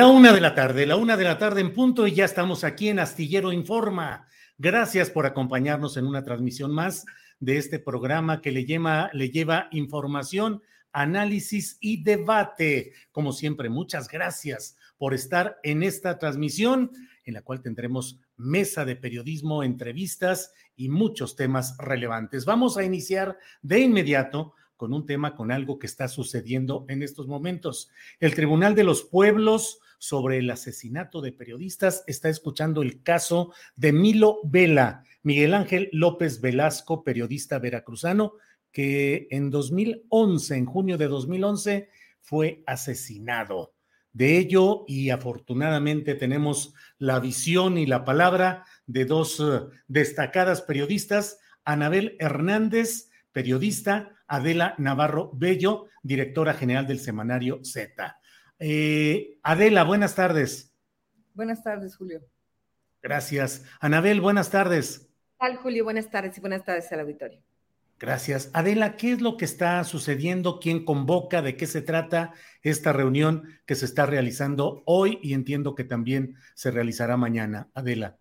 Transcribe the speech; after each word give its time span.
La 0.00 0.06
una 0.06 0.32
de 0.32 0.40
la 0.40 0.54
tarde, 0.54 0.86
la 0.86 0.96
una 0.96 1.14
de 1.18 1.24
la 1.24 1.36
tarde 1.36 1.60
en 1.60 1.74
punto 1.74 2.06
y 2.06 2.14
ya 2.14 2.24
estamos 2.24 2.64
aquí 2.64 2.88
en 2.88 3.00
Astillero 3.00 3.52
Informa. 3.52 4.26
Gracias 4.56 5.10
por 5.10 5.26
acompañarnos 5.26 5.98
en 5.98 6.06
una 6.06 6.24
transmisión 6.24 6.72
más 6.72 7.04
de 7.38 7.58
este 7.58 7.78
programa 7.78 8.40
que 8.40 8.50
le 8.50 8.64
lleva, 8.64 9.10
le 9.12 9.28
lleva 9.28 9.68
información, 9.72 10.62
análisis 10.90 11.76
y 11.82 12.02
debate. 12.02 12.94
Como 13.12 13.34
siempre, 13.34 13.68
muchas 13.68 14.08
gracias 14.08 14.74
por 14.96 15.12
estar 15.12 15.58
en 15.64 15.82
esta 15.82 16.18
transmisión 16.18 16.92
en 17.26 17.34
la 17.34 17.42
cual 17.42 17.60
tendremos 17.60 18.18
mesa 18.38 18.86
de 18.86 18.96
periodismo, 18.96 19.62
entrevistas 19.62 20.54
y 20.76 20.88
muchos 20.88 21.36
temas 21.36 21.76
relevantes. 21.76 22.46
Vamos 22.46 22.78
a 22.78 22.84
iniciar 22.84 23.36
de 23.60 23.80
inmediato 23.80 24.54
con 24.78 24.94
un 24.94 25.04
tema, 25.04 25.34
con 25.34 25.52
algo 25.52 25.78
que 25.78 25.86
está 25.86 26.08
sucediendo 26.08 26.86
en 26.88 27.02
estos 27.02 27.28
momentos. 27.28 27.90
El 28.18 28.34
Tribunal 28.34 28.74
de 28.74 28.84
los 28.84 29.02
Pueblos 29.02 29.78
sobre 30.00 30.38
el 30.38 30.50
asesinato 30.50 31.20
de 31.20 31.30
periodistas 31.30 32.04
está 32.06 32.30
escuchando 32.30 32.80
el 32.80 33.02
caso 33.02 33.52
de 33.76 33.92
Milo 33.92 34.40
Vela, 34.44 35.04
Miguel 35.22 35.52
Ángel 35.52 35.90
López 35.92 36.40
Velasco, 36.40 37.04
periodista 37.04 37.58
veracruzano, 37.58 38.32
que 38.72 39.28
en 39.30 39.50
2011, 39.50 40.56
en 40.56 40.64
junio 40.64 40.96
de 40.96 41.06
2011, 41.06 41.90
fue 42.22 42.64
asesinado. 42.66 43.74
De 44.14 44.38
ello, 44.38 44.84
y 44.88 45.10
afortunadamente 45.10 46.14
tenemos 46.14 46.72
la 46.98 47.20
visión 47.20 47.76
y 47.76 47.84
la 47.84 48.06
palabra 48.06 48.64
de 48.86 49.04
dos 49.04 49.38
eh, 49.38 49.60
destacadas 49.86 50.62
periodistas, 50.62 51.38
Anabel 51.62 52.16
Hernández, 52.18 53.10
periodista, 53.32 54.16
Adela 54.26 54.74
Navarro 54.78 55.30
Bello, 55.34 55.88
directora 56.02 56.54
general 56.54 56.86
del 56.86 57.00
semanario 57.00 57.60
Z. 57.62 58.16
Eh, 58.60 59.38
Adela, 59.42 59.84
buenas 59.84 60.14
tardes. 60.14 60.72
Buenas 61.34 61.64
tardes, 61.64 61.96
Julio. 61.96 62.20
Gracias. 63.02 63.64
Anabel, 63.80 64.20
buenas 64.20 64.50
tardes. 64.50 65.08
Tal, 65.38 65.56
Julio? 65.56 65.84
Buenas 65.84 66.10
tardes 66.10 66.36
y 66.36 66.40
buenas 66.40 66.64
tardes 66.64 66.92
al 66.92 67.00
auditorio. 67.00 67.42
Gracias. 67.98 68.50
Adela, 68.52 68.96
¿qué 68.96 69.12
es 69.12 69.22
lo 69.22 69.38
que 69.38 69.46
está 69.46 69.82
sucediendo? 69.84 70.60
¿Quién 70.60 70.84
convoca? 70.84 71.40
¿De 71.40 71.56
qué 71.56 71.66
se 71.66 71.80
trata 71.80 72.34
esta 72.62 72.92
reunión 72.92 73.44
que 73.64 73.74
se 73.74 73.86
está 73.86 74.04
realizando 74.04 74.82
hoy 74.84 75.18
y 75.22 75.32
entiendo 75.32 75.74
que 75.74 75.84
también 75.84 76.36
se 76.54 76.70
realizará 76.70 77.16
mañana? 77.16 77.70
Adela. 77.74 78.18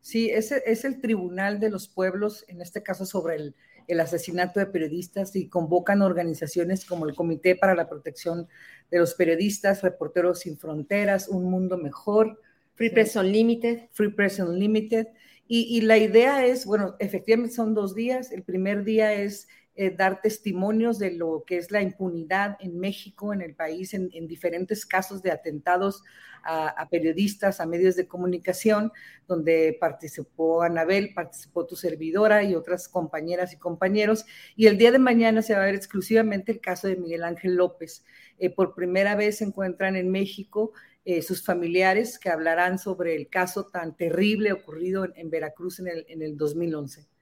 Sí, 0.00 0.28
ese 0.30 0.62
es 0.66 0.84
el 0.84 1.00
Tribunal 1.00 1.60
de 1.60 1.70
los 1.70 1.88
Pueblos, 1.88 2.44
en 2.48 2.60
este 2.60 2.82
caso 2.82 3.06
sobre 3.06 3.36
el 3.36 3.56
el 3.88 4.00
asesinato 4.00 4.60
de 4.60 4.66
periodistas 4.66 5.36
y 5.36 5.48
convocan 5.48 6.02
organizaciones 6.02 6.84
como 6.84 7.06
el 7.06 7.14
Comité 7.14 7.56
para 7.56 7.74
la 7.74 7.88
Protección 7.88 8.48
de 8.90 8.98
los 8.98 9.14
Periodistas, 9.14 9.82
Reporteros 9.82 10.40
Sin 10.40 10.58
Fronteras, 10.58 11.28
Un 11.28 11.44
Mundo 11.50 11.78
Mejor. 11.78 12.40
Free 12.74 12.90
Press 12.90 13.16
Unlimited. 13.16 13.88
Free 13.92 14.10
Press 14.10 14.38
Unlimited. 14.40 15.08
Y, 15.46 15.76
y 15.76 15.82
la 15.82 15.98
idea 15.98 16.44
es, 16.46 16.66
bueno, 16.66 16.96
efectivamente 16.98 17.54
son 17.54 17.74
dos 17.74 17.94
días. 17.94 18.32
El 18.32 18.42
primer 18.42 18.84
día 18.84 19.12
es 19.12 19.46
eh, 19.76 19.90
dar 19.90 20.20
testimonios 20.22 21.00
de 21.00 21.10
lo 21.10 21.42
que 21.44 21.56
es 21.56 21.72
la 21.72 21.82
impunidad 21.82 22.56
en 22.60 22.78
México, 22.78 23.32
en 23.32 23.42
el 23.42 23.56
país, 23.56 23.92
en, 23.92 24.08
diferentes 24.28 24.86
casos 24.86 25.20
de 25.20 25.32
atentados 25.32 26.04
a, 26.44 26.88
periodistas, 26.90 27.58
a 27.58 27.66
medios 27.66 27.96
de 27.96 28.06
comunicación, 28.06 28.92
donde 29.26 29.76
participó 29.80 30.62
Anabel, 30.62 31.12
participó 31.12 31.66
tu 31.66 31.74
servidora 31.74 32.44
y 32.44 32.54
otras 32.54 32.86
compañeras 32.88 33.52
y 33.52 33.58
compañeros. 33.58 34.26
Y 34.54 34.66
el 34.66 34.78
día 34.78 34.92
de 34.92 34.98
mañana 34.98 35.42
se 35.42 35.54
va 35.54 35.62
a 35.62 35.66
ver 35.66 35.74
exclusivamente 35.74 36.52
el 36.52 36.60
caso 36.60 36.86
de 36.86 36.96
Miguel 36.96 37.24
Ángel 37.24 37.56
López. 37.56 38.04
Eh, 38.38 38.50
por 38.50 38.74
primera 38.74 39.16
vez 39.16 39.38
se 39.38 39.44
encuentran 39.44 39.96
en 39.96 40.10
México 40.10 40.72
eh, 41.04 41.22
sus 41.22 41.44
familiares 41.44 42.18
que 42.18 42.30
hablarán 42.30 42.78
sobre 42.78 43.16
el 43.16 43.28
caso 43.28 43.66
tan 43.66 43.96
terrible 43.96 44.52
ocurrido 44.52 45.06
en, 45.16 45.30
Veracruz 45.30 45.80
en 45.80 45.88
el, 45.88 46.06
en 46.08 46.22
el 46.22 46.36
2011. 46.36 47.13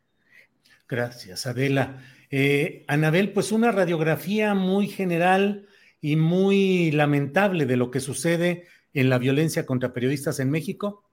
Gracias, 0.93 1.47
Adela. 1.47 2.03
Eh, 2.31 2.85
Anabel, 2.87 3.33
pues 3.33 3.51
una 3.51 3.73
radiografía 3.73 4.53
muy 4.53 4.89
general 4.89 5.67
y 6.03 6.17
muy 6.17 6.91
lamentable 6.91 7.65
de 7.65 7.79
lo 7.79 7.91
que 7.91 7.99
sucede 7.99 8.67
en 8.93 9.09
la 9.09 9.17
violencia 9.17 9.65
contra 9.65 9.95
periodistas 9.95 10.39
en 10.39 10.51
México. 10.51 11.09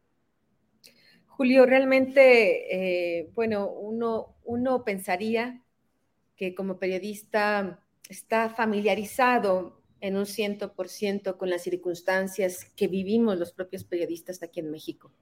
Julio, 1.28 1.66
realmente, 1.66 3.20
eh, 3.22 3.30
bueno, 3.36 3.72
uno, 3.72 4.36
uno 4.44 4.84
pensaría 4.84 5.62
que 6.36 6.54
como 6.54 6.78
periodista 6.78 7.80
está 8.10 8.50
familiarizado 8.50 9.82
en 10.02 10.18
un 10.18 10.26
ciento 10.26 10.74
por 10.74 10.90
ciento 10.90 11.38
con 11.38 11.50
las 11.50 11.64
circunstancias 11.64 12.66
que 12.76 12.90
vivimos 12.90 13.40
los 13.40 13.54
propios 13.54 13.86
periodistas 13.86 14.44
aquí 14.44 14.60
en 14.60 14.72
México. 14.72 15.14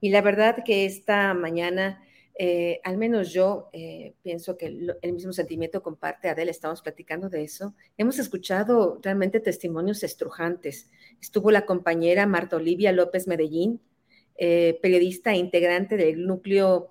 Y 0.00 0.10
la 0.10 0.20
verdad 0.20 0.62
que 0.64 0.84
esta 0.84 1.34
mañana 1.34 2.05
eh, 2.38 2.80
al 2.84 2.98
menos 2.98 3.32
yo 3.32 3.70
eh, 3.72 4.14
pienso 4.22 4.58
que 4.58 4.66
el, 4.66 5.12
mismo 5.14 5.32
sentimiento 5.32 5.82
comparte 5.82 6.28
Adela, 6.28 6.50
estamos 6.50 6.82
platicando 6.82 7.30
de 7.30 7.42
eso. 7.42 7.74
Hemos 7.96 8.18
escuchado 8.18 8.98
realmente 9.02 9.40
testimonios 9.40 10.02
estrujantes. 10.02 10.90
Estuvo 11.20 11.50
la 11.50 11.64
compañera 11.64 12.26
Marta 12.26 12.56
Olivia 12.56 12.92
López 12.92 13.26
Medellín, 13.26 13.80
eh, 14.36 14.78
periodista 14.82 15.32
e 15.32 15.38
integrante 15.38 15.96
del 15.96 16.26
núcleo 16.26 16.90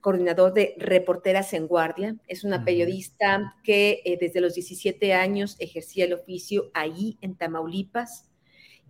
coordinador 0.00 0.52
de 0.52 0.74
Reporteras 0.78 1.52
en 1.52 1.68
Guardia. 1.68 2.16
Es 2.26 2.42
una 2.42 2.64
periodista 2.64 3.54
que 3.62 4.18
desde 4.20 4.40
los 4.40 4.54
17 4.54 5.14
años 5.14 5.54
ejercía 5.60 6.06
el 6.06 6.14
oficio 6.14 6.72
ahí 6.74 7.16
en 7.20 7.36
Tamaulipas 7.36 8.28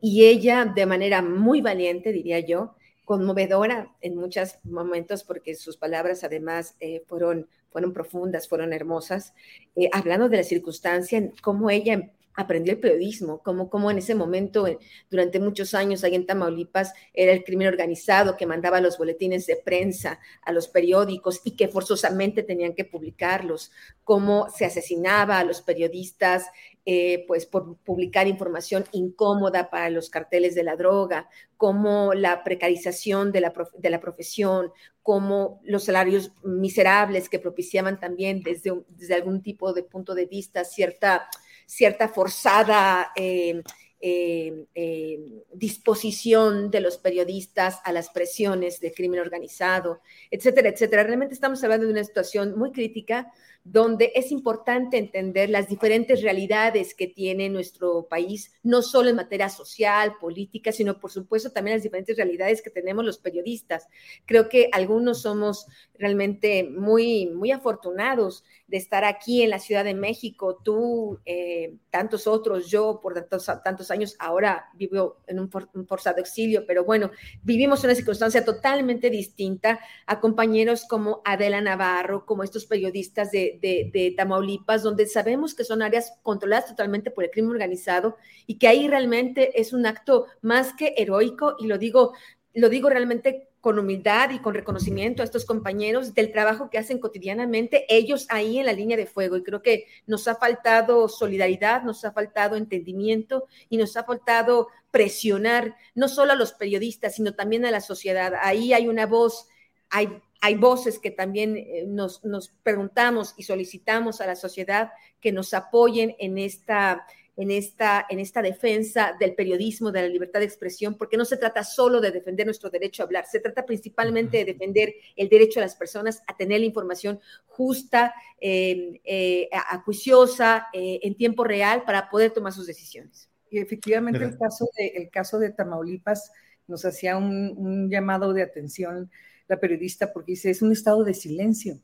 y 0.00 0.24
ella 0.24 0.64
de 0.64 0.86
manera 0.86 1.20
muy 1.20 1.60
valiente, 1.60 2.12
diría 2.12 2.40
yo, 2.40 2.76
conmovedora 3.08 3.90
en 4.02 4.16
muchos 4.16 4.58
momentos 4.64 5.24
porque 5.24 5.54
sus 5.54 5.78
palabras 5.78 6.24
además 6.24 6.76
eh, 6.78 7.02
fueron, 7.06 7.48
fueron 7.70 7.94
profundas, 7.94 8.46
fueron 8.46 8.74
hermosas, 8.74 9.32
eh, 9.76 9.88
hablando 9.94 10.28
de 10.28 10.36
la 10.36 10.42
circunstancia, 10.42 11.32
cómo 11.40 11.70
ella 11.70 12.12
aprendió 12.34 12.74
el 12.74 12.80
periodismo, 12.80 13.42
como, 13.42 13.70
como 13.70 13.90
en 13.90 13.96
ese 13.96 14.14
momento, 14.14 14.66
durante 15.10 15.40
muchos 15.40 15.72
años 15.72 16.04
ahí 16.04 16.16
en 16.16 16.26
Tamaulipas, 16.26 16.92
era 17.14 17.32
el 17.32 17.44
crimen 17.44 17.66
organizado 17.66 18.36
que 18.36 18.44
mandaba 18.44 18.82
los 18.82 18.98
boletines 18.98 19.46
de 19.46 19.56
prensa 19.56 20.20
a 20.42 20.52
los 20.52 20.68
periódicos 20.68 21.40
y 21.44 21.56
que 21.56 21.68
forzosamente 21.68 22.42
tenían 22.42 22.74
que 22.74 22.84
publicarlos, 22.84 23.72
cómo 24.04 24.50
se 24.50 24.66
asesinaba 24.66 25.38
a 25.38 25.44
los 25.44 25.62
periodistas 25.62 26.44
eh, 26.90 27.26
pues 27.28 27.44
por 27.44 27.76
publicar 27.84 28.26
información 28.28 28.86
incómoda 28.92 29.68
para 29.68 29.90
los 29.90 30.08
carteles 30.08 30.54
de 30.54 30.62
la 30.62 30.74
droga, 30.74 31.28
como 31.58 32.14
la 32.14 32.42
precarización 32.42 33.30
de 33.30 33.42
la, 33.42 33.52
de 33.76 33.90
la 33.90 34.00
profesión, 34.00 34.72
como 35.02 35.60
los 35.64 35.84
salarios 35.84 36.32
miserables 36.42 37.28
que 37.28 37.38
propiciaban 37.38 38.00
también 38.00 38.42
desde, 38.42 38.72
desde 38.88 39.14
algún 39.16 39.42
tipo 39.42 39.74
de 39.74 39.82
punto 39.82 40.14
de 40.14 40.24
vista 40.24 40.64
cierta 40.64 41.28
cierta 41.66 42.08
forzada 42.08 43.12
eh, 43.14 43.62
eh, 44.00 45.44
disposición 45.52 46.70
de 46.70 46.80
los 46.80 46.96
periodistas 46.96 47.80
a 47.84 47.92
las 47.92 48.08
presiones 48.08 48.80
de 48.80 48.94
crimen 48.94 49.20
organizado, 49.20 50.00
etcétera, 50.30 50.70
etcétera. 50.70 51.02
Realmente 51.02 51.34
estamos 51.34 51.62
hablando 51.64 51.84
de 51.84 51.92
una 51.92 52.04
situación 52.04 52.56
muy 52.56 52.72
crítica 52.72 53.30
donde 53.70 54.12
es 54.14 54.32
importante 54.32 54.96
entender 54.96 55.50
las 55.50 55.68
diferentes 55.68 56.22
realidades 56.22 56.94
que 56.94 57.06
tiene 57.06 57.50
nuestro 57.50 58.06
país, 58.08 58.52
no 58.62 58.80
solo 58.80 59.10
en 59.10 59.16
materia 59.16 59.50
social, 59.50 60.14
política, 60.18 60.72
sino 60.72 60.98
por 60.98 61.10
supuesto 61.10 61.50
también 61.50 61.76
las 61.76 61.82
diferentes 61.82 62.16
realidades 62.16 62.62
que 62.62 62.70
tenemos 62.70 63.04
los 63.04 63.18
periodistas. 63.18 63.86
Creo 64.24 64.48
que 64.48 64.70
algunos 64.72 65.22
somos 65.22 65.66
realmente 65.98 66.64
muy, 66.64 67.26
muy 67.26 67.50
afortunados 67.50 68.44
de 68.68 68.76
estar 68.76 69.04
aquí 69.04 69.42
en 69.42 69.50
la 69.50 69.58
Ciudad 69.58 69.84
de 69.84 69.94
México, 69.94 70.60
tú, 70.62 71.20
eh, 71.24 71.74
tantos 71.90 72.26
otros, 72.26 72.70
yo 72.70 73.00
por 73.02 73.14
tantos, 73.14 73.50
tantos 73.64 73.90
años, 73.90 74.14
ahora 74.18 74.66
vivo 74.74 75.16
en 75.26 75.40
un, 75.40 75.50
forzado 75.86 76.18
exilio, 76.18 76.64
pero 76.66 76.84
bueno, 76.84 77.10
vivimos 77.42 77.82
una 77.84 77.94
circunstancia 77.94 78.44
totalmente 78.44 79.08
distinta 79.08 79.80
a 80.06 80.20
compañeros 80.20 80.84
como 80.86 81.22
Adela 81.24 81.62
Navarro, 81.62 82.26
como 82.26 82.44
estos 82.44 82.66
periodistas 82.66 83.30
de, 83.30 83.57
de 83.60 84.14
Tamaulipas, 84.16 84.82
donde 84.82 85.06
sabemos 85.06 85.54
que 85.54 85.64
son 85.64 85.82
áreas 85.82 86.12
controladas 86.22 86.66
totalmente 86.66 87.10
por 87.10 87.24
el 87.24 87.30
crimen 87.30 87.50
organizado 87.50 88.16
y 88.46 88.58
que 88.58 88.68
ahí 88.68 88.88
realmente 88.88 89.60
es 89.60 89.72
un 89.72 89.86
acto 89.86 90.26
más 90.40 90.72
que 90.74 90.94
heroico, 90.96 91.56
y 91.58 91.66
lo 91.66 91.78
digo, 91.78 92.12
lo 92.54 92.68
digo 92.68 92.88
realmente 92.90 93.48
con 93.60 93.78
humildad 93.78 94.30
y 94.30 94.38
con 94.38 94.54
reconocimiento 94.54 95.20
a 95.20 95.24
estos 95.24 95.44
compañeros 95.44 96.14
del 96.14 96.30
trabajo 96.32 96.70
que 96.70 96.78
hacen 96.78 96.98
cotidianamente, 96.98 97.84
ellos 97.88 98.26
ahí 98.28 98.58
en 98.58 98.66
la 98.66 98.72
línea 98.72 98.96
de 98.96 99.06
fuego. 99.06 99.36
Y 99.36 99.42
creo 99.42 99.62
que 99.62 99.86
nos 100.06 100.28
ha 100.28 100.36
faltado 100.36 101.08
solidaridad, 101.08 101.82
nos 101.82 102.04
ha 102.04 102.12
faltado 102.12 102.56
entendimiento 102.56 103.46
y 103.68 103.76
nos 103.76 103.96
ha 103.96 104.04
faltado 104.04 104.68
presionar 104.90 105.76
no 105.94 106.08
solo 106.08 106.32
a 106.32 106.36
los 106.36 106.52
periodistas, 106.52 107.16
sino 107.16 107.34
también 107.34 107.64
a 107.64 107.70
la 107.70 107.80
sociedad. 107.80 108.34
Ahí 108.40 108.72
hay 108.72 108.86
una 108.86 109.06
voz, 109.06 109.48
hay, 109.90 110.22
hay 110.40 110.54
voces 110.54 110.98
que 110.98 111.10
también 111.10 111.56
eh, 111.56 111.84
nos, 111.86 112.24
nos 112.24 112.50
preguntamos 112.62 113.34
y 113.36 113.42
solicitamos 113.42 114.20
a 114.20 114.26
la 114.26 114.36
sociedad 114.36 114.90
que 115.20 115.32
nos 115.32 115.54
apoyen 115.54 116.14
en 116.18 116.38
esta 116.38 117.06
en 117.38 117.52
esta, 117.52 118.04
en 118.10 118.18
esta 118.18 118.42
defensa 118.42 119.14
del 119.18 119.36
periodismo, 119.36 119.92
de 119.92 120.02
la 120.02 120.08
libertad 120.08 120.40
de 120.40 120.46
expresión, 120.46 120.96
porque 120.96 121.16
no 121.16 121.24
se 121.24 121.36
trata 121.36 121.62
solo 121.62 122.00
de 122.00 122.10
defender 122.10 122.44
nuestro 122.44 122.68
derecho 122.68 123.02
a 123.02 123.06
hablar, 123.06 123.26
se 123.26 123.38
trata 123.38 123.64
principalmente 123.64 124.38
de 124.38 124.44
defender 124.44 124.92
el 125.14 125.28
derecho 125.28 125.60
de 125.60 125.66
las 125.66 125.76
personas 125.76 126.20
a 126.26 126.36
tener 126.36 126.58
la 126.58 126.66
información 126.66 127.20
justa, 127.46 128.12
eh, 128.40 129.00
eh, 129.04 129.48
acuiciosa, 129.70 130.66
eh, 130.72 130.98
en 131.04 131.16
tiempo 131.16 131.44
real, 131.44 131.84
para 131.84 132.10
poder 132.10 132.32
tomar 132.32 132.52
sus 132.52 132.66
decisiones. 132.66 133.30
Y 133.50 133.60
efectivamente 133.60 134.24
el 134.24 134.36
caso, 134.36 134.68
de, 134.76 134.88
el 134.88 135.08
caso 135.08 135.38
de 135.38 135.50
Tamaulipas 135.50 136.32
nos 136.66 136.84
hacía 136.84 137.16
un, 137.16 137.54
un 137.56 137.88
llamado 137.88 138.32
de 138.32 138.42
atención 138.42 139.12
la 139.48 139.58
periodista 139.58 140.12
porque 140.12 140.32
dice, 140.32 140.50
es 140.50 140.62
un 140.62 140.72
estado 140.72 141.02
de 141.04 141.14
silencio 141.14 141.80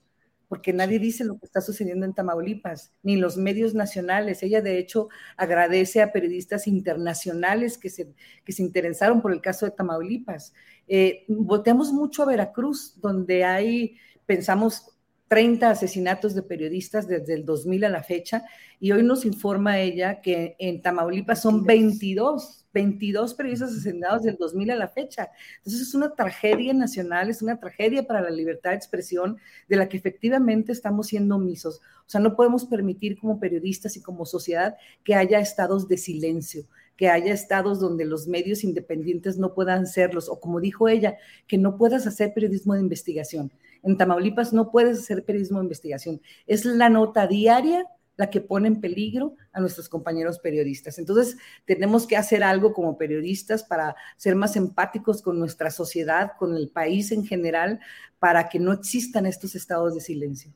porque 0.48 0.72
nadie 0.72 0.98
dice 0.98 1.24
lo 1.24 1.38
que 1.38 1.46
está 1.46 1.60
sucediendo 1.60 2.06
en 2.06 2.14
Tamaulipas, 2.14 2.92
ni 3.02 3.16
los 3.16 3.36
medios 3.36 3.74
nacionales. 3.74 4.42
Ella, 4.42 4.60
de 4.60 4.78
hecho, 4.78 5.08
agradece 5.36 6.02
a 6.02 6.12
periodistas 6.12 6.66
internacionales 6.66 7.78
que 7.78 7.90
se, 7.90 8.14
que 8.44 8.52
se 8.52 8.62
interesaron 8.62 9.22
por 9.22 9.32
el 9.32 9.40
caso 9.40 9.66
de 9.66 9.72
Tamaulipas. 9.72 10.52
Eh, 10.86 11.24
volteamos 11.28 11.92
mucho 11.92 12.22
a 12.22 12.26
Veracruz, 12.26 13.00
donde 13.00 13.44
hay, 13.44 13.96
pensamos, 14.26 14.90
30 15.28 15.70
asesinatos 15.70 16.34
de 16.34 16.42
periodistas 16.42 17.08
desde 17.08 17.34
el 17.34 17.44
2000 17.44 17.84
a 17.84 17.88
la 17.88 18.02
fecha, 18.02 18.44
y 18.78 18.92
hoy 18.92 19.02
nos 19.02 19.24
informa 19.24 19.80
ella 19.80 20.20
que 20.20 20.54
en 20.58 20.82
Tamaulipas 20.82 21.42
son 21.42 21.64
22 21.64 22.63
22 22.74 23.34
periodistas 23.34 23.70
asesinados 23.70 24.24
del 24.24 24.36
2000 24.36 24.72
a 24.72 24.76
la 24.76 24.88
fecha. 24.88 25.30
Entonces 25.58 25.80
es 25.80 25.94
una 25.94 26.14
tragedia 26.14 26.74
nacional, 26.74 27.30
es 27.30 27.40
una 27.40 27.58
tragedia 27.58 28.06
para 28.06 28.20
la 28.20 28.30
libertad 28.30 28.70
de 28.70 28.76
expresión 28.76 29.38
de 29.68 29.76
la 29.76 29.88
que 29.88 29.96
efectivamente 29.96 30.72
estamos 30.72 31.06
siendo 31.06 31.36
omisos. 31.36 31.80
O 32.06 32.10
sea, 32.10 32.20
no 32.20 32.36
podemos 32.36 32.66
permitir 32.66 33.18
como 33.18 33.40
periodistas 33.40 33.96
y 33.96 34.02
como 34.02 34.26
sociedad 34.26 34.76
que 35.04 35.14
haya 35.14 35.38
estados 35.38 35.88
de 35.88 35.96
silencio, 35.96 36.66
que 36.96 37.08
haya 37.08 37.32
estados 37.32 37.80
donde 37.80 38.04
los 38.04 38.26
medios 38.26 38.64
independientes 38.64 39.38
no 39.38 39.54
puedan 39.54 39.86
serlos, 39.86 40.28
o 40.28 40.38
como 40.40 40.60
dijo 40.60 40.88
ella, 40.88 41.16
que 41.46 41.56
no 41.56 41.78
puedas 41.78 42.06
hacer 42.06 42.34
periodismo 42.34 42.74
de 42.74 42.80
investigación. 42.80 43.52
En 43.82 43.96
Tamaulipas 43.96 44.52
no 44.52 44.70
puedes 44.70 44.98
hacer 44.98 45.24
periodismo 45.24 45.58
de 45.58 45.64
investigación. 45.64 46.20
Es 46.46 46.64
la 46.64 46.88
nota 46.88 47.26
diaria 47.26 47.86
la 48.16 48.30
que 48.30 48.40
pone 48.40 48.68
en 48.68 48.80
peligro 48.80 49.36
a 49.52 49.60
nuestros 49.60 49.88
compañeros 49.88 50.38
periodistas. 50.38 50.98
Entonces, 50.98 51.36
tenemos 51.64 52.06
que 52.06 52.16
hacer 52.16 52.42
algo 52.44 52.72
como 52.72 52.96
periodistas 52.96 53.64
para 53.64 53.96
ser 54.16 54.36
más 54.36 54.56
empáticos 54.56 55.22
con 55.22 55.38
nuestra 55.38 55.70
sociedad, 55.70 56.32
con 56.38 56.56
el 56.56 56.68
país 56.68 57.12
en 57.12 57.26
general, 57.26 57.80
para 58.18 58.48
que 58.48 58.58
no 58.58 58.72
existan 58.72 59.26
estos 59.26 59.54
estados 59.54 59.94
de 59.94 60.00
silencio. 60.00 60.52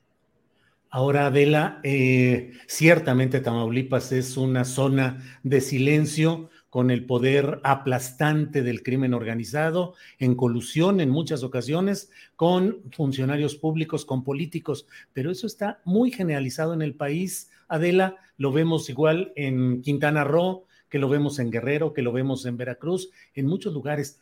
Ahora, 0.91 1.27
Adela, 1.27 1.81
eh, 1.83 2.53
ciertamente 2.67 3.41
Tamaulipas 3.41 4.11
es 4.13 4.39
una 4.39 4.65
zona 4.65 5.23
de 5.43 5.61
silencio 5.61 6.49
con 6.71 6.91
el 6.91 7.07
poder 7.07 7.61
aplastante 7.65 8.63
del 8.63 8.83
crimen 8.83 9.15
organizado, 9.15 9.95
en 10.19 10.35
colusión 10.35 11.01
en 11.01 11.11
muchas 11.11 11.43
ocasiones 11.43 12.11
con 12.37 12.83
funcionarios 12.93 13.57
públicos, 13.57 14.05
con 14.05 14.23
políticos, 14.23 14.87
pero 15.13 15.31
eso 15.31 15.47
está 15.47 15.81
muy 15.85 16.11
generalizado 16.11 16.75
en 16.75 16.83
el 16.83 16.95
país. 16.95 17.51
Adela, 17.69 18.17
lo 18.37 18.53
vemos 18.53 18.89
igual 18.91 19.33
en 19.37 19.83
Quintana 19.83 20.25
Roo, 20.25 20.67
que 20.89 20.99
lo 20.99 21.09
vemos 21.09 21.39
en 21.39 21.51
Guerrero, 21.51 21.93
que 21.93 22.03
lo 22.03 22.13
vemos 22.13 22.47
en 22.47 22.57
Veracruz, 22.57 23.11
en 23.35 23.47
muchos 23.47 23.73
lugares. 23.73 24.21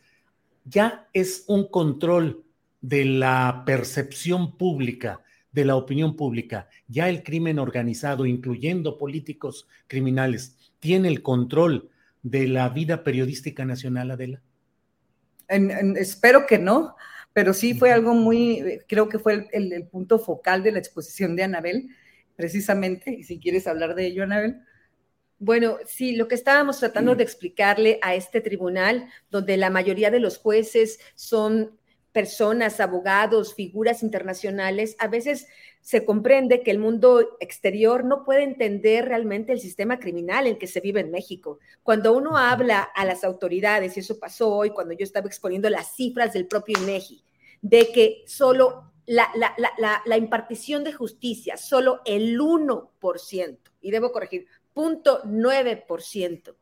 Ya 0.65 1.07
es 1.13 1.45
un 1.47 1.67
control 1.67 2.43
de 2.81 3.05
la 3.05 3.63
percepción 3.65 4.57
pública, 4.57 5.21
de 5.51 5.65
la 5.65 5.75
opinión 5.75 6.15
pública. 6.15 6.69
Ya 6.87 7.09
el 7.09 7.23
crimen 7.23 7.59
organizado, 7.59 8.25
incluyendo 8.25 8.97
políticos 8.97 9.67
criminales, 9.87 10.55
tiene 10.79 11.07
el 11.07 11.21
control 11.21 11.89
de 12.23 12.47
la 12.47 12.69
vida 12.69 13.03
periodística 13.03 13.65
nacional, 13.65 14.11
Adela? 14.11 14.41
espero 15.49 16.45
que 16.45 16.59
no, 16.59 16.95
pero 17.31 17.53
sí 17.53 17.73
fue 17.73 17.91
algo 17.91 18.13
muy, 18.13 18.81
creo 18.87 19.07
que 19.07 19.19
fue 19.19 19.47
el, 19.51 19.87
punto 19.87 20.19
focal 20.19 20.63
de 20.63 20.71
la 20.71 20.79
exposición 20.79 21.35
de 21.35 21.43
Anabel, 21.43 21.89
precisamente, 22.35 23.11
y 23.11 23.23
si 23.23 23.39
quieres 23.39 23.67
hablar 23.67 23.95
de 23.95 24.07
ello, 24.07 24.23
Anabel. 24.23 24.61
Bueno, 25.39 25.77
sí, 25.85 26.15
lo 26.15 26.27
que 26.27 26.35
estábamos 26.35 26.79
tratando 26.79 27.15
de 27.15 27.23
explicarle 27.23 27.99
a 28.01 28.15
este 28.15 28.41
tribunal, 28.41 29.07
donde 29.29 29.55
la 29.55 29.69
mayoría 29.69 30.09
de 30.09 30.19
los 30.19 30.37
jueces 30.37 30.99
son 31.15 31.77
personas, 32.11 32.79
abogados, 32.79 33.53
figuras 33.53 34.01
internacionales, 34.01 34.95
a 34.97 35.07
veces 35.07 35.47
se 35.87 36.03
comprende 36.03 36.63
que 36.63 36.71
el 36.71 36.79
mundo 36.79 37.37
exterior 37.39 38.03
no 38.03 38.25
puede 38.25 38.43
entender 38.43 39.05
realmente 39.05 39.53
el 39.53 39.61
sistema 39.61 40.01
criminal 40.01 40.45
en 40.45 40.59
que 40.59 40.67
se 40.67 40.81
vive 40.81 40.99
en 40.99 41.11
México. 41.11 41.59
Cuando 41.81 42.11
uno 42.11 42.37
habla 42.37 42.81
a 42.81 43.05
las 43.05 43.23
autoridades, 43.23 43.95
y 43.95 44.01
eso 44.01 44.19
pasó 44.19 44.53
hoy 44.53 44.71
cuando 44.71 44.93
yo 44.93 45.05
estaba 45.05 45.27
exponiendo 45.27 45.69
las 45.69 45.95
cifras 45.95 46.33
del 46.33 46.45
propio 46.45 46.77
INEGI, 46.77 47.23
de 47.61 47.89
que 47.93 48.23
solo 48.27 48.91
la, 49.05 49.31
la 50.05 50.17
impartición 50.17 50.83
de 50.83 50.91
justicia, 50.91 51.55
solo 51.55 52.01
el 52.03 52.37
1%, 52.37 53.57
y 53.79 53.91
debo 53.91 54.11
corregir, 54.11 54.45
0.9% 54.75 56.55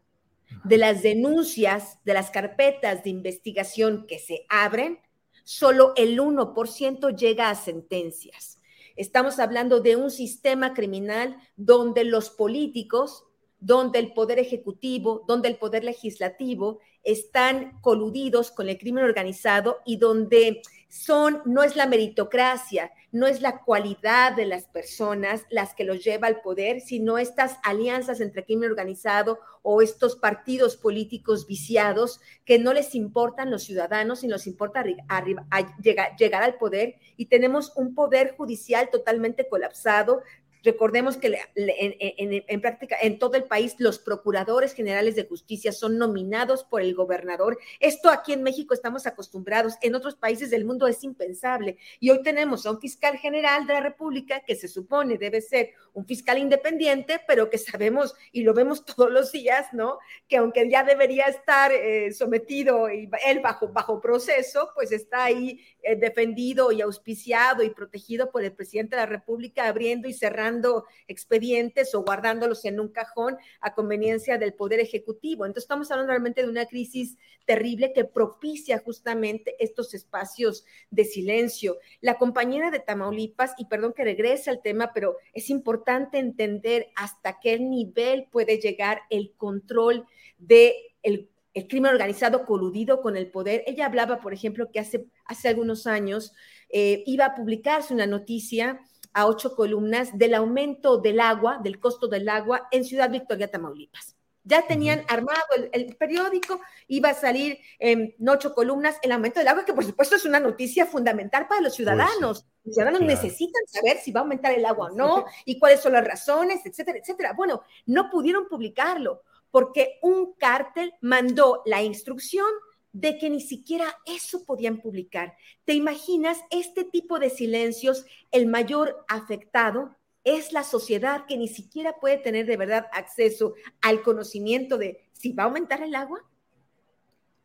de 0.65 0.77
las 0.77 1.01
denuncias, 1.01 1.98
de 2.05 2.13
las 2.13 2.29
carpetas 2.29 3.03
de 3.03 3.10
investigación 3.10 4.05
que 4.05 4.20
se 4.20 4.46
abren, 4.50 5.00
solo 5.44 5.94
el 5.96 6.20
1% 6.20 7.15
llega 7.17 7.50
a 7.50 7.55
sentencias. 7.55 8.55
Estamos 8.96 9.40
hablando 9.40 9.82
de 9.82 9.96
un 9.96 10.10
sistema 10.10 10.74
criminal 10.74 11.38
donde 11.58 12.06
los 12.06 12.30
políticos, 12.30 13.25
donde 13.60 14.00
el 14.00 14.14
poder 14.14 14.40
ejecutivo, 14.40 15.25
donde 15.28 15.50
el 15.50 15.58
poder 15.58 15.84
legislativo 15.84 16.80
están 17.04 17.80
coludidos 17.82 18.52
con 18.52 18.70
el 18.70 18.78
crimen 18.78 19.04
organizado 19.04 19.80
y 19.86 19.98
donde 19.98 20.62
son, 20.96 21.42
no 21.44 21.62
es 21.62 21.75
la 21.75 21.88
meritocracia, 21.88 22.90
no 23.12 23.28
es 23.28 23.42
la 23.42 23.64
cualidad 23.64 24.34
de 24.34 24.46
las 24.46 24.64
personas 24.64 25.44
las 25.50 25.75
que 25.75 25.84
los 25.84 26.02
lleva 26.02 26.28
al 26.28 26.42
poder, 26.42 26.80
sino 26.80 27.18
estas 27.18 27.58
alianzas 27.64 28.22
entre 28.22 28.46
crimen 28.46 28.70
organizado 28.70 29.40
o 29.62 29.82
estos 29.82 30.16
partidos 30.16 30.78
políticos 30.78 31.48
viciados 31.48 32.22
que 32.46 32.60
no 32.60 32.72
les 32.72 32.96
importan 32.96 33.52
los 33.52 33.64
ciudadanos 33.64 34.24
y 34.24 34.28
nos 34.28 34.48
importa 34.48 34.86
llegar 34.88 36.44
al 36.44 36.56
poder. 36.56 36.96
Y 37.18 37.25
tenemos 37.25 37.74
un 37.75 37.94
poder 37.94 38.34
judicial 38.38 38.90
totalmente 38.90 39.50
colapsado, 39.50 40.22
Recordemos 40.66 41.18
que 41.18 41.38
en, 41.56 42.62
práctica 42.62 42.98
en 43.00 43.20
todo 43.20 43.36
el 43.36 43.44
país 43.44 43.76
los 43.78 44.00
procuradores 44.00 44.74
generales 44.74 45.16
de 45.16 45.28
justicia 45.28 45.72
son 45.72 46.00
nominados 46.00 46.64
por 46.64 46.82
el 46.82 46.96
gobernador. 46.96 47.60
Esto 47.80 48.10
aquí 48.10 48.34
en 48.34 48.42
México 48.42 48.74
estamos 48.74 49.06
acostumbrados, 49.06 49.76
en 49.84 49.94
otros 49.94 50.16
países 50.16 50.50
del 50.50 50.66
mundo 50.66 50.88
es 50.88 51.04
impensable. 51.04 51.78
Y 52.00 52.10
hoy 52.10 52.24
tenemos 52.24 52.66
a 52.66 52.72
un 52.72 52.82
fiscal 52.82 53.18
general 53.18 53.68
de 53.68 53.74
la 53.74 53.82
República 53.82 54.40
que 54.40 54.56
se 54.56 54.68
supone 54.68 55.20
debe 55.20 55.40
ser 55.40 55.70
un 55.96 56.06
fiscal 56.06 56.38
independiente, 56.38 57.22
pero 57.25 57.50
que 57.50 57.58
sabemos 57.58 58.16
y 58.32 58.44
lo 58.44 58.54
vemos 58.54 58.86
todos 58.96 59.10
los 59.10 59.32
días, 59.32 59.68
¿no? 59.72 59.98
Que 60.28 60.38
aunque 60.38 60.70
ya 60.70 60.84
debería 60.84 61.25
estar 61.25 61.72
eh, 61.72 62.12
sometido 62.12 62.92
y 62.92 63.10
él 63.25 63.40
bajo, 63.40 63.70
bajo 63.70 64.02
proceso, 64.02 64.70
pues 64.75 64.92
está 64.92 65.24
ahí 65.24 65.62
eh, 65.82 65.96
defendido 65.96 66.72
y 66.72 66.82
auspiciado 66.82 67.64
y 67.64 67.70
protegido 67.70 68.30
por 68.30 68.44
el 68.44 68.52
presidente 68.52 68.98
de 68.98 69.04
la 69.04 69.08
República, 69.08 69.68
abriendo 69.68 70.08
y 70.08 70.14
cerrando 70.14 70.86
expedientes 71.08 71.96
o 71.96 72.04
guardándolos 72.04 72.66
en 72.66 72.80
un 72.80 72.90
cajón 72.90 73.38
a 73.62 73.74
conveniencia 73.74 74.38
del 74.38 74.54
Poder 74.54 74.82
Ejecutivo. 74.82 75.46
Entonces 75.46 75.64
estamos 75.64 75.90
hablando 75.92 76.12
realmente 76.12 76.44
de 76.44 76.50
una 76.50 76.66
crisis 76.66 77.18
terrible 77.46 77.94
que 77.94 78.04
propicia 78.04 78.80
justamente 78.80 79.56
estos 79.60 79.94
espacios 79.94 80.66
de 80.90 81.06
silencio. 81.06 81.78
La 82.02 82.18
compañera 82.18 82.70
de 82.70 82.80
Tamaulipas, 82.80 83.54
y 83.58 83.66
perdón 83.66 83.94
que 83.94 84.04
regrese 84.04 84.50
al 84.50 84.62
tema, 84.62 84.92
pero 84.94 85.18
es 85.34 85.50
importante 85.50 85.85
entender 85.88 86.88
hasta 86.96 87.39
qué 87.39 87.60
nivel 87.60 88.27
puede 88.32 88.60
llegar 88.60 89.01
el 89.10 89.34
control 89.38 90.06
de 90.38 90.75
el 91.04 91.30
el 91.56 91.70
crimen 91.70 91.92
organizado 91.92 92.46
coludido 92.46 93.01
con 93.01 93.15
el 93.15 93.32
poder. 93.32 93.63
Ella 93.65 93.86
hablaba, 93.86 94.20
por 94.20 94.34
ejemplo, 94.34 94.70
que 94.72 94.82
hace, 94.82 95.08
hace 95.25 95.48
algunos 95.48 95.88
años 95.88 96.34
eh, 96.70 97.01
iba 97.08 97.25
a 97.25 97.36
publicarse 97.36 97.94
una 97.94 98.06
noticia 98.06 98.82
a 99.13 99.25
ocho 99.25 99.56
columnas 99.56 100.18
del 100.18 100.34
aumento 100.34 100.98
del 100.98 101.22
agua, 101.22 101.62
del 101.63 101.80
costo 101.80 102.10
del 102.10 102.27
agua 102.27 102.68
en 102.72 102.84
Ciudad 102.84 103.10
Victoria, 103.10 103.50
Tamaulipas. 103.50 104.15
Ya 104.46 104.66
tenían 104.66 105.04
armado 105.10 105.42
el, 105.74 105.96
periódico, 105.98 106.62
iba 106.88 107.10
a 107.10 107.14
salir 107.14 107.60
en 107.80 108.16
ocho 108.28 108.54
columnas 108.54 108.98
el 109.02 109.12
aumento 109.12 109.40
del 109.40 109.50
agua, 109.50 109.66
que 109.66 109.74
por 109.74 109.84
supuesto 109.84 110.16
es 110.16 110.24
una 110.24 110.40
noticia 110.40 110.86
fundamental 110.86 111.48
para 111.48 111.62
los 111.62 111.72
pues 111.72 111.75
ciudadanos. 111.78 112.46
los 112.64 112.74
ciudadanos 112.74 113.02
necesitan 113.02 113.62
saber 113.68 113.98
si 113.98 114.12
va 114.12 114.22
a 114.22 114.24
aumentar 114.24 114.54
el 114.54 114.66
agua 114.66 114.92
o 114.92 114.96
no 114.96 115.25
y 115.44 115.60
cuáles 115.60 115.82
son 115.82 115.94
las 115.94 116.06
razones, 116.06 116.66
etcétera, 116.66 117.00
etcétera. 117.00 117.34
Bueno, 117.34 117.64
no 117.86 118.10
pudieron 118.10 118.48
publicarlo 118.48 119.24
porque 119.52 120.00
un 120.02 120.34
cártel 120.34 120.94
mandó 121.02 121.62
la 121.66 121.82
instrucción 121.82 122.48
de 122.96 123.18
que 123.18 123.30
ni 123.30 123.42
siquiera 123.42 123.98
eso 124.06 124.46
podían 124.46 124.78
publicar. 124.80 125.36
¿Te 125.66 125.74
imaginas 125.74 126.40
este 126.50 126.86
tipo 126.86 127.20
de 127.20 127.30
silencios? 127.30 128.06
El 128.32 128.48
mayor 128.48 129.04
afectado 129.10 129.98
es 130.25 130.51
la 130.51 130.63
sociedad 130.63 131.25
que 131.27 131.38
ni 131.38 131.48
siquiera 131.48 131.94
puede 132.01 132.17
tener 132.17 132.48
de 132.48 132.58
verdad 132.58 132.88
acceso 132.91 133.53
al 133.82 134.01
conocimiento 134.01 134.77
de 134.77 135.08
si 135.13 135.32
va 135.32 135.44
a 135.44 135.46
aumentar 135.46 135.82
el 135.84 135.96
agua. 135.96 136.20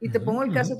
Y 0.01 0.09
te 0.09 0.19
pongo 0.19 0.43
el 0.43 0.53
caso 0.53 0.77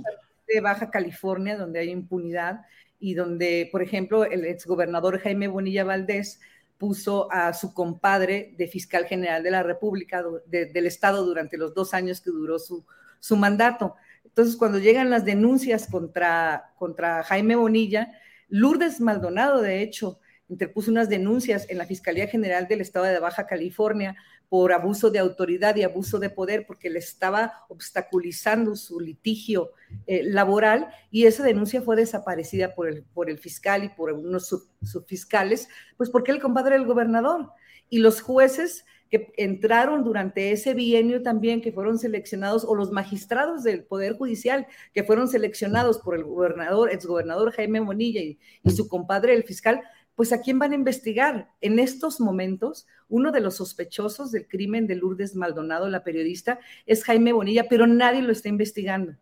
de 0.49 0.61
Baja 0.63 0.91
California, 0.91 1.59
donde 1.59 1.79
hay 1.79 1.91
impunidad 1.91 2.63
y 2.99 3.15
donde, 3.15 3.69
por 3.71 3.83
ejemplo, 3.83 4.25
el 4.25 4.47
exgobernador 4.47 5.19
Jaime 5.21 5.47
Bonilla 5.47 5.85
Valdés 5.85 6.41
puso 6.79 7.31
a 7.31 7.53
su 7.53 7.75
compadre 7.75 8.55
de 8.57 8.67
fiscal 8.67 9.05
general 9.05 9.43
de 9.43 9.51
la 9.51 9.63
República, 9.63 10.25
del 10.47 10.87
Estado, 10.87 11.27
durante 11.27 11.59
los 11.59 11.75
dos 11.75 11.93
años 11.93 12.23
que 12.23 12.31
duró 12.31 12.59
su, 12.59 12.87
su 13.19 13.37
mandato. 13.37 13.97
Entonces, 14.25 14.57
cuando 14.57 14.79
llegan 14.79 15.11
las 15.11 15.27
denuncias 15.27 15.87
contra, 15.87 16.73
contra 16.79 17.23
Jaime 17.25 17.57
Bonilla, 17.57 18.19
Lourdes 18.49 19.01
Maldonado, 19.03 19.61
de 19.61 19.83
hecho, 19.83 20.20
interpuso 20.51 20.91
unas 20.91 21.09
denuncias 21.09 21.67
en 21.71 21.79
la 21.79 21.87
Fiscalía 21.87 22.27
General 22.27 22.67
del 22.69 22.81
Estado 22.81 23.07
de 23.07 23.19
Baja 23.21 23.47
California 23.47 24.17
por 24.49 24.73
abuso 24.73 25.11
de 25.11 25.21
autoridad 25.21 25.77
y 25.77 25.85
abuso 25.85 26.19
de 26.19 26.29
poder, 26.29 26.67
porque 26.67 26.91
le 26.91 26.99
estaba 26.99 27.65
obstaculizando 27.69 28.75
su 28.75 28.99
litigio 28.99 29.71
eh, 30.07 30.23
laboral 30.25 30.89
y 31.11 31.27
esa 31.27 31.45
denuncia 31.45 31.81
fue 31.83 31.95
desaparecida 31.95 32.75
por 32.75 32.89
el, 32.89 33.05
por 33.05 33.31
el 33.31 33.39
fiscal 33.39 33.85
y 33.85 33.91
por 33.91 34.13
unos 34.13 34.49
subfiscales, 34.83 35.69
pues 35.97 36.11
porque 36.11 36.33
el 36.33 36.41
compadre 36.41 36.77
del 36.77 36.87
gobernador. 36.87 37.51
Y 37.89 37.99
los 37.99 38.21
jueces 38.21 38.85
que 39.11 39.33
entraron 39.37 40.05
durante 40.05 40.53
ese 40.53 40.73
bienio 40.73 41.23
también, 41.23 41.61
que 41.61 41.73
fueron 41.73 41.99
seleccionados, 41.99 42.65
o 42.65 42.77
los 42.77 42.93
magistrados 42.93 43.65
del 43.65 43.85
Poder 43.85 44.17
Judicial, 44.17 44.67
que 44.95 45.03
fueron 45.03 45.27
seleccionados 45.29 45.99
por 45.99 46.15
el 46.15 46.23
gobernador, 46.23 46.91
exgobernador 46.93 47.53
Jaime 47.53 47.81
Monilla 47.81 48.21
y, 48.21 48.39
y 48.63 48.71
su 48.71 48.89
compadre, 48.89 49.35
el 49.35 49.43
fiscal, 49.43 49.81
pues 50.21 50.35
a 50.35 50.43
quién 50.43 50.59
van 50.59 50.73
a 50.73 50.75
investigar. 50.75 51.49
En 51.63 51.79
estos 51.79 52.21
momentos, 52.21 52.87
uno 53.09 53.33
de 53.33 53.41
los 53.41 53.57
sospechosos 53.57 54.31
del 54.31 54.47
crimen 54.47 54.87
de 54.87 54.95
Lourdes 54.95 55.35
Maldonado, 55.35 55.89
la 55.89 56.05
periodista, 56.05 56.61
es 56.85 57.05
Jaime 57.05 57.33
Bonilla, 57.33 57.71
pero 57.71 57.87
nadie 57.87 58.21
lo 58.21 58.31
está 58.31 58.51
investigando. 58.51 59.15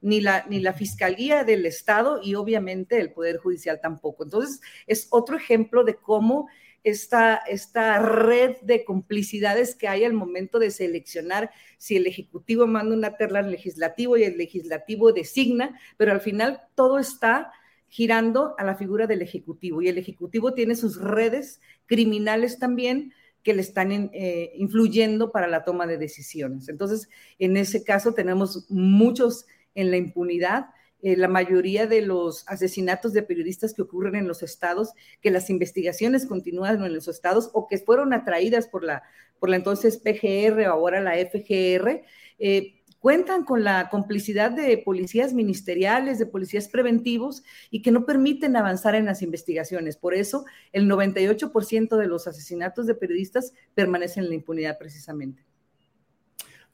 Ni 0.00 0.20
la, 0.20 0.44
ni 0.48 0.58
la 0.58 0.72
Fiscalía 0.72 1.44
del 1.44 1.66
Estado 1.66 2.18
y 2.20 2.34
obviamente 2.34 2.98
el 2.98 3.12
Poder 3.12 3.36
Judicial 3.36 3.78
tampoco. 3.80 4.24
Entonces, 4.24 4.60
es 4.88 5.06
otro 5.12 5.36
ejemplo 5.36 5.84
de 5.84 5.94
cómo 5.94 6.48
esta, 6.82 7.36
esta 7.36 8.00
red 8.00 8.56
de 8.62 8.84
complicidades 8.84 9.76
que 9.76 9.86
hay 9.86 10.02
al 10.02 10.14
momento 10.14 10.58
de 10.58 10.72
seleccionar 10.72 11.52
si 11.78 11.96
el 11.96 12.08
Ejecutivo 12.08 12.66
manda 12.66 12.96
una 12.96 13.16
terla 13.16 13.38
al 13.38 13.52
Legislativo 13.52 14.16
y 14.16 14.24
el 14.24 14.36
Legislativo 14.36 15.12
designa, 15.12 15.78
pero 15.96 16.10
al 16.10 16.20
final 16.20 16.62
todo 16.74 16.98
está 16.98 17.52
girando 17.90 18.54
a 18.56 18.64
la 18.64 18.76
figura 18.76 19.06
del 19.06 19.20
Ejecutivo 19.20 19.82
y 19.82 19.88
el 19.88 19.98
Ejecutivo 19.98 20.54
tiene 20.54 20.76
sus 20.76 20.98
redes 20.98 21.60
criminales 21.86 22.58
también 22.58 23.12
que 23.42 23.52
le 23.52 23.62
están 23.62 23.90
eh, 23.92 24.52
influyendo 24.54 25.32
para 25.32 25.48
la 25.48 25.64
toma 25.64 25.86
de 25.86 25.98
decisiones. 25.98 26.68
Entonces, 26.68 27.08
en 27.38 27.56
ese 27.56 27.82
caso 27.82 28.14
tenemos 28.14 28.66
muchos 28.70 29.46
en 29.74 29.90
la 29.90 29.96
impunidad. 29.96 30.66
Eh, 31.02 31.16
la 31.16 31.28
mayoría 31.28 31.86
de 31.86 32.02
los 32.02 32.46
asesinatos 32.46 33.12
de 33.12 33.22
periodistas 33.22 33.74
que 33.74 33.82
ocurren 33.82 34.14
en 34.14 34.28
los 34.28 34.42
estados, 34.42 34.92
que 35.20 35.30
las 35.30 35.50
investigaciones 35.50 36.26
continúan 36.26 36.84
en 36.84 36.94
los 36.94 37.08
estados 37.08 37.50
o 37.54 37.66
que 37.66 37.78
fueron 37.78 38.12
atraídas 38.12 38.68
por 38.68 38.84
la, 38.84 39.02
por 39.40 39.48
la 39.48 39.56
entonces 39.56 39.96
PGR 39.96 40.68
o 40.68 40.72
ahora 40.72 41.00
la 41.00 41.16
FGR, 41.16 42.04
eh, 42.38 42.79
cuentan 43.00 43.44
con 43.44 43.64
la 43.64 43.88
complicidad 43.88 44.52
de 44.52 44.78
policías 44.78 45.32
ministeriales, 45.32 46.18
de 46.18 46.26
policías 46.26 46.68
preventivos 46.68 47.42
y 47.70 47.82
que 47.82 47.90
no 47.90 48.06
permiten 48.06 48.56
avanzar 48.56 48.94
en 48.94 49.06
las 49.06 49.22
investigaciones. 49.22 49.96
Por 49.96 50.14
eso, 50.14 50.44
el 50.72 50.88
98% 50.88 51.96
de 51.96 52.06
los 52.06 52.28
asesinatos 52.28 52.86
de 52.86 52.94
periodistas 52.94 53.52
permanecen 53.74 54.24
en 54.24 54.28
la 54.28 54.34
impunidad 54.36 54.78
precisamente. 54.78 55.44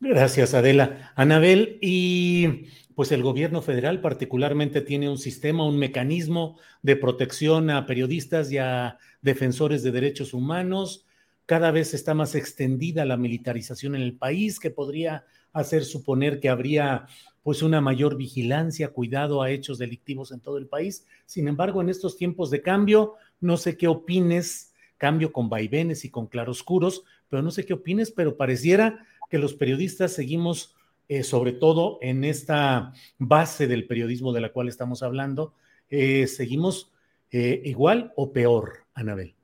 Gracias, 0.00 0.52
Adela. 0.52 1.12
Anabel, 1.14 1.78
y 1.80 2.66
pues 2.95 3.12
el 3.12 3.23
gobierno 3.23 3.62
federal 3.62 4.00
particularmente 4.00 4.80
tiene 4.83 5.09
un 5.09 5.18
sistema, 5.18 5.66
un 5.66 5.78
mecanismo 5.78 6.59
de 6.83 6.97
protección 6.97 7.71
a 7.71 7.87
periodistas 7.87 8.50
y 8.50 8.59
a 8.59 8.99
defensores 9.23 9.83
de 9.83 9.92
derechos 9.92 10.35
humanos. 10.35 11.06
Cada 11.47 11.71
vez 11.71 11.95
está 11.95 12.14
más 12.14 12.35
extendida 12.35 13.04
la 13.04 13.16
militarización 13.16 13.95
en 13.95 14.02
el 14.02 14.18
país, 14.18 14.59
que 14.59 14.71
podría 14.71 15.25
hacer 15.56 15.84
suponer 15.84 16.40
que 16.40 16.48
habría 16.48 17.06
pues 17.42 17.62
una 17.62 17.80
mayor 17.80 18.16
vigilancia, 18.16 18.92
cuidado 18.92 19.40
a 19.40 19.50
hechos 19.50 19.78
delictivos 19.78 20.32
en 20.32 20.40
todo 20.40 20.58
el 20.58 20.66
país. 20.66 21.06
Sin 21.26 21.46
embargo, 21.46 21.80
en 21.80 21.88
estos 21.88 22.16
tiempos 22.16 22.50
de 22.50 22.60
cambio, 22.60 23.14
no 23.40 23.56
sé 23.56 23.76
qué 23.76 23.86
opines, 23.86 24.75
cambio 24.98 25.32
con 25.32 25.48
vaivenes 25.48 26.04
y 26.04 26.10
con 26.10 26.26
claroscuros, 26.26 27.04
pero 27.28 27.42
no 27.42 27.50
sé 27.52 27.64
qué 27.64 27.75
opines, 27.75 28.10
pero 28.10 28.36
pareciera 28.36 29.06
que 29.30 29.38
los 29.38 29.54
periodistas 29.54 30.12
seguimos, 30.12 30.75
eh, 31.08 31.22
sobre 31.22 31.52
todo 31.52 31.98
en 32.02 32.25
esta 32.25 32.92
base 33.18 33.68
del 33.68 33.86
periodismo 33.86 34.32
de 34.32 34.40
la 34.40 34.52
cual 34.52 34.68
estamos 34.68 35.04
hablando, 35.04 35.54
eh, 35.88 36.26
seguimos 36.26 36.90
eh, 37.30 37.62
igual 37.64 38.12
o 38.16 38.32
peor, 38.32 38.86
Anabel. 38.92 39.36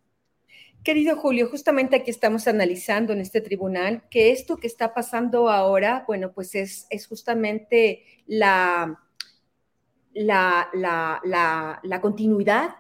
Querido 0.83 1.15
Julio, 1.17 1.49
justamente 1.49 1.95
aquí 1.95 2.11
estamos 2.11 2.49
analizando 2.49 3.13
en 3.13 3.21
este 3.21 3.41
tribunal 3.41 4.03
que 4.11 4.33
esto 4.33 4.57
que 4.57 4.67
está 4.67 4.93
pasando 4.95 5.49
ahora, 5.49 6.05
bueno, 6.09 6.33
pues 6.33 6.57
es, 6.57 6.89
es 6.91 7.07
justamente 7.07 8.03
la, 8.27 8.99
la, 10.13 10.69
la, 10.75 11.81
la, 11.85 12.01
continuidad 12.01 12.71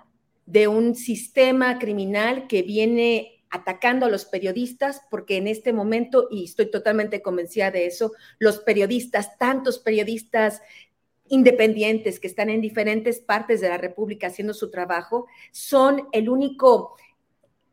de 0.46 0.66
un 0.66 0.96
sistema 0.96 1.78
criminal 1.78 2.48
que 2.48 2.62
viene 2.62 3.44
atacando 3.50 4.06
a 4.06 4.10
los 4.10 4.24
periodistas, 4.24 5.02
porque 5.08 5.36
en 5.36 5.46
este 5.46 5.72
momento, 5.72 6.26
y 6.28 6.42
estoy 6.42 6.72
totalmente 6.72 7.22
convencida 7.22 7.70
de 7.70 7.86
eso, 7.86 8.10
los 8.40 8.58
periodistas, 8.58 9.38
tantos 9.38 9.78
periodistas 9.78 10.60
independientes 11.28 12.18
que 12.18 12.26
están 12.26 12.50
en 12.50 12.60
diferentes 12.60 13.20
partes 13.20 13.60
de 13.60 13.68
la 13.68 13.78
República 13.78 14.26
haciendo 14.26 14.54
su 14.54 14.70
trabajo, 14.70 15.26
son 15.52 16.08
el 16.12 16.28
único 16.28 16.96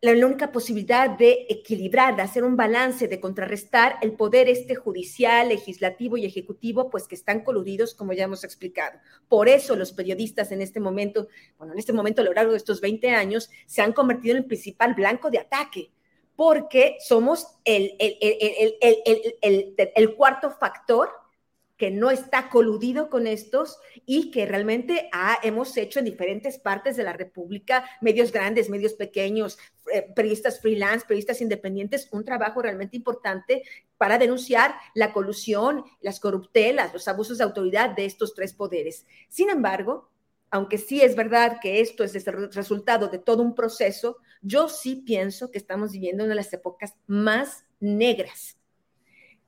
la, 0.01 0.25
única 0.25 0.51
posibilidad 0.51 1.09
de 1.09 1.45
equilibrar, 1.49 2.15
de 2.15 2.21
hacer 2.21 2.43
un 2.43 2.55
balance, 2.55 3.07
de 3.07 3.19
contrarrestar 3.19 3.97
el 4.01 4.13
poder 4.13 4.47
este 4.47 4.75
judicial, 4.75 5.49
legislativo 5.49 6.17
y 6.17 6.25
ejecutivo, 6.25 6.89
pues 6.89 7.07
que 7.07 7.15
están 7.15 7.43
coludidos, 7.43 7.93
como 7.93 8.13
ya 8.13 8.23
hemos 8.23 8.43
explicado. 8.43 8.99
Por 9.27 9.49
eso 9.49 9.75
los 9.75 9.91
periodistas 9.91 10.51
en 10.51 10.61
este 10.61 10.79
momento, 10.79 11.27
bueno, 11.57 11.73
en 11.73 11.79
este 11.79 11.93
momento 11.93 12.21
a 12.21 12.25
lo 12.25 12.33
largo 12.33 12.51
de 12.51 12.57
estos 12.57 12.81
20 12.81 13.09
años, 13.09 13.49
se 13.65 13.81
han 13.81 13.93
convertido 13.93 14.35
en 14.35 14.43
el 14.43 14.47
principal 14.47 14.93
blanco 14.93 15.29
de 15.29 15.39
ataque, 15.39 15.91
porque 16.35 16.95
somos 17.05 17.47
el, 17.65 17.95
el, 17.99 18.17
el, 18.81 19.75
el 19.95 20.15
cuarto 20.15 20.51
factor 20.51 21.09
que 21.79 21.89
no 21.91 22.11
está 22.11 22.49
coludido 22.49 23.09
con 23.09 23.25
estos 23.25 23.79
y 24.05 24.31
que 24.31 24.45
realmente 24.45 25.09
hemos 25.43 25.77
hecho 25.77 25.99
en 25.99 26.05
diferentes 26.05 26.59
partes 26.59 26.97
de 26.97 27.05
la 27.05 27.13
República, 27.13 27.85
medios 28.01 28.33
grandes, 28.33 28.69
medios 28.69 28.93
pequeños, 28.93 29.57
eh, 29.93 30.05
periodistas 30.13 30.59
freelance, 30.59 31.05
periodistas 31.07 31.39
independientes, 31.39 32.09
un 32.11 32.25
trabajo 32.25 32.61
realmente 32.61 32.97
importante 32.97 33.63
para 33.97 34.17
denunciar 34.17 34.75
la 34.93 35.13
colusión, 35.13 35.85
las 36.01 36.19
corruptelas, 36.19 36.93
los 36.93 37.07
abusos 37.07 37.37
de 37.37 37.45
autoridad 37.45 37.95
de 37.95 38.05
estos 38.05 38.35
tres 38.35 38.53
poderes. 38.53 39.07
Sin 39.29 39.49
embargo, 39.49 40.09
aunque 40.51 40.77
sí 40.77 41.01
es 41.01 41.15
verdad 41.15 41.59
que 41.61 41.79
esto 41.79 42.03
es 42.03 42.13
el 42.13 42.51
resultado 42.51 43.07
de 43.07 43.19
todo 43.19 43.41
un 43.41 43.55
proceso, 43.55 44.17
yo 44.41 44.67
sí 44.67 44.97
pienso 44.97 45.49
que 45.49 45.57
estamos 45.57 45.93
viviendo 45.93 46.25
una 46.25 46.31
de 46.31 46.41
las 46.41 46.51
épocas 46.51 46.95
más 47.07 47.63
negras 47.79 48.58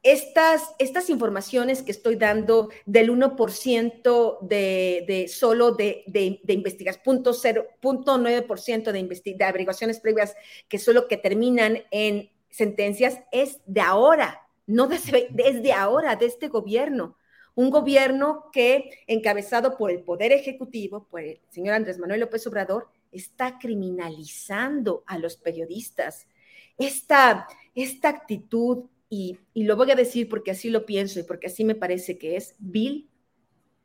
estas, 0.03 0.73
estas 0.79 1.09
informaciones 1.09 1.83
que 1.83 1.91
estoy 1.91 2.15
dando 2.15 2.69
del 2.85 3.11
1% 3.11 4.39
de, 4.41 5.05
de 5.07 5.27
solo 5.27 5.73
de, 5.73 6.03
de, 6.07 6.39
de 6.43 6.53
investigación, 6.53 7.23
0.9% 7.23 8.91
de, 8.91 9.33
de 9.35 9.43
averiguaciones 9.45 9.99
previas 9.99 10.35
que 10.67 10.79
solo 10.79 11.07
que 11.07 11.17
terminan 11.17 11.83
en 11.91 12.31
sentencias, 12.49 13.19
es 13.31 13.59
de 13.65 13.81
ahora, 13.81 14.41
no 14.65 14.87
desde, 14.87 15.27
desde 15.29 15.71
ahora, 15.73 16.15
de 16.15 16.25
este 16.25 16.47
gobierno. 16.47 17.15
Un 17.53 17.69
gobierno 17.69 18.45
que, 18.51 18.89
encabezado 19.07 19.77
por 19.77 19.91
el 19.91 20.01
Poder 20.01 20.31
Ejecutivo, 20.31 21.05
por 21.09 21.21
el 21.21 21.39
señor 21.49 21.75
Andrés 21.75 21.99
Manuel 21.99 22.21
López 22.21 22.47
Obrador, 22.47 22.89
está 23.11 23.59
criminalizando 23.59 25.03
a 25.05 25.17
los 25.17 25.35
periodistas. 25.37 26.27
Esta, 26.77 27.47
esta 27.75 28.09
actitud 28.09 28.85
y, 29.13 29.37
lo 29.55 29.75
voy 29.75 29.91
a 29.91 29.95
decir 29.95 30.29
porque 30.29 30.51
así 30.51 30.69
lo 30.69 30.85
pienso 30.85 31.19
y 31.19 31.23
porque 31.23 31.47
así 31.47 31.65
me 31.65 31.75
parece 31.75 32.17
que 32.17 32.37
es, 32.37 32.55
vil, 32.59 33.09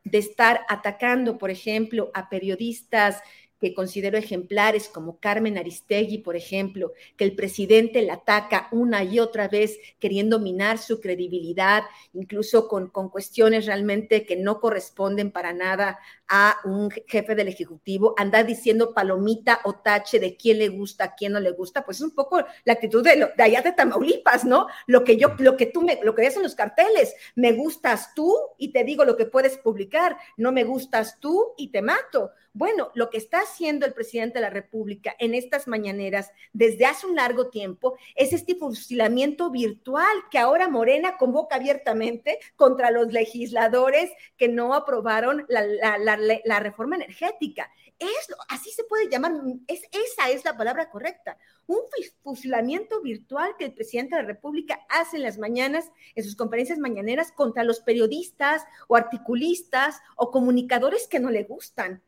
de 0.05 0.19
estar 0.19 0.61
atacando, 0.69 1.37
por 1.37 1.51
ejemplo, 1.51 2.13
a 2.15 2.29
periodistas 2.29 3.21
que 3.61 3.75
considero 3.75 4.19
ejemplares, 4.19 4.89
como 4.89 5.19
Carmen 5.19 5.59
Aristegui, 5.59 6.19
por 6.19 6.37
ejemplo, 6.37 6.93
que 7.17 7.25
el 7.25 7.35
presidente 7.35 8.03
la 8.03 8.15
ataca 8.15 8.69
una 8.73 9.05
y 9.05 9.19
otra 9.19 9.49
vez 9.49 9.79
queriendo 9.99 10.39
minar 10.39 10.79
su 10.79 11.01
credibilidad, 11.01 11.85
incluso 12.13 12.69
con, 12.69 12.89
con 12.89 13.09
cuestiones 13.09 13.67
realmente 13.67 14.27
que 14.27 14.37
no 14.37 14.61
corresponden 14.61 15.31
para 15.31 15.53
nada 15.53 15.99
a 16.29 16.57
un 16.65 16.91
jefe 16.91 17.35
del 17.35 17.49
Ejecutivo, 17.49 18.15
andar 18.17 18.47
diciendo 18.47 18.93
palomita 18.93 19.61
o 19.65 19.75
tache 19.75 20.19
de 20.19 20.37
quién 20.37 20.59
le 20.59 20.69
gusta, 20.69 21.15
quién 21.15 21.33
no 21.33 21.41
le 21.41 21.53
gusta, 21.53 21.85
pues 21.85 21.99
es 21.99 22.03
un 22.03 22.15
poco 22.15 22.45
la 22.65 22.73
actitud 22.73 23.03
de, 23.03 23.31
de 23.37 23.43
allá 23.43 23.63
de 23.63 23.73
Tamaulipas, 23.73 24.45
¿no? 24.45 24.67
Lo 24.87 25.05
que 25.05 25.17
yo, 25.17 25.35
lo 25.39 25.57
que 25.57 25.67
tú 25.67 25.83
me, 25.83 26.01
lo 26.03 26.15
que 26.15 26.23
ves 26.23 26.37
en 26.37 26.43
los 26.43 26.55
carteles, 26.55 27.15
me 27.35 27.53
gustas 27.53 28.15
tú 28.15 28.35
y 28.59 28.73
te 28.73 28.85
digo 28.85 29.05
lo 29.05 29.17
que 29.17 29.27
puedes 29.27 29.57
publicar, 29.59 30.17
no 30.37 30.53
me 30.53 30.65
gustas 30.65 31.21
tú 31.21 31.55
y 31.57 31.69
te 31.69 31.83
mato. 31.83 32.33
Bueno, 32.59 32.91
lo 32.95 33.11
que 33.11 33.19
está 33.19 33.41
haciendo 33.41 33.85
el 33.85 33.93
presidente 33.93 34.39
de 34.39 34.41
la 34.41 34.49
República 34.49 35.15
en 35.19 35.35
estas 35.35 35.69
mañaneras 35.69 36.33
desde 36.55 36.87
hace 36.87 37.07
un 37.07 37.15
largo 37.15 37.51
tiempo 37.51 37.99
es 38.15 38.33
este 38.33 38.55
fusilamiento 38.55 39.51
virtual 39.51 40.17
que 40.31 40.39
ahora 40.39 40.67
Morena 40.67 41.19
convoca 41.19 41.57
abiertamente 41.57 42.39
contra 42.57 42.91
los 42.91 43.13
legisladores 43.13 44.11
que 44.39 44.49
no 44.49 44.73
aprobaron 44.73 45.45
la, 45.49 46.59
reforma 46.61 46.97
energética. 46.97 47.71
Es, 47.99 48.35
así 48.49 48.71
se 48.71 48.85
puede 48.85 49.11
llamar, 49.11 49.33
es, 49.67 49.83
esa 49.93 50.31
es 50.31 50.43
la 50.47 50.57
palabra 50.57 50.89
correcta. 50.89 51.37
Un 51.67 51.81
fusilamiento 52.23 53.03
virtual 53.03 53.55
que 53.59 53.67
el 53.67 53.75
presidente 53.75 54.17
de 54.17 54.23
la 54.23 54.29
República 54.29 54.81
hace 54.89 55.19
en 55.19 55.25
las 55.25 55.37
mañanas, 55.37 55.93
en 56.15 56.25
sus 56.25 56.37
conferencias 56.37 56.79
mañaneras, 56.79 57.33
contra 57.33 57.65
los 57.65 57.81
periodistas 57.81 58.65
o 58.89 58.97
articulistas 58.97 60.01
o 60.17 60.31
comunicadores 60.31 61.07
que 61.07 61.21
no 61.21 61.29
le 61.29 61.45
gustan. 61.45 62.03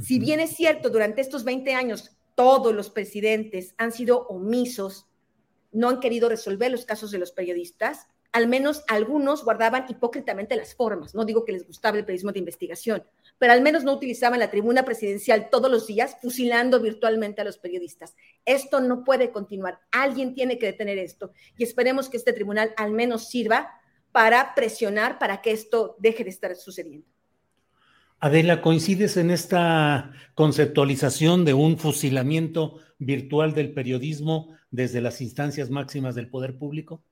Si 0.00 0.18
bien 0.18 0.40
es 0.40 0.56
cierto, 0.56 0.90
durante 0.90 1.20
estos 1.20 1.44
20 1.44 1.74
años 1.74 2.16
todos 2.34 2.74
los 2.74 2.90
presidentes 2.90 3.74
han 3.78 3.92
sido 3.92 4.26
omisos, 4.26 5.06
no 5.70 5.88
han 5.88 6.00
querido 6.00 6.28
resolver 6.28 6.70
los 6.70 6.84
casos 6.84 7.10
de 7.10 7.18
los 7.18 7.32
periodistas, 7.32 8.08
al 8.32 8.48
menos 8.48 8.82
algunos 8.88 9.44
guardaban 9.44 9.86
hipócritamente 9.88 10.56
las 10.56 10.74
formas. 10.74 11.14
No 11.14 11.24
digo 11.24 11.44
que 11.44 11.52
les 11.52 11.64
gustaba 11.64 11.96
el 11.96 12.04
periodismo 12.04 12.32
de 12.32 12.40
investigación, 12.40 13.04
pero 13.38 13.52
al 13.52 13.62
menos 13.62 13.84
no 13.84 13.92
utilizaban 13.92 14.40
la 14.40 14.50
tribuna 14.50 14.84
presidencial 14.84 15.50
todos 15.50 15.70
los 15.70 15.86
días 15.86 16.16
fusilando 16.20 16.80
virtualmente 16.80 17.42
a 17.42 17.44
los 17.44 17.58
periodistas. 17.58 18.16
Esto 18.44 18.80
no 18.80 19.04
puede 19.04 19.30
continuar. 19.30 19.78
Alguien 19.92 20.34
tiene 20.34 20.58
que 20.58 20.66
detener 20.66 20.98
esto 20.98 21.30
y 21.56 21.62
esperemos 21.62 22.08
que 22.08 22.16
este 22.16 22.32
tribunal 22.32 22.74
al 22.76 22.90
menos 22.90 23.28
sirva 23.28 23.70
para 24.10 24.56
presionar 24.56 25.20
para 25.20 25.40
que 25.40 25.52
esto 25.52 25.94
deje 26.00 26.24
de 26.24 26.30
estar 26.30 26.56
sucediendo. 26.56 27.13
Adela, 28.24 28.62
¿coincides 28.62 29.18
en 29.18 29.30
esta 29.30 30.12
conceptualización 30.34 31.44
de 31.44 31.52
un 31.52 31.76
fusilamiento 31.76 32.78
virtual 32.98 33.52
del 33.52 33.74
periodismo 33.74 34.48
desde 34.70 35.02
las 35.02 35.20
instancias 35.20 35.68
máximas 35.68 36.14
del 36.14 36.30
poder 36.30 36.56
público? 36.56 37.04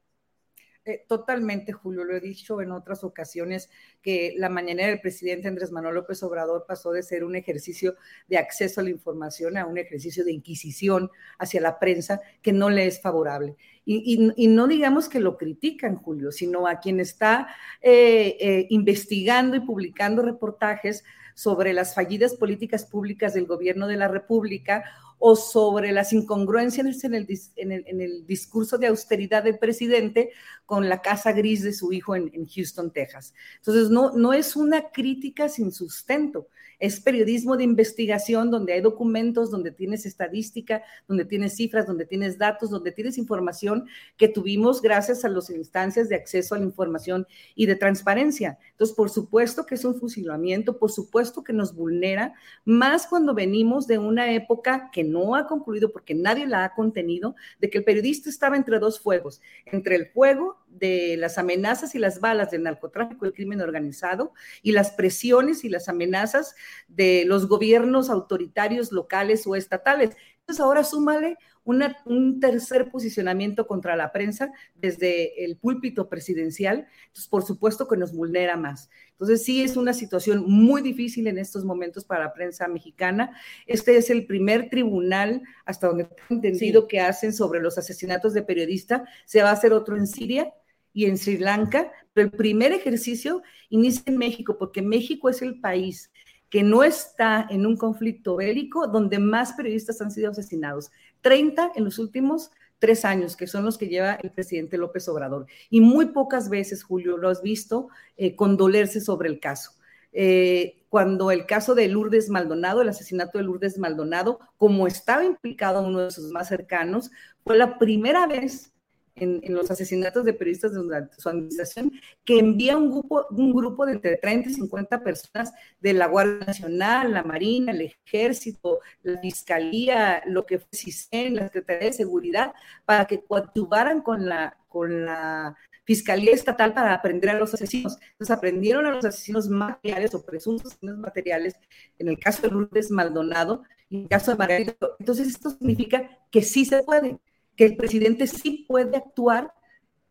Eh, 0.85 1.05
totalmente, 1.07 1.73
Julio, 1.73 2.03
lo 2.03 2.17
he 2.17 2.21
dicho 2.21 2.61
en 2.61 2.73
otras 2.73 3.05
ocasiones, 3.05 3.71
que 4.03 4.35
la 4.37 4.49
mañana 4.49 4.85
del 4.85 5.01
presidente 5.01 5.47
Andrés 5.47 5.71
Manuel 5.71 5.95
López 5.95 6.21
Obrador 6.25 6.65
pasó 6.67 6.91
de 6.91 7.05
ser 7.05 7.23
un 7.23 7.37
ejercicio 7.37 7.95
de 8.27 8.39
acceso 8.39 8.81
a 8.81 8.85
la 8.85 8.91
información 8.91 9.57
a 9.57 9.67
un 9.67 9.79
ejercicio 9.79 10.25
de 10.25 10.33
inquisición 10.33 11.09
hacia 11.39 11.61
la 11.61 11.79
prensa 11.79 12.21
que 12.43 12.53
no 12.53 12.69
le 12.69 12.87
es 12.87 13.01
favorable. 13.01 13.55
Y, 13.85 14.49
no 14.49 14.67
digamos 14.69 15.09
que 15.09 15.21
lo 15.21 15.37
critican, 15.37 15.97
Julio, 15.97 16.31
sino 16.33 16.67
a 16.67 16.79
quien 16.79 17.01
está 17.01 17.49
eh, 17.81 18.37
eh, 18.41 18.67
investigando 18.71 19.57
y 19.57 19.61
publicando 19.61 20.23
reportajes 20.23 21.05
sobre 21.35 21.73
las 21.73 21.95
fallidas 21.95 22.35
políticas 22.35 22.85
públicas 22.85 23.35
del 23.35 23.47
gobierno 23.47 23.87
de 23.87 23.97
la 23.97 24.09
República 24.09 24.85
o 25.25 25.37
sobre 25.37 25.93
las 25.93 26.13
incongruencias 26.13 27.05
en 27.05 27.15
el, 27.15 27.29
en 27.55 28.01
el, 28.01 28.27
discurso 28.27 28.77
de 28.77 28.89
austeridad 28.89 29.45
del 29.45 29.57
presidente 29.57 30.31
con 30.67 30.89
la 30.89 31.01
casa 31.01 31.31
gris 31.31 31.63
de 31.63 31.73
su 31.73 31.93
hijo 31.93 32.17
en, 32.17 32.29
en 32.35 32.45
Houston, 32.45 32.91
Texas. 32.91 33.33
Entonces, 33.59 33.89
no, 33.89 34.11
no 34.17 34.33
es 34.33 34.57
una 34.57 34.91
crítica 34.91 35.49
sin 35.49 35.71
sustento, 35.71 36.49
es 36.83 36.99
periodismo 36.99 37.57
de 37.57 37.63
investigación 37.63 38.51
donde 38.51 38.73
hay 38.73 38.81
documentos, 38.81 39.53
donde 39.53 39.71
tienes 39.71 40.05
estadística, 40.05 40.83
donde 41.07 41.25
tienes 41.25 41.55
cifras, 41.55 41.87
donde 41.87 42.07
tienes 42.07 42.39
datos, 42.39 42.71
donde 42.71 42.91
tienes 42.91 43.19
información 43.19 43.87
que 44.17 44.27
tuvimos 44.27 44.83
gracias 44.83 45.25
a 45.25 45.29
las 45.29 45.49
instancias 45.51 46.09
de 46.09 46.17
acceso 46.17 46.57
a 46.57 46.59
la 46.59 46.65
información 46.65 47.25
y 47.55 47.67
de 47.67 47.77
transparencia. 47.77 48.59
Entonces, 48.73 48.97
por 48.97 49.11
supuesto 49.11 49.65
que 49.65 49.77
es 49.77 49.85
un 49.85 49.95
fusilamiento, 49.95 50.81
por 50.81 50.91
supuesto 50.91 51.45
que 51.45 51.53
nos 51.53 51.73
vulnera, 51.73 52.35
más 52.65 53.07
cuando 53.07 53.33
venimos 53.33 53.87
de 53.87 53.99
una 53.99 54.33
época 54.33 54.91
que 54.93 55.05
no 55.13 55.37
ha 55.37 55.47
concluido 55.47 55.93
porque 55.93 56.15
nadie 56.15 56.47
la 56.47 56.65
ha 56.65 56.75
contenido, 56.75 57.35
de 57.61 57.71
que 57.71 57.79
el 57.79 57.85
periodista 57.85 58.31
estaba 58.31 58.57
entre 58.57 58.79
dos 58.79 58.99
fuegos, 59.01 59.41
entre 59.67 59.97
el 59.97 60.07
fuego 60.07 60.59
de 60.69 61.17
las 61.19 61.39
amenazas 61.39 61.95
y 61.95 61.99
las 61.99 62.21
balas 62.21 62.51
del 62.51 62.63
narcotráfico, 62.63 63.27
el 63.27 63.35
crimen 63.35 63.61
organizado, 63.61 64.33
y 64.63 64.73
las 64.73 64.91
presiones 64.91 65.65
y 65.65 65.69
las 65.69 65.89
amenazas 65.89 66.55
de 66.89 67.25
los 67.27 67.47
gobiernos 67.47 68.11
autoritarios 68.11 68.91
locales 68.91 69.47
o 69.47 69.55
estatales. 69.55 70.17
Entonces 70.43 70.61
ahora 70.65 70.85
súmale 70.85 71.39
un 71.65 72.41
tercer 72.41 72.91
posicionamiento 72.91 73.69
contra 73.69 73.95
la 73.95 74.11
prensa 74.11 74.53
desde 74.75 75.45
el 75.45 75.57
púlpito 75.57 76.09
presidencial, 76.09 76.89
entonces 77.07 77.29
por 77.29 77.45
supuesto 77.45 77.87
que 77.87 77.97
nos 77.97 78.13
vulnera 78.13 78.57
más. 78.57 78.91
Entonces 79.13 79.45
sí 79.45 79.63
es 79.63 79.77
una 79.77 79.93
situación 79.93 80.45
muy 80.49 80.83
difícil 80.83 81.29
en 81.29 81.39
estos 81.39 81.65
momentos 81.65 82.05
para 82.05 82.25
la 82.25 82.33
prensa 82.33 82.67
mexicana. 82.67 83.31
Este 83.69 83.97
es 83.97 84.11
el 84.11 84.27
primer 84.27 84.69
tribunal, 84.69 85.43
hasta 85.65 85.87
donde 85.87 86.09
he 86.29 86.35
entendido, 86.35 86.89
que 86.89 86.99
hacen 86.99 87.33
sobre 87.33 87.61
los 87.61 87.79
asesinatos 87.79 88.35
de 88.35 88.43
periodistas. 88.43 89.03
Se 89.25 89.43
va 89.43 89.51
a 89.51 89.53
hacer 89.53 89.73
otro 89.73 89.97
en 89.97 90.09
Siria 90.09 90.53
y 90.93 91.07
en 91.07 91.17
Sri 91.17 91.39
Lanka, 91.39 91.93
pero 92.13 92.27
el 92.27 92.33
primer 92.33 92.73
ejercicio 92.73 93.43
inicia 93.71 94.03
en 94.07 94.19
México, 94.19 94.59
porque 94.59 94.83
México 94.83 95.31
es 95.31 95.41
el 95.41 95.61
país 95.61 96.12
que 96.53 96.63
no 96.63 96.85
está 96.85 97.47
en 97.49 97.65
un 97.65 97.79
conflicto 97.79 98.37
bélico 98.37 98.87
donde 98.87 99.19
más 99.19 99.55
periodistas 99.55 100.03
han 100.03 100.11
sido 100.11 100.33
asesinados. 100.33 100.91
30 101.23 101.73
en 101.75 101.85
los 101.85 101.99
últimos 101.99 102.51
tres 102.79 103.07
años, 103.07 103.37
que 103.37 103.47
son 103.47 103.65
los 103.65 103.79
que 103.79 103.89
lleva 103.89 104.17
el 104.17 104.33
presidente 104.33 104.77
López 104.77 105.09
Obrador. 105.09 105.47
Y 105.71 105.81
muy 105.81 106.11
pocas 106.11 106.51
veces, 106.51 106.85
Julio, 106.85 107.17
lo 107.17 107.31
has 107.31 107.41
visto 107.41 107.89
eh, 108.19 108.37
condolerse 108.37 109.01
sobre 109.01 109.31
el 109.31 109.41
caso. 109.41 109.71
Eh, 110.13 110.85
cuando 110.91 111.31
el 111.31 111.47
caso 111.47 111.75
de 111.75 111.89
Lourdes 111.89 112.29
Maldonado, 112.29 112.83
el 112.83 112.91
asesinato 112.91 113.39
de 113.39 113.45
Lourdes 113.45 113.79
Maldonado, 113.79 114.39
como 114.59 114.87
estaba 114.87 115.25
implicado 115.25 115.83
uno 115.83 116.01
de 116.01 116.11
sus 116.11 116.31
más 116.33 116.49
cercanos, 116.49 117.11
fue 117.47 117.57
la 117.57 117.79
primera 117.79 118.27
vez 118.27 118.72
en, 119.17 119.41
los 119.55 119.71
asesinatos 119.71 120.25
de 120.25 120.33
periodistas 120.33 120.73
de 120.73 121.09
su 121.19 121.29
administración, 121.29 121.93
que 122.25 122.39
envía 122.39 122.77
un 122.77 122.91
grupo, 122.91 123.27
un 123.31 123.53
grupo 123.53 123.87
de 123.87 123.93
entre 123.93 124.17
30 124.17 124.51
y 124.51 124.55
50 124.55 125.03
personas 125.03 125.53
de 125.81 125.93
la 125.93 126.07
Guardia 126.07 126.47
Nacional, 126.47 127.13
la 127.13 127.23
Marina, 127.23 127.73
el 127.73 127.83
Ejército, 127.83 128.81
la 129.03 129.21
Fiscalía, 129.21 130.23
lo 130.27 130.47
que 130.47 130.59
fue 130.59 130.69
CISEN, 130.73 131.37
la 131.37 131.45
Secretaría 131.45 131.89
de 131.89 131.93
Seguridad, 131.93 132.53
para 132.85 133.07
que 133.07 133.23
coadyuvaran 133.23 134.03
con 134.03 134.29
la, 134.29 134.57
con 134.69 135.05
la 135.05 135.57
Fiscalía 135.85 136.33
Estatal 136.33 136.75
para 136.75 136.95
aprender 136.95 137.31
a 137.31 137.39
los 137.39 137.53
asesinos. 137.55 137.99
Entonces 138.13 138.37
aprendieron 138.37 138.87
a 138.87 138.93
los 138.93 139.05
asesinos 139.05 139.49
materiales 139.49 140.15
o 140.15 140.25
presuntos 140.25 140.73
asesinos 140.73 140.99
materiales, 140.99 141.55
en 141.99 142.09
el 142.09 142.19
caso 142.19 142.43
de 142.43 142.51
Lourdes 142.51 142.91
Maldonado 142.91 143.63
en 143.93 144.03
el 144.03 144.09
caso 144.09 144.31
de 144.31 144.39
Margarita. 144.39 144.75
Entonces 144.99 145.29
esto 145.29 145.51
significa 145.51 146.09
que 146.31 146.43
sí 146.43 146.65
se 146.65 146.83
puede 146.83 147.19
que 147.57 147.65
el 147.65 147.77
presidente 147.77 148.27
sí 148.27 148.65
puede 148.69 148.97
actuar 148.97 149.55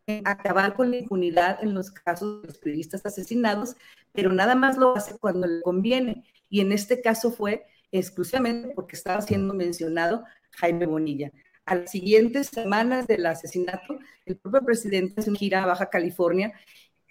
en 0.07 0.27
acabar 0.27 0.73
con 0.73 0.91
la 0.91 0.97
impunidad 0.97 1.63
en 1.63 1.73
los 1.73 1.91
casos 1.91 2.41
de 2.41 2.47
los 2.47 2.57
periodistas 2.57 3.05
asesinados, 3.05 3.75
pero 4.11 4.31
nada 4.33 4.55
más 4.55 4.77
lo 4.77 4.95
hace 4.95 5.17
cuando 5.17 5.47
le 5.47 5.61
conviene. 5.61 6.23
Y 6.49 6.59
en 6.61 6.71
este 6.71 7.01
caso 7.01 7.31
fue 7.31 7.65
exclusivamente 7.91 8.73
porque 8.75 8.95
estaba 8.95 9.21
siendo 9.21 9.53
mencionado 9.53 10.23
Jaime 10.51 10.85
Bonilla. 10.85 11.31
A 11.65 11.75
las 11.75 11.91
siguientes 11.91 12.47
semanas 12.47 13.07
del 13.07 13.25
asesinato, 13.25 13.99
el 14.25 14.37
propio 14.37 14.65
presidente 14.65 15.21
se 15.21 15.31
gira 15.35 15.63
a 15.63 15.67
Baja 15.67 15.89
California 15.89 16.53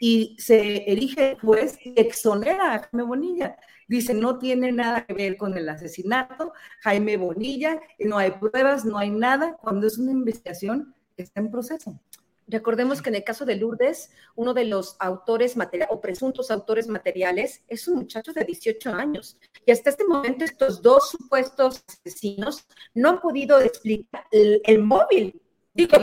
y 0.02 0.34
se 0.38 0.90
erige 0.90 1.36
juez 1.40 1.78
y 1.84 1.92
exonera 2.00 2.74
a 2.74 2.78
Jaime 2.80 3.02
Bonilla. 3.04 3.56
Dice, 3.86 4.14
no 4.14 4.38
tiene 4.38 4.72
nada 4.72 5.04
que 5.04 5.12
ver 5.12 5.36
con 5.36 5.56
el 5.56 5.68
asesinato, 5.68 6.52
Jaime 6.80 7.18
Bonilla, 7.18 7.78
no 7.98 8.16
hay 8.16 8.30
pruebas, 8.32 8.84
no 8.84 8.96
hay 8.96 9.10
nada, 9.10 9.56
cuando 9.60 9.86
es 9.86 9.98
una 9.98 10.12
investigación 10.12 10.94
que 11.16 11.24
está 11.24 11.40
en 11.40 11.50
proceso. 11.50 12.00
Recordemos 12.48 13.02
que 13.02 13.10
en 13.10 13.16
el 13.16 13.24
caso 13.24 13.44
de 13.44 13.56
Lourdes, 13.56 14.10
uno 14.34 14.54
de 14.54 14.64
los 14.64 14.96
autores 15.00 15.56
materiales 15.56 15.94
o 15.94 16.00
presuntos 16.00 16.50
autores 16.50 16.88
materiales 16.88 17.62
es 17.68 17.86
un 17.86 17.96
muchacho 17.96 18.32
de 18.32 18.44
18 18.44 18.92
años. 18.92 19.38
Y 19.66 19.70
hasta 19.70 19.90
este 19.90 20.04
momento 20.04 20.44
estos 20.44 20.82
dos 20.82 21.10
supuestos 21.10 21.84
asesinos 21.86 22.66
no 22.94 23.10
han 23.10 23.20
podido 23.20 23.60
explicar 23.60 24.24
el, 24.32 24.78
móvil. 24.80 25.40
Digo, 25.74 25.96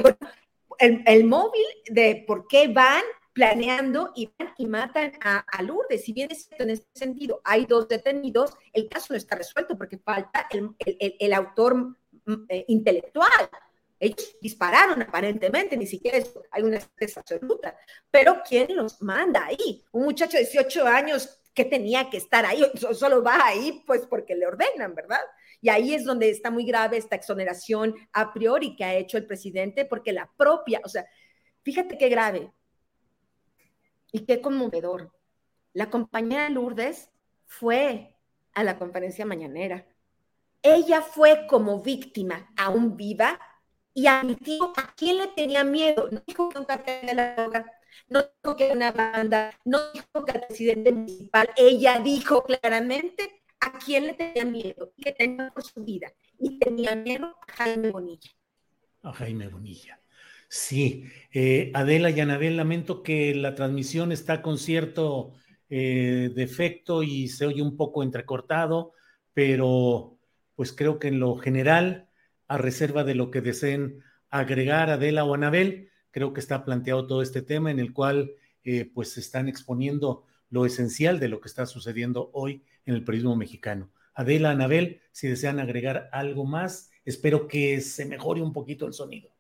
el, 0.80 1.04
el 1.06 1.24
móvil 1.26 1.66
de 1.90 2.24
por 2.26 2.48
qué 2.48 2.70
van 2.70 3.04
planeando 3.38 4.12
y, 4.16 4.32
y 4.58 4.66
matan 4.66 5.12
a, 5.22 5.46
Lourdes. 5.62 6.04
Si 6.04 6.12
bien 6.12 6.30
es 6.32 6.50
en 6.58 6.72
este 6.72 6.88
sentido, 6.94 7.40
hay 7.44 7.68
dos 7.68 7.88
detenidos, 7.88 8.58
el 8.74 8.90
caso 8.90 9.08
no 9.12 9.18
está 9.18 9.36
resuelto 9.36 9.78
porque 9.78 10.00
falta 10.00 10.48
el, 10.50 11.34
autor 11.34 11.76
mm, 12.26 12.34
eh, 12.50 12.66
intelectual. 12.68 13.50
Ellos 14.00 14.38
dispararon 14.42 15.04
aparentemente, 15.04 15.78
ni 15.78 15.86
siquiera 15.86 16.18
hay 16.50 16.64
una 16.64 16.80
certeza 16.80 17.20
absoluta. 17.20 17.78
Pero 18.10 18.42
¿quién 18.48 18.76
los 18.76 19.00
manda 19.04 19.46
ahí? 19.46 19.84
Un 19.92 20.06
muchacho 20.06 20.38
de 20.38 20.44
18 20.44 20.88
años 20.88 21.40
que 21.54 21.66
tenía 21.66 22.10
que 22.10 22.18
estar 22.18 22.44
ahí, 22.44 22.64
solo 22.94 23.24
va 23.24 23.46
ahí 23.46 23.84
pues 23.86 24.02
porque 24.08 24.36
le 24.36 24.48
ordenan, 24.48 24.96
¿verdad? 24.96 25.22
Y 25.62 25.70
ahí 25.70 25.94
es 25.94 26.06
donde 26.06 26.30
está 26.32 26.50
muy 26.50 26.66
grave 26.66 26.98
esta 26.98 27.16
exoneración 27.16 27.94
a 28.14 28.34
priori 28.34 28.76
que 28.76 28.84
ha 28.84 28.96
hecho 28.96 29.18
el 29.18 29.28
presidente, 29.28 29.86
porque 29.86 30.12
la 30.12 30.32
propia, 30.38 30.82
o 30.84 30.90
sea, 30.90 31.06
fíjate 31.64 31.98
qué 31.98 32.10
grave, 32.10 32.52
y 34.18 34.26
qué 34.26 34.42
conmovedor. 34.42 35.12
La 35.74 35.90
compañera 35.90 36.50
Lourdes 36.50 37.12
fue 37.46 38.16
a 38.54 38.64
la 38.64 38.78
conferencia 38.80 39.26
mañanera. 39.26 39.86
Ella 40.64 41.02
fue 41.02 41.46
como 41.48 41.82
víctima, 41.82 42.52
aún 42.58 42.98
viva, 42.98 43.40
y 43.94 44.08
admitió 44.08 44.74
a 44.76 44.94
quién 44.96 45.18
le 45.18 45.28
tenía 45.28 45.64
miedo. 45.64 46.10
No 46.12 46.22
dijo 46.26 46.50
que 46.50 46.58
un 46.60 46.66
cartel 46.66 47.06
de 47.06 47.14
la 47.14 47.36
droga, 47.36 47.66
no 48.10 48.22
dijo 48.24 48.56
que 48.56 48.72
una 48.72 48.92
banda, 48.92 49.54
no 49.66 49.92
dijo 49.92 50.26
que 50.26 50.32
el 50.32 50.42
presidente 50.48 50.92
municipal. 50.92 51.50
Ella 51.56 52.00
dijo 52.00 52.44
claramente 52.44 53.44
a 53.60 53.78
quién 53.78 54.08
le 54.08 54.14
tenía 54.14 54.46
miedo, 54.46 54.94
que 54.98 55.12
tenía 55.12 55.52
por 55.52 55.64
su 55.64 55.84
vida. 55.84 56.12
Y 56.40 56.60
tenía 56.60 56.96
miedo 56.96 57.36
a 57.48 57.52
Jaime 57.54 57.92
Bonilla. 57.92 58.32
A 59.04 59.14
Jaime 59.14 59.48
Bonilla. 59.48 60.00
Sí, 60.50 61.06
eh, 61.34 61.72
Adela 61.74 62.10
y 62.10 62.20
Anabel, 62.22 62.56
lamento 62.58 63.04
que 63.04 63.36
la 63.36 63.54
transmisión 63.56 64.12
está 64.12 64.42
con 64.42 64.58
cierto 64.58 65.34
eh, 65.70 66.32
defecto 66.34 67.04
y 67.04 67.28
se 67.28 67.46
oye 67.46 67.62
un 67.62 67.76
poco 67.76 68.02
entrecortado, 68.02 68.94
pero 69.34 70.18
pues 70.56 70.72
creo 70.72 71.00
que 71.00 71.10
en 71.10 71.20
lo 71.20 71.36
general, 71.36 72.10
a 72.48 72.58
reserva 72.58 73.04
de 73.04 73.16
lo 73.16 73.30
que 73.30 73.42
deseen 73.42 74.02
agregar 74.30 74.90
Adela 74.90 75.26
o 75.26 75.34
Anabel, 75.34 75.90
creo 76.12 76.34
que 76.34 76.40
está 76.40 76.64
planteado 76.64 77.08
todo 77.08 77.22
este 77.22 77.42
tema 77.42 77.70
en 77.70 77.80
el 77.80 77.94
cual 77.94 78.32
eh, 78.64 78.90
pues 78.94 79.12
se 79.12 79.20
están 79.20 79.50
exponiendo 79.50 80.26
lo 80.50 80.66
esencial 80.66 81.20
de 81.20 81.28
lo 81.28 81.42
que 81.42 81.50
está 81.50 81.66
sucediendo 81.66 82.30
hoy 82.34 82.64
en 82.86 82.96
el 82.96 83.04
periodismo 83.04 83.36
mexicano. 83.36 83.92
Adela, 84.14 84.52
Anabel, 84.52 85.02
si 85.12 85.28
desean 85.28 85.60
agregar 85.60 86.10
algo 86.14 86.46
más, 86.46 86.90
espero 87.04 87.48
que 87.48 87.82
se 87.82 88.06
mejore 88.06 88.42
un 88.42 88.54
poquito 88.54 88.88
el 88.88 88.94
sonido. 88.94 89.37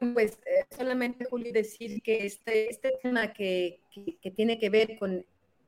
Pues 0.00 0.38
eh, 0.46 0.66
solamente, 0.76 1.24
Julio, 1.24 1.52
decir 1.52 2.02
que 2.02 2.26
este, 2.26 2.70
este 2.70 2.98
tema 3.02 3.32
que, 3.32 3.80
tiene 4.34 4.58
que 4.58 4.70
ver 4.70 4.98
con, 4.98 5.24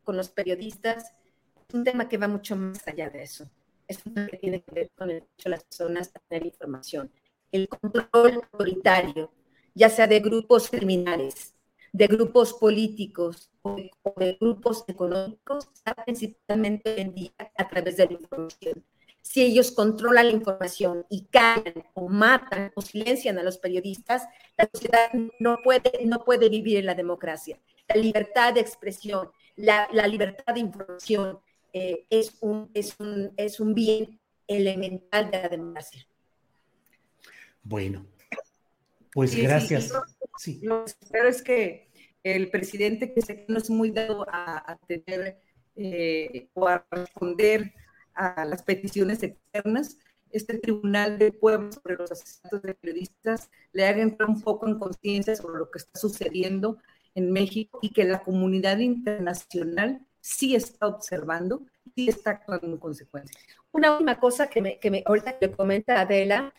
los 0.07 0.29
periodistas 0.31 1.13
es 1.69 1.75
un 1.75 1.85
tema 1.85 2.09
que 2.09 2.17
va 2.17 2.29
mucho 2.29 2.57
más 2.57 2.87
allá 2.87 3.11
de 3.11 3.23
eso. 3.23 3.49
Es 3.89 4.05
un 4.05 4.15
tema 4.15 4.29
que 4.29 4.39
tiene 4.39 4.63
que 4.63 4.73
ver 4.73 4.91
con 4.97 5.11
el 5.11 5.21
derecho 5.21 5.45
de 5.45 5.51
las 5.51 5.65
personas 5.65 6.11
a 6.15 6.19
tener 6.21 6.47
información. 6.47 7.11
El 7.53 7.69
control 7.69 8.43
autoritario, 8.53 9.33
ya 9.75 9.89
sea 9.89 10.07
de 10.07 10.21
grupos 10.21 10.71
criminales, 10.71 11.55
de 11.93 12.07
grupos 12.07 12.53
políticos 12.55 13.51
o 13.63 13.77
de, 13.77 14.37
grupos 14.41 14.85
económicos, 14.89 15.69
está 15.73 15.95
principalmente 15.95 17.01
en 17.01 17.15
día 17.15 17.33
a 17.57 17.69
través 17.69 17.97
de 17.97 18.07
la 18.07 18.13
información 18.13 18.85
si 19.27 19.43
ellos 19.43 19.73
controlan 19.73 20.29
la 20.29 20.33
información 20.33 21.05
y 21.11 21.25
callan 21.25 21.85
o 21.95 22.09
matan 22.09 22.71
o 22.77 22.81
silencian 22.81 23.39
a 23.39 23.43
los 23.43 23.59
periodistas, 23.59 24.23
la 24.57 24.69
sociedad 24.73 25.11
no 25.41 25.59
puede, 25.65 26.05
no 26.05 26.25
puede 26.25 26.49
vivir 26.49 26.77
en 26.77 26.87
la 26.87 26.95
democracia. 26.95 27.59
La 27.89 27.97
libertad 27.97 28.55
de 28.55 28.61
expresión, 28.61 29.31
la, 29.57 29.89
libertad 30.07 30.55
de 30.55 30.61
información 30.61 31.41
eh, 31.73 32.07
es, 32.09 32.37
un, 32.41 32.71
es, 32.73 32.95
un, 33.01 33.33
es 33.37 33.59
un 33.59 33.75
bien 33.75 34.21
elemental 34.47 35.29
de 35.29 35.43
la 35.43 35.49
democracia. 35.49 36.07
Bueno, 37.65 38.07
pues 39.11 39.35
gracias. 39.35 39.91
lo, 40.63 40.85
que 40.85 40.91
espero 40.93 41.29
es 41.29 41.43
que 41.43 41.91
el 42.23 42.49
presidente, 42.51 43.13
que 43.13 43.45
no 43.49 43.59
es 43.59 43.71
muy 43.71 43.91
dado 43.91 44.25
a, 44.31 44.79
tener 44.87 45.41
eh, 45.75 46.49
o 46.55 46.69
a 46.69 46.87
responder 46.93 47.75
a 48.17 48.45
las 48.45 48.63
peticiones 48.63 49.23
externas, 49.23 49.99
este 50.31 50.59
Tribunal 50.59 51.19
de 51.19 51.33
Pueblo 51.33 51.73
sobre 51.73 51.97
los 51.97 52.11
asesinatos 52.11 52.63
de 52.63 52.75
periodistas 52.75 53.51
le 53.73 53.87
haga 53.87 54.03
entrar 54.03 54.29
un 54.29 54.41
poco 54.41 54.69
en 54.69 54.79
conciencia 54.79 55.37
sobre 55.37 55.59
lo 55.59 55.71
que 55.71 55.79
está 55.79 55.99
sucediendo 55.99 56.79
en 57.15 57.33
México 57.33 57.79
y 57.83 57.91
que 57.91 58.05
la 58.05 58.23
comunidad 58.23 58.79
internacional 58.79 60.05
sí 60.21 60.55
está 60.55 60.87
observando, 60.87 61.63
sí 61.95 62.09
está 62.09 62.31
actuando 62.31 62.67
en 62.67 62.77
consecuencia. 62.79 63.39
Una 63.73 63.93
última 63.93 64.19
cosa 64.19 64.49
que 64.49 64.61
me, 64.61 64.79
que 64.79 64.91
me 64.91 65.03
ahorita 65.07 65.37
le 65.41 65.51
comenta 65.53 66.01
Adela, 66.01 66.53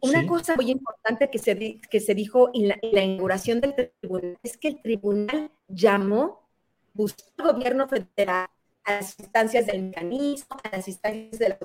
una 0.00 0.26
cosa 0.26 0.54
muy 0.54 0.70
importante 0.70 1.28
que 1.28 1.38
se, 1.38 1.80
que 1.80 2.00
se 2.00 2.14
dijo 2.14 2.50
en 2.54 2.68
la, 2.68 2.78
en 2.80 2.94
la 2.94 3.02
inauguración 3.02 3.60
del 3.60 3.74
tribunal 3.74 4.38
es 4.42 4.56
que 4.56 4.68
el 4.68 4.80
tribunal 4.80 5.50
llamó, 5.66 6.48
buscó 6.94 7.24
al 7.38 7.54
gobierno 7.54 7.88
federal 7.88 8.48
a 8.88 8.92
las 8.92 9.18
instancias 9.18 9.66
del 9.66 9.82
mecanismo, 9.82 10.56
a 10.64 10.76
las 10.76 10.88
instancias 10.88 11.38
de 11.38 11.48
la 11.50 11.58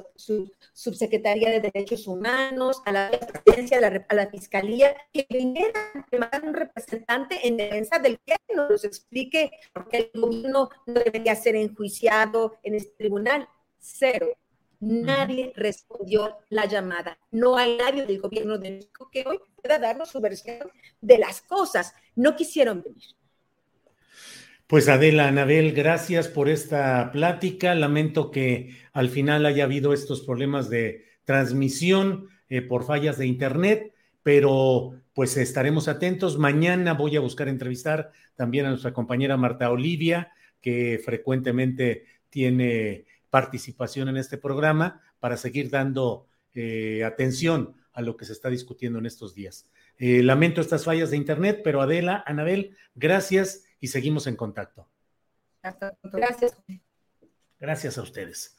subsecretaría 0.74 1.52
de 1.52 1.62
Derechos 1.62 2.06
Humanos, 2.06 2.82
a 2.86 2.92
la 2.92 3.12
presidencia, 3.12 3.78
a 3.78 4.16
la, 4.16 4.28
fiscalía, 4.28 4.96
que 5.14 5.26
vinieran, 5.30 6.06
que 6.12 6.20
mandaran 6.20 6.50
un 6.50 6.54
representante 6.54 7.48
en 7.48 7.56
defensa 7.56 7.98
del 8.00 8.20
que 8.20 8.36
nos 8.54 8.84
explique 8.84 9.52
por 9.74 9.88
qué 9.88 10.12
el 10.14 10.22
gobierno 10.22 10.70
no 10.86 10.94
debería 10.94 11.36
ser 11.36 11.56
enjuiciado 11.56 12.58
en 12.62 12.76
este 12.76 12.94
tribunal. 12.98 13.48
Cero. 13.80 14.28
Nadie 14.82 15.54
respondió 15.56 16.40
la 16.50 16.66
llamada. 16.66 17.18
No 17.32 17.56
hay 17.56 17.78
nadie 17.78 18.06
del 18.06 18.20
gobierno 18.20 18.58
de 18.58 18.72
México 18.72 19.10
que 19.10 19.24
hoy 19.26 19.40
pueda 19.62 19.80
darnos 19.80 20.10
su 20.10 20.20
versión 20.20 20.70
de 21.00 21.18
las 21.18 21.42
cosas. 21.42 21.94
No 22.16 22.36
quisieron 22.36 22.82
venir. 22.82 23.16
Pues 24.74 24.90
Adela, 24.90 25.28
Anabel, 25.28 25.72
gracias 25.74 26.28
por 26.28 26.50
esta 26.50 27.12
plática. 27.12 27.76
Lamento 27.76 28.32
que 28.32 28.76
al 28.92 29.10
final 29.10 29.46
haya 29.46 29.66
habido 29.66 29.94
estos 29.94 30.22
problemas 30.22 30.68
de 30.68 31.06
transmisión 31.26 32.28
eh, 32.50 32.64
por 32.64 32.84
fallas 32.84 33.20
de 33.20 33.28
Internet, 33.28 33.94
pero 34.24 35.00
pues 35.14 35.38
estaremos 35.38 35.88
atentos. 35.88 36.40
Mañana 36.40 36.96
voy 36.96 37.16
a 37.16 37.20
buscar 37.20 37.50
entrevistar 37.50 38.14
también 38.34 38.66
a 38.66 38.70
nuestra 38.70 38.94
compañera 38.94 39.38
Marta 39.38 39.70
Olivia, 39.70 40.32
que 40.60 41.00
frecuentemente 41.06 42.06
tiene 42.32 43.06
participación 43.30 44.10
en 44.10 44.18
este 44.18 44.40
programa, 44.40 45.04
para 45.20 45.38
seguir 45.38 45.70
dando 45.70 46.26
eh, 46.56 47.04
atención 47.04 47.76
a 47.94 48.02
lo 48.02 48.18
que 48.18 48.26
se 48.26 48.34
está 48.34 48.50
discutiendo 48.50 48.98
en 48.98 49.06
estos 49.06 49.36
días. 49.36 49.70
Eh, 50.00 50.24
lamento 50.24 50.62
estas 50.62 50.84
fallas 50.84 51.12
de 51.12 51.18
Internet, 51.18 51.62
pero 51.64 51.80
Adela, 51.80 52.24
Anabel, 52.26 52.76
gracias 52.96 53.66
y 53.84 53.88
seguimos 53.88 54.28
en 54.28 54.38
contacto. 54.38 54.88
Gracias. 56.04 56.56
Gracias 57.60 57.98
a 57.98 58.02
ustedes. 58.02 58.56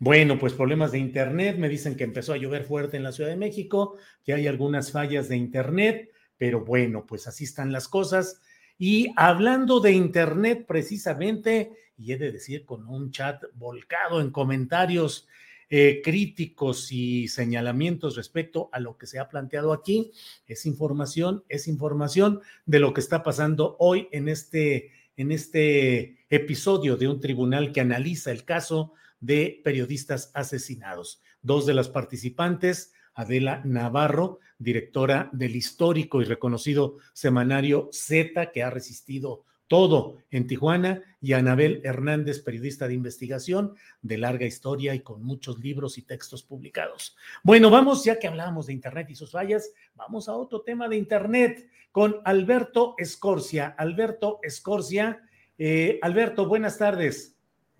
Bueno, 0.00 0.36
pues 0.36 0.52
problemas 0.52 0.90
de 0.90 0.98
Internet. 0.98 1.58
Me 1.58 1.68
dicen 1.68 1.96
que 1.96 2.02
empezó 2.02 2.32
a 2.32 2.38
llover 2.38 2.64
fuerte 2.64 2.96
en 2.96 3.04
la 3.04 3.12
Ciudad 3.12 3.30
de 3.30 3.36
México, 3.36 3.96
que 4.24 4.32
hay 4.34 4.48
algunas 4.48 4.90
fallas 4.90 5.28
de 5.28 5.36
Internet, 5.36 6.10
pero 6.36 6.64
bueno, 6.64 7.06
pues 7.06 7.28
así 7.28 7.44
están 7.44 7.70
las 7.70 7.86
cosas. 7.86 8.42
Y 8.76 9.12
hablando 9.14 9.78
de 9.78 9.92
Internet 9.92 10.64
precisamente, 10.66 11.70
y 11.96 12.10
he 12.10 12.18
de 12.18 12.32
decir 12.32 12.64
con 12.64 12.88
un 12.88 13.12
chat 13.12 13.44
volcado 13.54 14.20
en 14.20 14.32
comentarios 14.32 15.28
eh, 15.70 16.00
críticos 16.04 16.92
y 16.92 17.28
señalamientos 17.28 18.16
respecto 18.16 18.68
a 18.72 18.80
lo 18.80 18.96
que 18.96 19.06
se 19.06 19.18
ha 19.18 19.28
planteado 19.28 19.72
aquí, 19.72 20.12
es 20.46 20.66
información, 20.66 21.44
es 21.48 21.68
información 21.68 22.40
de 22.66 22.80
lo 22.80 22.92
que 22.94 23.00
está 23.00 23.22
pasando 23.22 23.76
hoy 23.78 24.08
en 24.12 24.28
este, 24.28 24.92
en 25.16 25.32
este 25.32 26.18
episodio 26.30 26.96
de 26.96 27.08
un 27.08 27.20
tribunal 27.20 27.72
que 27.72 27.80
analiza 27.80 28.30
el 28.30 28.44
caso 28.44 28.92
de 29.20 29.60
periodistas 29.64 30.30
asesinados. 30.34 31.22
Dos 31.42 31.66
de 31.66 31.74
las 31.74 31.88
participantes, 31.88 32.92
Adela 33.14 33.62
Navarro, 33.64 34.40
directora 34.58 35.30
del 35.32 35.56
histórico 35.56 36.20
y 36.20 36.24
reconocido 36.24 36.98
semanario 37.12 37.88
Z, 37.92 38.50
que 38.52 38.62
ha 38.62 38.70
resistido 38.70 39.44
todo 39.68 40.18
en 40.30 40.46
Tijuana, 40.46 41.02
y 41.20 41.32
Anabel 41.32 41.80
Hernández, 41.84 42.40
periodista 42.40 42.86
de 42.86 42.94
investigación 42.94 43.74
de 44.02 44.18
larga 44.18 44.44
historia 44.44 44.94
y 44.94 45.00
con 45.00 45.22
muchos 45.22 45.58
libros 45.58 45.96
y 45.96 46.02
textos 46.02 46.42
publicados. 46.42 47.16
Bueno, 47.42 47.70
vamos, 47.70 48.04
ya 48.04 48.18
que 48.18 48.26
hablábamos 48.26 48.66
de 48.66 48.74
Internet 48.74 49.08
y 49.08 49.14
sus 49.14 49.30
fallas, 49.30 49.70
vamos 49.94 50.28
a 50.28 50.34
otro 50.34 50.60
tema 50.60 50.86
de 50.86 50.96
Internet 50.96 51.66
con 51.92 52.20
Alberto 52.24 52.94
Escorcia. 52.98 53.74
Alberto 53.78 54.38
Escorcia, 54.42 55.22
eh, 55.56 55.98
Alberto, 56.02 56.46
buenas 56.46 56.76
tardes. 56.76 57.34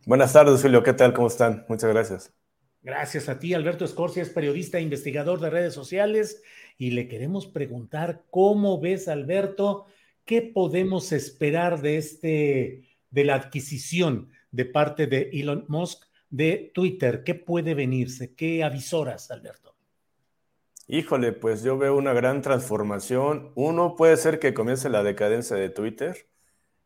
Buenas 0.07 0.33
tardes, 0.33 0.62
Julio. 0.62 0.83
¿Qué 0.83 0.94
tal? 0.94 1.12
¿Cómo 1.12 1.29
están? 1.29 1.66
Muchas 1.68 1.90
gracias. 1.90 2.33
Gracias 2.83 3.29
a 3.31 3.38
ti, 3.38 3.55
Alberto 3.55 3.85
Escorcia, 3.87 4.23
es 4.23 4.29
periodista 4.29 4.77
e 4.79 4.83
investigador 4.83 5.40
de 5.40 5.49
redes 5.49 5.73
sociales 5.73 6.42
y 6.77 6.90
le 6.90 7.09
queremos 7.09 7.47
preguntar 7.47 8.25
cómo 8.31 8.79
ves, 8.79 9.09
Alberto, 9.09 9.87
qué 10.24 10.42
podemos 10.42 11.12
esperar 11.12 11.80
de 11.80 11.96
este, 11.96 12.88
de 13.10 13.24
la 13.24 13.34
adquisición 13.34 14.30
de 14.50 14.64
parte 14.64 15.06
de 15.06 15.30
Elon 15.32 15.64
Musk 15.68 16.04
de 16.30 16.70
Twitter. 16.74 17.24
¿Qué 17.24 17.34
puede 17.34 17.74
venirse? 17.74 18.34
¿Qué 18.34 18.64
avisoras, 18.64 19.30
Alberto? 19.30 19.74
Híjole, 20.87 21.32
pues 21.32 21.62
yo 21.62 21.78
veo 21.78 21.96
una 21.96 22.12
gran 22.12 22.42
transformación. 22.42 23.52
Uno 23.54 23.96
puede 23.96 24.16
ser 24.16 24.38
que 24.38 24.52
comience 24.52 24.88
la 24.88 25.02
decadencia 25.02 25.56
de 25.56 25.70
Twitter, 25.70 26.28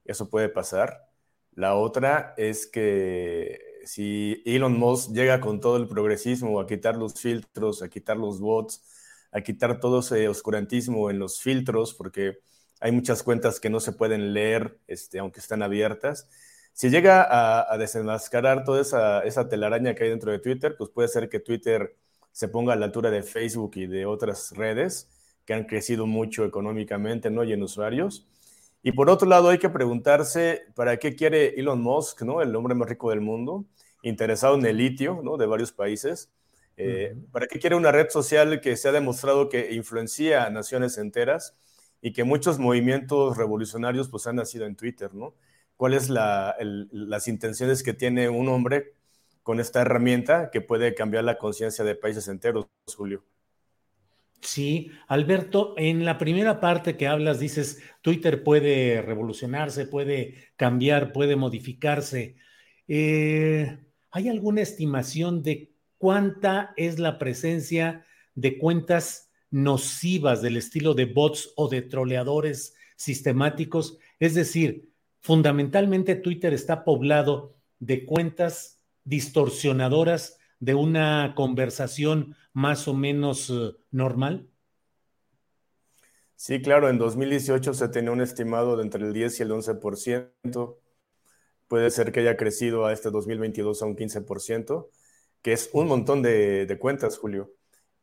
eso 0.04 0.30
puede 0.30 0.48
pasar. 0.48 1.08
La 1.52 1.74
otra 1.74 2.34
es 2.36 2.66
que 2.66 3.58
si 3.84 4.42
Elon 4.46 4.78
Musk 4.78 5.12
llega 5.12 5.40
con 5.40 5.60
todo 5.60 5.76
el 5.76 5.88
progresismo 5.88 6.60
a 6.60 6.66
quitar 6.66 6.96
los 6.96 7.20
filtros, 7.20 7.82
a 7.82 7.88
quitar 7.88 8.16
los 8.16 8.38
bots, 8.38 8.84
a 9.32 9.40
quitar 9.40 9.80
todo 9.80 10.00
ese 10.00 10.28
oscurantismo 10.28 11.10
en 11.10 11.18
los 11.18 11.40
filtros, 11.40 11.94
porque 11.94 12.38
hay 12.80 12.92
muchas 12.92 13.22
cuentas 13.22 13.60
que 13.60 13.70
no 13.70 13.80
se 13.80 13.92
pueden 13.92 14.32
leer, 14.32 14.78
este, 14.86 15.18
aunque 15.18 15.40
están 15.40 15.62
abiertas. 15.62 16.28
Si 16.72 16.90
llega 16.90 17.26
a, 17.72 17.76
desenmascarar 17.76 18.64
toda 18.64 18.80
esa, 18.80 19.20
esa, 19.20 19.48
telaraña 19.48 19.94
que 19.94 20.04
hay 20.04 20.10
dentro 20.10 20.30
de 20.30 20.38
Twitter, 20.38 20.76
pues 20.76 20.90
puede 20.90 21.08
ser 21.08 21.28
que 21.28 21.40
Twitter 21.40 21.96
se 22.30 22.46
ponga 22.46 22.72
a 22.72 22.76
la 22.76 22.86
altura 22.86 23.10
de 23.10 23.24
Facebook 23.24 23.72
y 23.74 23.86
de 23.86 24.06
otras 24.06 24.52
redes 24.52 25.08
que 25.44 25.54
han 25.54 25.64
crecido 25.64 26.06
mucho 26.06 26.44
económicamente 26.44 27.30
¿no? 27.30 27.42
y 27.42 27.52
en 27.52 27.62
usuarios. 27.62 28.28
Y 28.82 28.92
por 28.92 29.10
otro 29.10 29.28
lado, 29.28 29.48
hay 29.48 29.58
que 29.58 29.70
preguntarse 29.70 30.66
para 30.76 30.98
qué 30.98 31.16
quiere 31.16 31.58
Elon 31.58 31.80
Musk, 31.80 32.22
¿no? 32.22 32.42
el 32.42 32.54
hombre 32.54 32.76
más 32.76 32.88
rico 32.88 33.10
del 33.10 33.22
mundo, 33.22 33.64
interesado 34.02 34.56
en 34.56 34.64
el 34.66 34.76
litio 34.76 35.20
¿no? 35.24 35.36
de 35.36 35.46
varios 35.46 35.72
países. 35.72 36.30
Eh, 36.76 37.16
¿Para 37.32 37.48
qué 37.48 37.58
quiere 37.58 37.74
una 37.74 37.90
red 37.90 38.08
social 38.08 38.60
que 38.60 38.76
se 38.76 38.88
ha 38.88 38.92
demostrado 38.92 39.48
que 39.48 39.72
influencia 39.74 40.44
a 40.44 40.50
naciones 40.50 40.96
enteras 40.96 41.56
y 42.00 42.12
que 42.12 42.24
muchos 42.24 42.58
movimientos 42.58 43.36
revolucionarios 43.36 44.08
pues, 44.08 44.26
han 44.26 44.36
nacido 44.36 44.66
en 44.66 44.76
Twitter? 44.76 45.14
¿no? 45.14 45.34
¿Cuáles 45.76 46.08
las 46.10 47.28
intenciones 47.28 47.82
que 47.82 47.94
tiene 47.94 48.28
un 48.28 48.48
hombre 48.48 48.94
con 49.42 49.60
esta 49.60 49.80
herramienta 49.80 50.50
que 50.50 50.60
puede 50.60 50.94
cambiar 50.94 51.24
la 51.24 51.38
conciencia 51.38 51.84
de 51.84 51.94
países 51.94 52.28
enteros, 52.28 52.66
Julio? 52.94 53.24
Sí, 54.40 54.90
Alberto, 55.08 55.74
en 55.76 56.04
la 56.04 56.16
primera 56.16 56.60
parte 56.60 56.96
que 56.96 57.08
hablas 57.08 57.40
dices, 57.40 57.82
Twitter 58.02 58.44
puede 58.44 59.02
revolucionarse, 59.02 59.86
puede 59.86 60.52
cambiar, 60.56 61.12
puede 61.12 61.36
modificarse. 61.36 62.36
Eh, 62.86 63.78
¿Hay 64.10 64.28
alguna 64.28 64.62
estimación 64.62 65.42
de 65.42 65.72
cuánta 65.98 66.72
es 66.76 66.98
la 66.98 67.18
presencia 67.18 68.04
de 68.34 68.58
cuentas 68.58 69.27
nocivas 69.50 70.42
del 70.42 70.56
estilo 70.56 70.94
de 70.94 71.06
bots 71.06 71.52
o 71.56 71.68
de 71.68 71.82
troleadores 71.82 72.74
sistemáticos? 72.96 73.98
Es 74.18 74.34
decir, 74.34 74.90
fundamentalmente 75.20 76.16
Twitter 76.16 76.52
está 76.54 76.84
poblado 76.84 77.56
de 77.78 78.04
cuentas 78.04 78.78
distorsionadoras 79.04 80.38
de 80.60 80.74
una 80.74 81.34
conversación 81.36 82.36
más 82.52 82.88
o 82.88 82.94
menos 82.94 83.50
eh, 83.50 83.76
normal? 83.90 84.48
Sí, 86.34 86.62
claro, 86.62 86.88
en 86.88 86.98
2018 86.98 87.74
se 87.74 87.88
tenía 87.88 88.12
un 88.12 88.20
estimado 88.20 88.76
de 88.76 88.82
entre 88.84 89.04
el 89.04 89.12
10 89.12 89.40
y 89.40 89.42
el 89.42 89.50
11%. 89.50 90.78
Puede 91.66 91.90
ser 91.90 92.12
que 92.12 92.20
haya 92.20 92.36
crecido 92.36 92.86
a 92.86 92.92
este 92.92 93.10
2022 93.10 93.82
a 93.82 93.86
un 93.86 93.96
15%, 93.96 94.88
que 95.42 95.52
es 95.52 95.70
un 95.72 95.88
montón 95.88 96.22
de, 96.22 96.66
de 96.66 96.78
cuentas, 96.78 97.18
Julio. 97.18 97.52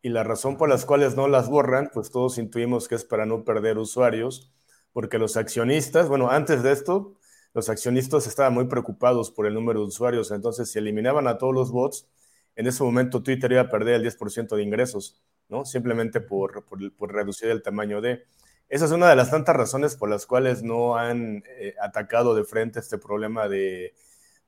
Y 0.06 0.10
la 0.10 0.24
razón 0.24 0.56
por 0.56 0.70
las 0.70 0.86
cuales 0.86 1.16
no 1.16 1.28
las 1.28 1.50
borran, 1.50 1.90
pues 1.92 2.12
todos 2.12 2.38
intuimos 2.38 2.88
que 2.88 2.94
es 2.94 3.04
para 3.04 3.26
no 3.26 3.44
perder 3.44 3.80
usuarios, 3.80 4.54
porque 4.94 5.18
los 5.18 5.36
accionistas, 5.36 6.10
bueno, 6.10 6.30
antes 6.30 6.62
de 6.62 6.74
esto, 6.74 7.16
los 7.56 7.70
accionistas 7.70 8.28
estaban 8.28 8.54
muy 8.54 8.66
preocupados 8.66 9.32
por 9.32 9.48
el 9.48 9.56
número 9.56 9.80
de 9.80 9.88
usuarios, 9.88 10.30
entonces 10.30 10.70
si 10.70 10.78
eliminaban 10.78 11.28
a 11.28 11.40
todos 11.40 11.56
los 11.56 11.72
bots, 11.72 12.08
en 12.56 12.68
ese 12.68 12.84
momento 12.84 13.24
Twitter 13.24 13.52
iba 13.54 13.62
a 13.62 13.70
perder 13.70 13.96
el 13.96 14.04
10% 14.04 14.56
de 14.56 14.62
ingresos, 14.62 15.20
¿no? 15.50 15.66
Simplemente 15.66 16.22
por, 16.22 16.64
por, 16.66 17.12
reducir 17.12 17.50
el 17.50 17.64
tamaño 17.64 18.00
de... 18.00 18.26
Esa 18.70 18.86
es 18.86 18.92
una 18.92 19.10
de 19.10 19.16
las 19.16 19.32
tantas 19.32 19.56
razones 19.56 19.96
por 19.96 20.08
las 20.08 20.28
cuales 20.28 20.62
no 20.62 20.98
han 20.98 21.44
eh, 21.58 21.74
atacado 21.82 22.36
de 22.36 22.44
frente 22.44 22.80
este 22.80 23.00
problema 23.00 23.48
de, 23.48 23.96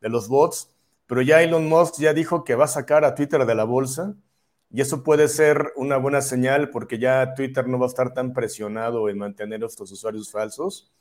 de, 0.01 0.09
los 0.09 0.27
bots, 0.27 0.71
pero 1.07 1.23
ya 1.23 1.41
Elon 1.41 1.67
Musk 1.67 1.95
ya 1.97 2.13
dijo 2.13 2.43
que 2.43 2.53
va 2.53 2.65
a 2.65 2.67
sacar 2.67 3.03
a 3.05 3.15
Twitter 3.15 3.43
de 3.47 3.55
la 3.55 3.63
bolsa 3.63 4.15
y 4.69 4.81
eso 4.81 5.03
puede 5.03 5.27
ser 5.27 5.71
una 5.75 5.97
buena 5.97 6.21
señal 6.21 6.69
porque 6.69 6.99
ya 6.99 7.33
Twitter 7.33 7.67
no 7.67 7.79
va 7.79 7.85
a 7.85 7.89
estar 7.89 8.13
tan 8.13 8.33
presionado 8.33 9.09
en 9.09 9.17
mantener 9.17 9.63
estos 9.63 9.91
usuarios 9.91 10.31
falsos 10.31 10.91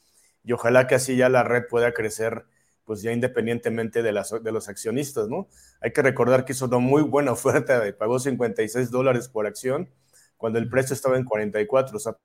y 0.45 0.53
ojalá 0.53 0.87
que 0.87 0.95
así 0.95 1.17
ya 1.17 1.29
la 1.29 1.43
red 1.43 1.65
pueda 1.69 1.93
crecer 1.93 2.47
pues 2.85 3.03
ya 3.03 3.13
independientemente 3.13 4.03
de, 4.03 4.13
las, 4.13 4.31
de 4.31 4.53
los 4.53 4.69
accionistas, 4.69 5.29
¿no? 5.29 5.49
Hay 5.81 5.93
que 5.93 6.03
recordar 6.03 6.45
que 6.45 6.53
hizo 6.53 6.67
una 6.67 6.79
muy 6.79 7.03
buena 7.03 7.33
oferta, 7.33 7.83
pagó 7.99 8.19
56 8.21 8.91
dólares 8.91 9.29
por 9.29 9.47
acción, 9.47 9.91
cuando 10.37 10.59
el 10.61 10.71
precio 10.71 10.95
estaba 10.95 11.17
en 11.17 11.25
44, 11.25 11.97
o 11.97 12.01
sea, 12.01 12.17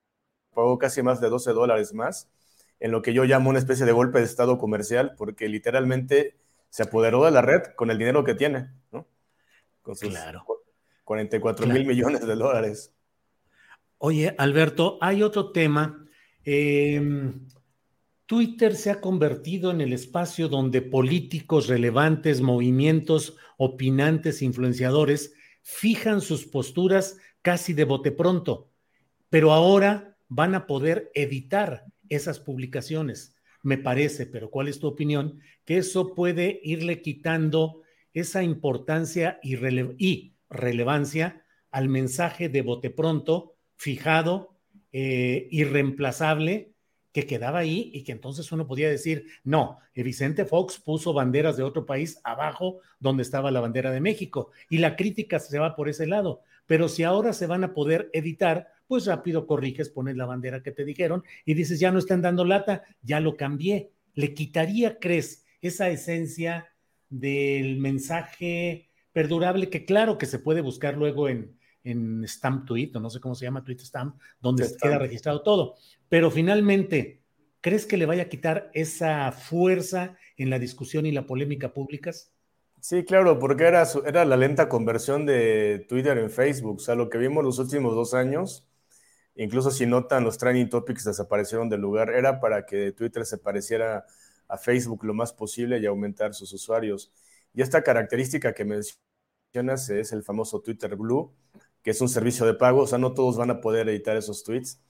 pagó 0.53 0.77
casi 0.77 1.01
más 1.01 1.19
de 1.19 1.29
12 1.29 1.51
dólares 1.53 1.93
más, 1.93 2.29
en 2.79 2.91
lo 2.91 3.01
que 3.01 3.13
yo 3.13 3.23
llamo 3.23 3.49
una 3.49 3.59
especie 3.59 3.85
de 3.85 3.91
golpe 3.91 4.19
de 4.19 4.25
estado 4.25 4.59
comercial, 4.59 5.15
porque 5.17 5.49
literalmente 5.49 6.37
se 6.69 6.83
apoderó 6.83 7.25
de 7.25 7.31
la 7.31 7.41
red 7.41 7.63
con 7.75 7.89
el 7.89 7.97
dinero 7.97 8.23
que 8.23 8.35
tiene, 8.35 8.69
¿no? 8.91 9.07
Claro. 9.99 10.45
44 11.11 11.67
mil 11.67 11.85
millones 11.85 12.25
de 12.25 12.35
dólares. 12.35 12.95
Oye, 13.97 14.33
Alberto, 14.37 14.97
hay 15.01 15.23
otro 15.23 15.51
tema. 15.51 16.05
Eh, 16.45 17.33
Twitter 18.25 18.77
se 18.77 18.91
ha 18.91 19.01
convertido 19.01 19.71
en 19.71 19.81
el 19.81 19.91
espacio 19.91 20.47
donde 20.47 20.81
políticos 20.81 21.67
relevantes, 21.67 22.39
movimientos, 22.39 23.35
opinantes, 23.57 24.41
influenciadores 24.41 25.33
fijan 25.63 26.21
sus 26.21 26.45
posturas 26.45 27.17
casi 27.41 27.73
de 27.73 27.83
bote 27.83 28.13
pronto, 28.13 28.69
pero 29.29 29.51
ahora 29.51 30.15
van 30.29 30.55
a 30.55 30.65
poder 30.65 31.11
editar 31.13 31.83
esas 32.07 32.39
publicaciones. 32.39 33.35
Me 33.63 33.77
parece, 33.77 34.27
pero 34.27 34.49
¿cuál 34.49 34.69
es 34.69 34.79
tu 34.79 34.87
opinión? 34.87 35.41
Que 35.65 35.75
eso 35.75 36.15
puede 36.15 36.61
irle 36.63 37.01
quitando 37.01 37.81
esa 38.13 38.43
importancia 38.43 39.39
y, 39.41 40.30
relevancia 40.51 41.43
al 41.71 41.89
mensaje 41.89 42.49
de 42.49 42.61
bote 42.61 42.89
pronto, 42.91 43.55
fijado, 43.75 44.57
eh, 44.91 45.47
irreemplazable, 45.49 46.71
que 47.11 47.25
quedaba 47.25 47.59
ahí 47.59 47.91
y 47.93 48.03
que 48.03 48.11
entonces 48.11 48.51
uno 48.51 48.67
podía 48.67 48.89
decir, 48.89 49.25
no, 49.43 49.79
Vicente 49.93 50.45
Fox 50.45 50.79
puso 50.79 51.13
banderas 51.13 51.57
de 51.57 51.63
otro 51.63 51.85
país 51.85 52.19
abajo 52.23 52.79
donde 52.99 53.23
estaba 53.23 53.51
la 53.51 53.59
bandera 53.59 53.91
de 53.91 53.99
México 53.99 54.51
y 54.69 54.77
la 54.77 54.95
crítica 54.95 55.39
se 55.39 55.59
va 55.59 55.75
por 55.75 55.89
ese 55.89 56.07
lado. 56.07 56.41
Pero 56.67 56.87
si 56.87 57.03
ahora 57.03 57.33
se 57.33 57.47
van 57.47 57.63
a 57.63 57.73
poder 57.73 58.09
editar, 58.13 58.69
pues 58.87 59.05
rápido 59.05 59.45
corriges, 59.45 59.89
pones 59.89 60.15
la 60.15 60.25
bandera 60.25 60.63
que 60.63 60.71
te 60.71 60.85
dijeron 60.85 61.23
y 61.45 61.53
dices, 61.53 61.79
ya 61.79 61.91
no 61.91 61.99
están 61.99 62.21
dando 62.21 62.45
lata, 62.45 62.83
ya 63.01 63.19
lo 63.19 63.35
cambié. 63.35 63.91
¿Le 64.13 64.33
quitaría, 64.33 64.97
crees, 64.99 65.45
esa 65.61 65.89
esencia 65.89 66.69
del 67.09 67.77
mensaje 67.77 68.90
perdurable 69.13 69.69
que 69.69 69.85
claro 69.85 70.17
que 70.17 70.25
se 70.25 70.39
puede 70.39 70.61
buscar 70.61 70.97
luego 70.97 71.29
en, 71.29 71.57
en 71.83 72.23
Stamp 72.27 72.65
Tweet, 72.65 72.91
o 72.95 72.99
no 72.99 73.09
sé 73.09 73.19
cómo 73.19 73.35
se 73.35 73.45
llama, 73.45 73.63
Tweet 73.63 73.79
Stamp, 73.79 74.19
donde 74.39 74.67
queda 74.81 74.97
registrado 74.97 75.41
todo. 75.41 75.75
Pero 76.09 76.31
finalmente, 76.31 77.21
¿crees 77.61 77.85
que 77.85 77.97
le 77.97 78.05
vaya 78.05 78.23
a 78.23 78.29
quitar 78.29 78.71
esa 78.73 79.31
fuerza 79.31 80.17
en 80.37 80.49
la 80.49 80.59
discusión 80.59 81.05
y 81.05 81.11
la 81.11 81.25
polémica 81.25 81.73
públicas? 81.73 82.31
Sí, 82.79 83.03
claro, 83.05 83.37
porque 83.37 83.65
era, 83.65 83.85
era 84.05 84.25
la 84.25 84.37
lenta 84.37 84.67
conversión 84.67 85.25
de 85.25 85.85
Twitter 85.87 86.17
en 86.17 86.31
Facebook. 86.31 86.77
O 86.77 86.79
sea, 86.79 86.95
lo 86.95 87.09
que 87.09 87.19
vimos 87.19 87.43
los 87.43 87.59
últimos 87.59 87.93
dos 87.93 88.15
años, 88.15 88.67
incluso 89.35 89.69
si 89.69 89.85
notan, 89.85 90.23
los 90.23 90.39
trending 90.39 90.69
topics 90.69 91.05
desaparecieron 91.05 91.69
del 91.69 91.81
lugar, 91.81 92.09
era 92.09 92.39
para 92.39 92.65
que 92.65 92.91
Twitter 92.91 93.25
se 93.25 93.37
pareciera 93.37 94.05
a 94.47 94.57
Facebook 94.57 95.05
lo 95.05 95.13
más 95.13 95.31
posible 95.31 95.79
y 95.79 95.85
aumentar 95.85 96.33
sus 96.33 96.51
usuarios. 96.53 97.11
Y 97.53 97.61
esta 97.61 97.83
característica 97.83 98.53
que 98.53 98.65
mencionas 98.65 99.89
es 99.89 100.11
el 100.13 100.23
famoso 100.23 100.61
Twitter 100.61 100.95
Blue, 100.95 101.33
que 101.83 101.91
es 101.91 102.01
un 102.01 102.09
servicio 102.09 102.45
de 102.45 102.53
pago, 102.53 102.81
o 102.83 102.87
sea, 102.87 102.97
no 102.97 103.13
todos 103.13 103.37
van 103.37 103.51
a 103.51 103.61
poder 103.61 103.89
editar 103.89 104.15
esos 104.17 104.43
tweets, 104.43 104.81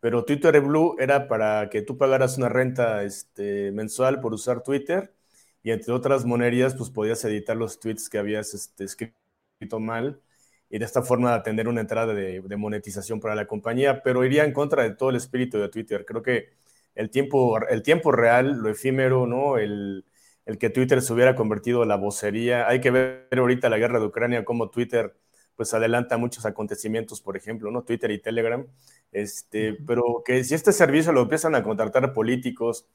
pero 0.00 0.24
Twitter 0.24 0.60
Blue 0.60 0.96
era 0.98 1.28
para 1.28 1.68
que 1.70 1.82
tú 1.82 1.98
pagaras 1.98 2.38
una 2.38 2.48
renta 2.48 3.04
este, 3.04 3.70
mensual 3.72 4.20
por 4.20 4.34
usar 4.34 4.62
Twitter 4.62 5.14
y 5.62 5.70
entre 5.72 5.92
otras 5.92 6.24
monerías, 6.24 6.74
pues 6.74 6.90
podías 6.90 7.24
editar 7.24 7.56
los 7.56 7.78
tweets 7.80 8.08
que 8.08 8.18
habías 8.18 8.54
este, 8.54 8.84
escrito 8.84 9.80
mal 9.80 10.22
y 10.70 10.78
de 10.78 10.84
esta 10.84 11.02
forma 11.02 11.42
tener 11.42 11.68
una 11.68 11.80
entrada 11.82 12.14
de, 12.14 12.42
monetización 12.56 13.20
para 13.20 13.34
la 13.34 13.46
compañía, 13.46 14.02
pero 14.02 14.24
iría 14.24 14.44
en 14.44 14.52
contra 14.52 14.84
de 14.84 14.94
todo 14.94 15.10
el 15.10 15.16
espíritu 15.16 15.58
de 15.58 15.68
Twitter. 15.68 16.04
Creo 16.06 16.22
que 16.22 16.50
el 16.94 17.10
tiempo, 17.10 17.58
el 17.68 17.82
tiempo 17.82 18.12
real, 18.12 18.58
lo 18.58 18.70
efímero, 18.70 19.26
¿no? 19.26 19.58
El, 19.58 20.04
el 20.50 20.58
que 20.58 20.68
Twitter 20.68 21.00
se 21.00 21.12
hubiera 21.12 21.36
convertido 21.36 21.84
en 21.84 21.88
la 21.88 21.96
vocería. 21.96 22.66
Hay 22.68 22.80
que 22.80 22.90
ver 22.90 23.28
ahorita 23.30 23.68
la 23.68 23.78
guerra 23.78 24.00
de 24.00 24.06
Ucrania, 24.06 24.44
cómo 24.44 24.68
Twitter 24.68 25.14
pues 25.54 25.72
adelanta 25.74 26.16
muchos 26.16 26.44
acontecimientos, 26.44 27.20
por 27.20 27.36
ejemplo, 27.36 27.70
¿no? 27.70 27.84
Twitter 27.84 28.10
y 28.10 28.18
Telegram, 28.18 28.66
este, 29.12 29.74
pero 29.86 30.22
que 30.24 30.42
si 30.42 30.54
este 30.54 30.72
servicio 30.72 31.12
lo 31.12 31.20
empiezan 31.22 31.54
a 31.54 31.62
contratar 31.62 32.12
políticos 32.14 32.86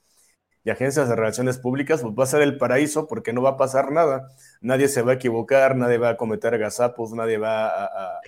y 0.66 0.70
agencias 0.70 1.08
de 1.08 1.16
relaciones 1.16 1.60
públicas, 1.60 2.02
pues 2.02 2.14
va 2.14 2.24
a 2.24 2.28
ser 2.28 2.42
el 2.42 2.58
paraíso 2.58 3.08
porque 3.08 3.32
no 3.32 3.42
va 3.42 3.52
a 3.52 3.58
pasar 3.58 3.92
nada. 3.92 4.28
Nadie 4.60 4.90
se 4.90 5.02
va 5.02 5.14
a 5.14 5.16
equivocar, 5.16 5.78
nadie 5.78 5.98
va 5.98 6.10
a 6.10 6.18
cometer 6.18 6.58
gazapos, 6.58 7.14
nadie 7.14 7.38
va 7.38 7.68
a, 7.68 8.22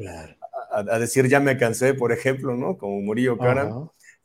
a, 0.71 0.99
decir 0.99 1.27
ya 1.27 1.41
me 1.41 1.57
cansé, 1.57 1.95
por 1.95 2.13
ejemplo, 2.13 2.55
¿no? 2.55 2.77
Como 2.77 3.01
Murillo 3.01 3.37
Cara. 3.37 3.71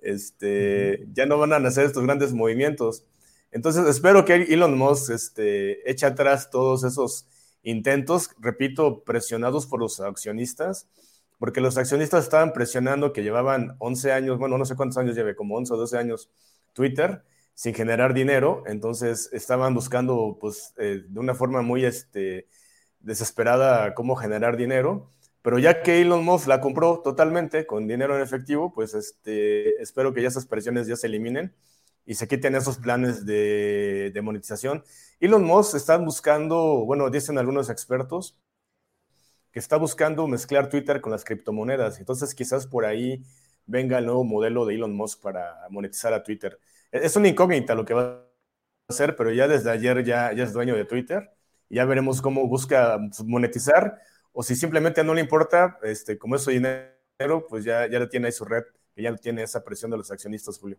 Este, 0.01 1.07
Ya 1.13 1.27
no 1.27 1.39
van 1.39 1.55
a 1.55 1.59
nacer 1.59 1.87
estos 1.87 2.05
grandes 2.05 2.33
movimientos. 2.35 3.07
Entonces, 3.53 3.87
espero 3.87 4.25
que 4.25 4.35
Elon 4.35 4.77
Musk 4.77 5.11
este, 5.11 5.89
eche 5.89 6.07
atrás 6.07 6.51
todos 6.51 6.85
esos 6.85 7.29
intentos, 7.63 8.31
repito, 8.41 9.05
presionados 9.05 9.67
por 9.67 9.79
los 9.79 10.01
accionistas, 10.01 10.89
porque 11.39 11.61
los 11.61 11.77
accionistas 11.77 12.25
estaban 12.25 12.53
presionando 12.53 13.13
que 13.13 13.23
llevaban 13.23 13.77
11 13.79 14.13
años, 14.13 14.39
bueno, 14.39 14.59
no 14.59 14.65
sé 14.65 14.75
cuántos 14.75 14.97
años 14.99 15.15
lleve, 15.15 15.37
como 15.37 15.57
11 15.57 15.75
o 15.75 15.77
12 15.77 15.99
años 15.99 16.31
Twitter 16.73 17.23
sin 17.55 17.75
generar 17.75 18.15
dinero, 18.15 18.63
entonces 18.67 19.29
estaban 19.33 19.75
buscando, 19.75 20.39
pues, 20.41 20.73
eh, 20.79 21.05
de 21.07 21.21
una 21.21 21.35
forma 21.35 21.61
muy 21.61 21.85
este, 21.85 22.49
desesperada 23.01 23.95
cómo 23.95 24.17
generar 24.17 24.57
dinero, 24.57 25.11
pero 25.43 25.59
ya 25.59 25.83
que 25.83 26.01
Elon 26.01 26.25
Musk 26.25 26.47
la 26.47 26.61
compró 26.61 27.01
totalmente 27.01 27.67
con 27.67 27.87
dinero 27.87 28.17
en 28.17 28.23
efectivo, 28.23 28.73
pues 28.73 28.95
este, 28.95 29.83
espero 29.83 30.15
que 30.15 30.23
ya 30.23 30.29
esas 30.29 30.47
presiones 30.47 30.87
ya 30.87 30.97
se 30.97 31.09
eliminen 31.09 31.55
y 32.05 32.15
se 32.15 32.29
quiten 32.29 32.55
esos 32.55 32.79
planes 32.79 33.25
de, 33.27 34.13
monetización. 34.23 34.85
Elon 35.21 35.45
Musk 35.45 35.77
está 35.77 35.97
buscando, 35.99 36.85
bueno, 36.85 37.11
dicen 37.11 37.39
algunos 37.39 37.71
expertos, 37.71 38.39
que 39.53 39.59
está 39.59 39.77
buscando 39.77 40.27
mezclar 40.27 40.69
Twitter 40.69 41.01
con 41.01 41.13
las 41.13 41.25
criptomonedas. 41.25 41.99
Entonces, 41.99 42.35
quizás 42.35 42.67
por 42.67 42.85
ahí 42.87 43.23
venga 43.67 43.99
el 43.99 44.07
nuevo 44.07 44.25
modelo 44.25 44.67
de 44.67 44.75
Elon 44.75 44.95
Musk 44.97 45.21
para 45.23 45.67
monetizar 45.71 46.13
a 46.15 46.23
Twitter. 46.23 46.59
E-, 46.91 47.05
es 47.07 47.17
una 47.17 47.29
incógnita 47.29 47.75
lo 47.75 47.85
que 47.85 47.95
va 47.95 48.03
a 48.03 48.27
hacer, 48.89 49.17
pero 49.17 49.31
ya 49.33 49.49
desde 49.49 49.71
ayer 49.71 50.05
ya, 50.05 50.31
es 50.33 50.53
dueño 50.53 50.75
de 50.77 50.85
Twitter. 50.85 51.31
Ya 51.69 51.85
veremos 51.85 52.23
cómo 52.23 52.47
busca 52.49 52.99
monetizar 53.25 53.99
o 54.33 54.43
si 54.43 54.57
simplemente 54.57 55.05
no 55.05 55.15
le 55.15 55.21
importa, 55.21 55.79
este, 55.83 56.19
como 56.19 56.37
es 56.37 56.43
su 56.43 56.51
dinero, 56.51 57.47
pues 57.49 57.65
ya, 57.65 57.87
ya 57.89 58.09
tiene 58.09 58.27
ahí 58.27 58.33
su 58.33 58.45
red, 58.45 58.65
que 58.95 59.03
ya 59.03 59.15
tiene 59.17 59.43
esa 59.43 59.63
presión 59.65 59.91
de 59.91 59.99
los 59.99 60.11
accionistas, 60.11 60.59
Julio. 60.59 60.79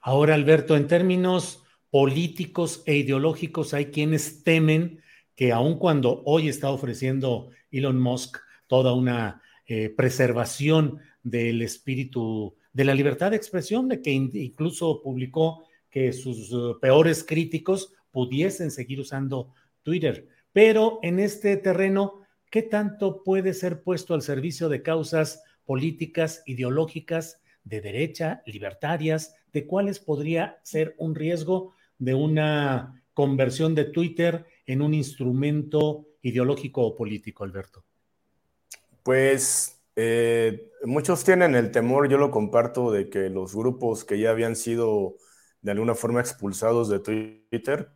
Ahora, 0.00 0.34
Alberto, 0.34 0.76
en 0.76 0.86
términos 0.86 1.62
políticos 1.90 2.82
e 2.86 2.96
ideológicos, 2.96 3.74
hay 3.74 3.86
quienes 3.86 4.42
temen 4.44 5.02
que 5.34 5.52
aun 5.52 5.78
cuando 5.78 6.22
hoy 6.24 6.48
está 6.48 6.70
ofreciendo 6.70 7.50
Elon 7.70 8.00
Musk 8.00 8.38
toda 8.66 8.94
una 8.94 9.42
eh, 9.66 9.90
preservación 9.90 11.00
del 11.22 11.62
espíritu 11.62 12.54
de 12.72 12.84
la 12.84 12.94
libertad 12.94 13.30
de 13.30 13.36
expresión, 13.36 13.88
de 13.88 14.00
que 14.00 14.10
incluso 14.10 15.02
publicó 15.02 15.64
que 15.90 16.12
sus 16.12 16.52
uh, 16.52 16.78
peores 16.80 17.24
críticos 17.24 17.92
pudiesen 18.10 18.70
seguir 18.70 19.00
usando 19.00 19.52
Twitter. 19.82 20.28
Pero 20.52 20.98
en 21.02 21.18
este 21.18 21.56
terreno, 21.56 22.22
¿qué 22.50 22.62
tanto 22.62 23.22
puede 23.22 23.54
ser 23.54 23.82
puesto 23.82 24.14
al 24.14 24.22
servicio 24.22 24.68
de 24.68 24.82
causas 24.82 25.42
políticas, 25.64 26.42
ideológicas, 26.46 27.40
de 27.70 27.80
derecha, 27.80 28.42
libertarias, 28.44 29.34
de 29.52 29.66
cuáles 29.66 29.98
podría 29.98 30.58
ser 30.62 30.94
un 30.98 31.14
riesgo 31.14 31.74
de 31.98 32.14
una 32.14 33.02
conversión 33.14 33.74
de 33.74 33.84
Twitter 33.84 34.44
en 34.66 34.82
un 34.82 34.92
instrumento 34.92 36.06
ideológico 36.22 36.82
o 36.82 36.96
político, 36.96 37.44
Alberto? 37.44 37.84
Pues 39.02 39.80
eh, 39.96 40.70
muchos 40.84 41.24
tienen 41.24 41.54
el 41.54 41.70
temor, 41.70 42.08
yo 42.08 42.18
lo 42.18 42.30
comparto, 42.30 42.90
de 42.90 43.08
que 43.08 43.30
los 43.30 43.54
grupos 43.54 44.04
que 44.04 44.18
ya 44.18 44.30
habían 44.30 44.56
sido 44.56 45.16
de 45.62 45.72
alguna 45.72 45.94
forma 45.94 46.20
expulsados 46.20 46.88
de 46.88 47.00
Twitter, 47.00 47.90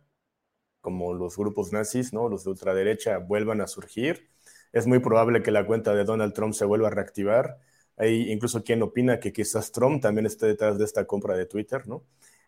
como 0.81 1.13
los 1.13 1.35
grupos 1.35 1.73
nazis, 1.73 2.13
¿no? 2.13 2.29
los 2.29 2.43
de 2.43 2.51
ultraderecha, 2.51 3.17
vuelvan 3.17 3.61
a 3.61 3.67
surgir. 3.67 4.29
Es 4.71 4.85
muy 4.85 4.99
probable 4.99 5.41
que 5.41 5.51
la 5.51 5.65
cuenta 5.65 5.95
de 5.95 6.03
Donald 6.03 6.33
Trump 6.33 6.53
se 6.53 6.65
vuelva 6.65 6.89
a 6.89 6.91
reactivar. 6.91 7.57
Hay 7.97 8.31
incluso 8.31 8.63
quien 8.63 8.81
opina 8.83 9.19
que 9.19 9.31
quizás 9.31 9.71
Trump 9.71 10.01
también 10.01 10.25
esté 10.25 10.47
detrás 10.47 10.77
de 10.77 10.85
esta 10.85 11.05
compra 11.05 11.35
de 11.37 11.45
Twitter, 11.45 11.87
¿no? 11.87 12.03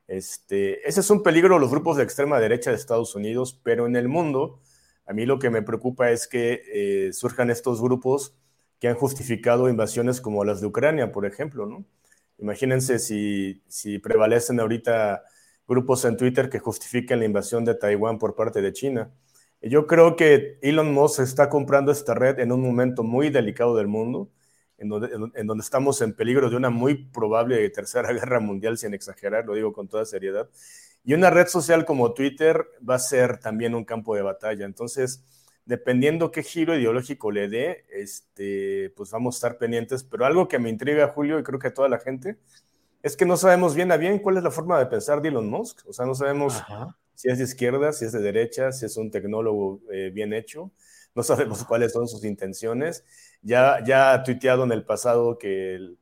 Este, 0.08 0.88
ese 0.88 1.02
es 1.02 1.10
un 1.10 1.22
peligro 1.22 1.60
los 1.60 1.70
grupos 1.70 1.98
de 1.98 2.04
extrema 2.04 2.40
derecha 2.40 2.70
de 2.70 2.78
Estados 2.78 3.16
Unidos, 3.16 3.60
pero 3.64 3.88
en 3.88 3.96
el 3.96 4.08
mundo, 4.08 4.62
a 5.06 5.14
mí 5.14 5.26
lo 5.26 5.40
que 5.40 5.50
me 5.50 5.62
preocupa 5.62 6.12
es 6.12 6.28
que 6.28 6.62
eh, 6.74 7.14
surjan 7.14 7.50
estos 7.50 7.82
grupos 7.82 8.34
que 8.80 8.88
han 8.88 8.96
justificado 8.96 9.70
invasiones 9.70 10.22
como 10.22 10.46
las 10.46 10.62
de 10.62 10.68
Ucrania, 10.68 11.12
por 11.12 11.26
ejemplo, 11.26 11.66
¿no? 11.66 11.86
Imagínense 12.38 13.00
si, 13.00 13.64
si 13.68 14.00
prevalecen 14.00 14.60
ahorita 14.60 15.24
grupos 15.68 16.06
en 16.06 16.18
Twitter 16.18 16.50
que 16.50 16.60
justifiquen 16.60 17.20
la 17.20 17.26
invasión 17.26 17.66
de 17.66 17.76
Taiwán 17.76 18.20
por 18.20 18.36
parte 18.36 18.62
de 18.62 18.74
China. 18.74 19.12
Yo 19.62 19.88
creo 19.88 20.16
que 20.16 20.60
Elon 20.62 20.94
Musk 20.94 21.20
está 21.20 21.50
comprando 21.50 21.92
esta 21.92 22.14
red 22.14 22.40
en 22.40 22.52
un 22.52 22.62
momento 22.62 23.04
muy 23.04 23.30
delicado 23.30 23.76
del 23.76 23.88
mundo 23.88 24.30
en 24.78 24.90
donde, 24.90 25.64
estamos 25.64 26.02
en 26.02 26.14
peligro 26.14 26.50
de 26.50 26.56
una 26.56 26.70
muy 26.70 26.96
probable 27.06 27.68
tercera 27.70 28.12
guerra 28.14 28.40
mundial, 28.40 28.78
sin 28.78 28.94
exagerar, 28.94 29.46
lo 29.46 29.54
digo 29.54 29.74
con 29.74 29.88
toda 29.88 30.06
seriedad. 30.06 30.50
Y 31.04 31.14
una 31.14 31.30
red 31.30 31.48
social 31.48 31.86
como 31.86 32.14
Twitter 32.14 32.66
va 32.88 32.96
a 32.96 33.00
ser 33.00 33.40
también 33.40 33.74
un 33.74 33.86
campo 33.86 34.16
de 34.16 34.22
batalla. 34.22 34.66
Entonces, 34.66 35.24
dependiendo 35.66 36.32
qué 36.32 36.44
giro 36.44 36.78
ideológico 36.78 37.32
le 37.32 37.48
dé, 37.48 37.86
este, 37.90 38.94
pues 38.96 39.12
vamos 39.12 39.36
a 39.36 39.38
estar 39.38 39.58
pendientes. 39.58 40.04
Pero 40.04 40.26
algo 40.26 40.48
que 40.48 40.60
me 40.60 40.70
intriga, 40.70 41.08
Julio, 41.08 41.40
y 41.40 41.44
creo 41.44 41.60
que 41.60 41.68
a 41.68 41.74
toda 41.74 41.88
la 41.88 42.00
gente, 42.00 42.38
es 43.04 43.16
que 43.16 43.26
no 43.26 43.38
sabemos 43.38 43.74
bien 43.74 43.92
a 43.92 43.98
bien 43.98 44.20
cuál 44.20 44.38
es 44.38 44.44
la 44.44 44.52
forma 44.52 44.78
de 44.80 44.88
pensar 44.88 45.22
de 45.22 45.30
Elon 45.30 45.50
Musk. 45.50 45.88
O 45.88 45.94
sea, 45.94 46.06
no 46.06 46.14
sabemos 46.14 46.62
si 47.16 47.30
es 47.30 47.38
de 47.38 47.46
izquierda, 47.46 47.94
si 47.94 48.06
es 48.06 48.12
de 48.12 48.20
derecha, 48.20 48.72
si 48.72 48.86
es 48.86 48.98
un 48.98 49.10
tecnólogo 49.10 49.80
eh, 49.92 50.12
bien 50.14 50.34
hecho. 50.34 50.72
No 51.18 51.24
sabemos 51.24 51.64
cuáles 51.66 51.94
son 51.94 52.08
sus 52.08 52.24
intenciones 52.24 53.04
ya, 53.42 53.84
ya 53.84 54.14
ha 54.14 54.24
tuiteado 54.24 54.66
en 54.66 54.72
el 54.72 54.86
pasado 54.86 55.40
que, 55.40 55.96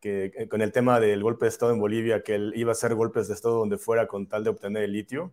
que, 0.00 0.32
eh, 0.34 0.48
con 0.48 0.60
el 0.60 0.72
tema 0.72 0.98
del 0.98 1.22
golpe 1.22 1.44
de 1.44 1.50
Estado 1.50 1.72
en 1.72 1.78
Bolivia, 1.78 2.24
que 2.24 2.34
él 2.34 2.52
iba 2.56 2.70
a 2.70 2.72
hacer 2.72 2.96
golpes 2.96 3.28
de 3.28 3.34
Estado 3.34 3.58
donde 3.58 3.78
fuera 3.78 4.08
con 4.08 4.26
tal 4.26 4.42
de 4.42 4.50
obtener 4.50 4.82
el 4.82 4.92
litio. 4.92 5.32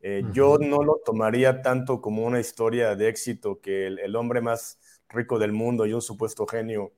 Eh, 0.00 0.22
yo 0.32 0.56
no 0.58 0.82
lo 0.82 1.02
tomaría 1.04 1.60
tanto 1.60 2.00
como 2.00 2.24
una 2.24 2.40
historia 2.40 2.96
de 2.96 3.08
éxito 3.08 3.60
que 3.60 3.86
el, 3.86 4.16
hombre 4.16 4.40
más 4.40 4.78
rico 5.10 5.38
del 5.38 5.52
mundo 5.52 5.84
y 5.84 5.92
un 5.92 6.02
supuesto 6.02 6.46
genio 6.46 6.92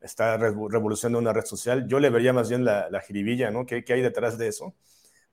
está 0.00 0.36
revolucionando 0.36 1.18
una 1.18 1.32
red 1.32 1.46
social, 1.46 1.88
yo 1.88 1.98
le 1.98 2.10
vería 2.10 2.34
más 2.34 2.50
bien 2.50 2.64
la, 2.64 2.90
la 2.90 3.00
jiribilla, 3.00 3.50
¿no? 3.50 3.64
¿Qué, 3.66 3.84
¿Qué 3.84 3.94
hay 3.94 4.02
detrás 4.02 4.36
de 4.36 4.48
eso? 4.48 4.74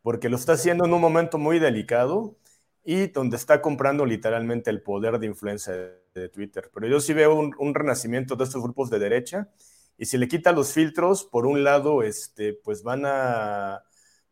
Porque 0.02 0.30
lo 0.30 0.38
está 0.38 0.54
haciendo 0.54 0.86
en 0.86 0.94
un 0.94 1.02
momento 1.02 1.38
muy 1.38 1.60
delicado 1.60 2.38
y 2.84 3.08
donde 3.08 3.38
está 3.38 3.62
comprando 3.62 4.06
literalmente 4.06 4.70
el 4.70 4.82
poder 4.82 5.20
de 5.20 5.28
influencia 5.28 5.74
de, 6.14 6.30
Twitter. 6.30 6.70
Pero 6.74 6.88
yo 6.88 7.00
sí 7.00 7.14
veo 7.14 7.36
un, 7.36 7.76
renacimiento 7.76 8.36
de 8.36 8.44
estos 8.44 8.62
grupos 8.62 8.90
de 8.90 9.00
derecha 9.00 9.50
y 9.98 10.06
si 10.06 10.18
le 10.18 10.28
quita 10.28 10.52
los 10.52 10.74
filtros, 10.74 11.24
por 11.24 11.46
un 11.46 11.64
lado, 11.64 12.04
este, 12.04 12.54
pues 12.54 12.84
van 12.84 13.04
a, 13.06 13.84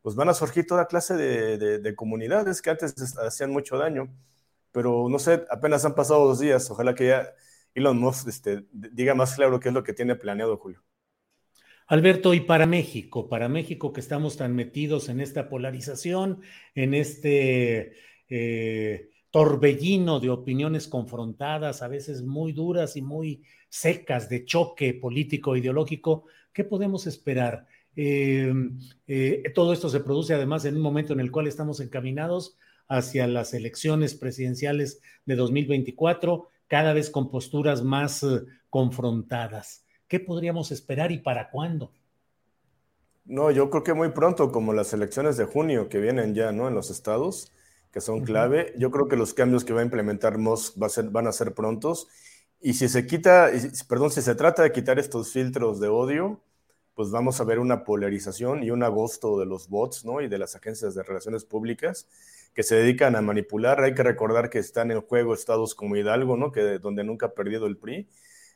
pues 0.01 0.15
van 0.15 0.29
a 0.29 0.33
surgir 0.33 0.65
toda 0.65 0.87
clase 0.87 1.15
de, 1.15 1.95
comunidades 1.95 2.61
que 2.61 2.71
antes 2.71 3.17
hacían 3.17 3.51
mucho 3.51 3.77
daño. 3.77 4.09
Pero 4.71 5.07
no 5.09 5.19
sé, 5.19 5.45
apenas 5.49 5.85
han 5.85 5.95
pasado 5.95 6.27
dos 6.27 6.39
días. 6.39 6.69
Ojalá 6.69 6.95
que 6.95 7.07
ya 7.07 7.33
Elon 7.73 7.97
Musk 7.97 8.27
este, 8.27 8.65
diga 8.71 9.15
más 9.15 9.35
claro 9.35 9.59
qué 9.59 9.69
es 9.69 9.73
lo 9.73 9.83
que 9.83 9.93
tiene 9.93 10.15
planeado, 10.15 10.57
Julio. 10.57 10.83
Alberto, 11.87 12.35
y 12.35 12.41
para 12.41 12.67
México, 12.67 13.27
para 13.29 13.49
México 13.49 13.91
que 13.93 13.99
estamos 13.99 14.37
tan 14.37 14.55
metidos 14.55 15.09
en 15.09 15.19
esta 15.19 15.49
polarización, 15.49 16.41
en 16.75 16.93
este 16.93 17.95
eh, 18.29 19.09
torbellino 19.31 20.19
de 20.19 20.29
opiniones 20.29 20.87
confrontadas, 20.87 21.81
a 21.81 21.87
veces 21.87 22.23
muy 22.23 22.51
duras 22.51 22.95
y 22.95 23.01
muy 23.01 23.43
secas 23.69 24.29
de 24.29 24.45
choque 24.45 24.93
político 24.93 25.55
ideológico, 25.55 26.25
¿qué 26.51 26.63
podemos 26.63 27.05
esperar? 27.07 27.67
Eh, 27.95 28.51
eh, 29.07 29.43
todo 29.53 29.73
esto 29.73 29.89
se 29.89 29.99
produce 29.99 30.33
además 30.33 30.65
en 30.65 30.75
un 30.75 30.81
momento 30.81 31.13
en 31.13 31.19
el 31.19 31.31
cual 31.31 31.47
estamos 31.47 31.79
encaminados 31.79 32.57
hacia 32.87 33.27
las 33.27 33.53
elecciones 33.53 34.15
presidenciales 34.15 35.01
de 35.25 35.35
2024, 35.35 36.47
cada 36.67 36.93
vez 36.93 37.09
con 37.09 37.29
posturas 37.29 37.83
más 37.83 38.25
confrontadas. 38.69 39.85
¿Qué 40.07 40.19
podríamos 40.19 40.71
esperar 40.71 41.11
y 41.11 41.19
para 41.19 41.51
cuándo? 41.51 41.91
No, 43.25 43.51
yo 43.51 43.69
creo 43.69 43.83
que 43.83 43.93
muy 43.93 44.09
pronto, 44.09 44.51
como 44.51 44.73
las 44.73 44.91
elecciones 44.91 45.37
de 45.37 45.45
junio 45.45 45.87
que 45.87 45.99
vienen 45.99 46.33
ya, 46.33 46.51
¿no? 46.51 46.67
En 46.67 46.73
los 46.73 46.89
estados 46.89 47.51
que 47.91 48.01
son 48.01 48.21
clave. 48.23 48.73
Yo 48.77 48.91
creo 48.91 49.07
que 49.07 49.15
los 49.15 49.33
cambios 49.33 49.63
que 49.63 49.73
va 49.73 49.81
a 49.81 49.83
implementar 49.83 50.37
Musk 50.37 50.75
van 50.77 51.27
a 51.27 51.31
ser 51.31 51.53
prontos. 51.53 52.07
Y 52.61 52.73
si 52.73 52.89
se 52.89 53.05
quita, 53.07 53.49
perdón, 53.87 54.11
si 54.11 54.21
se 54.21 54.35
trata 54.35 54.63
de 54.63 54.71
quitar 54.71 54.99
estos 54.99 55.31
filtros 55.31 55.79
de 55.79 55.87
odio, 55.87 56.41
pues 56.93 57.11
vamos 57.11 57.39
a 57.39 57.45
ver 57.45 57.59
una 57.59 57.85
polarización 57.85 58.63
y 58.63 58.71
un 58.71 58.83
agosto 58.83 59.39
de 59.39 59.45
los 59.45 59.69
bots, 59.69 60.03
¿no? 60.03 60.21
Y 60.21 60.27
de 60.27 60.37
las 60.37 60.55
agencias 60.55 60.93
de 60.95 61.03
relaciones 61.03 61.45
públicas 61.45 62.07
que 62.53 62.63
se 62.63 62.75
dedican 62.75 63.15
a 63.15 63.21
manipular. 63.21 63.81
Hay 63.81 63.93
que 63.95 64.03
recordar 64.03 64.49
que 64.49 64.59
están 64.59 64.91
en 64.91 64.99
juego 65.01 65.33
estados 65.33 65.75
como 65.75 65.95
Hidalgo, 65.95 66.35
¿no? 66.35 66.51
Que 66.51 66.79
donde 66.79 67.05
nunca 67.05 67.27
ha 67.27 67.33
perdido 67.33 67.67
el 67.67 67.77
PRI. 67.77 68.09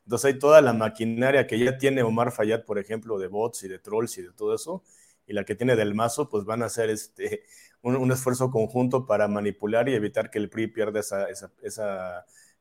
Entonces 0.04 0.34
hay 0.34 0.40
toda 0.40 0.62
la 0.62 0.74
maquinaria 0.74 1.48
que 1.48 1.58
ya 1.58 1.78
tiene 1.78 2.04
Omar 2.04 2.32
Fayad, 2.34 2.66
por 2.66 2.80
ejemplo, 2.80 3.18
de 3.18 3.28
bots 3.28 3.64
y 3.64 3.70
de 3.70 3.80
trolls 3.80 4.18
y 4.18 4.24
de 4.24 4.32
todo 4.34 4.54
eso, 4.54 4.84
y 5.28 5.34
la 5.34 5.44
que 5.44 5.56
tiene 5.56 5.76
del 5.76 5.96
mazo, 5.96 6.30
pues 6.30 6.46
van 6.46 6.64
a 6.64 6.70
ser 6.70 6.90
este, 6.90 7.44
un, 7.82 8.12
esfuerzo 8.12 8.52
conjunto 8.52 9.06
para 9.06 9.28
manipular 9.28 9.90
y 9.90 9.94
evitar 9.94 10.30
que 10.30 10.40
el 10.40 10.50
PRI 10.50 10.68
pierda 10.68 11.00
esa, 11.00 11.30
esa, 11.30 11.52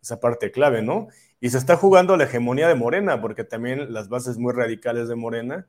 esa, 0.00 0.20
parte 0.20 0.50
clave, 0.50 0.82
¿no? 0.82 1.08
Y 1.40 1.50
se 1.50 1.58
está 1.58 1.76
jugando 1.76 2.16
la 2.16 2.24
hegemonía 2.24 2.68
de 2.68 2.74
Morena, 2.74 3.20
porque 3.20 3.44
también 3.44 3.92
las 3.92 4.08
bases 4.08 4.38
muy 4.38 4.52
radicales 4.52 5.08
de 5.08 5.14
Morena, 5.14 5.68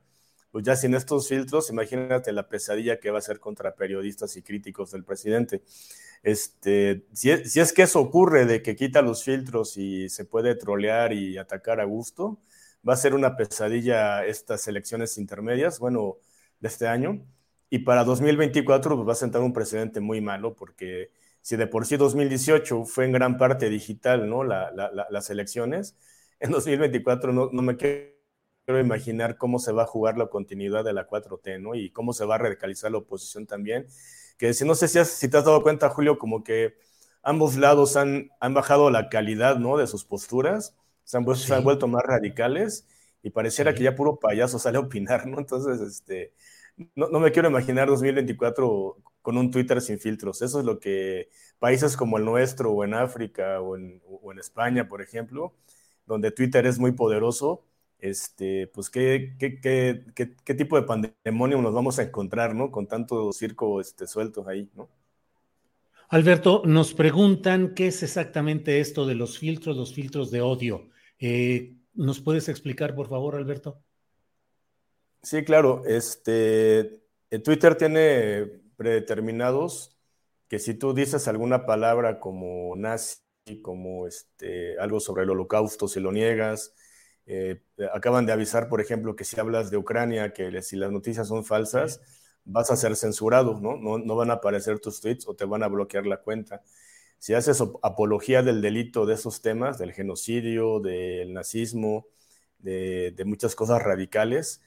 pues 0.50 0.64
ya 0.64 0.76
sin 0.76 0.94
estos 0.94 1.28
filtros, 1.28 1.70
imagínate 1.70 2.32
la 2.32 2.48
pesadilla 2.48 3.00
que 3.00 3.10
va 3.10 3.18
a 3.18 3.22
ser 3.22 3.40
contra 3.40 3.74
periodistas 3.74 4.36
y 4.36 4.42
críticos 4.42 4.92
del 4.92 5.04
presidente. 5.04 5.62
Este, 6.22 7.06
si, 7.12 7.44
si 7.44 7.60
es 7.60 7.72
que 7.72 7.82
eso 7.82 8.00
ocurre 8.00 8.46
de 8.46 8.62
que 8.62 8.76
quita 8.76 9.02
los 9.02 9.24
filtros 9.24 9.76
y 9.76 10.08
se 10.08 10.24
puede 10.24 10.54
trolear 10.54 11.12
y 11.12 11.38
atacar 11.38 11.80
a 11.80 11.84
gusto, 11.84 12.40
va 12.86 12.94
a 12.94 12.96
ser 12.96 13.14
una 13.14 13.36
pesadilla 13.36 14.24
estas 14.26 14.68
elecciones 14.68 15.18
intermedias, 15.18 15.78
bueno, 15.78 16.18
de 16.64 16.68
este 16.68 16.88
año 16.88 17.20
y 17.68 17.80
para 17.80 18.04
2024 18.04 18.96
pues, 18.96 19.08
va 19.08 19.12
a 19.12 19.16
sentar 19.16 19.42
un 19.42 19.52
precedente 19.52 20.00
muy 20.00 20.20
malo 20.20 20.56
porque 20.56 21.10
si 21.42 21.56
de 21.56 21.66
por 21.66 21.84
sí 21.86 21.96
2018 21.96 22.84
fue 22.86 23.04
en 23.04 23.12
gran 23.12 23.36
parte 23.36 23.68
digital, 23.68 24.28
¿no? 24.28 24.44
las 24.44 25.30
elecciones, 25.30 25.94
en 26.40 26.50
2024 26.50 27.32
no, 27.34 27.50
no, 27.52 27.62
me 27.62 27.76
quiero 27.76 28.80
imaginar 28.80 29.36
cómo 29.36 29.58
se 29.58 29.72
va 29.72 29.82
a 29.82 29.86
jugar 29.86 30.16
la 30.16 30.28
continuidad 30.28 30.84
de 30.84 30.94
la 30.94 31.06
4T, 31.06 31.60
¿no? 31.60 31.74
Y 31.74 31.90
cómo 31.90 32.14
se 32.14 32.24
va 32.24 32.36
a 32.36 32.38
radicalizar 32.38 32.90
la 32.90 32.98
oposición 32.98 33.46
también. 33.46 33.86
Que 34.38 34.54
si 34.54 34.64
no 34.64 34.74
sé 34.74 34.88
si, 34.88 35.04
si 35.04 35.28
te 35.28 35.36
has 35.36 35.44
dado 35.44 35.62
cuenta, 35.62 35.90
Julio, 35.90 36.18
como 36.18 36.42
que 36.44 36.76
ambos 37.22 37.56
lados 37.56 37.96
han, 37.96 38.30
han 38.40 38.54
bajado 38.54 38.90
la 38.90 39.10
calidad, 39.10 39.58
¿no? 39.58 39.76
De 39.76 39.86
sus 39.86 40.04
posturas, 40.04 40.74
se 41.04 41.18
han, 41.18 41.36
se 41.36 41.54
han 41.54 41.62
vuelto 41.62 41.88
más 41.88 42.02
radicales 42.04 42.88
y 43.22 43.30
pareciera 43.30 43.74
que 43.74 43.82
ya 43.82 43.94
puro 43.94 44.18
payaso 44.18 44.58
sale 44.58 44.78
a 44.78 44.80
opinar, 44.80 45.26
¿no? 45.26 45.38
Entonces, 45.38 45.80
este, 45.80 46.32
no, 46.94 47.20
me 47.20 47.30
quiero 47.30 47.48
imaginar 47.48 47.88
2024 47.88 48.96
con 49.22 49.38
un 49.38 49.50
Twitter 49.50 49.80
sin 49.80 49.98
filtros. 49.98 50.42
Eso 50.42 50.60
es 50.60 50.64
lo 50.64 50.78
que 50.78 51.28
países 51.58 51.96
como 51.96 52.18
el 52.18 52.24
nuestro, 52.24 52.72
o 52.72 52.84
en 52.84 52.94
África, 52.94 53.60
o 53.60 53.76
en, 53.76 54.02
España, 54.38 54.88
por 54.88 55.00
ejemplo, 55.00 55.54
donde 56.06 56.30
Twitter 56.30 56.66
es 56.66 56.78
muy 56.78 56.92
poderoso, 56.92 57.64
este, 58.00 58.66
pues 58.66 58.90
qué, 58.90 59.36
qué, 59.38 59.60
qué, 59.60 60.34
qué, 60.44 60.54
tipo 60.54 60.76
de 60.76 60.82
pandemonio 60.82 61.62
nos 61.62 61.72
vamos 61.72 61.98
a 61.98 62.02
encontrar, 62.02 62.54
¿no? 62.54 62.70
Con 62.70 62.86
tanto 62.86 63.32
circo 63.32 63.80
este, 63.80 64.06
suelto 64.06 64.46
ahí, 64.48 64.68
¿no? 64.74 64.88
Alberto, 66.08 66.62
nos 66.66 66.94
preguntan 66.94 67.74
qué 67.74 67.86
es 67.86 68.02
exactamente 68.02 68.80
esto 68.80 69.06
de 69.06 69.14
los 69.14 69.38
filtros, 69.38 69.76
los 69.76 69.94
filtros 69.94 70.30
de 70.30 70.42
odio. 70.42 70.90
Eh, 71.18 71.76
¿Nos 71.94 72.20
puedes 72.20 72.48
explicar, 72.48 72.94
por 72.94 73.08
favor, 73.08 73.36
Alberto? 73.36 73.83
Sí, 75.24 75.42
claro. 75.44 75.82
Este, 75.86 77.00
Twitter 77.42 77.76
tiene 77.76 78.46
predeterminados 78.76 79.96
que 80.48 80.58
si 80.58 80.74
tú 80.74 80.92
dices 80.94 81.26
alguna 81.28 81.64
palabra 81.66 82.20
como 82.20 82.76
nazi, 82.76 83.18
como 83.62 84.06
este, 84.06 84.78
algo 84.78 85.00
sobre 85.00 85.22
el 85.24 85.30
holocausto, 85.30 85.88
si 85.88 86.00
lo 86.00 86.12
niegas, 86.12 86.74
eh, 87.26 87.62
acaban 87.94 88.26
de 88.26 88.32
avisar, 88.32 88.68
por 88.68 88.80
ejemplo, 88.82 89.16
que 89.16 89.24
si 89.24 89.40
hablas 89.40 89.70
de 89.70 89.78
Ucrania, 89.78 90.34
que 90.34 90.60
si 90.62 90.76
las 90.76 90.92
noticias 90.92 91.28
son 91.28 91.44
falsas, 91.44 92.00
vas 92.44 92.70
a 92.70 92.76
ser 92.76 92.94
censurado, 92.96 93.58
¿no? 93.60 93.76
¿no? 93.78 93.98
No 93.98 94.16
van 94.16 94.30
a 94.30 94.34
aparecer 94.34 94.78
tus 94.78 95.00
tweets 95.00 95.26
o 95.26 95.34
te 95.34 95.46
van 95.46 95.62
a 95.62 95.68
bloquear 95.68 96.06
la 96.06 96.18
cuenta. 96.18 96.62
Si 97.18 97.32
haces 97.34 97.62
apología 97.82 98.42
del 98.42 98.60
delito 98.60 99.06
de 99.06 99.14
esos 99.14 99.40
temas, 99.40 99.78
del 99.78 99.92
genocidio, 99.92 100.80
del 100.80 101.32
nazismo, 101.32 102.06
de, 102.58 103.12
de 103.12 103.24
muchas 103.24 103.54
cosas 103.56 103.82
radicales, 103.82 104.62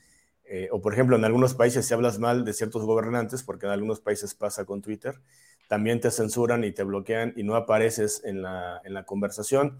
eh, 0.49 0.69
o 0.71 0.81
por 0.81 0.93
ejemplo, 0.93 1.15
en 1.15 1.25
algunos 1.25 1.53
países 1.53 1.85
si 1.85 1.93
hablas 1.93 2.19
mal 2.19 2.45
de 2.45 2.53
ciertos 2.53 2.83
gobernantes, 2.85 3.43
porque 3.43 3.65
en 3.65 3.71
algunos 3.73 3.99
países 3.99 4.33
pasa 4.33 4.65
con 4.65 4.81
Twitter, 4.81 5.19
también 5.67 5.99
te 5.99 6.11
censuran 6.11 6.63
y 6.63 6.71
te 6.71 6.83
bloquean 6.83 7.33
y 7.35 7.43
no 7.43 7.55
apareces 7.55 8.21
en 8.23 8.41
la, 8.41 8.81
en 8.85 8.93
la 8.93 9.03
conversación. 9.05 9.79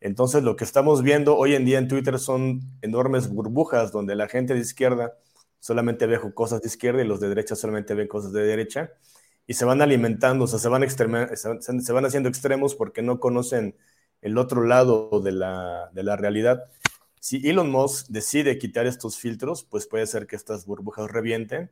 Entonces, 0.00 0.42
lo 0.42 0.56
que 0.56 0.64
estamos 0.64 1.02
viendo 1.02 1.36
hoy 1.36 1.54
en 1.54 1.64
día 1.64 1.78
en 1.78 1.88
Twitter 1.88 2.18
son 2.18 2.60
enormes 2.82 3.28
burbujas 3.28 3.92
donde 3.92 4.14
la 4.16 4.28
gente 4.28 4.54
de 4.54 4.60
izquierda 4.60 5.14
solamente 5.60 6.06
ve 6.06 6.20
cosas 6.34 6.60
de 6.62 6.68
izquierda 6.68 7.02
y 7.02 7.06
los 7.06 7.20
de 7.20 7.28
derecha 7.28 7.56
solamente 7.56 7.94
ven 7.94 8.08
cosas 8.08 8.32
de 8.32 8.42
derecha 8.42 8.92
y 9.46 9.54
se 9.54 9.64
van 9.64 9.82
alimentando, 9.82 10.44
o 10.44 10.46
sea, 10.46 10.58
se 10.58 10.68
van, 10.68 10.88
se 10.88 11.92
van 11.92 12.04
haciendo 12.04 12.28
extremos 12.28 12.74
porque 12.74 13.02
no 13.02 13.18
conocen 13.18 13.76
el 14.20 14.38
otro 14.38 14.64
lado 14.64 15.20
de 15.22 15.32
la, 15.32 15.90
de 15.92 16.02
la 16.02 16.16
realidad 16.16 16.64
si 17.20 17.48
Elon 17.48 17.70
Musk 17.70 18.08
decide 18.08 18.58
quitar 18.58 18.86
estos 18.86 19.18
filtros, 19.18 19.64
pues 19.64 19.86
puede 19.86 20.06
ser 20.06 20.26
que 20.26 20.36
estas 20.36 20.66
burbujas 20.66 21.10
revienten. 21.10 21.70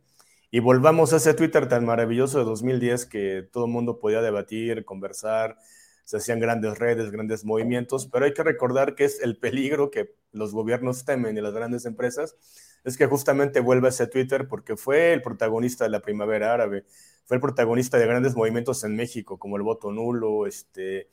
Y 0.51 0.61
volvamos 0.61 1.12
a 1.12 1.16
ese 1.16 1.34
Twitter 1.34 1.68
tan 1.68 1.84
maravilloso 1.84 2.38
de 2.38 2.44
2010 2.44 3.07
que 3.07 3.49
todo 3.53 3.66
el 3.66 3.72
mundo 3.72 3.99
podía 3.99 4.22
debatir, 4.22 4.84
conversar, 4.84 5.59
se 6.07 6.18
hacían 6.18 6.38
grandes 6.38 6.78
redes, 6.78 7.11
grandes 7.11 7.44
movimientos, 7.44 8.07
pero 8.07 8.26
hay 8.26 8.32
que 8.32 8.44
recordar 8.44 8.94
que 8.94 9.05
es 9.05 9.20
el 9.20 9.38
peligro 9.38 9.90
que 9.90 10.14
los 10.30 10.53
gobiernos 10.53 11.05
temen 11.05 11.36
y 11.36 11.40
las 11.40 11.53
grandes 11.53 11.84
empresas, 11.84 12.36
es 12.84 12.97
que 12.97 13.07
justamente 13.07 13.59
vuelva 13.59 13.88
ese 13.88 14.07
Twitter 14.07 14.47
porque 14.47 14.76
fue 14.76 15.12
el 15.12 15.20
protagonista 15.20 15.82
de 15.82 15.90
la 15.90 16.01
primavera 16.01 16.55
árabe, 16.55 16.84
fue 17.24 17.38
el 17.38 17.40
protagonista 17.40 17.99
de 17.99 18.07
grandes 18.07 18.36
movimientos 18.36 18.84
en 18.84 18.94
México, 18.94 19.36
como 19.36 19.57
el 19.57 19.64
voto 19.64 19.90
nulo, 19.90 20.47
este, 20.47 21.09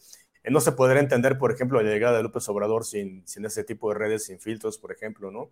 no 0.52 0.60
se 0.62 0.74
podría 0.74 1.02
entender, 1.02 1.38
por 1.38 1.52
ejemplo, 1.52 1.82
la 1.82 1.90
llegada 1.90 2.18
de 2.18 2.24
López 2.24 2.48
Obrador 2.50 2.86
sin, 2.86 3.26
sin 3.28 3.46
ese 3.46 3.64
tipo 3.64 3.90
de 3.90 3.96
redes, 4.00 4.26
sin 4.26 4.40
filtros, 4.40 4.78
por 4.78 4.92
ejemplo, 4.92 5.32
¿no? 5.32 5.50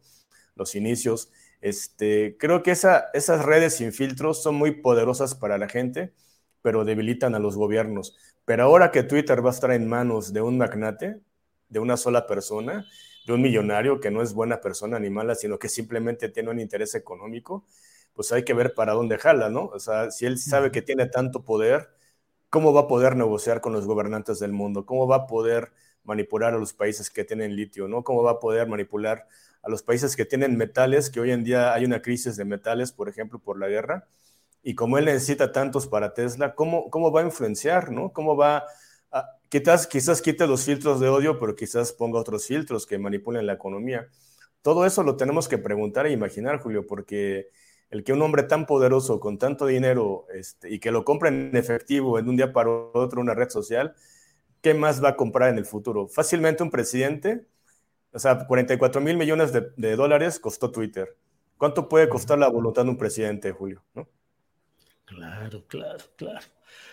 Los 0.56 0.76
inicios. 0.76 1.32
Este, 1.62 2.36
creo 2.38 2.64
que 2.64 2.72
esa, 2.72 3.06
esas 3.14 3.46
redes 3.46 3.76
sin 3.76 3.94
filtros 3.94 4.44
son 4.44 4.56
muy 4.56 4.72
poderosas 4.82 5.36
para 5.36 5.58
la 5.58 5.70
gente, 5.70 6.14
pero 6.62 6.86
debilitan 6.86 7.36
a 7.36 7.40
los 7.40 7.56
gobiernos. 7.56 8.18
Pero 8.46 8.64
ahora 8.64 8.92
que 8.92 9.04
Twitter 9.04 9.44
va 9.46 9.50
a 9.52 9.54
estar 9.54 9.72
en 9.72 9.88
manos 9.88 10.34
de 10.34 10.42
un 10.42 10.58
magnate, 10.58 11.22
de 11.70 11.80
una 11.80 11.98
sola 11.98 12.28
persona, 12.28 12.86
de 13.26 13.34
un 13.34 13.42
millonario 13.42 14.00
que 14.00 14.12
no 14.12 14.22
es 14.22 14.34
buena 14.34 14.62
persona 14.62 15.00
ni 15.00 15.10
mala, 15.10 15.36
sino 15.36 15.60
que 15.60 15.70
simplemente 15.70 16.30
tiene 16.30 16.50
un 16.50 16.60
interés 16.60 16.96
económico, 16.96 17.66
pues 18.14 18.32
hay 18.32 18.44
que 18.44 18.54
ver 18.54 18.74
para 18.74 18.94
dónde 18.94 19.18
jala, 19.18 19.50
¿no? 19.50 19.66
O 19.68 19.80
sea, 19.80 20.12
si 20.12 20.26
él 20.26 20.38
sabe 20.38 20.72
que 20.72 20.82
tiene 20.82 21.06
tanto 21.08 21.44
poder, 21.46 21.90
¿cómo 22.52 22.74
va 22.74 22.82
a 22.82 22.88
poder 22.88 23.16
negociar 23.16 23.62
con 23.62 23.74
los 23.74 23.88
gobernantes 23.88 24.40
del 24.40 24.52
mundo? 24.52 24.86
¿Cómo 24.86 25.08
va 25.08 25.16
a 25.16 25.28
poder 25.28 25.72
manipular 26.04 26.54
a 26.54 26.58
los 26.58 26.74
países 26.74 27.10
que 27.10 27.24
tienen 27.24 27.56
litio, 27.56 27.88
¿no? 27.88 28.04
¿Cómo 28.04 28.24
va 28.24 28.32
a 28.32 28.40
poder 28.40 28.68
manipular 28.68 29.28
a 29.64 29.70
los 29.70 29.82
países 29.84 30.16
que 30.16 30.26
tienen 30.26 30.58
metales, 30.58 31.10
que 31.10 31.22
hoy 31.22 31.32
en 31.32 31.44
día 31.44 31.74
hay 31.74 31.86
una 31.86 32.02
crisis 32.02 32.36
de 32.36 32.46
metales, 32.46 32.92
por 32.92 33.10
ejemplo, 33.10 33.40
por 33.40 33.58
la 33.58 33.70
guerra? 33.70 34.08
Y 34.64 34.76
como 34.76 34.98
él 34.98 35.06
necesita 35.06 35.52
tantos 35.52 35.88
para 35.88 36.14
Tesla, 36.14 36.54
¿cómo, 36.54 36.90
cómo 36.90 37.12
va 37.12 37.22
a 37.22 37.24
influenciar, 37.24 37.92
¿no? 37.92 38.12
¿Cómo 38.12 38.36
va 38.36 38.66
a, 39.12 39.30
quizás, 39.50 39.88
quizás 39.88 40.22
quite 40.22 40.46
los 40.46 40.66
filtros 40.66 41.00
de 41.00 41.08
odio, 41.08 41.40
pero 41.40 41.56
quizás 41.56 41.94
ponga 41.94 42.20
otros 42.20 42.46
filtros 42.46 42.86
que 42.86 43.00
manipulen 43.00 43.48
la 43.48 43.54
economía? 43.54 44.10
Todo 44.62 44.86
eso 44.86 45.04
lo 45.04 45.16
tenemos 45.16 45.48
que 45.48 45.58
preguntar 45.58 46.06
e 46.06 46.12
imaginar, 46.12 46.60
Julio, 46.60 46.86
porque 46.86 47.50
el 47.92 48.06
que 48.06 48.14
un 48.14 48.22
hombre 48.22 48.44
tan 48.44 48.66
poderoso, 48.66 49.20
con 49.20 49.38
tanto 49.38 49.66
dinero, 49.66 50.26
este, 50.34 50.74
y 50.74 50.80
que 50.80 50.92
lo 50.92 51.04
compre 51.04 51.30
en 51.30 51.56
efectivo 51.56 52.18
en 52.18 52.30
un 52.30 52.38
día 52.38 52.54
para 52.54 52.70
otro 52.70 53.22
una 53.22 53.36
red 53.36 53.50
social, 53.50 53.94
¿qué 54.62 54.74
más 54.74 55.04
va 55.04 55.10
a 55.10 55.16
comprar 55.18 55.50
en 55.50 55.58
el 55.58 55.66
futuro? 55.66 56.08
Fácilmente 56.08 56.64
un 56.64 56.72
presidente, 56.72 57.46
o 58.14 58.20
sea, 58.20 58.48
44 58.48 59.02
mil 59.02 59.18
millones 59.18 59.52
de, 59.54 59.96
dólares 59.96 60.40
costó 60.40 60.72
Twitter. 60.72 61.18
¿Cuánto 61.58 61.90
puede 61.90 62.10
costar 62.10 62.40
la 62.40 62.48
voluntad 62.48 62.86
de 62.86 62.90
un 62.90 62.98
presidente, 62.98 63.52
Julio? 63.52 63.84
Claro, 65.06 65.66
claro, 65.68 66.04
claro. 66.16 66.48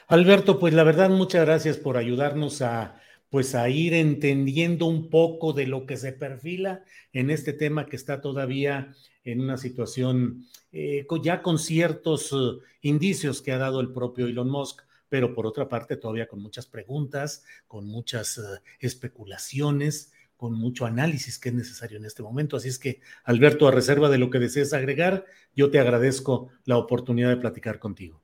Alberto, 0.08 0.58
pues 0.58 0.74
la 0.74 0.82
verdad, 0.82 1.10
muchas 1.10 1.46
gracias 1.46 1.76
por 1.76 1.96
ayudarnos 1.96 2.60
a 2.60 3.00
pues 3.30 3.54
a 3.54 3.68
ir 3.68 3.94
entendiendo 3.94 4.86
un 4.86 5.10
poco 5.10 5.52
de 5.52 5.66
lo 5.66 5.86
que 5.86 5.96
se 5.96 6.12
perfila 6.12 6.82
en 7.12 7.30
este 7.30 7.52
tema 7.52 7.86
que 7.86 7.96
está 7.96 8.20
todavía 8.20 8.94
en 9.24 9.40
una 9.40 9.56
situación 9.56 10.46
eh, 10.72 11.06
ya 11.22 11.42
con 11.42 11.58
ciertos 11.58 12.32
uh, 12.32 12.60
indicios 12.80 13.42
que 13.42 13.52
ha 13.52 13.58
dado 13.58 13.80
el 13.80 13.92
propio 13.92 14.26
Elon 14.26 14.50
Musk 14.50 14.82
pero 15.08 15.34
por 15.34 15.46
otra 15.46 15.68
parte 15.68 15.96
todavía 15.96 16.28
con 16.28 16.40
muchas 16.40 16.66
preguntas, 16.66 17.44
con 17.66 17.86
muchas 17.86 18.38
uh, 18.38 18.58
especulaciones, 18.78 20.12
con 20.36 20.52
mucho 20.52 20.86
análisis 20.86 21.38
que 21.38 21.48
es 21.48 21.54
necesario 21.54 21.98
en 21.98 22.04
este 22.04 22.22
momento. 22.22 22.56
Así 22.56 22.68
es 22.68 22.78
que, 22.78 23.00
Alberto, 23.24 23.66
a 23.66 23.72
reserva 23.72 24.08
de 24.08 24.18
lo 24.18 24.30
que 24.30 24.38
desees 24.38 24.72
agregar, 24.72 25.24
yo 25.54 25.70
te 25.70 25.80
agradezco 25.80 26.50
la 26.64 26.76
oportunidad 26.76 27.30
de 27.30 27.38
platicar 27.38 27.78
contigo. 27.78 28.22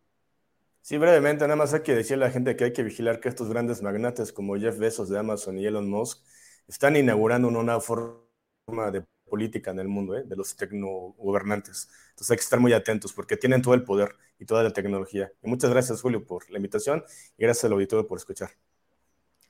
Sí, 0.84 0.98
brevemente, 0.98 1.44
nada 1.44 1.56
más 1.56 1.72
hay 1.72 1.80
que 1.80 1.94
decirle 1.94 2.26
a 2.26 2.28
la 2.28 2.30
gente 2.30 2.56
que 2.56 2.64
hay 2.64 2.72
que 2.74 2.82
vigilar 2.82 3.18
que 3.18 3.30
estos 3.30 3.48
grandes 3.48 3.80
magnates 3.80 4.34
como 4.34 4.54
Jeff 4.54 4.78
Bezos 4.78 5.08
de 5.08 5.18
Amazon 5.18 5.58
y 5.58 5.64
Elon 5.64 5.88
Musk 5.88 6.22
están 6.68 6.94
inaugurando 6.94 7.48
una 7.48 7.80
forma 7.80 8.90
de 8.92 9.02
política 9.24 9.70
en 9.70 9.78
el 9.78 9.88
mundo, 9.88 10.14
¿eh? 10.14 10.24
de 10.26 10.36
los 10.36 10.54
tecnogobernantes. 10.56 11.88
Entonces 12.10 12.32
hay 12.32 12.36
que 12.36 12.42
estar 12.42 12.60
muy 12.60 12.74
atentos 12.74 13.14
porque 13.14 13.38
tienen 13.38 13.62
todo 13.62 13.72
el 13.72 13.82
poder 13.82 14.14
y 14.38 14.44
toda 14.44 14.62
la 14.62 14.74
tecnología. 14.74 15.32
Y 15.42 15.48
muchas 15.48 15.70
gracias, 15.70 16.02
Julio, 16.02 16.22
por 16.22 16.50
la 16.50 16.58
invitación 16.58 17.02
y 17.38 17.44
gracias 17.44 17.64
al 17.64 17.72
auditorio 17.72 18.06
por 18.06 18.18
escuchar. 18.18 18.50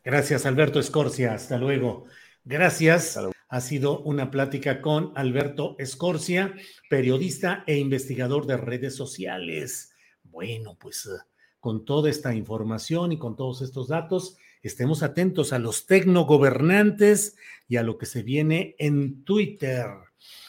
Gracias, 0.04 0.46
Alberto 0.46 0.78
Escorcia. 0.78 1.34
Hasta 1.34 1.58
luego. 1.58 2.04
Gracias. 2.44 3.18
Ha 3.48 3.60
sido 3.60 3.98
una 4.02 4.30
plática 4.30 4.80
con 4.80 5.12
Alberto 5.16 5.74
Escorcia, 5.80 6.54
periodista 6.88 7.64
e 7.66 7.76
investigador 7.76 8.46
de 8.46 8.56
redes 8.56 8.94
sociales. 8.94 9.93
Bueno, 10.34 10.76
pues 10.80 11.06
eh, 11.06 11.10
con 11.60 11.84
toda 11.84 12.10
esta 12.10 12.34
información 12.34 13.12
y 13.12 13.18
con 13.18 13.36
todos 13.36 13.62
estos 13.62 13.86
datos, 13.86 14.36
estemos 14.64 15.04
atentos 15.04 15.52
a 15.52 15.60
los 15.60 15.86
tecnogobernantes 15.86 17.36
y 17.68 17.76
a 17.76 17.84
lo 17.84 17.98
que 17.98 18.06
se 18.06 18.24
viene 18.24 18.74
en 18.80 19.22
Twitter. 19.22 19.86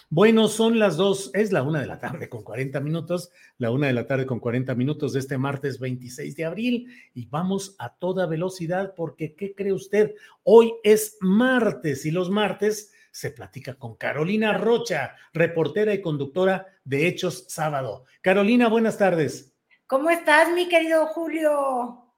Bueno, 0.09 0.47
son 0.47 0.79
las 0.79 0.97
dos, 0.97 1.29
es 1.36 1.51
la 1.51 1.61
una 1.61 1.81
de 1.81 1.86
la 1.86 1.99
tarde 1.99 2.29
con 2.29 2.41
40 2.41 2.79
minutos, 2.79 3.29
la 3.59 3.69
una 3.69 3.86
de 3.86 3.93
la 3.93 4.07
tarde 4.07 4.25
con 4.25 4.39
40 4.39 4.73
minutos 4.73 5.13
de 5.13 5.19
este 5.19 5.38
martes 5.38 5.77
26 5.77 6.36
de 6.36 6.45
abril 6.45 6.88
y 7.13 7.27
vamos 7.27 7.75
a 7.77 7.95
toda 7.95 8.25
velocidad 8.25 8.95
porque, 8.95 9.36
¿qué 9.36 9.53
cree 9.53 9.71
usted? 9.71 10.15
Hoy 10.41 10.73
es 10.83 11.17
martes 11.21 12.07
y 12.07 12.11
los 12.11 12.31
martes 12.31 12.91
se 13.11 13.29
platica 13.29 13.75
con 13.75 13.97
Carolina 13.97 14.57
Rocha, 14.57 15.15
reportera 15.31 15.93
y 15.93 16.01
conductora 16.01 16.65
de 16.83 17.07
Hechos 17.07 17.45
Sábado. 17.49 18.05
Carolina, 18.21 18.67
buenas 18.67 18.97
tardes. 18.97 19.55
¿Cómo 19.88 20.09
estás, 20.09 20.51
mi 20.53 20.67
querido 20.67 21.05
Julio? 21.07 22.11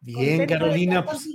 Bien, 0.00 0.46
Carolina. 0.46 1.04
Pues, 1.04 1.26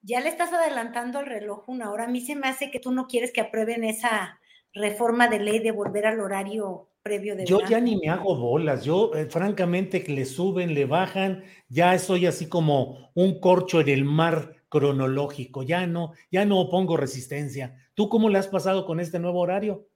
ya 0.00 0.20
le 0.20 0.30
estás 0.30 0.52
adelantando 0.52 1.20
el 1.20 1.26
reloj 1.26 1.68
una 1.68 1.90
hora. 1.90 2.04
A 2.04 2.08
mí 2.08 2.22
se 2.22 2.34
me 2.34 2.48
hace 2.48 2.70
que 2.70 2.80
tú 2.80 2.92
no 2.92 3.06
quieres 3.06 3.30
que 3.30 3.42
aprueben 3.42 3.84
esa 3.84 4.40
reforma 4.72 5.28
de 5.28 5.40
ley 5.40 5.58
de 5.58 5.72
volver 5.72 6.06
al 6.06 6.20
horario 6.20 6.88
previo 7.02 7.36
de 7.36 7.44
Yo 7.44 7.60
ya 7.68 7.78
ni 7.78 7.96
me 7.96 8.08
hago 8.08 8.36
bolas. 8.36 8.84
Yo, 8.84 9.12
eh, 9.14 9.26
francamente, 9.26 10.02
que 10.02 10.12
le 10.12 10.24
suben, 10.24 10.72
le 10.72 10.86
bajan. 10.86 11.44
Ya 11.68 11.98
soy 11.98 12.24
así 12.24 12.48
como 12.48 13.10
un 13.14 13.38
corcho 13.38 13.80
en 13.82 13.90
el 13.90 14.04
mar 14.06 14.56
cronológico. 14.70 15.62
Ya 15.62 15.86
no, 15.86 16.12
ya 16.30 16.46
no 16.46 16.70
pongo 16.70 16.96
resistencia. 16.96 17.76
¿Tú 17.92 18.08
cómo 18.08 18.30
le 18.30 18.38
has 18.38 18.48
pasado 18.48 18.86
con 18.86 18.98
este 18.98 19.18
nuevo 19.18 19.40
horario? 19.40 19.88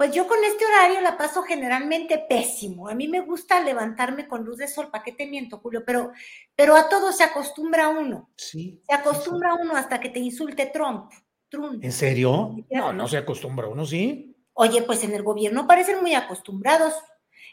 Pues 0.00 0.12
yo 0.12 0.26
con 0.26 0.42
este 0.42 0.64
horario 0.64 1.02
la 1.02 1.18
paso 1.18 1.42
generalmente 1.42 2.24
pésimo. 2.26 2.88
A 2.88 2.94
mí 2.94 3.06
me 3.06 3.20
gusta 3.20 3.60
levantarme 3.60 4.26
con 4.26 4.46
luz 4.46 4.56
de 4.56 4.66
sol, 4.66 4.88
¿para 4.90 5.04
qué 5.04 5.12
te 5.12 5.26
miento, 5.26 5.58
Julio? 5.58 5.82
Pero, 5.84 6.12
pero 6.56 6.74
a 6.74 6.88
todo 6.88 7.12
se 7.12 7.22
acostumbra 7.22 7.90
uno. 7.90 8.30
Sí. 8.34 8.80
Se 8.86 8.94
acostumbra 8.94 9.52
uno 9.52 9.76
hasta 9.76 10.00
que 10.00 10.08
te 10.08 10.18
insulte 10.18 10.64
Trump. 10.72 11.12
Trump. 11.50 11.84
¿En 11.84 11.92
serio? 11.92 12.56
No, 12.70 12.94
no 12.94 13.08
se 13.08 13.18
acostumbra 13.18 13.68
uno, 13.68 13.84
¿sí? 13.84 14.34
Oye, 14.54 14.80
pues 14.84 15.04
en 15.04 15.12
el 15.12 15.22
gobierno 15.22 15.66
parecen 15.66 16.00
muy 16.00 16.14
acostumbrados. 16.14 16.94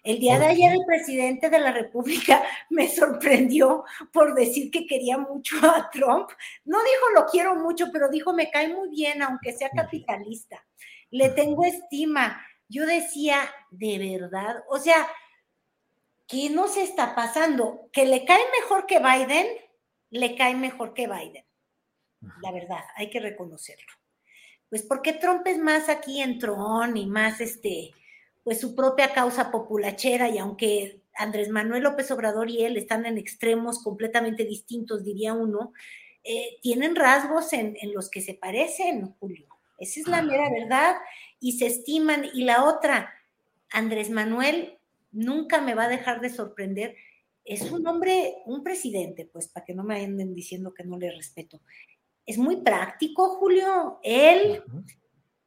El 0.01 0.19
día 0.19 0.39
de 0.39 0.45
ayer 0.45 0.71
el 0.71 0.85
presidente 0.87 1.49
de 1.49 1.59
la 1.59 1.73
República 1.73 2.41
me 2.69 2.87
sorprendió 2.87 3.83
por 4.13 4.35
decir 4.35 4.71
que 4.71 4.87
quería 4.87 5.17
mucho 5.17 5.57
a 5.63 5.89
Trump. 5.89 6.29
No 6.63 6.77
dijo 6.77 7.13
lo 7.13 7.25
quiero 7.25 7.55
mucho, 7.57 7.87
pero 7.91 8.07
dijo 8.07 8.31
me 8.31 8.49
cae 8.49 8.73
muy 8.73 8.87
bien, 8.87 9.21
aunque 9.21 9.51
sea 9.51 9.69
capitalista 9.69 10.65
le 11.11 11.29
tengo 11.29 11.65
estima. 11.65 12.45
Yo 12.69 12.85
decía, 12.85 13.39
de 13.71 14.19
verdad, 14.19 14.63
o 14.69 14.77
sea, 14.79 15.07
¿qué 16.27 16.49
nos 16.49 16.77
está 16.77 17.15
pasando? 17.15 17.89
Que 17.91 18.05
le 18.05 18.25
cae 18.25 18.43
mejor 18.61 18.85
que 18.85 18.99
Biden, 18.99 19.47
le 20.09 20.35
cae 20.35 20.55
mejor 20.55 20.93
que 20.93 21.07
Biden. 21.07 21.45
La 22.41 22.51
verdad, 22.51 22.83
hay 22.95 23.09
que 23.09 23.19
reconocerlo. 23.19 23.93
Pues 24.69 24.83
porque 24.83 25.13
Trump 25.13 25.47
es 25.47 25.57
más 25.57 25.87
aquí 25.87 26.21
en 26.21 26.39
Tron 26.39 26.97
y 26.97 27.05
más 27.05 27.39
este, 27.39 27.91
pues 28.43 28.59
su 28.59 28.75
propia 28.75 29.13
causa 29.13 29.49
populachera 29.49 30.29
y 30.29 30.37
aunque 30.37 31.03
Andrés 31.13 31.49
Manuel 31.49 31.83
López 31.83 32.11
Obrador 32.11 32.49
y 32.49 32.63
él 32.63 32.75
están 32.75 33.05
en 33.05 33.17
extremos 33.17 33.81
completamente 33.81 34.43
distintos, 34.43 35.03
diría 35.03 35.33
uno, 35.33 35.71
eh, 36.23 36.57
tienen 36.61 36.95
rasgos 36.95 37.53
en, 37.53 37.77
en 37.81 37.93
los 37.93 38.09
que 38.09 38.21
se 38.21 38.33
parecen, 38.33 39.15
Julio. 39.19 39.56
Esa 39.77 39.99
es 39.99 40.07
la 40.07 40.21
mera 40.21 40.49
verdad. 40.49 40.95
Y 41.39 41.53
se 41.53 41.67
estiman. 41.67 42.25
Y 42.33 42.43
la 42.43 42.65
otra, 42.65 43.13
Andrés 43.69 44.09
Manuel 44.09 44.77
nunca 45.11 45.61
me 45.61 45.73
va 45.73 45.85
a 45.85 45.89
dejar 45.89 46.21
de 46.21 46.29
sorprender. 46.29 46.95
Es 47.43 47.71
un 47.71 47.87
hombre, 47.87 48.35
un 48.45 48.63
presidente, 48.63 49.25
pues 49.25 49.47
para 49.47 49.65
que 49.65 49.73
no 49.73 49.83
me 49.83 50.03
anden 50.03 50.33
diciendo 50.33 50.73
que 50.73 50.83
no 50.83 50.97
le 50.97 51.11
respeto. 51.11 51.61
Es 52.25 52.37
muy 52.37 52.57
práctico, 52.57 53.29
Julio. 53.35 53.99
Él, 54.03 54.61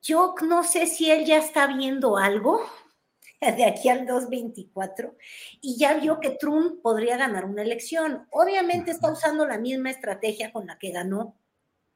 yo 0.03 0.35
no 0.43 0.65
sé 0.65 0.87
si 0.87 1.11
él 1.11 1.27
ya 1.27 1.39
está 1.39 1.67
viendo 1.67 2.17
algo 2.17 2.65
de 3.41 3.65
aquí 3.65 3.89
al 3.91 4.07
224 4.07 5.17
y 5.61 5.79
ya 5.79 5.95
vio 5.95 6.21
que 6.21 6.31
Trump 6.31 6.81
podría 6.83 7.19
ganar 7.19 7.45
una 7.45 7.63
elección. 7.63 8.27
Obviamente 8.31 8.91
está 8.91 9.13
usando 9.13 9.47
la 9.47 9.59
misma 9.59 9.91
estrategia 9.91 10.53
con 10.53 10.67
la 10.67 10.79
que 10.79 10.91
ganó 10.91 11.37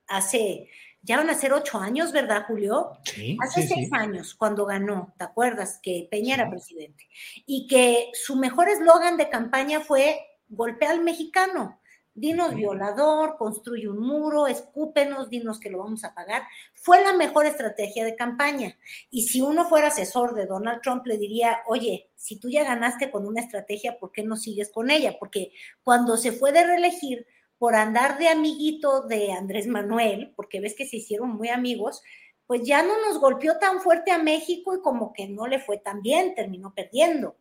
hace 0.07 0.69
ya 1.05 1.19
van 1.19 1.29
a 1.29 1.35
ser 1.35 1.53
ocho 1.53 1.79
años, 1.79 2.13
¿verdad, 2.13 2.45
Julio? 2.47 2.93
Sí. 3.05 3.37
Hace 3.41 3.69
seis 3.69 3.93
años, 3.93 4.35
cuando 4.35 4.65
ganó, 4.65 5.13
¿te 5.19 5.25
acuerdas? 5.25 5.79
Que 5.83 6.09
Peña 6.11 6.35
era 6.35 6.51
presidente. 6.51 7.09
Y 7.47 7.67
que 7.67 8.11
su 8.15 8.37
mejor 8.37 8.69
eslogan 8.69 9.19
de 9.19 9.29
campaña 9.29 9.81
fue 9.81 10.19
golpea 10.49 10.91
al 10.91 11.03
mexicano. 11.03 11.79
Dinos 12.17 12.55
violador, 12.55 13.37
construye 13.37 13.89
un 13.89 13.99
muro, 13.99 14.47
escúpenos, 14.47 15.29
dinos 15.29 15.59
que 15.59 15.69
lo 15.69 15.79
vamos 15.79 16.05
a 16.05 16.15
pagar. 16.15 16.45
Fue 16.73 17.03
la 17.03 17.13
mejor 17.13 17.45
estrategia 17.45 18.05
de 18.05 18.15
campaña. 18.15 18.79
Y 19.11 19.27
si 19.27 19.41
uno 19.41 19.69
fuera 19.69 19.89
asesor 19.89 20.35
de 20.35 20.47
Donald 20.47 20.81
Trump, 20.81 21.05
le 21.07 21.19
diría, 21.19 21.59
oye, 21.67 22.09
si 22.15 22.37
tú 22.37 22.49
ya 22.49 22.63
ganaste 22.63 23.11
con 23.11 23.27
una 23.27 23.41
estrategia, 23.41 23.99
¿por 23.99 24.13
qué 24.13 24.23
no 24.23 24.37
sigues 24.37 24.71
con 24.71 24.91
ella? 24.91 25.17
Porque 25.19 25.53
cuando 25.83 26.17
se 26.17 26.31
fue 26.33 26.53
de 26.53 26.65
reelegir, 26.65 27.27
por 27.59 27.75
andar 27.75 28.19
de 28.19 28.29
amiguito 28.29 29.03
de 29.03 29.33
Andrés 29.33 29.67
Manuel, 29.67 30.33
porque 30.37 30.61
ves 30.61 30.75
que 30.75 30.87
se 30.87 30.97
hicieron 30.97 31.31
muy 31.31 31.49
amigos, 31.49 32.03
pues 32.47 32.63
ya 32.63 32.83
no 32.83 33.01
nos 33.01 33.21
golpeó 33.21 33.59
tan 33.59 33.81
fuerte 33.81 34.11
a 34.11 34.19
México 34.19 34.75
y 34.75 34.81
como 34.83 35.13
que 35.13 35.29
no 35.29 35.47
le 35.47 35.59
fue 35.59 35.79
tan 35.79 36.03
bien, 36.03 36.35
terminó 36.35 36.75
perdiendo. 36.75 37.37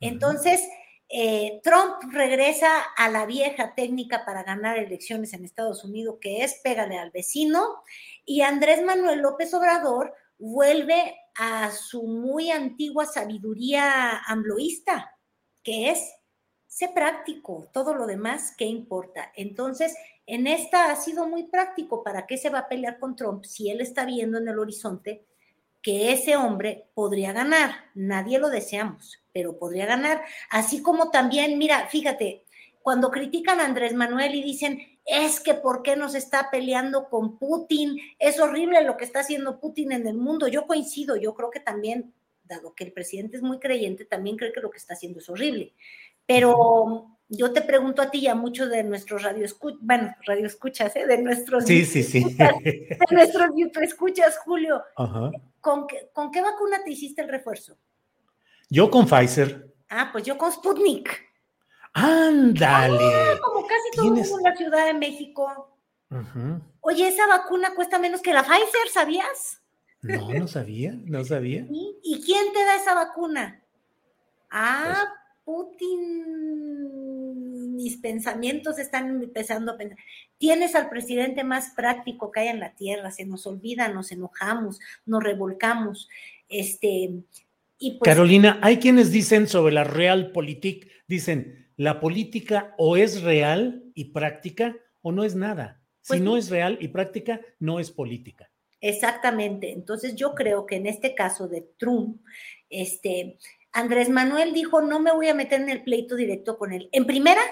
Entonces, 0.00 0.62
eh, 1.08 1.60
Trump 1.62 2.12
regresa 2.12 2.82
a 2.96 3.08
la 3.08 3.26
vieja 3.26 3.74
técnica 3.74 4.24
para 4.24 4.42
ganar 4.42 4.76
elecciones 4.76 5.32
en 5.32 5.44
Estados 5.44 5.84
Unidos, 5.84 6.18
que 6.20 6.42
es 6.42 6.60
pégale 6.62 6.98
al 6.98 7.10
vecino, 7.10 7.82
y 8.24 8.42
Andrés 8.42 8.82
Manuel 8.82 9.20
López 9.20 9.54
Obrador 9.54 10.12
vuelve 10.38 11.16
a 11.36 11.70
su 11.70 12.02
muy 12.02 12.50
antigua 12.50 13.06
sabiduría 13.06 14.18
ambloísta, 14.26 15.16
que 15.62 15.90
es 15.90 16.15
sé 16.76 16.90
práctico, 16.90 17.70
todo 17.72 17.94
lo 17.94 18.06
demás, 18.06 18.52
¿qué 18.54 18.66
importa? 18.66 19.32
Entonces, 19.34 19.96
en 20.26 20.46
esta 20.46 20.90
ha 20.90 20.96
sido 20.96 21.26
muy 21.26 21.44
práctico. 21.44 22.04
¿Para 22.04 22.26
qué 22.26 22.36
se 22.36 22.50
va 22.50 22.58
a 22.58 22.68
pelear 22.68 22.98
con 22.98 23.16
Trump 23.16 23.44
si 23.46 23.70
él 23.70 23.80
está 23.80 24.04
viendo 24.04 24.36
en 24.36 24.46
el 24.46 24.58
horizonte 24.58 25.24
que 25.80 26.12
ese 26.12 26.36
hombre 26.36 26.90
podría 26.92 27.32
ganar? 27.32 27.70
Nadie 27.94 28.38
lo 28.38 28.50
deseamos, 28.50 29.22
pero 29.32 29.58
podría 29.58 29.86
ganar. 29.86 30.22
Así 30.50 30.82
como 30.82 31.10
también, 31.10 31.56
mira, 31.56 31.86
fíjate, 31.86 32.44
cuando 32.82 33.10
critican 33.10 33.58
a 33.58 33.64
Andrés 33.64 33.94
Manuel 33.94 34.34
y 34.34 34.42
dicen, 34.42 35.00
es 35.06 35.40
que 35.40 35.54
¿por 35.54 35.82
qué 35.82 35.96
nos 35.96 36.14
está 36.14 36.50
peleando 36.50 37.08
con 37.08 37.38
Putin? 37.38 37.98
Es 38.18 38.38
horrible 38.38 38.82
lo 38.82 38.98
que 38.98 39.06
está 39.06 39.20
haciendo 39.20 39.60
Putin 39.60 39.92
en 39.92 40.06
el 40.06 40.18
mundo. 40.18 40.46
Yo 40.46 40.66
coincido, 40.66 41.16
yo 41.16 41.34
creo 41.34 41.50
que 41.50 41.60
también, 41.60 42.12
dado 42.44 42.74
que 42.74 42.84
el 42.84 42.92
presidente 42.92 43.38
es 43.38 43.42
muy 43.42 43.60
creyente, 43.60 44.04
también 44.04 44.36
cree 44.36 44.52
que 44.52 44.60
lo 44.60 44.70
que 44.70 44.76
está 44.76 44.92
haciendo 44.92 45.20
es 45.20 45.30
horrible. 45.30 45.72
Pero 46.26 47.18
yo 47.28 47.52
te 47.52 47.62
pregunto 47.62 48.02
a 48.02 48.10
ti 48.10 48.18
y 48.18 48.28
a 48.28 48.34
muchos 48.34 48.68
de 48.70 48.82
nuestros 48.82 49.22
radioescuchas, 49.22 49.78
bueno, 49.82 50.14
radioescuchas, 50.24 50.94
¿eh? 50.96 51.06
de 51.06 51.18
nuestros 51.18 51.64
sí, 51.64 51.84
sí, 51.86 52.02
sí. 52.02 52.24
de 52.24 52.98
nuestros 53.10 53.50
escuchas, 53.82 54.38
Julio, 54.38 54.82
¿con 55.60 55.86
qué, 55.86 56.10
¿con 56.12 56.30
qué 56.30 56.40
vacuna 56.40 56.82
te 56.84 56.90
hiciste 56.90 57.22
el 57.22 57.28
refuerzo? 57.28 57.76
Yo 58.68 58.90
con 58.90 59.06
Pfizer. 59.06 59.74
Ah, 59.88 60.10
pues 60.12 60.24
yo 60.24 60.36
con 60.36 60.50
Sputnik. 60.50 61.26
Ándale. 61.92 62.98
Ah, 62.98 63.38
como 63.42 63.66
casi 63.66 63.90
todo 63.94 64.06
el 64.06 64.12
mundo 64.12 64.38
en 64.38 64.42
la 64.42 64.56
Ciudad 64.56 64.86
de 64.86 64.94
México. 64.94 65.78
Oye, 66.80 67.08
esa 67.08 67.26
vacuna 67.26 67.74
cuesta 67.74 67.98
menos 67.98 68.20
que 68.20 68.32
la 68.32 68.42
Pfizer, 68.42 68.88
¿sabías? 68.92 69.62
No, 70.02 70.32
no 70.32 70.46
sabía, 70.46 70.94
no 71.04 71.24
sabía. 71.24 71.66
¿Y, 71.70 72.22
quién 72.24 72.52
te 72.52 72.64
da 72.64 72.76
esa 72.76 72.94
vacuna? 72.94 73.62
Ah, 74.50 75.04
Putin. 75.46 76.96
Mis 77.76 77.96
pensamientos 77.98 78.78
están 78.80 79.22
empezando 79.22 79.72
a 79.72 79.76
pensar. 79.78 79.96
Tienes 80.38 80.74
al 80.74 80.88
presidente 80.88 81.44
más 81.44 81.70
práctico 81.76 82.32
que 82.32 82.40
hay 82.40 82.48
en 82.48 82.58
la 82.58 82.74
tierra, 82.74 83.12
se 83.12 83.24
nos 83.24 83.46
olvida, 83.46 83.88
nos 83.88 84.10
enojamos, 84.10 84.80
nos 85.06 85.22
revolcamos. 85.22 86.08
Este, 86.48 87.22
y 87.78 87.92
pues, 87.92 88.00
Carolina, 88.02 88.58
hay 88.60 88.78
quienes 88.78 89.12
dicen 89.12 89.46
sobre 89.46 89.72
la 89.72 89.84
realpolitik, 89.84 90.90
dicen, 91.06 91.68
la 91.76 92.00
política 92.00 92.74
o 92.76 92.96
es 92.96 93.22
real 93.22 93.84
y 93.94 94.06
práctica 94.06 94.76
o 95.00 95.12
no 95.12 95.22
es 95.22 95.36
nada. 95.36 95.80
si 96.02 96.08
pues 96.08 96.20
no 96.22 96.36
es 96.36 96.50
real 96.50 96.76
y 96.80 96.88
práctica, 96.88 97.40
no 97.60 97.78
es 97.78 97.92
política. 97.92 98.50
Exactamente. 98.80 99.70
Entonces 99.70 100.16
yo 100.16 100.34
creo 100.34 100.66
que 100.66 100.74
en 100.76 100.86
este 100.86 101.14
caso 101.14 101.46
de 101.46 101.68
Trump, 101.78 102.20
este, 102.68 103.38
Andrés 103.76 104.08
Manuel 104.08 104.52
dijo, 104.52 104.80
no 104.80 105.00
me 105.00 105.12
voy 105.12 105.28
a 105.28 105.34
meter 105.34 105.60
en 105.60 105.68
el 105.68 105.82
pleito 105.82 106.16
directo 106.16 106.56
con 106.56 106.72
él. 106.72 106.88
En 106.92 107.06
primera, 107.06 107.42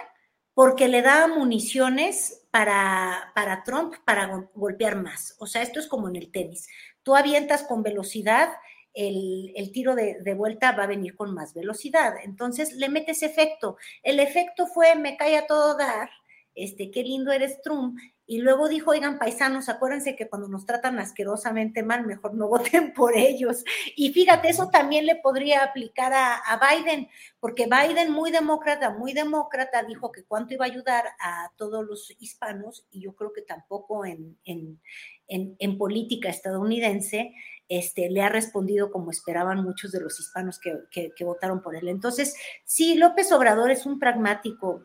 porque 0.54 0.88
le 0.88 1.02
da 1.02 1.28
municiones 1.28 2.46
para, 2.50 3.32
para 3.34 3.62
Trump 3.62 3.94
para 4.04 4.48
golpear 4.54 4.96
más. 4.96 5.36
O 5.38 5.46
sea, 5.46 5.62
esto 5.62 5.80
es 5.80 5.86
como 5.86 6.08
en 6.08 6.16
el 6.16 6.30
tenis. 6.30 6.66
Tú 7.02 7.14
avientas 7.14 7.64
con 7.64 7.82
velocidad 7.82 8.48
el, 8.94 9.70
tiro 9.72 9.94
de, 9.94 10.34
vuelta 10.34 10.72
va 10.72 10.84
a 10.84 10.88
venir 10.88 11.16
con 11.16 11.34
más 11.34 11.52
velocidad. 11.52 12.14
Entonces 12.22 12.72
le 12.74 12.88
metes 12.88 13.22
efecto. 13.22 13.76
El 14.02 14.20
efecto 14.20 14.66
fue, 14.66 14.94
me 14.94 15.16
cae 15.16 15.36
a 15.36 15.46
todo 15.46 15.76
dar, 15.76 16.08
este, 16.54 16.90
qué 16.90 17.02
lindo 17.02 17.32
eres 17.32 17.60
Trump. 17.62 17.98
Y 18.26 18.38
luego 18.38 18.68
dijo, 18.68 18.90
oigan, 18.92 19.18
paisanos, 19.18 19.68
acuérdense 19.68 20.16
que 20.16 20.28
cuando 20.28 20.48
nos 20.48 20.64
tratan 20.64 20.98
asquerosamente 20.98 21.82
mal, 21.82 22.06
mejor 22.06 22.34
no 22.34 22.48
voten 22.48 22.92
por 22.94 23.16
ellos. 23.16 23.64
Y 23.96 24.12
fíjate, 24.12 24.48
eso 24.48 24.70
también 24.70 25.06
le 25.06 25.16
podría 25.16 25.64
aplicar 25.64 26.12
a, 26.14 26.40
Biden, 26.58 27.08
porque 27.40 27.66
Biden, 27.66 28.10
muy 28.10 28.30
demócrata, 28.30 28.90
muy 28.90 29.12
demócrata, 29.12 29.82
dijo 29.82 30.10
que 30.10 30.24
cuánto 30.24 30.54
iba 30.54 30.64
a 30.64 30.68
ayudar 30.68 31.04
a 31.20 31.50
todos 31.56 31.84
los 31.84 32.12
hispanos, 32.18 32.86
y 32.90 33.02
yo 33.02 33.14
creo 33.14 33.32
que 33.32 33.42
tampoco 33.42 34.04
en, 34.06 34.38
en, 34.44 34.80
en 35.28 35.78
política 35.78 36.28
estadounidense 36.28 37.34
este, 37.68 38.10
le 38.10 38.22
ha 38.22 38.28
respondido 38.28 38.90
como 38.90 39.10
esperaban 39.10 39.62
muchos 39.62 39.90
de 39.92 40.00
los 40.00 40.20
hispanos 40.20 40.58
que, 40.60 41.24
votaron 41.24 41.62
por 41.62 41.74
él. 41.76 41.88
Entonces, 41.88 42.36
sí, 42.64 42.94
López 42.94 43.32
Obrador 43.32 43.70
es 43.70 43.86
un 43.86 43.98
pragmático, 43.98 44.84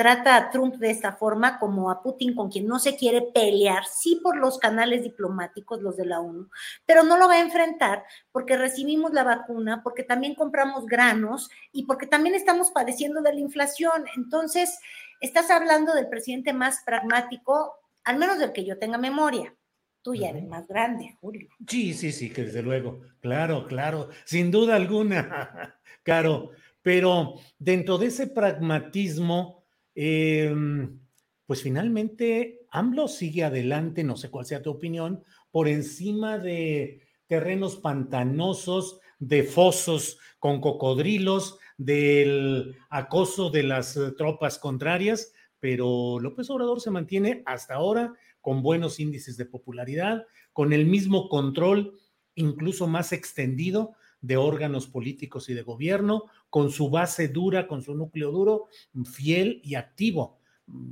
trata 0.00 0.34
a 0.34 0.50
Trump 0.50 0.76
de 0.76 0.90
esta 0.90 1.12
forma 1.12 1.58
como 1.58 1.90
a 1.90 2.02
Putin 2.02 2.34
con 2.34 2.50
quien 2.50 2.66
no 2.66 2.78
se 2.78 2.96
quiere 2.96 3.20
pelear, 3.20 3.84
sí 3.84 4.18
por 4.22 4.34
los 4.38 4.56
canales 4.56 5.02
diplomáticos, 5.02 5.82
los 5.82 5.98
de 5.98 6.06
la 6.06 6.20
ONU, 6.20 6.48
pero 6.86 7.02
no 7.02 7.18
lo 7.18 7.28
va 7.28 7.34
a 7.34 7.42
enfrentar 7.42 8.04
porque 8.32 8.56
recibimos 8.56 9.12
la 9.12 9.24
vacuna, 9.24 9.82
porque 9.82 10.02
también 10.02 10.34
compramos 10.34 10.86
granos 10.86 11.50
y 11.70 11.84
porque 11.84 12.06
también 12.06 12.34
estamos 12.34 12.70
padeciendo 12.70 13.20
de 13.20 13.34
la 13.34 13.40
inflación. 13.40 14.06
Entonces, 14.16 14.78
estás 15.20 15.50
hablando 15.50 15.92
del 15.92 16.08
presidente 16.08 16.54
más 16.54 16.82
pragmático, 16.86 17.74
al 18.04 18.16
menos 18.16 18.38
del 18.38 18.52
que 18.52 18.64
yo 18.64 18.78
tenga 18.78 18.96
memoria. 18.96 19.54
Tú 20.00 20.14
ya 20.14 20.30
eres 20.30 20.48
más 20.48 20.66
grande, 20.66 21.18
Julio. 21.20 21.50
Sí, 21.68 21.92
sí, 21.92 22.10
sí, 22.10 22.30
que 22.30 22.44
desde 22.44 22.62
luego. 22.62 23.02
Claro, 23.20 23.66
claro, 23.66 24.08
sin 24.24 24.50
duda 24.50 24.76
alguna, 24.76 25.76
Caro. 26.04 26.52
Pero 26.80 27.34
dentro 27.58 27.98
de 27.98 28.06
ese 28.06 28.28
pragmatismo, 28.28 29.59
em, 30.02 30.98
pues 31.44 31.62
finalmente 31.62 32.62
AMLO 32.70 33.06
sigue 33.06 33.44
adelante, 33.44 34.02
no 34.02 34.16
sé 34.16 34.30
cuál 34.30 34.46
sea 34.46 34.62
tu 34.62 34.70
opinión, 34.70 35.22
por 35.50 35.68
encima 35.68 36.38
de 36.38 37.02
terrenos 37.26 37.76
pantanosos, 37.76 39.00
de 39.18 39.42
fosos 39.42 40.18
con 40.38 40.62
cocodrilos, 40.62 41.58
del 41.76 42.76
acoso 42.88 43.50
de 43.50 43.62
las 43.62 43.94
eh, 43.98 44.12
tropas 44.16 44.58
contrarias, 44.58 45.34
pero 45.58 46.18
López 46.18 46.48
Obrador 46.48 46.80
se 46.80 46.90
mantiene 46.90 47.42
hasta 47.44 47.74
ahora 47.74 48.14
con 48.40 48.62
buenos 48.62 49.00
índices 49.00 49.36
de 49.36 49.44
popularidad, 49.44 50.24
con 50.54 50.72
el 50.72 50.86
mismo 50.86 51.28
control, 51.28 51.92
incluso 52.34 52.86
más 52.86 53.12
extendido, 53.12 53.96
de 54.20 54.36
órganos 54.36 54.86
políticos 54.86 55.48
y 55.48 55.54
de 55.54 55.62
gobierno, 55.62 56.24
con 56.48 56.70
su 56.70 56.90
base 56.90 57.28
dura, 57.28 57.66
con 57.66 57.82
su 57.82 57.94
núcleo 57.94 58.30
duro, 58.30 58.68
fiel 59.04 59.60
y 59.64 59.74
activo. 59.74 60.38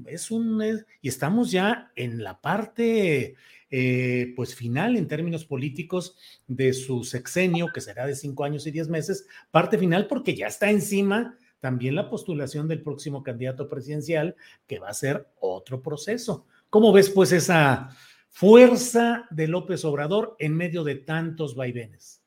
Es 0.07 0.31
un, 0.31 0.63
y 1.01 1.09
estamos 1.09 1.51
ya 1.51 1.93
en 1.95 2.23
la 2.25 2.41
parte 2.41 3.37
eh, 3.71 4.33
pues 4.35 4.55
final 4.55 4.97
en 4.97 5.09
términos 5.09 5.45
políticos 5.45 6.17
de 6.47 6.73
su 6.73 7.05
sexenio, 7.05 7.69
que 7.73 7.83
será 7.83 8.07
de 8.07 8.17
cinco 8.17 8.45
años 8.45 8.67
y 8.67 8.71
diez 8.71 8.89
meses, 8.89 9.27
parte 9.51 9.77
final 9.77 10.07
porque 10.07 10.35
ya 10.35 10.47
está 10.47 10.71
encima 10.71 11.37
también 11.61 11.95
la 11.95 12.09
postulación 12.09 12.67
del 12.69 12.83
próximo 12.83 13.23
candidato 13.23 13.69
presidencial, 13.69 14.37
que 14.67 14.79
va 14.79 14.89
a 14.89 14.95
ser 14.95 15.29
otro 15.41 15.83
proceso. 15.83 16.47
¿Cómo 16.71 16.93
ves 16.93 17.11
pues 17.11 17.33
esa 17.33 17.91
fuerza 18.29 19.27
de 19.31 19.49
López 19.49 19.85
Obrador 19.85 20.37
en 20.39 20.57
medio 20.57 20.85
de 20.85 20.95
tantos 20.95 21.55
vaivenes? 21.55 22.18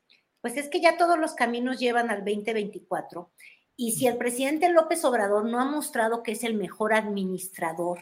Pues 0.41 0.57
es 0.57 0.69
que 0.69 0.81
ya 0.81 0.97
todos 0.97 1.17
los 1.17 1.33
caminos 1.33 1.79
llevan 1.79 2.09
al 2.09 2.25
2024 2.25 3.29
y 3.75 3.93
si 3.93 4.07
el 4.07 4.17
presidente 4.17 4.69
López 4.69 5.03
Obrador 5.05 5.45
no 5.45 5.59
ha 5.59 5.65
mostrado 5.65 6.23
que 6.23 6.33
es 6.33 6.43
el 6.43 6.55
mejor 6.55 6.93
administrador 6.93 8.01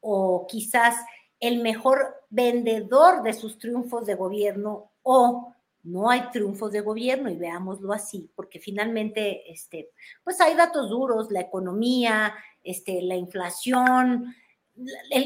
o 0.00 0.46
quizás 0.48 0.96
el 1.40 1.60
mejor 1.60 2.22
vendedor 2.30 3.22
de 3.22 3.32
sus 3.32 3.58
triunfos 3.58 4.06
de 4.06 4.14
gobierno 4.14 4.92
o 5.02 5.54
no 5.84 6.10
hay 6.10 6.30
triunfos 6.30 6.70
de 6.70 6.80
gobierno 6.80 7.28
y 7.28 7.36
veámoslo 7.36 7.92
así, 7.92 8.30
porque 8.36 8.60
finalmente, 8.60 9.50
este, 9.50 9.90
pues 10.22 10.40
hay 10.40 10.54
datos 10.54 10.88
duros, 10.88 11.30
la 11.30 11.40
economía, 11.40 12.34
este, 12.62 13.02
la 13.02 13.16
inflación, 13.16 14.32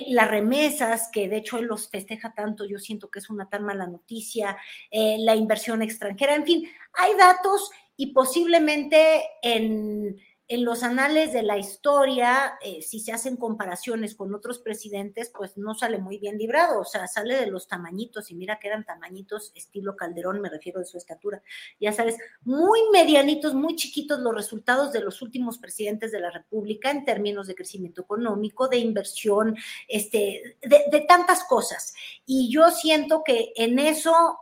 las 0.09 0.31
remesas, 0.31 1.09
que 1.13 1.29
de 1.29 1.39
hecho 1.39 1.59
él 1.59 1.67
los 1.67 1.89
festeja 1.89 2.35
tanto, 2.35 2.65
yo 2.65 2.79
siento 2.79 3.11
que 3.11 3.21
es 3.21 3.31
una 3.31 3.49
tan 3.49 3.65
mala 3.65 3.87
noticia, 3.87 4.57
eh, 4.91 5.17
la 5.21 5.37
inversión 5.37 5.83
extranjera, 5.83 6.35
en 6.35 6.45
fin, 6.45 6.69
hay 6.95 7.15
datos 7.17 7.71
y 7.97 8.13
posiblemente 8.13 9.23
en 9.43 10.17
en 10.49 10.65
los 10.65 10.85
anales 10.85 11.33
de 11.33 11.43
la 11.43 11.59
historia, 11.59 12.57
eh, 12.63 12.81
si 12.81 13.01
se 13.01 13.13
hacen 13.13 13.37
comparaciones 13.37 14.15
con 14.15 14.33
otros 14.33 14.61
presidentes, 14.61 15.33
pues 15.37 15.57
no 15.57 15.75
sale 15.75 15.99
muy 15.99 16.19
bien 16.19 16.39
librado, 16.39 16.81
o 16.81 16.85
sea, 16.85 17.09
sale 17.09 17.35
de 17.35 17.49
los 17.49 17.67
tamañitos, 17.67 18.31
y 18.31 18.37
mira 18.37 18.61
que 18.61 18.69
eran 18.69 18.85
tamañitos 18.85 19.51
estilo 19.57 19.97
Calderón, 19.97 20.41
me 20.41 20.49
refiero 20.49 20.79
de 20.79 20.87
su 20.87 20.99
estatura, 20.99 21.43
ya 21.81 21.93
sabes, 21.93 22.17
muy 22.43 22.79
medianitos, 22.93 23.55
muy 23.55 23.75
chiquitos 23.75 24.21
los 24.21 24.35
resultados 24.35 24.93
de 24.93 25.01
los 25.01 25.21
últimos 25.21 25.59
presidentes 25.59 26.13
de 26.13 26.21
la 26.21 26.31
República 26.31 26.93
en 26.93 27.05
términos 27.05 27.49
de 27.49 27.57
crecimiento 27.57 28.03
económico, 28.03 28.69
de 28.69 28.79
inversión, 28.79 29.57
este, 29.89 30.59
de, 30.63 30.85
de 30.93 31.01
tantas 31.09 31.43
cosas. 31.45 31.93
Y 32.25 32.53
yo 32.53 32.71
siento 32.71 33.23
que 33.25 33.53
en 33.57 33.81
eso, 33.81 34.39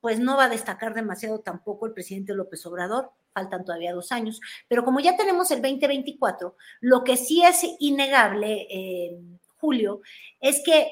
pues 0.00 0.18
no 0.18 0.38
va 0.38 0.44
a 0.44 0.48
destacar 0.48 0.94
demasiado 0.94 1.40
tampoco 1.40 1.84
el 1.86 1.92
presidente 1.92 2.32
López 2.32 2.64
Obrador 2.64 3.12
faltan 3.36 3.66
todavía 3.66 3.92
dos 3.92 4.12
años, 4.12 4.40
pero 4.66 4.82
como 4.82 4.98
ya 4.98 5.14
tenemos 5.14 5.50
el 5.50 5.60
2024, 5.60 6.56
lo 6.80 7.04
que 7.04 7.18
sí 7.18 7.42
es 7.42 7.66
innegable, 7.80 8.66
eh, 8.70 9.18
Julio, 9.58 10.00
es 10.40 10.62
que 10.64 10.90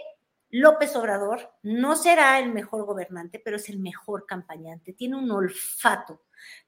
López 0.50 0.94
Obrador 0.94 1.54
no 1.62 1.96
será 1.96 2.38
el 2.38 2.52
mejor 2.52 2.84
gobernante, 2.84 3.40
pero 3.42 3.56
es 3.56 3.70
el 3.70 3.78
mejor 3.78 4.26
campañante, 4.26 4.92
tiene 4.92 5.16
un 5.16 5.30
olfato 5.30 6.20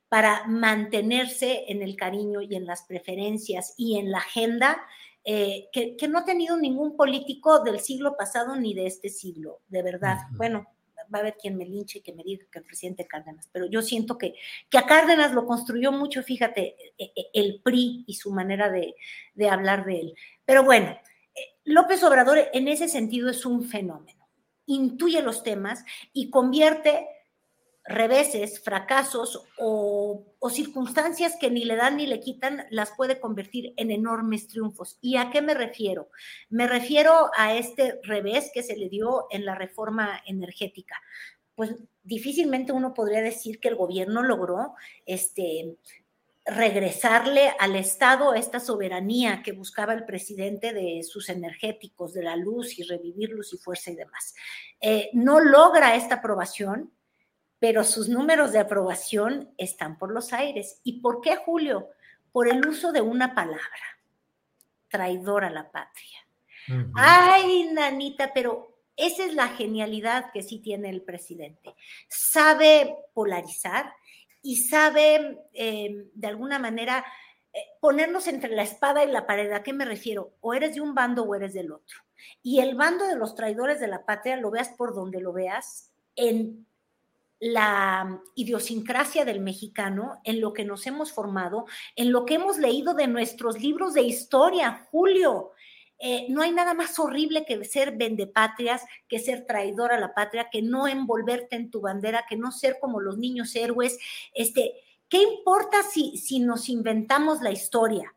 para 0.09 0.47
mantenerse 0.47 1.65
en 1.69 1.83
el 1.83 1.95
cariño 1.95 2.41
y 2.41 2.55
en 2.55 2.65
las 2.65 2.85
preferencias 2.85 3.75
y 3.77 3.99
en 3.99 4.11
la 4.11 4.19
agenda 4.19 4.81
eh, 5.25 5.69
que, 5.73 6.09
no 6.09 6.21
ha 6.21 6.25
tenido 6.25 6.57
ningún 6.57 6.97
político 6.97 7.61
del 7.61 7.81
siglo 7.81 8.17
pasado 8.17 8.57
ni 8.57 8.73
de 8.73 8.87
este 8.87 9.09
siglo, 9.09 9.61
de 9.67 9.83
verdad. 9.83 10.19
Bueno, 10.31 10.69
va 11.13 11.19
a 11.19 11.23
haber 11.23 11.37
quien 11.37 11.57
me 11.57 11.65
linche 11.65 11.99
y 11.99 12.03
que 12.03 12.13
me 12.13 12.23
diga 12.23 12.45
que 12.51 12.59
el 12.59 12.65
presidente 12.65 13.07
Cárdenas, 13.07 13.49
pero 13.53 13.67
yo 13.67 13.83
siento 13.83 14.19
que, 14.19 14.35
que 14.69 14.79
a 14.79 14.87
Cárdenas 14.87 15.33
lo 15.33 15.47
construyó 15.47 15.93
mucho, 15.93 16.23
fíjate, 16.23 16.77
e, 16.99 17.13
e, 17.15 17.27
el 17.35 17.61
PRI 17.63 18.05
y 18.07 18.15
su 18.15 18.33
manera 18.33 18.71
de, 18.71 18.95
de 19.35 19.49
hablar 19.49 19.85
de 19.85 20.01
él. 20.01 20.15
Pero 20.45 20.63
bueno, 20.65 20.89
eh, 21.35 21.41
López 21.65 22.03
Obrador 22.05 22.39
en 22.53 22.69
ese 22.69 22.89
sentido 22.89 23.29
es 23.29 23.45
un 23.47 23.65
fenómeno. 23.65 24.29
Intuye 24.67 25.23
los 25.23 25.43
temas 25.43 25.85
y 26.13 26.31
convierte 26.31 27.07
reveses, 27.89 28.61
fracasos 28.61 29.47
o, 29.59 30.25
circunstancias 30.51 31.37
que 31.41 31.51
ni 31.51 31.65
le 31.65 31.75
dan 31.75 31.97
ni 31.97 32.07
le 32.07 32.21
quitan, 32.21 32.67
las 32.71 32.93
puede 32.93 33.19
convertir 33.19 33.75
en 33.77 33.91
enormes 33.91 34.47
triunfos. 34.47 34.97
¿Y 35.01 35.17
a 35.17 35.31
qué 35.31 35.43
me 35.43 35.55
refiero? 35.55 36.09
Me 36.49 36.69
refiero 36.69 37.31
a 37.37 37.55
este 37.55 37.99
revés 38.05 38.51
que 38.55 38.63
se 38.63 38.77
le 38.77 38.89
dio 38.89 39.27
en 39.31 39.45
la 39.45 39.57
reforma 39.57 40.23
energética. 40.25 40.97
Pues 41.57 41.75
difícilmente 42.05 42.73
uno 42.73 42.95
podría 42.95 43.23
decir 43.23 43.59
que 43.59 43.69
el 43.69 43.75
gobierno 43.75 44.23
logró 44.23 44.75
este, 45.05 45.77
regresarle 46.47 47.53
al 47.59 47.75
Estado 47.75 48.35
esta 48.35 48.61
soberanía 48.61 49.43
que 49.43 49.51
buscaba 49.51 49.95
el 49.95 50.05
presidente 50.05 50.73
de 50.73 51.03
sus 51.03 51.29
energéticos, 51.29 52.15
de 52.15 52.23
la 52.23 52.37
luz 52.37 52.79
y 52.79 52.85
revivir 52.85 53.31
luz 53.31 53.53
y 53.53 53.59
fuerza 53.59 53.91
y 53.91 53.97
demás. 53.97 54.35
Eh, 54.81 55.11
no 55.13 55.41
logra 55.41 55.97
esta 55.97 56.17
aprobación 56.17 56.93
pero 57.59 57.85
sus 57.85 58.09
números 58.09 58.53
de 58.53 58.59
aprobación 58.59 59.53
están 59.57 59.99
por 59.99 60.13
los 60.13 60.33
aires. 60.33 60.81
¿Y 60.85 61.01
por 61.01 61.21
qué, 61.21 61.37
Julio? 61.37 61.89
Por 62.33 62.49
el 62.49 62.67
uso 62.67 62.93
de 62.93 63.01
una 63.01 63.35
palabra, 63.35 64.01
traidor 64.89 65.45
a 65.45 65.51
la 65.51 65.71
patria. 65.71 66.27
Ay, 66.95 67.71
nanita, 67.73 68.33
pero 68.35 68.77
esa 68.97 69.25
es 69.25 69.35
la 69.35 69.49
genialidad 69.49 70.33
que 70.33 70.43
sí 70.43 70.59
tiene 70.59 70.91
el 70.91 71.03
presidente. 71.03 71.75
Sabe 72.09 72.97
polarizar 73.15 73.93
y 74.43 74.57
sabe, 74.57 75.47
em, 75.53 76.09
de 76.13 76.27
alguna 76.27 76.59
manera, 76.59 77.05
eh, 77.53 77.61
ponernos 77.81 78.27
entre 78.27 78.55
la 78.55 78.63
espada 78.63 79.05
y 79.05 79.11
la 79.11 79.27
pared. 79.27 79.51
¿A 79.53 79.63
qué 79.63 79.73
me 79.73 79.85
refiero? 79.85 80.35
O 80.41 80.55
eres 80.55 80.75
de 80.75 80.81
un 80.81 80.95
bando 80.95 81.25
o 81.25 81.35
eres 81.35 81.55
del 81.55 81.73
otro. 81.73 82.01
Y 82.43 82.61
el 82.61 82.75
bando 82.75 83.07
de 83.07 83.17
los 83.17 83.35
traidores 83.35 83.81
de 83.81 83.89
la 83.89 84.05
patria, 84.05 84.37
lo 84.37 84.51
veas 84.51 84.69
por 84.71 84.95
donde 84.95 85.21
lo 85.21 85.33
veas, 85.33 85.91
en 86.17 86.67
la 87.39 88.21
idiosincrasia 88.35 89.25
del 89.25 89.41
mexicano, 89.41 90.21
en 90.25 90.41
lo 90.41 90.53
que 90.53 90.65
nos 90.65 90.87
hemos 90.87 91.13
formado, 91.13 91.67
en 91.95 92.13
lo 92.13 92.25
que 92.25 92.35
hemos 92.35 92.59
leído 92.59 92.95
de 92.95 93.07
nuestros 93.07 93.61
libros 93.61 93.95
de 93.95 94.03
historia, 94.03 94.87
Julio. 94.91 95.53
Eh, 95.99 96.27
no 96.29 96.43
hay 96.43 96.53
nada 96.53 96.75
más 96.75 96.99
horrible 96.99 97.45
que 97.47 97.65
ser 97.65 97.97
vendepatrias, 97.97 98.83
que 99.09 99.19
ser 99.19 99.47
traidor 99.47 99.93
a 99.93 100.01
la 100.01 100.15
patria, 100.15 100.49
que 100.51 100.63
no 100.63 100.89
envolverte 100.89 101.57
en 101.57 101.71
tu 101.71 101.81
bandera, 101.81 102.27
que 102.29 102.37
no 102.37 102.53
ser 102.53 102.79
como 102.81 103.01
los 103.01 103.19
niños 103.19 103.55
héroes. 103.55 103.99
Este, 104.35 104.75
¿Qué 105.09 105.23
importa 105.23 105.83
si, 105.83 106.19
si 106.19 106.41
nos 106.41 106.69
inventamos 106.69 107.41
la 107.41 107.51
historia? 107.51 108.15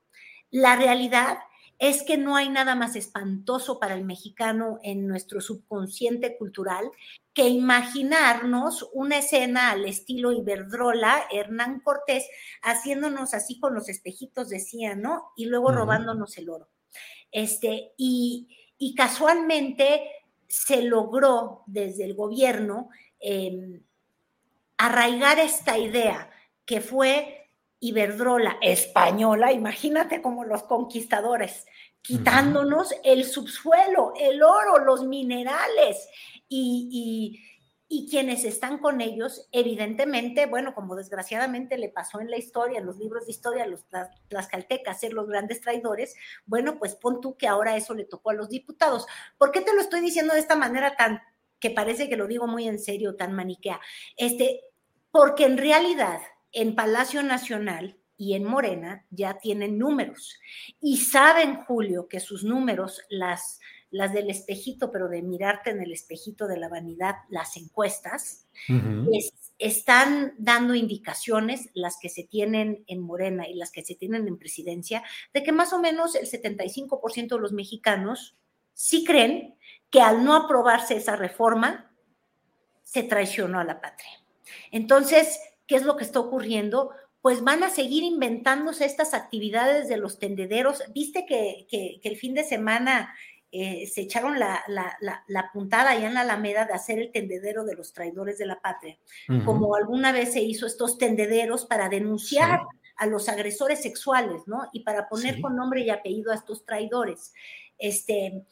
La 0.50 0.76
realidad 0.76 1.38
es 1.78 2.04
que 2.04 2.18
no 2.18 2.36
hay 2.36 2.50
nada 2.50 2.76
más 2.76 2.98
espantoso 2.98 3.80
para 3.80 3.96
el 3.96 4.04
mexicano 4.04 4.80
en 4.84 5.08
nuestro 5.08 5.40
subconsciente 5.40 6.38
cultural 6.38 6.92
que 7.40 7.48
imaginarnos 7.48 8.90
una 8.92 9.20
escena 9.20 9.72
al 9.72 9.86
estilo 9.86 10.34
Iberdrola, 10.34 11.24
Hernán 11.32 11.80
Cortés, 11.80 12.28
haciéndonos 12.62 13.34
así 13.34 13.62
con 13.62 13.74
los 13.74 13.88
espejitos, 13.88 14.50
decía, 14.50 14.94
¿no? 14.96 15.32
Y 15.38 15.46
luego 15.46 15.72
robándonos 15.72 16.38
el 16.38 16.50
oro. 16.50 16.68
Este, 17.32 17.94
y, 17.96 18.94
casualmente 18.98 20.02
se 20.50 20.82
logró 20.82 21.64
desde 21.66 22.04
el 22.04 22.14
gobierno 22.14 22.90
em, 23.22 23.84
arraigar 24.78 25.40
esta 25.40 25.78
idea 25.78 26.30
que 26.66 26.82
fue 26.82 27.48
Iberdrola 27.80 28.58
española, 28.62 29.54
imagínate 29.54 30.22
como 30.22 30.44
los 30.44 30.64
conquistadores, 30.64 31.66
quitándonos 32.02 32.94
el 33.04 33.26
subsuelo, 33.26 34.14
el 34.20 34.42
oro, 34.42 34.80
los 34.80 35.06
minerales 35.06 36.08
y, 36.48 37.46
quienes 38.10 38.44
están 38.46 38.78
con 38.78 39.02
ellos, 39.02 39.48
evidentemente, 39.52 40.46
bueno, 40.46 40.76
como 40.76 40.96
desgraciadamente 40.96 41.78
le 41.78 41.90
pasó 41.90 42.20
en 42.22 42.30
la 42.30 42.38
historia, 42.38 42.80
en 42.80 42.86
los 42.86 42.98
libros 42.98 43.26
de 43.26 43.32
historia, 43.32 43.66
los, 43.66 43.86
las, 44.30 44.48
caltecas, 44.48 45.00
ser 45.00 45.14
los 45.14 45.28
grandes 45.28 45.62
traidores, 45.62 46.16
bueno, 46.46 46.78
pues 46.78 46.96
pon 46.96 47.20
tú 47.20 47.36
que 47.36 47.48
ahora 47.48 47.76
eso 47.76 47.96
le 47.96 48.06
tocó 48.06 48.30
a 48.30 48.36
los 48.36 48.50
diputados. 48.50 49.08
¿Por 49.38 49.52
qué 49.52 49.62
te 49.62 49.74
lo 49.74 49.82
estoy 49.82 50.02
diciendo 50.02 50.34
de 50.34 50.40
esta 50.40 50.56
manera 50.56 50.96
tan, 50.96 51.22
que 51.60 51.72
parece 51.72 52.10
que 52.10 52.18
lo 52.18 52.28
digo 52.28 52.48
muy 52.48 52.68
en 52.68 52.80
serio, 52.80 53.16
tan 53.16 53.34
maniquea? 53.34 53.80
Este, 54.18 54.62
porque 55.12 55.46
en 55.46 55.58
realidad 55.58 56.20
en 56.52 56.76
Palacio 56.76 57.24
Nacional 57.24 57.99
y 58.20 58.34
en 58.36 58.44
Morena 58.44 59.06
ya 59.10 59.40
tienen 59.40 59.80
números 59.80 60.36
y 60.82 60.98
saben, 60.98 61.56
Julio, 61.64 62.10
que 62.10 62.20
sus 62.20 62.44
números, 62.44 63.02
las, 63.10 63.62
las 63.92 64.12
del 64.12 64.30
espejito, 64.30 64.92
pero 64.92 65.08
de 65.08 65.22
mirarte 65.22 65.70
en 65.70 65.82
el 65.82 65.94
espejito 65.94 66.46
de 66.46 66.58
la 66.58 66.68
vanidad, 66.68 67.16
las 67.30 67.56
encuestas, 67.56 68.46
están 69.58 70.36
dando 70.38 70.76
indicaciones, 70.76 71.70
las 71.74 71.98
que 71.98 72.10
se 72.10 72.26
tienen 72.26 72.84
en 72.88 73.00
Morena 73.00 73.48
y 73.48 73.54
las 73.54 73.72
que 73.72 73.86
se 73.86 73.96
tienen 73.96 74.28
en 74.28 74.38
presidencia, 74.38 75.02
de 75.34 75.42
que 75.42 75.54
más 75.54 75.72
o 75.72 75.80
menos 75.80 76.14
el 76.16 76.30
75% 76.30 77.30
de 77.30 77.40
los 77.40 77.54
mexicanos 77.54 78.36
sí 78.74 79.06
creen 79.06 79.56
que 79.90 80.02
al 80.02 80.26
no 80.26 80.36
aprobarse 80.36 80.98
esa 80.98 81.16
reforma, 81.16 81.96
se 82.84 83.04
traicionó 83.04 83.62
a 83.62 83.64
la 83.64 83.80
patria. 83.80 84.12
Entonces, 84.72 85.40
¿qué 85.68 85.78
es 85.78 85.84
lo 85.84 85.96
que 85.96 86.04
está 86.04 86.20
ocurriendo? 86.20 86.92
Pues 87.22 87.44
van 87.44 87.64
a 87.64 87.70
seguir 87.70 88.04
inventándose 88.04 88.86
estas 88.86 89.14
actividades 89.14 89.90
de 89.90 89.98
los 89.98 90.20
tendederos. 90.20 90.84
Viste 90.94 91.26
que, 91.26 91.68
el 92.02 92.18
fin 92.18 92.34
de 92.34 92.44
semana 92.44 93.14
eh, 93.52 93.88
se 93.88 94.02
echaron 94.02 94.40
la, 94.40 94.64
puntada 95.54 95.92
allá 95.92 96.08
en 96.08 96.14
la 96.14 96.22
Alameda 96.22 96.66
de 96.66 96.74
hacer 96.74 97.00
el 97.00 97.12
tendedero 97.12 97.66
de 97.66 97.76
los 97.76 97.94
traidores 97.94 98.38
de 98.38 98.46
la 98.46 98.62
patria, 98.62 98.98
como 99.44 99.76
alguna 99.76 100.12
vez 100.12 100.34
se 100.34 100.42
hizo 100.42 100.66
estos 100.66 100.98
tendederos 100.98 101.66
para 101.66 101.90
denunciar 101.90 102.62
a 103.00 103.06
los 103.06 103.30
agresores 103.30 103.82
sexuales, 103.82 104.42
¿no? 104.46 104.70
Y 104.74 104.82
para 104.82 105.08
poner 105.08 105.40
con 105.40 105.56
nombre 105.56 105.82
y 105.82 105.90
apellido 105.90 106.32
a 106.32 106.36
estos 106.36 106.66
traidores. 106.66 107.34
Este, 107.78 108.44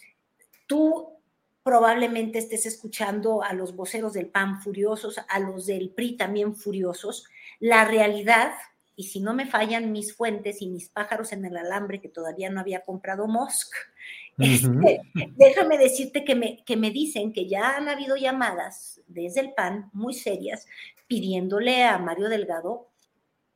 tú 0.65 1.17
probablemente 1.63 2.39
estés 2.39 2.65
escuchando 2.65 3.43
a 3.43 3.51
los 3.51 3.75
voceros 3.75 4.13
del 4.13 4.29
PAN 4.29 4.61
furiosos, 4.61 5.19
a 5.27 5.39
los 5.39 5.65
del 5.65 5.89
PRI 5.89 6.15
también 6.15 6.55
furiosos. 6.55 7.25
La 7.59 7.85
realidad, 7.85 8.53
y 8.95 9.03
si 9.05 9.19
no 9.19 9.33
me 9.33 9.45
fallan 9.45 9.91
mis 9.91 10.15
fuentes 10.15 10.61
y 10.61 10.67
mis 10.67 10.89
pájaros 10.89 11.31
en 11.31 11.45
el 11.45 11.57
alambre 11.57 12.01
que 12.01 12.09
todavía 12.09 12.49
no 12.49 12.59
había 12.59 12.81
comprado 12.81 13.27
Mosk, 13.27 13.73
este, 14.37 15.01
déjame 15.35 15.77
decirte 15.77 16.23
que 16.23 16.35
me, 16.35 16.63
que 16.63 16.77
me 16.77 16.91
dicen 16.91 17.33
que 17.33 17.47
ya 17.47 17.75
han 17.75 17.89
habido 17.89 18.15
llamadas 18.15 19.01
desde 19.07 19.41
el 19.41 19.53
PAN 19.53 19.89
muy 19.93 20.13
serias 20.13 20.67
pidiéndole 21.07 21.83
a 21.83 21.97
Mario 21.97 22.29
Delgado 22.29 22.89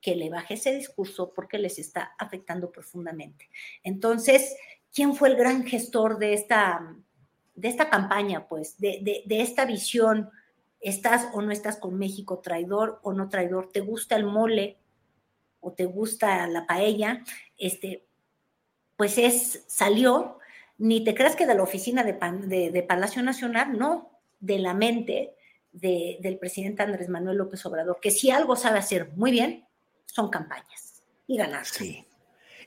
que 0.02 0.16
le 0.16 0.32
baje 0.32 0.56
ese 0.56 0.74
discurso 0.74 1.32
porque 1.36 1.60
les 1.60 1.78
está 1.78 2.16
afectando 2.18 2.72
profundamente. 2.72 3.50
Entonces, 3.84 4.56
¿quién 4.92 5.14
fue 5.14 5.30
el 5.30 5.36
gran 5.36 5.64
gestor 5.66 6.18
de 6.18 6.34
esta 6.34 6.96
de 7.62 7.68
esta 7.68 7.90
campaña, 7.90 8.48
pues, 8.48 8.78
de, 8.78 9.24
esta 9.30 9.66
visión, 9.66 10.30
estás 10.82 11.30
o 11.34 11.42
no 11.42 11.52
estás 11.52 11.78
con 11.78 11.98
México, 11.98 12.40
traidor 12.40 13.00
o 13.04 13.14
no 13.14 13.30
traidor, 13.30 13.70
te 13.72 13.80
gusta 13.82 14.16
el 14.16 14.26
mole 14.26 14.78
o 15.60 15.72
te 15.72 15.86
gusta 15.86 16.48
la 16.48 16.66
paella, 16.66 17.24
este, 17.58 18.04
pues 18.98 19.18
es, 19.18 19.64
salió, 19.68 20.40
ni 20.80 21.04
te 21.04 21.14
creas 21.14 21.36
que 21.36 21.46
de 21.46 21.56
la 21.56 21.64
oficina 21.64 22.04
de, 22.04 22.72
de, 22.72 22.84
Palacio 22.84 23.22
Nacional, 23.22 23.78
no, 23.78 24.20
de 24.40 24.58
la 24.58 24.74
mente 24.74 25.36
del 25.72 26.38
presidente 26.40 26.84
Andrés 26.84 27.08
Manuel 27.08 27.38
López 27.38 27.66
Obrador, 27.66 28.00
que 28.02 28.12
si 28.12 28.32
algo 28.32 28.56
sabe 28.56 28.80
hacer 28.80 29.12
muy 29.16 29.32
bien, 29.32 29.66
son 30.06 30.30
campañas 30.30 31.04
y 31.28 31.38
ganar. 31.38 31.66
Sí. 31.66 32.04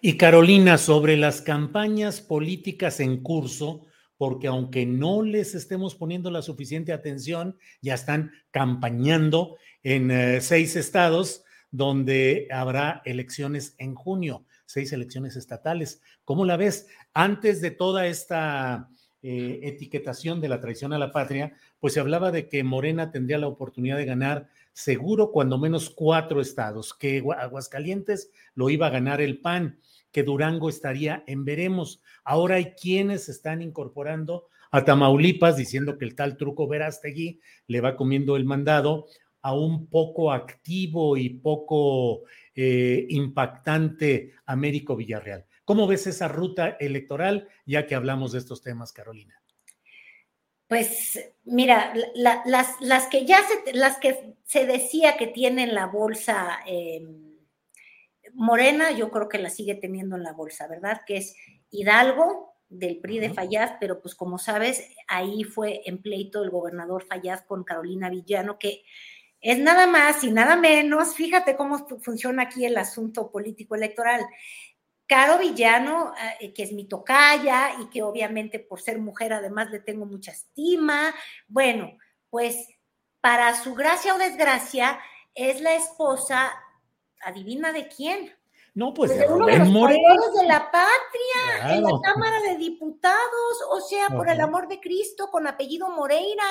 Y 0.01 0.17
Carolina, 0.17 0.79
sobre 0.79 1.17
las 1.17 1.43
campañas 1.43 2.21
políticas 2.21 3.01
en 3.01 3.23
curso, 3.23 3.87
porque 4.17 4.47
aunque 4.47 4.87
no 4.87 5.23
les 5.23 5.55
estemos 5.55 5.95
poniendo 5.95 6.31
la 6.31 6.43
suficiente 6.43 6.93
atención, 6.93 7.57
ya 7.81 7.95
están 7.95 8.33
campañando 8.51 9.57
en 9.83 10.11
eh, 10.11 10.41
seis 10.41 10.77
estados 10.77 11.45
donde 11.71 12.47
habrá 12.53 13.03
elecciones 13.05 13.75
en 13.79 13.95
junio, 13.95 14.45
seis 14.65 14.93
elecciones 14.93 15.37
estatales. 15.37 16.01
¿Cómo 16.25 16.45
la 16.45 16.57
ves? 16.57 16.87
Antes 17.13 17.61
de 17.61 17.73
toda 17.73 18.07
esta 18.07 18.89
eh, 19.23 19.61
etiquetación 19.63 20.41
de 20.41 20.49
la 20.49 20.61
traición 20.61 20.93
a 20.93 20.99
la 20.99 21.11
patria, 21.11 21.55
pues 21.81 21.95
se 21.95 22.01
hablaba 22.01 22.31
de 22.31 22.49
que 22.49 22.63
Morena 22.63 23.11
tendría 23.11 23.39
la 23.39 23.49
oportunidad 23.49 23.97
de 23.97 24.05
ganar 24.05 24.49
seguro 24.73 25.33
cuando 25.33 25.59
menos 25.59 25.91
cuatro 25.91 26.41
estados, 26.41 26.93
que 26.95 27.25
Aguascalientes 27.39 28.31
lo 28.55 28.71
iba 28.71 28.87
a 28.87 28.91
ganar 28.91 29.21
el 29.21 29.41
PAN, 29.41 29.79
que 30.15 30.23
Durango 30.23 30.69
estaría 30.69 31.25
en 31.27 31.45
veremos. 31.45 32.01
Ahora 32.23 32.55
hay 32.55 32.75
quienes 32.75 33.29
están 33.29 33.61
incorporando 33.61 34.47
a 34.71 34.85
Tamaulipas 34.85 35.57
diciendo 35.57 35.99
que 35.99 36.05
el 36.05 36.15
tal 36.15 36.37
truco 36.37 36.69
Verástegui 36.69 37.41
le 37.67 37.81
va 37.81 37.97
comiendo 37.97 38.37
el 38.37 38.45
mandado 38.45 39.07
a 39.43 39.55
un 39.55 39.89
poco 39.89 40.31
activo 40.31 41.17
y 41.17 41.31
poco 41.31 42.23
eh, 42.55 43.05
impactante 43.09 44.35
Américo 44.47 44.95
Villarreal. 44.95 45.47
¿Cómo 45.65 45.89
ves 45.89 46.07
esa 46.07 46.29
ruta 46.29 46.77
electoral 46.79 47.49
ya 47.67 47.85
que 47.89 47.97
hablamos 47.97 48.31
de 48.31 48.39
estos 48.39 48.63
temas, 48.63 48.93
Carolina? 48.93 49.43
Pues 50.69 51.19
mira, 51.43 51.93
las, 52.15 52.81
las, 52.81 53.07
que 53.09 53.27
ya 53.27 53.41
se, 53.43 53.73
las 53.73 53.99
que 53.99 54.37
se 54.45 54.65
decía 54.65 55.17
que 55.17 55.27
tienen 55.27 55.75
la 55.75 55.87
bolsa 55.87 56.61
em, 56.67 57.24
morena, 58.35 58.91
yo 58.93 59.11
creo 59.11 59.29
que 59.29 59.39
la 59.39 59.51
sigue 59.51 59.75
teniendo 59.75 60.17
en 60.17 60.23
la 60.23 60.33
bolsa, 60.33 60.67
¿verdad? 60.67 61.03
Que 61.07 61.19
es 61.19 61.37
Hidalgo 61.71 62.55
del 62.69 62.99
PRI 62.99 63.21
de 63.21 63.31
Fayaz, 63.31 63.75
pero 63.81 64.01
pues 64.01 64.15
como 64.15 64.39
sabes, 64.39 64.89
ahí 65.07 65.45
fue 65.45 65.83
en 65.87 66.03
pleito 66.03 66.43
el 66.43 66.51
gobernador 66.51 67.05
Fayaz 67.07 67.43
con 67.43 67.65
Carolina 67.65 68.11
Villano, 68.11 68.59
que 68.59 68.83
es 69.41 69.59
nada 69.59 69.87
más 69.87 70.25
y 70.25 70.31
nada 70.31 70.57
menos, 70.57 71.15
fíjate 71.15 71.57
cómo 71.57 71.87
funciona 72.01 72.45
aquí 72.45 72.65
el 72.65 72.77
asunto 72.79 73.31
político 73.31 73.75
electoral. 73.75 74.27
Caro 75.07 75.39
Villano, 75.39 76.15
eh, 76.41 76.55
que 76.55 76.63
es 76.63 76.73
mi 76.73 76.89
tocaya 76.89 77.73
y 77.81 77.91
que 77.91 78.03
obviamente 78.03 78.59
por 78.59 78.81
ser 78.81 78.99
mujer 78.99 79.35
además 79.35 79.71
le 79.71 79.81
tengo 79.81 80.07
mucha 80.07 80.33
estima. 80.33 81.15
Bueno, 81.47 81.99
pues 82.31 82.57
para 83.21 83.55
su 83.55 83.75
gracia 83.75 84.15
o 84.15 84.19
desgracia 84.19 84.99
es 85.35 85.61
la 85.61 85.75
esposa, 85.75 86.51
adivina 87.25 87.73
de 87.73 87.89
quién. 87.89 88.33
No, 88.75 88.93
pues, 88.93 89.13
pues 89.13 89.21
de 89.21 89.33
uno 89.33 89.47
de 89.47 89.59
los 89.59 89.69
de 89.69 90.47
la 90.47 90.71
patria 90.71 91.77
en 91.77 91.83
la 91.85 91.91
Cámara 92.03 92.41
de 92.41 92.57
Diputados, 92.57 93.63
o 93.71 93.81
sea, 93.81 94.09
por 94.09 94.29
el 94.29 94.41
amor 94.41 94.67
de 94.67 94.81
Cristo, 94.81 95.29
con 95.31 95.47
apellido 95.47 95.91
Moreira. 95.91 96.45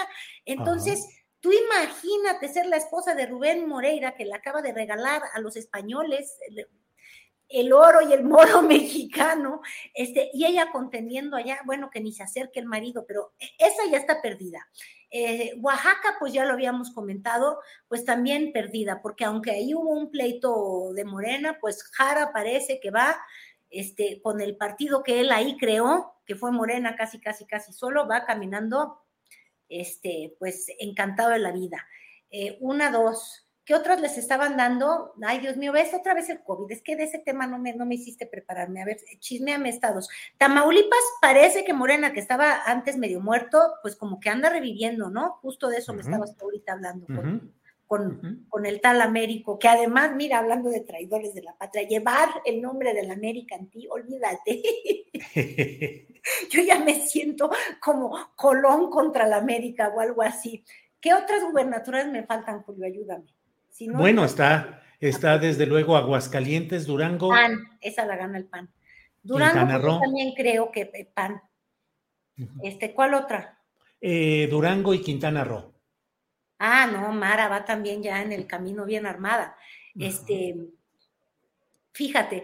Entonces, 0.45 1.05
tú 1.41 1.51
imagínate 1.51 2.47
ser 2.47 2.65
la 2.67 2.77
esposa 2.77 3.13
de 3.13 3.25
Rubén 3.25 3.67
Moreira, 3.67 4.15
que 4.15 4.23
le 4.23 4.33
acaba 4.33 4.61
de 4.61 4.71
regalar 4.71 5.21
a 5.33 5.39
los 5.41 5.57
españoles 5.57 6.37
el 7.53 7.71
oro 7.71 8.01
y 8.01 8.13
el 8.13 8.23
moro 8.23 8.61
mexicano, 8.63 9.61
este, 9.93 10.29
y 10.33 10.45
ella 10.45 10.71
contendiendo 10.71 11.37
allá, 11.37 11.59
bueno, 11.65 11.89
que 11.89 12.01
ni 12.01 12.11
se 12.11 12.23
acerque 12.23 12.59
el 12.59 12.65
marido, 12.65 13.05
pero 13.07 13.33
e, 13.39 13.47
esa 13.59 13.85
ya 13.89 13.97
está 13.97 14.21
perdida. 14.21 14.67
Eh, 15.11 15.53
Oaxaca, 15.61 16.17
pues 16.19 16.33
ya 16.33 16.43
lo 16.43 16.53
habíamos 16.53 16.91
comentado, 16.91 17.59
pues 17.87 18.03
también 18.03 18.51
perdida, 18.51 19.01
porque 19.01 19.25
aunque 19.25 19.51
ahí 19.51 19.75
hubo 19.75 19.91
un 19.91 20.09
pleito 20.09 20.91
de 20.93 21.05
Morena, 21.05 21.59
pues 21.61 21.83
Jara 21.83 22.33
parece 22.33 22.79
que 22.79 22.89
va 22.89 23.15
este, 23.69 24.21
con 24.21 24.41
el 24.41 24.57
partido 24.57 25.03
que 25.03 25.19
él 25.19 25.31
ahí 25.31 25.57
creó, 25.57 26.15
que 26.25 26.35
fue 26.35 26.51
Morena 26.51 26.95
casi, 26.95 27.19
casi, 27.19 27.45
casi 27.45 27.73
solo, 27.73 28.07
va 28.07 28.25
caminando, 28.25 29.03
este, 29.69 30.35
pues 30.39 30.67
encantado 30.79 31.29
de 31.29 31.39
la 31.39 31.51
vida. 31.51 31.85
Eh, 32.31 32.57
una, 32.61 32.89
dos, 32.89 33.47
¿Qué 33.65 33.75
otros 33.75 34.01
les 34.01 34.17
estaban 34.17 34.57
dando? 34.57 35.13
Ay, 35.21 35.39
Dios 35.39 35.55
mío, 35.55 35.71
ves 35.71 35.93
otra 35.93 36.13
vez 36.13 36.29
el 36.29 36.43
COVID. 36.43 36.69
Es 36.69 36.81
que 36.81 36.97
de 36.97 37.03
ese 37.03 37.19
tema 37.19 37.47
no 37.47 37.59
me, 37.59 37.73
no 37.73 37.85
me 37.85 37.95
hiciste 37.95 38.25
prepararme. 38.25 38.81
A 38.81 38.85
ver, 38.85 38.97
chismeame 39.19 39.69
estados. 39.69 40.09
Tamaulipas 40.37 40.99
parece 41.21 41.63
que 41.63 41.73
Morena, 41.73 42.11
que 42.11 42.19
estaba 42.19 42.63
antes 42.65 42.97
medio 42.97 43.21
muerto, 43.21 43.75
pues 43.81 43.95
como 43.95 44.19
que 44.19 44.29
anda 44.29 44.49
reviviendo, 44.49 45.09
¿no? 45.09 45.39
Justo 45.41 45.69
de 45.69 45.77
eso 45.77 45.93
me 45.93 46.01
estabas 46.01 46.35
ahorita 46.41 46.73
hablando 46.73 47.05
con, 47.87 48.47
con, 48.49 48.65
el 48.65 48.81
tal 48.81 49.01
Américo, 49.01 49.57
que 49.57 49.69
además, 49.69 50.13
mira, 50.13 50.39
hablando 50.39 50.69
de 50.69 50.81
traidores 50.81 51.33
de 51.33 51.43
la 51.43 51.55
patria, 51.55 51.87
llevar 51.87 52.29
el 52.43 52.61
nombre 52.61 52.93
del 52.93 53.11
América 53.11 53.55
en 53.55 53.69
ti, 53.69 53.87
olvídate. 53.89 54.61
Yo 56.49 56.61
ya 56.63 56.79
me 56.79 56.95
siento 57.07 57.49
como 57.79 58.17
Colón 58.35 58.89
contra 58.89 59.25
la 59.25 59.37
América 59.37 59.93
o 59.95 60.01
algo 60.01 60.21
así. 60.21 60.65
¿Qué 60.99 61.13
otras 61.13 61.43
gubernaturas 61.43 62.07
me 62.07 62.23
faltan, 62.23 62.63
Julio? 62.63 62.85
Ayúdame 62.85 63.33
bueno, 63.93 64.25
está, 64.25 64.83
está 64.99 65.37
desde 65.37 65.65
luego 65.65 65.97
Aguascalientes, 65.97 66.85
Durango. 66.85 67.29
PAN, 67.29 67.77
esa 67.81 68.05
la 68.05 68.15
gana 68.15 68.37
el 68.37 68.45
PAN. 68.45 68.69
Durango 69.21 69.81
pues, 69.81 69.99
también 70.01 70.33
creo 70.35 70.71
que 70.71 70.81
eh, 70.93 71.09
PAN. 71.13 71.41
Este, 72.61 72.93
¿cuál 72.93 73.13
otra? 73.13 73.59
Eh, 74.01 74.47
Durango 74.49 74.93
y 74.93 75.01
Quintana 75.01 75.43
Roo. 75.43 75.73
Ah, 76.59 76.87
no, 76.87 77.11
Mara 77.11 77.47
va 77.47 77.65
también 77.65 78.03
ya 78.03 78.21
en 78.21 78.31
el 78.31 78.47
camino 78.47 78.85
bien 78.85 79.05
armada. 79.05 79.55
Este, 79.95 80.55
fíjate, 81.91 82.43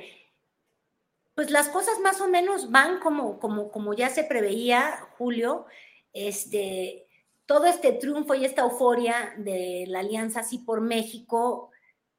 pues 1.35 1.51
las 1.51 1.69
cosas 1.69 1.99
más 1.99 2.21
o 2.21 2.27
menos 2.27 2.69
van 2.69 2.99
como, 2.99 3.39
como, 3.39 3.71
como 3.71 3.93
ya 3.93 4.09
se 4.09 4.23
preveía, 4.23 4.99
Julio. 5.17 5.65
Este, 6.13 7.08
todo 7.49 7.65
este 7.65 7.93
triunfo 7.93 8.35
y 8.35 8.45
esta 8.45 8.61
euforia 8.61 9.33
de 9.35 9.85
la 9.87 10.01
Alianza 10.01 10.41
Así 10.41 10.59
por 10.59 10.81
México, 10.81 11.71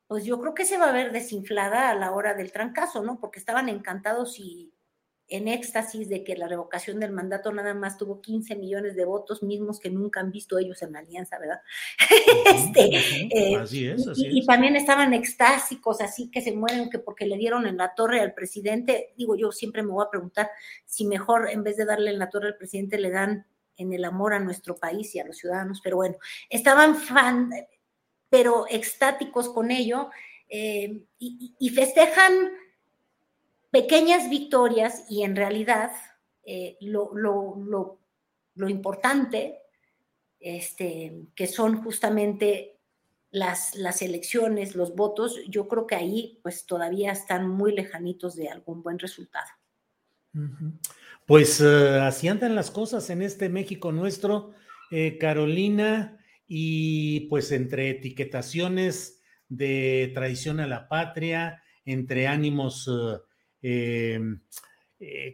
pues 0.09 0.24
yo 0.24 0.41
creo 0.41 0.55
que 0.55 0.64
se 0.64 0.76
va 0.76 0.89
a 0.89 0.93
ver 0.93 1.12
desinflada 1.12 1.89
a 1.89 1.95
la 1.95 2.11
hora 2.11 2.35
del 2.35 2.51
trancazo, 2.51 3.05
¿no? 3.05 3.20
Porque 3.20 3.39
estaban 3.39 3.68
encantados 3.68 4.41
y 4.41 4.72
en 5.28 5.47
éxtasis 5.47 6.09
de 6.09 6.24
que 6.24 6.37
la 6.37 6.49
revocación 6.49 6.99
del 6.99 7.12
mandato 7.12 7.53
nada 7.53 7.74
más 7.74 7.97
tuvo 7.97 8.20
15 8.20 8.57
millones 8.57 8.97
de 8.97 9.05
votos, 9.05 9.45
mismos 9.45 9.78
que 9.78 9.89
nunca 9.89 10.18
han 10.18 10.33
visto 10.33 10.59
ellos 10.59 10.83
en 10.83 10.95
la 10.95 10.99
alianza, 10.99 11.39
¿verdad? 11.39 11.61
este, 12.53 12.97
eh, 13.31 13.55
así 13.55 13.87
es, 13.87 14.09
así 14.09 14.24
y, 14.24 14.26
es. 14.26 14.35
y, 14.35 14.47
también 14.47 14.74
estaban 14.74 15.14
extásicos, 15.14 16.01
así 16.01 16.28
que 16.28 16.41
se 16.41 16.51
mueren 16.57 16.91
que 16.91 16.99
porque 16.99 17.26
le 17.26 17.37
dieron 17.37 17.68
en 17.68 17.76
la 17.76 17.95
torre 17.95 18.20
al 18.20 18.35
presidente. 18.35 19.14
Digo, 19.16 19.37
yo 19.37 19.53
siempre 19.53 19.85
me 19.85 19.93
voy 19.93 20.05
a 20.05 20.11
preguntar 20.11 20.51
si 20.87 21.07
mejor 21.07 21.49
en 21.49 21.62
vez 21.62 21.76
de 21.76 21.85
darle 21.85 22.11
en 22.11 22.18
la 22.18 22.31
torre 22.31 22.49
al 22.49 22.57
presidente 22.57 22.99
le 22.99 23.11
dan 23.11 23.47
en 23.81 23.93
el 23.93 24.05
amor 24.05 24.35
a 24.35 24.41
nuestro 24.41 24.76
país 24.76 25.14
y 25.14 25.20
a 25.20 25.26
los 25.26 25.39
ciudadanos, 25.39 25.81
pero 25.83 25.97
bueno, 25.97 26.16
estaban 26.51 26.97
fan, 26.97 27.51
pero 28.28 28.66
extáticos 28.68 29.49
con 29.49 29.70
ello 29.70 30.11
eh, 30.49 31.03
y, 31.18 31.68
festejan 31.70 32.51
pequeñas 33.70 34.28
victorias 34.28 35.05
y 35.09 35.22
en 35.22 35.35
realidad 35.35 35.93
eh, 36.45 36.76
lo, 36.81 37.12
lo, 37.14 38.68
importante, 38.68 39.61
este, 40.41 41.22
que 41.35 41.47
son 41.47 41.83
justamente 41.83 42.76
las, 43.31 43.74
las, 43.76 44.03
elecciones, 44.03 44.74
los 44.74 44.95
votos, 44.95 45.41
yo 45.49 45.68
creo 45.68 45.87
que 45.87 45.95
ahí 45.95 46.39
pues 46.43 46.66
todavía 46.66 47.12
están 47.12 47.49
muy 47.49 47.72
lejanitos 47.72 48.35
de 48.37 48.49
algún 48.49 48.83
buen 48.83 48.99
resultado. 48.99 49.49
Pues 51.31 51.61
eh, 51.61 52.01
así 52.01 52.26
andan 52.26 52.57
las 52.57 52.72
cosas 52.72 53.09
en 53.09 53.22
este 53.22 53.49
México 53.49 53.93
nuestro, 53.93 54.51
eh, 54.91 55.16
Carolina, 55.16 56.18
y 56.49 57.20
pues 57.28 57.53
entre 57.53 57.89
etiquetaciones 57.89 59.22
de 59.49 60.11
traición 60.12 60.59
a 60.59 60.66
la 60.66 60.89
patria, 60.89 61.62
entre 61.85 62.26
ánimos 62.26 62.91
eh, 63.62 64.14
em, 64.14 64.41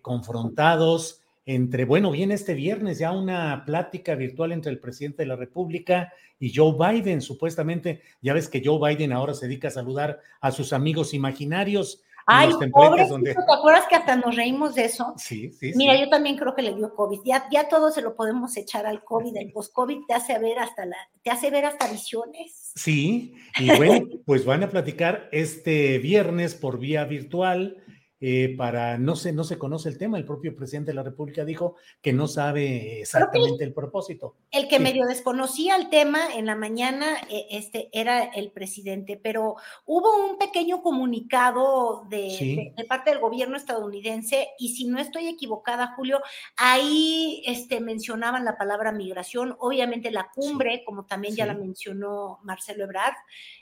confrontados, 0.02 1.22
entre, 1.46 1.86
bueno, 1.86 2.10
viene 2.10 2.34
este 2.34 2.52
viernes 2.52 2.98
ya 2.98 3.12
una 3.12 3.64
plática 3.64 4.16
virtual 4.16 4.52
entre 4.52 4.72
el 4.72 4.80
presidente 4.80 5.22
de 5.22 5.28
la 5.28 5.36
República 5.36 6.12
y 6.38 6.52
Joe 6.54 6.74
Biden, 6.78 7.22
supuestamente, 7.22 8.02
ya 8.20 8.34
ves 8.34 8.48
que 8.48 8.60
Joe 8.62 8.86
Biden 8.86 9.14
ahora 9.14 9.32
se 9.32 9.46
dedica 9.46 9.68
a 9.68 9.70
saludar 9.70 10.20
a 10.42 10.52
sus 10.52 10.74
amigos 10.74 11.14
imaginarios 11.14 12.02
Ay, 12.26 12.50
pobre, 12.72 13.06
donde... 13.06 13.34
¿te 13.34 13.40
acuerdas 13.40 13.86
que 13.88 13.94
hasta 13.94 14.16
nos 14.16 14.34
reímos 14.34 14.74
de 14.74 14.86
eso? 14.86 15.14
Sí, 15.16 15.52
sí. 15.52 15.72
Mira, 15.76 15.96
yo 15.96 16.08
también 16.08 16.36
creo 16.36 16.54
que 16.54 16.62
le 16.62 16.74
dio 16.74 16.92
COVID. 16.94 17.20
Ya, 17.24 17.48
ya 17.52 17.68
todo 17.68 17.92
se 17.92 18.02
lo 18.02 18.16
podemos 18.16 18.56
echar 18.56 18.84
al 18.84 19.04
COVID. 19.04 19.36
El 19.36 19.52
post-COVID 19.52 20.06
te 20.08 20.14
hace 20.14 20.36
ver 20.38 20.58
hasta 20.58 20.86
la, 20.86 20.96
te 21.22 21.30
hace 21.30 21.50
ver 21.50 21.64
hasta 21.64 21.86
visiones. 21.88 22.72
Sí, 22.74 23.34
y 23.58 23.74
bueno, 23.76 24.08
pues 24.26 24.44
van 24.44 24.64
a 24.64 24.68
platicar 24.68 25.28
este 25.30 25.98
viernes 25.98 26.54
por 26.54 26.78
vía 26.78 27.04
virtual 27.04 27.82
eh, 28.18 28.54
para, 28.56 28.96
no 28.96 29.14
sé, 29.14 29.34
no 29.34 29.44
se 29.44 29.58
conoce 29.58 29.90
el 29.90 29.98
tema, 29.98 30.16
el 30.16 30.24
propio 30.24 30.56
presidente 30.56 30.90
de 30.90 30.94
la 30.94 31.02
República 31.02 31.44
dijo 31.44 31.76
que 32.00 32.14
no 32.14 32.26
sabe 32.26 33.00
exactamente 33.00 33.62
el 33.62 33.74
propósito. 33.74 34.36
El 34.50 34.68
que 34.68 34.78
medio 34.78 35.04
desconocía 35.06 35.76
el 35.76 35.90
tema 35.90 36.34
en 36.34 36.46
la 36.46 36.56
mañana, 36.56 37.18
eh, 37.28 37.46
este, 37.50 37.90
era 37.92 38.24
el 38.24 38.52
presidente, 38.52 39.20
pero 39.22 39.56
hubo 39.84 40.30
un 40.30 40.38
pequeño 40.38 40.82
comunicado 40.82 42.06
de, 42.08 42.72
parte 42.88 43.10
del 43.10 43.20
gobierno 43.20 43.56
estadounidense, 43.56 44.48
y 44.58 44.74
si 44.74 44.86
no 44.86 44.98
estoy 44.98 45.28
equivocada, 45.28 45.92
Julio, 45.94 46.22
ahí 46.56 47.42
este, 47.44 47.80
mencionaban 47.80 48.46
la 48.46 48.56
palabra 48.56 48.92
migración, 48.92 49.56
obviamente 49.58 50.10
la 50.10 50.30
cumbre, 50.34 50.82
como 50.86 51.04
también 51.04 51.36
ya 51.36 51.44
la 51.44 51.54
mencionó 51.54 52.38
Marcelo 52.44 52.84
Ebrard, 52.84 53.14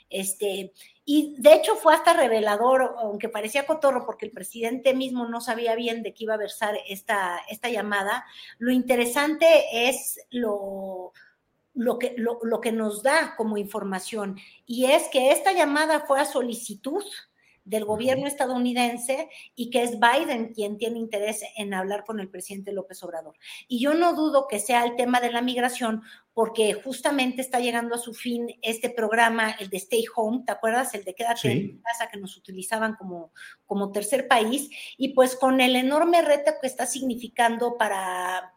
este, 0.09 0.71
y 1.05 1.35
de 1.37 1.53
hecho 1.53 1.75
fue 1.75 1.93
hasta 1.93 2.13
revelador, 2.13 2.95
aunque 2.97 3.29
parecía 3.29 3.67
cotorro, 3.67 4.05
porque 4.05 4.25
el 4.25 4.31
presidente 4.31 4.95
mismo 4.95 5.27
no 5.27 5.39
sabía 5.39 5.75
bien 5.75 6.01
de 6.01 6.13
qué 6.15 6.23
iba 6.23 6.33
a 6.33 6.37
versar 6.37 6.75
esta, 6.87 7.39
esta 7.47 7.69
llamada. 7.69 8.25
Lo 8.57 8.71
interesante 8.71 9.87
es 9.87 10.19
lo, 10.31 11.13
lo 11.75 11.99
que, 11.99 12.15
lo, 12.17 12.39
lo 12.41 12.59
que 12.59 12.71
nos 12.71 13.03
da 13.03 13.35
como 13.37 13.57
información, 13.57 14.37
y 14.65 14.85
es 14.85 15.07
que 15.09 15.31
esta 15.31 15.53
llamada 15.53 16.01
fue 16.01 16.19
a 16.19 16.25
solicitud 16.25 17.03
del 17.65 17.83
gobierno 17.83 18.27
estadounidense 18.27 19.27
y 19.55 19.71
que 19.71 19.81
es 19.81 19.97
Biden 19.99 20.53
quien 20.53 20.77
tiene 20.77 20.99
interés 20.99 21.43
en 21.57 21.73
hablar 21.73 22.05
con 22.05 22.19
el 22.19 22.29
presidente 22.29 22.71
López 22.71 23.03
Obrador. 23.03 23.35
Y 23.67 23.79
yo 23.79 23.95
no 23.95 24.13
dudo 24.13 24.47
que 24.47 24.59
sea 24.59 24.85
el 24.85 24.95
tema 24.95 25.19
de 25.19 25.31
la 25.31 25.41
migración, 25.41 26.03
porque 26.33 26.73
justamente 26.73 27.41
está 27.41 27.59
llegando 27.59 27.95
a 27.95 27.97
su 27.97 28.13
fin 28.13 28.47
este 28.61 28.89
programa, 28.89 29.51
el 29.59 29.69
de 29.69 29.77
Stay 29.77 30.05
Home, 30.15 30.43
¿te 30.45 30.51
acuerdas? 30.51 30.93
El 30.93 31.03
de 31.03 31.15
quédate 31.15 31.51
en 31.51 31.81
casa 31.81 32.07
que 32.09 32.19
nos 32.19 32.37
utilizaban 32.37 32.95
como, 32.95 33.31
como 33.65 33.91
tercer 33.91 34.27
país, 34.27 34.69
y 34.97 35.09
pues 35.09 35.35
con 35.35 35.59
el 35.59 35.75
enorme 35.75 36.21
reto 36.21 36.53
que 36.61 36.67
está 36.67 36.85
significando 36.85 37.77
para, 37.77 38.53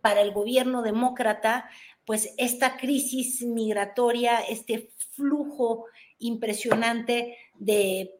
para 0.00 0.20
el 0.20 0.32
gobierno 0.32 0.82
demócrata, 0.82 1.70
pues 2.04 2.34
esta 2.38 2.76
crisis 2.76 3.42
migratoria, 3.42 4.40
este 4.40 4.90
flujo 5.10 5.84
impresionante 6.18 7.36
de 7.54 8.17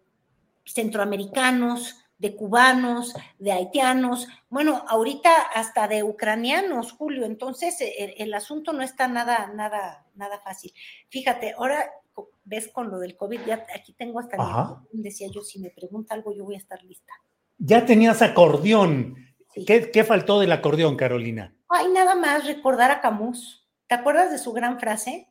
centroamericanos, 0.72 1.96
de 2.18 2.34
cubanos, 2.34 3.14
de 3.38 3.52
haitianos, 3.52 4.26
bueno, 4.50 4.84
ahorita 4.88 5.30
hasta 5.54 5.86
de 5.86 6.02
ucranianos, 6.02 6.92
Julio. 6.92 7.24
Entonces, 7.24 7.80
e, 7.80 8.16
el, 8.18 8.34
asunto 8.34 8.72
no 8.72 8.82
está 8.82 9.06
nada, 9.06 9.52
nada, 9.54 10.04
nada 10.16 10.40
fácil. 10.40 10.74
Fíjate, 11.08 11.54
ahora 11.56 11.90
ves 12.44 12.68
con 12.68 12.90
lo 12.90 12.98
del 12.98 13.16
COVID, 13.16 13.40
ya 13.46 13.64
aquí 13.74 13.92
tengo 13.92 14.18
hasta 14.18 14.36
el 14.36 15.02
decía 15.02 15.28
yo, 15.32 15.42
si 15.42 15.60
me 15.60 15.70
pregunta 15.70 16.14
algo, 16.14 16.34
yo 16.34 16.44
voy 16.44 16.56
a 16.56 16.58
estar 16.58 16.82
lista. 16.82 17.12
Ya 17.58 17.86
tenías 17.86 18.22
acordeón. 18.22 19.16
¿Qué, 19.66 19.90
¿Qué, 19.90 20.04
faltó 20.04 20.40
del 20.40 20.52
acordeón, 20.52 20.96
Carolina? 20.96 21.54
Ay, 21.68 21.88
nada 21.92 22.14
más 22.14 22.46
recordar 22.46 22.90
a 22.90 23.00
Camus. 23.00 23.66
¿Te 23.86 23.94
acuerdas 23.94 24.30
de 24.30 24.38
su 24.38 24.52
gran 24.52 24.78
frase? 24.78 25.28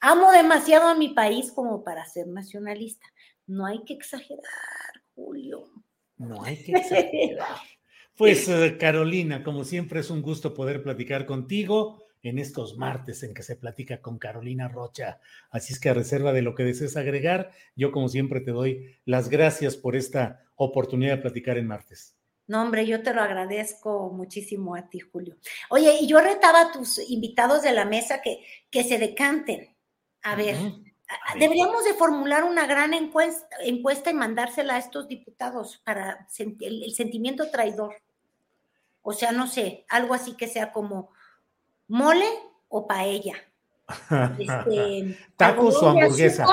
Amo 0.00 0.32
demasiado 0.32 0.88
a 0.88 0.94
mi 0.94 1.08
país 1.08 1.52
como 1.52 1.84
para 1.84 2.04
ser 2.06 2.26
nacionalista. 2.26 3.06
No 3.50 3.66
hay 3.66 3.82
que 3.84 3.94
exagerar, 3.94 4.44
Julio. 5.12 5.68
No 6.18 6.44
hay 6.44 6.62
que 6.62 6.72
exagerar. 6.72 7.48
Pues 8.16 8.46
eh, 8.50 8.76
Carolina, 8.78 9.42
como 9.42 9.64
siempre 9.64 10.00
es 10.00 10.10
un 10.10 10.20
gusto 10.20 10.52
poder 10.52 10.82
platicar 10.82 11.24
contigo 11.24 12.04
en 12.22 12.38
estos 12.38 12.76
martes 12.76 13.22
en 13.22 13.32
que 13.32 13.42
se 13.42 13.56
platica 13.56 14.02
con 14.02 14.18
Carolina 14.18 14.68
Rocha. 14.68 15.20
Así 15.50 15.72
es 15.72 15.80
que 15.80 15.88
a 15.88 15.94
reserva 15.94 16.34
de 16.34 16.42
lo 16.42 16.54
que 16.54 16.64
desees 16.64 16.98
agregar, 16.98 17.50
yo 17.76 17.92
como 17.92 18.10
siempre 18.10 18.42
te 18.42 18.50
doy 18.50 18.94
las 19.06 19.30
gracias 19.30 19.74
por 19.74 19.96
esta 19.96 20.44
oportunidad 20.54 21.16
de 21.16 21.22
platicar 21.22 21.56
en 21.56 21.68
martes. 21.68 22.14
No, 22.46 22.60
hombre, 22.60 22.86
yo 22.86 23.02
te 23.02 23.14
lo 23.14 23.22
agradezco 23.22 24.10
muchísimo 24.12 24.74
a 24.74 24.90
ti, 24.90 25.00
Julio. 25.00 25.38
Oye, 25.70 25.96
y 26.02 26.06
yo 26.06 26.20
retaba 26.20 26.60
a 26.60 26.72
tus 26.72 26.98
invitados 27.10 27.62
de 27.62 27.72
la 27.72 27.86
mesa 27.86 28.20
que, 28.20 28.44
que 28.70 28.84
se 28.84 28.98
decanten. 28.98 29.74
A 30.22 30.36
ver, 30.36 30.56
Deberíamos 31.38 31.84
de 31.84 31.94
formular 31.94 32.44
una 32.44 32.66
gran 32.66 32.94
encuesta, 32.94 33.56
encuesta 33.64 34.10
y 34.10 34.14
mandársela 34.14 34.74
a 34.74 34.78
estos 34.78 35.08
diputados 35.08 35.80
para 35.84 36.26
el, 36.38 36.92
sentimiento 36.92 37.50
traidor. 37.50 37.94
O 39.02 39.12
sea, 39.12 39.32
no 39.32 39.46
sé, 39.46 39.84
algo 39.88 40.14
así 40.14 40.36
que 40.36 40.48
sea 40.48 40.72
como 40.72 41.10
mole 41.88 42.28
o 42.68 42.86
paella. 42.86 43.34
Este, 44.38 45.18
Tacos 45.36 45.82
o 45.82 45.88
hamburguesa. 45.88 46.46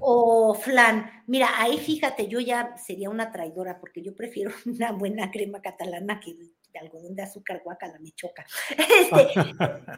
O 0.00 0.54
flan. 0.54 1.22
Mira, 1.26 1.50
ahí 1.56 1.78
fíjate, 1.78 2.26
yo 2.26 2.40
ya 2.40 2.76
sería 2.76 3.10
una 3.10 3.30
traidora 3.30 3.78
porque 3.78 4.02
yo 4.02 4.14
prefiero 4.14 4.50
una 4.66 4.92
buena 4.92 5.30
crema 5.30 5.60
catalana 5.60 6.20
que 6.20 6.36
de 6.72 6.78
algodón 6.78 7.14
de 7.14 7.22
azúcar 7.22 7.62
guacala 7.64 7.98
me 7.98 8.12
choca. 8.12 8.44
Este, 8.70 9.28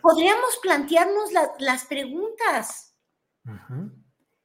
podríamos 0.00 0.58
plantearnos 0.62 1.30
las 1.58 1.84
preguntas. 1.86 2.89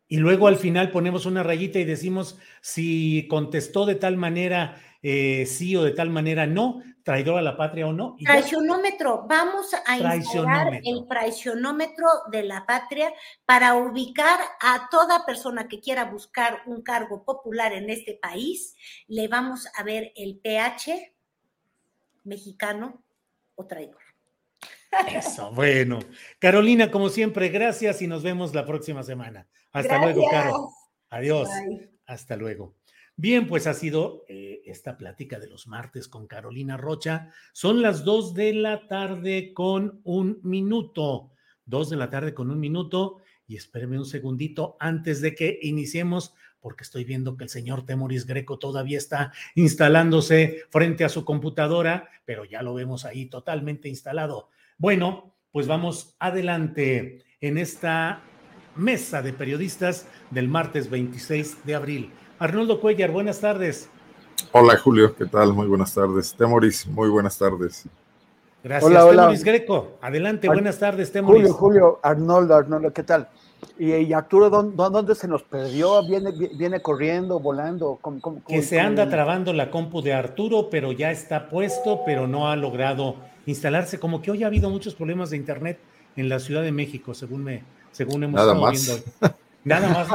Y 0.08 0.18
luego 0.18 0.48
al 0.48 0.58
final 0.58 0.92
ponemos 0.92 1.26
una 1.26 1.44
rayita 1.44 1.80
y 1.80 1.84
decimos 1.84 2.38
si 2.62 3.28
contestó 3.28 3.86
de 3.86 3.96
tal 3.96 4.18
manera 4.18 4.80
eh, 5.02 5.46
sí 5.46 5.76
o 5.76 5.84
de 5.84 5.92
tal 5.92 6.10
manera 6.10 6.48
no, 6.48 6.82
traidor 7.04 7.38
a 7.38 7.42
la 7.44 7.56
patria 7.56 7.88
o 7.88 7.94
no. 7.94 8.16
Traicionómetro, 8.24 9.26
vamos 9.28 9.72
a 9.86 10.16
instalar 10.16 10.80
el 10.84 11.08
traicionómetro 11.08 12.08
de 12.32 12.44
la 12.44 12.66
patria 12.66 13.14
para 13.46 13.76
ubicar 13.76 14.40
a 14.60 14.90
toda 14.90 15.24
persona 15.24 15.68
que 15.68 15.80
quiera 15.80 16.06
buscar 16.06 16.64
un 16.66 16.82
cargo 16.82 17.24
popular 17.24 17.74
en 17.74 17.92
este 17.92 18.18
país. 18.20 18.76
Le 19.08 19.28
vamos 19.28 19.68
a 19.76 19.84
ver 19.84 20.12
el 20.16 20.40
pH 20.40 21.14
mexicano 22.24 23.04
o 23.54 23.68
traidor. 23.68 24.05
Eso, 25.08 25.52
bueno. 25.52 26.00
Carolina, 26.40 26.92
como 26.92 27.10
siempre, 27.10 27.50
gracias 27.50 28.02
y 28.02 28.08
nos 28.08 28.24
vemos 28.24 28.54
la 28.54 28.66
próxima 28.66 29.04
semana. 29.04 29.48
Hasta 29.72 29.98
luego, 29.98 30.30
Caro. 30.30 30.70
Adiós. 31.10 31.50
Hasta 32.06 32.36
luego. 32.36 32.76
Bien, 33.18 33.48
pues 33.48 33.66
ha 33.66 33.74
sido 33.74 34.26
eh, 34.28 34.62
esta 34.66 34.98
plática 34.98 35.40
de 35.40 35.48
los 35.48 35.68
martes 35.68 36.10
con 36.10 36.28
Carolina 36.28 36.76
Rocha. 36.76 37.30
Son 37.54 37.82
las 37.82 38.04
dos 38.04 38.34
de 38.34 38.54
la 38.54 38.88
tarde 38.88 39.54
con 39.54 40.02
un 40.04 40.40
minuto. 40.44 41.32
Dos 41.66 41.90
de 41.90 41.96
la 41.96 42.10
tarde 42.10 42.34
con 42.34 42.52
un 42.52 42.60
minuto. 42.60 43.20
Y 43.48 43.56
espéreme 43.56 43.98
un 43.98 44.06
segundito 44.06 44.76
antes 44.80 45.22
de 45.22 45.34
que 45.34 45.60
iniciemos, 45.62 46.34
porque 46.60 46.84
estoy 46.84 47.06
viendo 47.06 47.38
que 47.38 47.46
el 47.46 47.50
señor 47.50 47.86
Temoris 47.86 48.26
Greco 48.26 48.60
todavía 48.60 48.98
está 48.98 49.32
instalándose 49.56 50.64
frente 50.70 51.06
a 51.06 51.10
su 51.10 51.24
computadora, 51.24 52.10
pero 52.26 52.44
ya 52.44 52.62
lo 52.64 52.74
vemos 52.74 53.06
ahí 53.06 53.28
totalmente 53.28 53.88
instalado. 53.88 54.50
Bueno, 54.78 55.34
pues 55.54 55.68
vamos 55.68 56.18
adelante 56.20 57.24
en 57.40 57.58
esta 57.58 58.20
mesa 58.76 59.22
de 59.22 59.32
periodistas 59.32 60.06
del 60.32 60.50
martes 60.50 60.90
26 60.90 61.64
de 61.64 61.76
abril. 61.76 62.12
Arnoldo 62.40 62.82
Cuellar, 62.82 63.12
buenas 63.12 63.40
tardes. 63.40 63.90
Hola 64.52 64.76
Julio, 64.78 65.16
¿qué 65.16 65.28
tal? 65.28 65.54
Muy 65.54 65.68
buenas 65.68 65.94
tardes. 65.94 66.36
Temoris, 66.36 66.86
muy 66.88 67.08
buenas 67.08 67.38
tardes. 67.38 67.88
Gracias, 68.66 68.84
hola, 68.92 69.06
hola. 69.06 69.22
Temoris 69.22 69.44
Greco. 69.46 69.98
Adelante, 70.02 70.50
buenas 70.50 70.78
tardes, 70.78 71.10
Temoris. 71.10 71.44
Julio, 71.44 71.54
Julio, 71.54 72.00
Arnoldo, 72.04 72.56
Arnoldo, 72.56 72.92
¿qué 72.92 73.04
tal? 73.04 73.30
Y, 73.80 74.12
Arturo, 74.12 74.50
¿dónde, 74.50 75.16
se 75.16 75.30
nos 75.30 75.44
perdió? 75.44 76.06
¿Viene, 76.06 76.32
viene 76.32 76.82
corriendo, 76.82 77.40
volando? 77.40 77.98
que 78.46 78.62
se 78.62 78.82
anda 78.82 79.10
trabando 79.10 79.54
la 79.54 79.72
compu 79.72 80.02
de 80.02 80.14
Arturo, 80.14 80.70
pero 80.70 80.92
ya 80.92 81.12
está 81.12 81.48
puesto, 81.48 82.02
pero 82.06 82.28
no 82.28 82.50
ha 82.50 82.58
logrado 82.58 83.16
instalarse. 83.46 84.00
Como 84.00 84.22
que 84.22 84.32
hoy 84.32 84.44
ha 84.44 84.48
habido 84.48 84.70
muchos 84.70 84.96
problemas 84.96 85.30
de 85.30 85.38
internet 85.38 85.80
en 86.16 86.30
la 86.30 86.40
Ciudad 86.40 86.64
de 86.64 86.72
México, 86.72 87.14
según 87.14 87.44
me, 87.44 87.64
según 87.92 88.24
hemos 88.24 88.36
Nada 88.36 88.54
estado 88.54 88.66
más. 88.66 88.86
viendo. 88.86 89.38
Nada 89.64 89.90
más, 89.90 90.08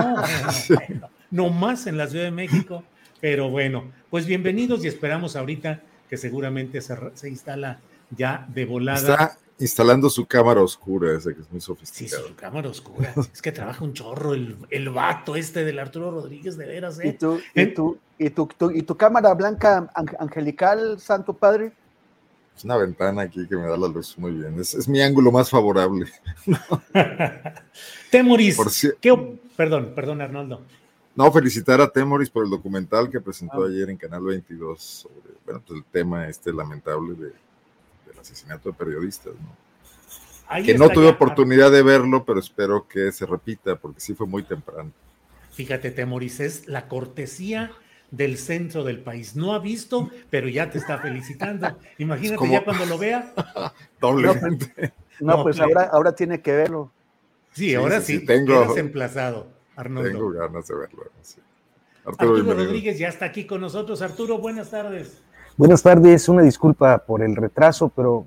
no, 1.31 1.49
no, 1.49 1.51
más 1.51 1.87
en 1.87 1.97
la 1.97 2.07
Ciudad 2.07 2.25
de 2.25 2.31
México, 2.31 2.85
pero 3.21 3.51
bueno, 3.51 3.91
pues 4.09 4.27
bienvenidos 4.27 4.85
y 4.85 4.89
esperamos 4.89 5.35
ahorita 5.37 5.83
que 6.09 6.17
seguramente 6.17 6.81
se, 6.81 6.97
se 7.15 7.29
instala 7.29 7.81
ya 8.11 8.47
de 8.49 8.65
volada 8.65 9.37
instalando 9.61 10.09
su 10.09 10.27
cámara 10.27 10.63
oscura, 10.63 11.17
ese 11.17 11.35
que 11.35 11.43
es 11.43 11.51
muy 11.53 11.61
sofisticado. 11.61 12.23
Sí, 12.23 12.29
su 12.31 12.35
cámara 12.35 12.69
oscura. 12.69 13.13
es 13.33 13.43
que 13.43 13.53
trabaja 13.53 13.85
un 13.85 13.93
chorro 13.93 14.35
el, 14.35 14.57
el 14.71 14.89
vato 14.89 15.37
este 15.37 15.65
del 15.65 15.79
Arturo 15.79 16.11
Rodríguez, 16.11 16.57
de 16.57 16.67
veras, 16.67 16.99
¿eh? 16.99 17.09
¿Y 17.09 17.13
tu, 17.13 17.39
y 17.55 17.67
tu, 17.67 17.99
y 18.19 18.31
tu, 18.31 18.49
y 18.75 18.83
tu 18.83 18.97
cámara 18.97 19.35
blanca 19.35 19.91
angelical, 20.19 20.99
Santo 20.99 21.35
Padre? 21.35 21.73
Es 22.61 22.65
una 22.67 22.77
ventana 22.77 23.23
aquí 23.23 23.49
que 23.49 23.57
me 23.57 23.67
da 23.67 23.75
la 23.75 23.89
luz 23.89 24.19
muy 24.19 24.33
bien. 24.33 24.61
Es, 24.61 24.75
es 24.75 24.87
mi 24.87 25.01
ángulo 25.01 25.33
más 25.33 25.49
favorable. 25.49 26.05
Temoris, 28.11 28.95
¿qué, 29.01 29.39
perdón, 29.57 29.95
perdón, 29.95 30.21
Arnoldo. 30.21 30.61
No, 31.17 31.33
felicitar 31.33 31.81
a 31.81 31.91
Temoris 31.91 32.29
por 32.29 32.45
el 32.45 32.51
documental 32.51 33.09
que 33.09 33.19
presentó 33.19 33.63
ah. 33.63 33.67
ayer 33.67 33.89
en 33.89 33.97
Canal 33.97 34.25
22 34.25 34.79
sobre 34.79 35.33
bueno, 35.47 35.63
pues 35.67 35.79
el 35.79 35.85
tema 35.87 36.29
este 36.29 36.53
lamentable 36.53 37.15
de, 37.15 37.33
asesinato 38.21 38.69
de 38.69 38.75
periodistas, 38.75 39.33
¿no? 39.33 40.63
que 40.63 40.75
no 40.75 40.91
tuve 40.91 41.07
oportunidad 41.07 41.73
de 41.73 41.83
verlo, 41.83 42.27
pero 42.27 42.41
espero 42.41 42.87
que 42.87 43.11
se 43.11 43.25
repita, 43.25 43.77
porque 43.77 44.01
sí 44.01 44.13
fue 44.13 44.27
muy 44.27 44.43
temprano. 44.43 44.93
Fíjate, 45.53 45.93
Temoris, 45.93 46.41
es 46.41 46.69
la 46.69 46.89
cortesía 46.89 47.71
del 48.11 48.39
centro 48.39 48.85
del 48.85 49.01
país. 49.01 49.37
No 49.37 49.55
ha 49.55 49.59
visto, 49.59 50.11
pero 50.31 50.49
ya 50.49 50.71
te 50.71 50.79
está 50.79 50.99
felicitando. 50.99 51.77
Imagínate 51.99 52.49
ya 52.49 52.65
cuando 52.65 52.87
lo 52.87 52.99
vea. 52.99 53.33
Doblemente. 54.01 54.93
No, 55.21 55.43
pues, 55.43 55.61
ahora, 55.61 55.85
ahora 55.93 56.15
tiene 56.15 56.41
que 56.41 56.53
verlo. 56.53 56.91
Sí, 57.53 57.75
ahora 57.75 58.01
sí, 58.01 58.25
tengo, 58.25 58.77
emplazado, 58.77 59.49
Arnoldo. 59.77 60.11
Tengo 60.11 60.31
ganas 60.31 60.69
de 60.69 60.77
verlo. 60.77 61.05
Arturo 62.05 62.55
Rodríguez 62.55 62.99
ya 62.99 63.09
está 63.09 63.27
aquí 63.27 63.45
con 63.45 63.61
nosotros. 63.61 64.01
Arturo, 64.03 64.39
buenas 64.39 64.71
tardes. 64.71 65.21
Buenas 65.57 65.83
tardes, 65.83 66.29
una 66.29 66.43
disculpa 66.43 66.99
por 66.99 67.23
el 67.23 67.37
retraso, 67.37 67.91
pero 67.95 68.25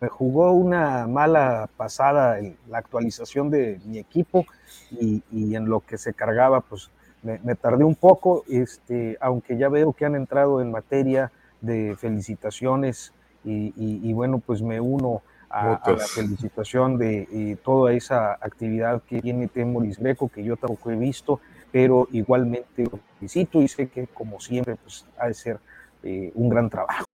me 0.00 0.08
jugó 0.08 0.52
una 0.52 1.06
mala 1.06 1.68
pasada 1.76 2.38
en 2.38 2.56
la 2.68 2.78
actualización 2.78 3.50
de 3.50 3.80
mi 3.84 3.98
equipo 3.98 4.46
y, 4.90 5.22
en 5.32 5.68
lo 5.68 5.80
que 5.80 5.98
se 5.98 6.14
cargaba, 6.14 6.60
pues 6.60 6.90
me, 7.22 7.54
tardé 7.54 7.84
un 7.84 7.94
poco, 7.94 8.44
este, 8.48 9.16
aunque 9.20 9.56
ya 9.56 9.68
veo 9.68 9.92
que 9.92 10.04
han 10.04 10.14
entrado 10.14 10.60
en 10.60 10.70
materia 10.70 11.32
de 11.60 11.96
felicitaciones 11.98 13.12
y, 13.44 14.12
bueno, 14.12 14.38
pues 14.38 14.60
me 14.60 14.80
uno 14.80 15.22
a, 15.48 15.80
la 15.86 16.06
felicitación 16.06 16.98
de 16.98 17.58
toda 17.64 17.92
esa 17.92 18.32
actividad 18.32 19.02
que 19.02 19.20
tiene 19.22 19.48
Temoris 19.48 19.98
Greco, 19.98 20.28
que 20.28 20.42
yo 20.42 20.56
tampoco 20.56 20.90
he 20.90 20.96
visto, 20.96 21.40
pero 21.72 22.08
igualmente 22.12 22.84
lo 22.84 22.98
felicito 23.18 23.60
y 23.60 23.68
sé 23.68 23.88
que 23.88 24.06
como 24.06 24.40
siempre 24.40 24.76
pues 24.76 25.04
ha 25.18 25.26
de 25.26 25.34
ser 25.34 25.58
eh, 26.02 26.32
un 26.34 26.48
gran 26.48 26.70
trabajo. 26.70 27.04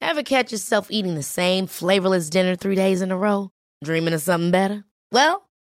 Ever 0.00 0.22
catch 0.22 0.52
yourself 0.52 0.88
eating 0.90 1.14
the 1.14 1.22
same 1.22 1.66
flavorless 1.66 2.30
dinner 2.30 2.56
three 2.56 2.76
days 2.76 3.00
in 3.00 3.10
a 3.10 3.16
row? 3.16 3.50
Dreaming 3.82 4.14
of 4.14 4.20
something 4.20 4.50
better? 4.50 4.84
Well, 5.10 5.45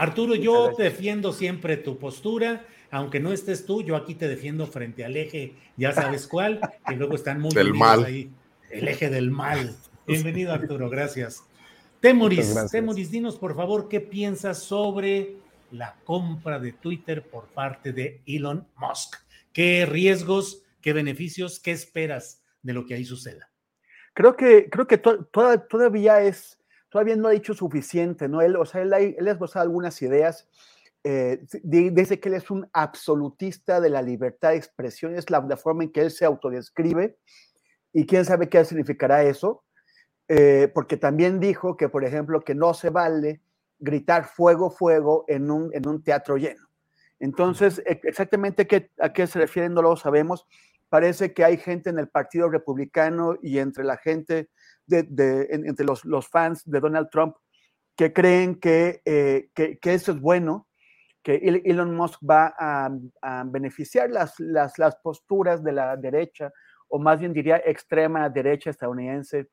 Arturo, 0.00 0.34
yo 0.34 0.68
gracias. 0.68 0.92
defiendo 0.92 1.32
siempre 1.34 1.76
tu 1.76 1.98
postura. 1.98 2.64
Aunque 2.90 3.20
no 3.20 3.32
estés 3.32 3.66
tú, 3.66 3.82
yo 3.82 3.96
aquí 3.96 4.14
te 4.14 4.28
defiendo 4.28 4.66
frente 4.66 5.04
al 5.04 5.14
eje, 5.14 5.54
ya 5.76 5.92
sabes 5.92 6.26
cuál, 6.30 6.58
que 6.88 6.96
luego 6.96 7.14
están 7.14 7.38
muy 7.38 7.52
del 7.52 7.74
mal. 7.74 8.04
ahí. 8.04 8.30
El 8.70 8.88
eje 8.88 9.10
del 9.10 9.30
mal. 9.30 9.76
Bienvenido, 10.06 10.54
Arturo, 10.54 10.88
gracias. 10.88 11.44
Temoris, 12.00 12.54
Temoris, 12.72 13.10
dinos 13.10 13.36
por 13.36 13.54
favor 13.54 13.90
qué 13.90 14.00
piensas 14.00 14.62
sobre 14.62 15.34
la 15.70 15.94
compra 16.04 16.58
de 16.58 16.72
Twitter 16.72 17.22
por 17.22 17.48
parte 17.48 17.92
de 17.92 18.22
Elon 18.24 18.66
Musk. 18.76 19.16
¿Qué 19.52 19.84
riesgos, 19.84 20.62
qué 20.80 20.94
beneficios, 20.94 21.60
qué 21.60 21.72
esperas 21.72 22.42
de 22.62 22.72
lo 22.72 22.86
que 22.86 22.94
ahí 22.94 23.04
suceda? 23.04 23.50
Creo 24.14 24.34
que, 24.34 24.70
creo 24.70 24.86
que 24.86 24.96
todavía 24.96 26.22
es, 26.22 26.58
todavía 26.90 27.16
no 27.16 27.28
ha 27.28 27.32
dicho 27.32 27.54
suficiente, 27.54 28.28
¿no? 28.28 28.42
Él, 28.42 28.56
o 28.56 28.66
sea, 28.66 28.82
él, 28.82 28.92
él 28.92 29.28
ha 29.28 29.30
esbozado 29.30 29.62
algunas 29.62 30.00
ideas. 30.02 30.48
Eh, 31.02 31.46
dice 31.62 32.20
que 32.20 32.28
él 32.28 32.34
es 32.34 32.50
un 32.50 32.68
absolutista 32.74 33.80
de 33.80 33.88
la 33.88 34.02
libertad 34.02 34.50
de 34.50 34.56
expresión, 34.56 35.14
es 35.14 35.30
la, 35.30 35.40
la 35.40 35.56
forma 35.56 35.84
en 35.84 35.92
que 35.92 36.02
él 36.02 36.10
se 36.10 36.26
autodescribe, 36.26 37.16
y 37.92 38.04
quién 38.04 38.24
sabe 38.24 38.48
qué 38.48 38.64
significará 38.64 39.22
eso. 39.22 39.64
Eh, 40.32 40.70
porque 40.72 40.96
también 40.96 41.40
dijo 41.40 41.76
que, 41.76 41.88
por 41.88 42.04
ejemplo, 42.04 42.42
que 42.42 42.54
no 42.54 42.72
se 42.72 42.90
vale 42.90 43.40
gritar 43.80 44.26
fuego, 44.26 44.70
fuego 44.70 45.24
en 45.26 45.50
un, 45.50 45.74
en 45.74 45.88
un 45.88 46.04
teatro 46.04 46.36
lleno. 46.36 46.68
Entonces, 47.18 47.82
e, 47.84 48.00
exactamente 48.04 48.68
qué, 48.68 48.92
a 49.00 49.12
qué 49.12 49.26
se 49.26 49.40
refiere 49.40 49.68
no 49.68 49.82
lo 49.82 49.96
sabemos. 49.96 50.46
Parece 50.90 51.32
que 51.32 51.44
hay 51.44 51.56
gente 51.56 51.88
en 51.88 51.98
el 51.98 52.08
Partido 52.08 52.50
Republicano 52.50 53.36
y 53.40 53.58
entre 53.58 53.84
la 53.84 53.96
gente, 53.96 54.50
de, 54.86 55.04
de, 55.04 55.48
entre 55.50 55.86
los, 55.86 56.04
los, 56.04 56.28
fans 56.28 56.62
de 56.66 56.80
Donald 56.80 57.08
Trump, 57.10 57.36
que 57.96 58.12
creen 58.12 58.60
que, 58.60 59.00
eh, 59.06 59.48
que, 59.54 59.78
que, 59.78 59.94
eso 59.94 60.12
es 60.12 60.20
bueno, 60.20 60.68
que 61.22 61.36
Elon 61.64 61.94
Musk 61.94 62.20
va 62.28 62.54
a, 62.58 62.90
a 63.22 63.44
beneficiar 63.46 64.10
las, 64.10 64.38
las, 64.38 64.78
las 64.78 64.96
posturas 64.96 65.62
de 65.64 65.72
la 65.72 65.96
derecha, 65.96 66.52
o 66.88 66.98
más 66.98 67.20
bien 67.20 67.32
diría 67.32 67.62
extrema 67.64 68.28
derecha 68.28 68.70
estadounidense, 68.70 69.48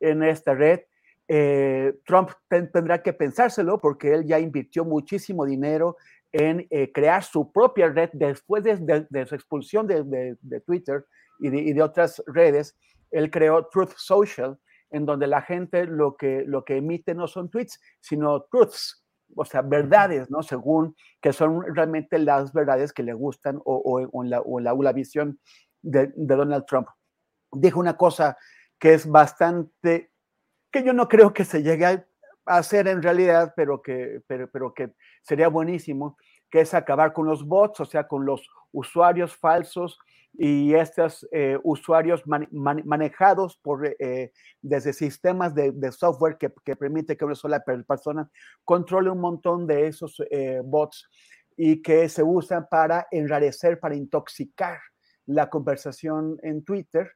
en 0.00 0.22
esta 0.22 0.54
red. 0.54 0.80
Eh, 1.28 1.94
Trump 2.04 2.30
tendrá 2.48 3.02
que 3.02 3.12
pensárselo 3.12 3.80
porque 3.80 4.12
él 4.12 4.26
ya 4.26 4.38
invirtió 4.38 4.84
muchísimo 4.84 5.46
dinero 5.46 5.96
en 6.32 6.66
eh, 6.70 6.90
crear 6.92 7.22
su 7.22 7.52
propia 7.52 7.88
red 7.88 8.10
después 8.12 8.64
de, 8.64 9.26
su 9.26 9.34
expulsión 9.34 9.86
de, 9.86 10.36
Twitter 10.66 11.06
y, 11.40 11.72
de, 11.72 11.82
otras 11.82 12.22
redes. 12.26 12.76
Él 13.10 13.30
creó 13.30 13.68
Truth 13.68 13.92
Social, 13.96 14.58
en 14.90 15.04
donde 15.04 15.26
la 15.26 15.42
gente 15.42 15.84
lo 15.86 16.16
que, 16.16 16.44
lo 16.46 16.64
que 16.64 16.78
emite 16.78 17.14
no 17.14 17.26
son 17.26 17.50
tweets, 17.50 17.78
sino 18.00 18.42
truths, 18.50 19.04
o 19.34 19.44
sea, 19.44 19.62
verdades, 19.62 20.30
¿no? 20.30 20.42
Según 20.42 20.94
que 21.20 21.32
son 21.32 21.62
realmente 21.74 22.18
las 22.18 22.52
verdades 22.52 22.92
que 22.92 23.02
le 23.02 23.12
gustan 23.12 23.58
o, 23.64 24.08
o, 24.12 24.24
la, 24.24 24.40
o 24.40 24.60
la, 24.60 24.74
la 24.74 24.92
visión 24.92 25.38
de, 25.82 26.12
de 26.14 26.36
Donald 26.36 26.64
Trump. 26.66 26.88
Dijo 27.52 27.80
una 27.80 27.96
cosa 27.96 28.36
que 28.78 28.94
es 28.94 29.06
bastante, 29.06 30.10
que 30.70 30.82
yo 30.82 30.92
no 30.92 31.08
creo 31.08 31.32
que 31.32 31.44
se 31.44 31.62
llegue 31.62 31.86
a 31.86 32.06
hacer 32.46 32.88
en 32.88 33.02
realidad, 33.02 33.52
pero 33.56 33.82
que, 33.82 34.20
pero, 34.26 34.50
pero 34.50 34.74
que 34.74 34.92
sería 35.22 35.48
buenísimo, 35.48 36.16
que 36.50 36.60
es 36.60 36.74
acabar 36.74 37.12
con 37.12 37.26
los 37.26 37.46
bots, 37.46 37.80
o 37.80 37.84
sea, 37.84 38.06
con 38.06 38.26
los 38.26 38.48
usuarios 38.72 39.36
falsos 39.36 39.98
y 40.34 40.74
estos 40.74 41.28
eh, 41.30 41.58
usuarios 41.62 42.26
man, 42.26 42.48
man, 42.50 42.82
manejados 42.84 43.58
por, 43.58 43.86
eh, 43.86 44.32
desde 44.60 44.92
sistemas 44.92 45.54
de, 45.54 45.92
software 45.92 46.38
que, 46.38 46.52
que, 46.64 46.74
permite 46.74 47.16
que 47.16 47.24
una 47.24 47.34
sola 47.34 47.60
persona 47.60 48.30
controle 48.64 49.10
un 49.10 49.20
montón 49.20 49.66
de 49.66 49.86
esos 49.86 50.22
eh, 50.30 50.60
bots 50.64 51.08
y 51.56 51.82
que 51.82 52.08
se 52.08 52.22
usan 52.22 52.66
para 52.70 53.06
enrarecer, 53.10 53.78
para 53.78 53.94
intoxicar 53.94 54.80
la 55.26 55.50
conversación 55.50 56.38
en 56.42 56.64
Twitter 56.64 57.12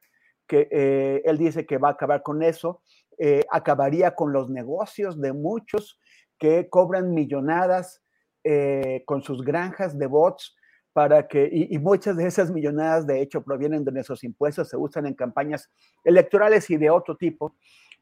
que 0.47 0.67
eh, 0.71 1.21
él 1.25 1.37
dice 1.37 1.65
que 1.65 1.77
va 1.77 1.89
a 1.89 1.91
acabar 1.91 2.23
con 2.23 2.41
eso, 2.41 2.81
eh, 3.17 3.45
acabaría 3.51 4.15
con 4.15 4.31
los 4.31 4.49
negocios 4.49 5.19
de 5.19 5.33
muchos 5.33 5.99
que 6.37 6.69
cobran 6.69 7.13
millonadas 7.13 8.01
eh, 8.43 9.03
con 9.05 9.23
sus 9.23 9.43
granjas 9.43 9.97
de 9.97 10.07
bots 10.07 10.55
para 10.93 11.27
que, 11.27 11.49
y, 11.51 11.77
muchas 11.77 12.17
de 12.17 12.27
esas 12.27 12.49
millonadas 12.49 13.05
de 13.05 13.21
hecho 13.21 13.43
provienen 13.43 13.85
de 13.85 13.91
nuestros 13.91 14.23
impuestos, 14.23 14.69
se 14.69 14.77
usan 14.77 15.05
en 15.05 15.13
campañas 15.13 15.69
electorales 16.03 16.69
y 16.71 16.77
de 16.77 16.89
otro 16.89 17.15
tipo, 17.15 17.55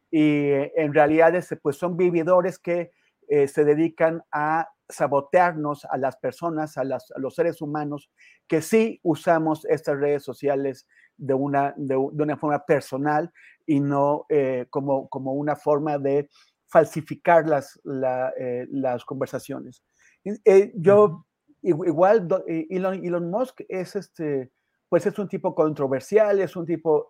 y 0.10 0.52
en 0.76 0.94
realidad 0.94 1.34
pues 1.62 1.76
son 1.76 1.98
vividores 1.98 2.58
que 2.58 2.92
se 3.28 3.66
dedican 3.66 4.24
a 4.32 4.70
sabotearnos 4.88 5.86
a 5.86 5.98
las 5.98 6.16
personas, 6.18 6.78
a, 6.78 6.82
a, 6.82 7.20
los 7.20 7.36
seres 7.36 7.62
humanos, 7.62 8.12
que 8.48 8.62
sí 8.62 9.00
usamos 9.04 9.66
estas 9.66 9.98
redes 9.98 10.24
sociales 10.24 10.88
de 11.18 11.34
una, 11.34 11.74
de, 11.78 11.96
de 11.96 12.24
una 12.24 12.38
forma 12.38 12.64
personal 12.66 13.32
y 13.66 13.80
no 13.80 14.26
eh, 14.30 14.68
como, 14.70 15.08
como 15.10 15.34
una 15.34 15.56
forma 15.56 15.98
de 15.98 16.30
falsificar 16.68 17.48
las, 17.48 17.80
la, 17.84 18.34
eh, 18.38 18.68
las 18.70 19.06
conversaciones. 19.06 19.84
Eh, 20.24 20.72
yo, 20.76 21.26
igual, 21.62 22.28
Elon, 22.48 23.06
Elon, 23.06 23.30
Musk 23.30 23.62
es, 23.68 23.96
este, 23.96 24.52
pues 24.90 25.06
es 25.06 25.18
un 25.20 25.28
tipo 25.28 25.54
controversial, 25.54 26.40
es 26.40 26.56
un 26.56 26.66
tipo 26.66 27.08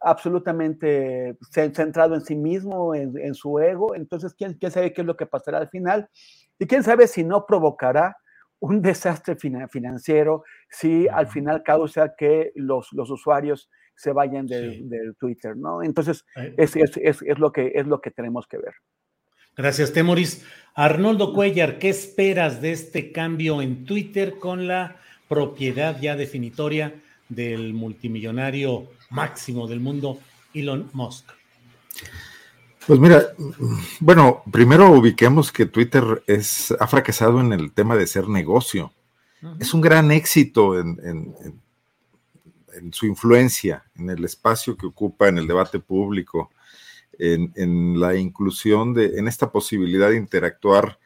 absolutamente 0.00 1.36
centrado 1.50 2.14
en 2.14 2.20
sí 2.20 2.36
mismo, 2.36 2.94
en, 2.94 3.16
en 3.18 3.34
su 3.34 3.58
ego, 3.58 3.94
entonces, 3.94 4.34
¿quién, 4.34 4.54
¿quién, 4.54 4.70
sabe 4.70 4.92
qué 4.92 5.00
es 5.00 5.06
lo 5.06 5.16
que 5.16 5.26
pasará 5.26 5.58
al 5.58 5.70
final? 5.70 6.08
Y 6.58 6.66
quién 6.66 6.82
sabe 6.82 7.06
si 7.06 7.24
no 7.24 7.46
provocará 7.46 8.16
un 8.64 8.80
desastre 8.80 9.36
financiero 9.36 10.44
si 10.70 11.06
al 11.08 11.26
final 11.26 11.62
causa 11.62 12.14
que 12.16 12.52
los, 12.54 12.92
los 12.92 13.10
usuarios 13.10 13.68
se 13.94 14.12
vayan 14.12 14.46
de, 14.46 14.70
sí. 14.70 14.82
de, 14.84 15.12
Twitter, 15.18 15.56
¿no? 15.56 15.82
Entonces, 15.82 16.24
es, 16.56 16.74
es, 16.76 16.96
es, 16.96 17.22
es, 17.22 17.38
lo 17.38 17.52
que, 17.52 17.72
es 17.74 17.86
lo 17.86 18.00
que 18.00 18.10
tenemos 18.10 18.46
que 18.46 18.56
ver. 18.58 18.74
Gracias, 19.56 19.92
Temoris. 19.92 20.44
Arnoldo 20.74 21.32
Cuellar, 21.32 21.78
¿qué 21.78 21.90
esperas 21.90 22.60
de 22.60 22.72
este 22.72 23.12
cambio 23.12 23.62
en 23.62 23.84
Twitter 23.84 24.38
con 24.38 24.66
la 24.66 24.96
propiedad 25.28 26.00
ya 26.00 26.16
definitoria 26.16 26.94
del 27.28 27.74
multimillonario 27.74 28.88
máximo 29.10 29.68
del 29.68 29.80
mundo, 29.80 30.18
Elon 30.54 30.90
Musk? 30.92 31.30
Pues 32.86 33.00
mira, 33.00 33.22
bueno, 34.00 34.42
primero 34.52 34.90
ubiquemos 34.90 35.50
que 35.50 35.66
Twitter 35.66 36.22
es, 36.26 36.74
ha 36.78 36.86
fracasado 36.86 37.40
en 37.40 37.52
el 37.52 37.72
tema 37.72 37.96
de 37.96 38.06
ser 38.06 38.28
negocio. 38.28 38.92
Uh 39.42 39.46
-huh. 39.46 39.56
Es 39.60 39.72
un 39.72 39.80
gran 39.80 40.10
éxito 40.10 40.78
en, 40.78 40.98
en, 41.02 41.34
en, 41.44 41.62
en, 42.74 42.92
su 42.92 43.06
influencia, 43.06 43.84
en 43.96 44.10
el 44.10 44.24
espacio 44.24 44.76
que 44.76 44.86
ocupa 44.86 45.28
en 45.28 45.38
el 45.38 45.46
debate 45.46 45.78
público, 45.78 46.50
en, 47.18 48.00
la 48.00 48.14
inclusión 48.16 48.94
de, 48.94 49.18
en 49.18 49.28
esta 49.28 49.50
posibilidad 49.50 50.10
de 50.10 50.16
interactuar 50.16 50.98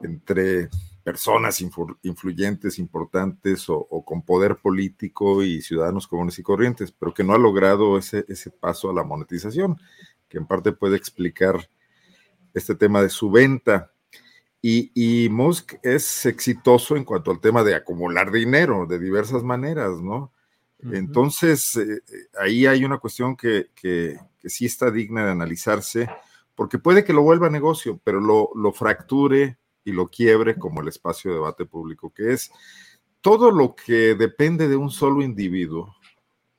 entre 0.00 0.68
personas 1.02 1.62
influyentes, 2.02 2.78
importantes 2.78 3.66
o, 3.68 3.86
con 4.04 4.22
poder 4.22 4.56
político 4.56 5.42
y 5.42 5.60
ciudadanos 5.60 6.08
comunes 6.08 6.38
y 6.38 6.42
corrientes, 6.42 6.92
pero 6.92 7.12
que 7.12 7.24
no 7.24 7.34
ha 7.34 7.38
logrado 7.38 7.98
ese, 7.98 8.24
ese 8.28 8.50
paso 8.50 8.90
a 8.90 8.94
la 8.94 9.04
monetización, 9.04 9.78
que 10.34 10.38
en 10.38 10.46
parte 10.46 10.72
puede 10.72 10.96
explicar 10.96 11.70
este 12.52 12.74
tema 12.74 13.00
de 13.00 13.08
su 13.08 13.30
venta. 13.30 13.92
Y, 14.60 14.90
y, 14.94 15.28
Musk 15.28 15.74
es 15.82 16.26
exitoso 16.26 16.96
en 16.96 17.04
cuanto 17.04 17.30
al 17.30 17.40
tema 17.40 17.62
de 17.62 17.74
acumular 17.74 18.32
dinero 18.32 18.86
de 18.86 18.98
diversas 18.98 19.44
maneras, 19.44 20.00
¿no? 20.00 20.32
Entonces, 20.90 21.76
eh, 21.76 22.02
ahí 22.38 22.66
hay 22.66 22.84
una 22.84 22.98
cuestión 22.98 23.36
que, 23.36 23.68
que, 23.74 24.18
sí 24.44 24.66
está 24.66 24.90
digna 24.90 25.24
de 25.24 25.30
analizarse, 25.30 26.10
porque 26.54 26.78
puede 26.78 27.04
que 27.04 27.14
lo 27.14 27.22
vuelva 27.22 27.48
negocio, 27.48 27.98
pero 28.04 28.20
lo, 28.20 28.50
lo 28.54 28.72
fracture 28.72 29.56
y 29.84 29.92
lo 29.92 30.08
quiebre 30.08 30.58
como 30.58 30.82
el 30.82 30.88
espacio 30.88 31.30
de 31.30 31.36
debate 31.36 31.64
público, 31.64 32.12
que 32.12 32.32
es 32.32 32.50
todo 33.22 33.50
lo 33.50 33.74
que 33.74 34.14
depende 34.14 34.68
de 34.68 34.76
un 34.76 34.90
solo 34.90 35.22
individuo 35.22 35.94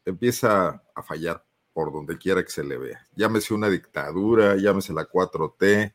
empieza 0.05 0.81
a 0.95 1.03
fallar 1.03 1.44
por 1.75 1.91
donde 1.91 2.17
quiera 2.17 2.41
que 2.41 2.49
se 2.49 2.63
le 2.63 2.77
vea. 2.77 3.05
Llámese 3.17 3.53
una 3.53 3.69
dictadura, 3.69 4.55
llámese 4.55 4.93
la 4.93 5.09
4T 5.09 5.93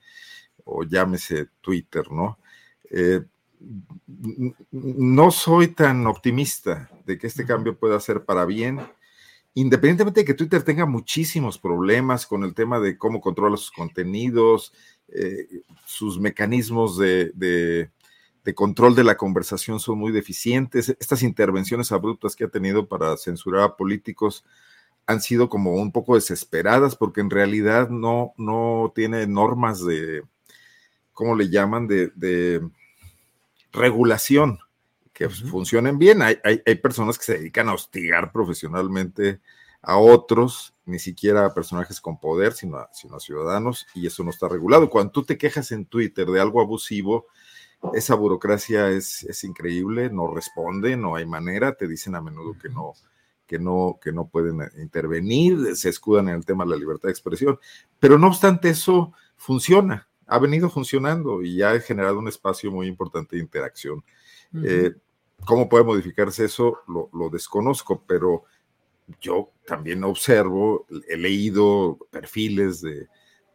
o 0.64 0.84
llámese 0.84 1.48
Twitter, 1.62 2.12
¿no? 2.12 2.38
Eh, 2.90 3.22
no 4.70 5.30
soy 5.30 5.68
tan 5.68 6.06
optimista 6.06 6.90
de 7.06 7.16
que 7.16 7.26
este 7.26 7.46
cambio 7.46 7.78
pueda 7.78 7.98
ser 7.98 8.26
para 8.26 8.44
bien, 8.44 8.78
independientemente 9.54 10.20
de 10.20 10.26
que 10.26 10.34
Twitter 10.34 10.62
tenga 10.62 10.84
muchísimos 10.84 11.58
problemas 11.58 12.26
con 12.26 12.44
el 12.44 12.52
tema 12.52 12.78
de 12.78 12.98
cómo 12.98 13.22
controla 13.22 13.56
sus 13.56 13.70
contenidos, 13.70 14.74
eh, 15.08 15.62
sus 15.86 16.20
mecanismos 16.20 16.98
de, 16.98 17.32
de, 17.34 17.90
control 18.54 18.94
de 18.94 19.04
la 19.04 19.16
conversación 19.16 19.80
son 19.80 19.98
muy 19.98 20.12
deficientes. 20.12 20.90
Estas 21.00 21.22
intervenciones 21.22 21.90
abruptas 21.90 22.36
que 22.36 22.44
ha 22.44 22.48
tenido 22.48 22.86
para 22.86 23.16
censurar 23.16 23.62
a 23.62 23.76
políticos 23.76 24.44
han 25.06 25.20
sido 25.20 25.48
como 25.48 25.74
un 25.74 25.92
poco 25.92 26.14
desesperadas 26.14 26.96
porque 26.96 27.20
en 27.20 27.30
realidad 27.30 27.88
no, 27.88 28.32
no 28.36 28.92
tiene 28.94 29.26
normas 29.26 29.84
de, 29.84 30.22
¿cómo 31.12 31.34
le 31.34 31.48
llaman? 31.48 31.86
De, 31.86 32.12
de 32.14 32.60
regulación 33.72 34.58
que 35.12 35.28
funcionen 35.28 35.98
bien. 35.98 36.22
Hay, 36.22 36.38
hay, 36.44 36.62
hay, 36.64 36.74
personas 36.76 37.18
que 37.18 37.24
se 37.24 37.38
dedican 37.38 37.68
a 37.68 37.74
hostigar 37.74 38.32
profesionalmente 38.32 39.40
a 39.82 39.96
otros, 39.96 40.74
ni 40.84 40.98
siquiera 40.98 41.46
a 41.46 41.54
personajes 41.54 42.00
con 42.00 42.18
poder, 42.18 42.52
sino 42.52 42.78
a, 42.78 42.88
sino 42.92 43.16
a 43.16 43.20
ciudadanos, 43.20 43.86
y 43.94 44.06
eso 44.06 44.24
no 44.24 44.30
está 44.30 44.48
regulado. 44.48 44.90
Cuando 44.90 45.12
tú 45.12 45.24
te 45.24 45.38
quejas 45.38 45.72
en 45.72 45.86
Twitter 45.86 46.26
de 46.26 46.40
algo 46.40 46.60
abusivo, 46.60 47.26
esa 47.94 48.14
burocracia 48.14 48.90
es, 48.90 49.24
es 49.24 49.44
increíble, 49.44 50.10
no 50.10 50.32
responde, 50.32 50.96
no 50.96 51.16
hay 51.16 51.26
manera, 51.26 51.74
te 51.74 51.88
dicen 51.88 52.14
a 52.14 52.20
menudo 52.20 52.56
que 52.60 52.68
no, 52.68 52.92
que 53.50 53.58
no, 53.58 53.98
que 54.00 54.12
no 54.12 54.28
pueden 54.28 54.60
intervenir, 54.80 55.74
se 55.74 55.88
escudan 55.88 56.28
en 56.28 56.36
el 56.36 56.44
tema 56.44 56.62
de 56.62 56.70
la 56.70 56.76
libertad 56.76 57.08
de 57.08 57.10
expresión, 57.10 57.58
pero 57.98 58.16
no 58.16 58.28
obstante 58.28 58.68
eso 58.68 59.12
funciona, 59.34 60.08
ha 60.28 60.38
venido 60.38 60.70
funcionando 60.70 61.42
y 61.42 61.56
ya 61.56 61.72
ha 61.72 61.80
generado 61.80 62.20
un 62.20 62.28
espacio 62.28 62.70
muy 62.70 62.86
importante 62.86 63.34
de 63.34 63.42
interacción. 63.42 64.04
Eh, 64.62 64.92
¿Cómo 65.44 65.68
puede 65.68 65.82
modificarse 65.82 66.44
eso? 66.44 66.78
Lo, 66.86 67.10
lo 67.12 67.28
desconozco, 67.28 68.04
pero 68.06 68.44
yo 69.20 69.50
también 69.66 70.04
observo, 70.04 70.86
he 71.08 71.16
leído 71.16 71.98
perfiles 72.12 72.80
de, 72.80 73.08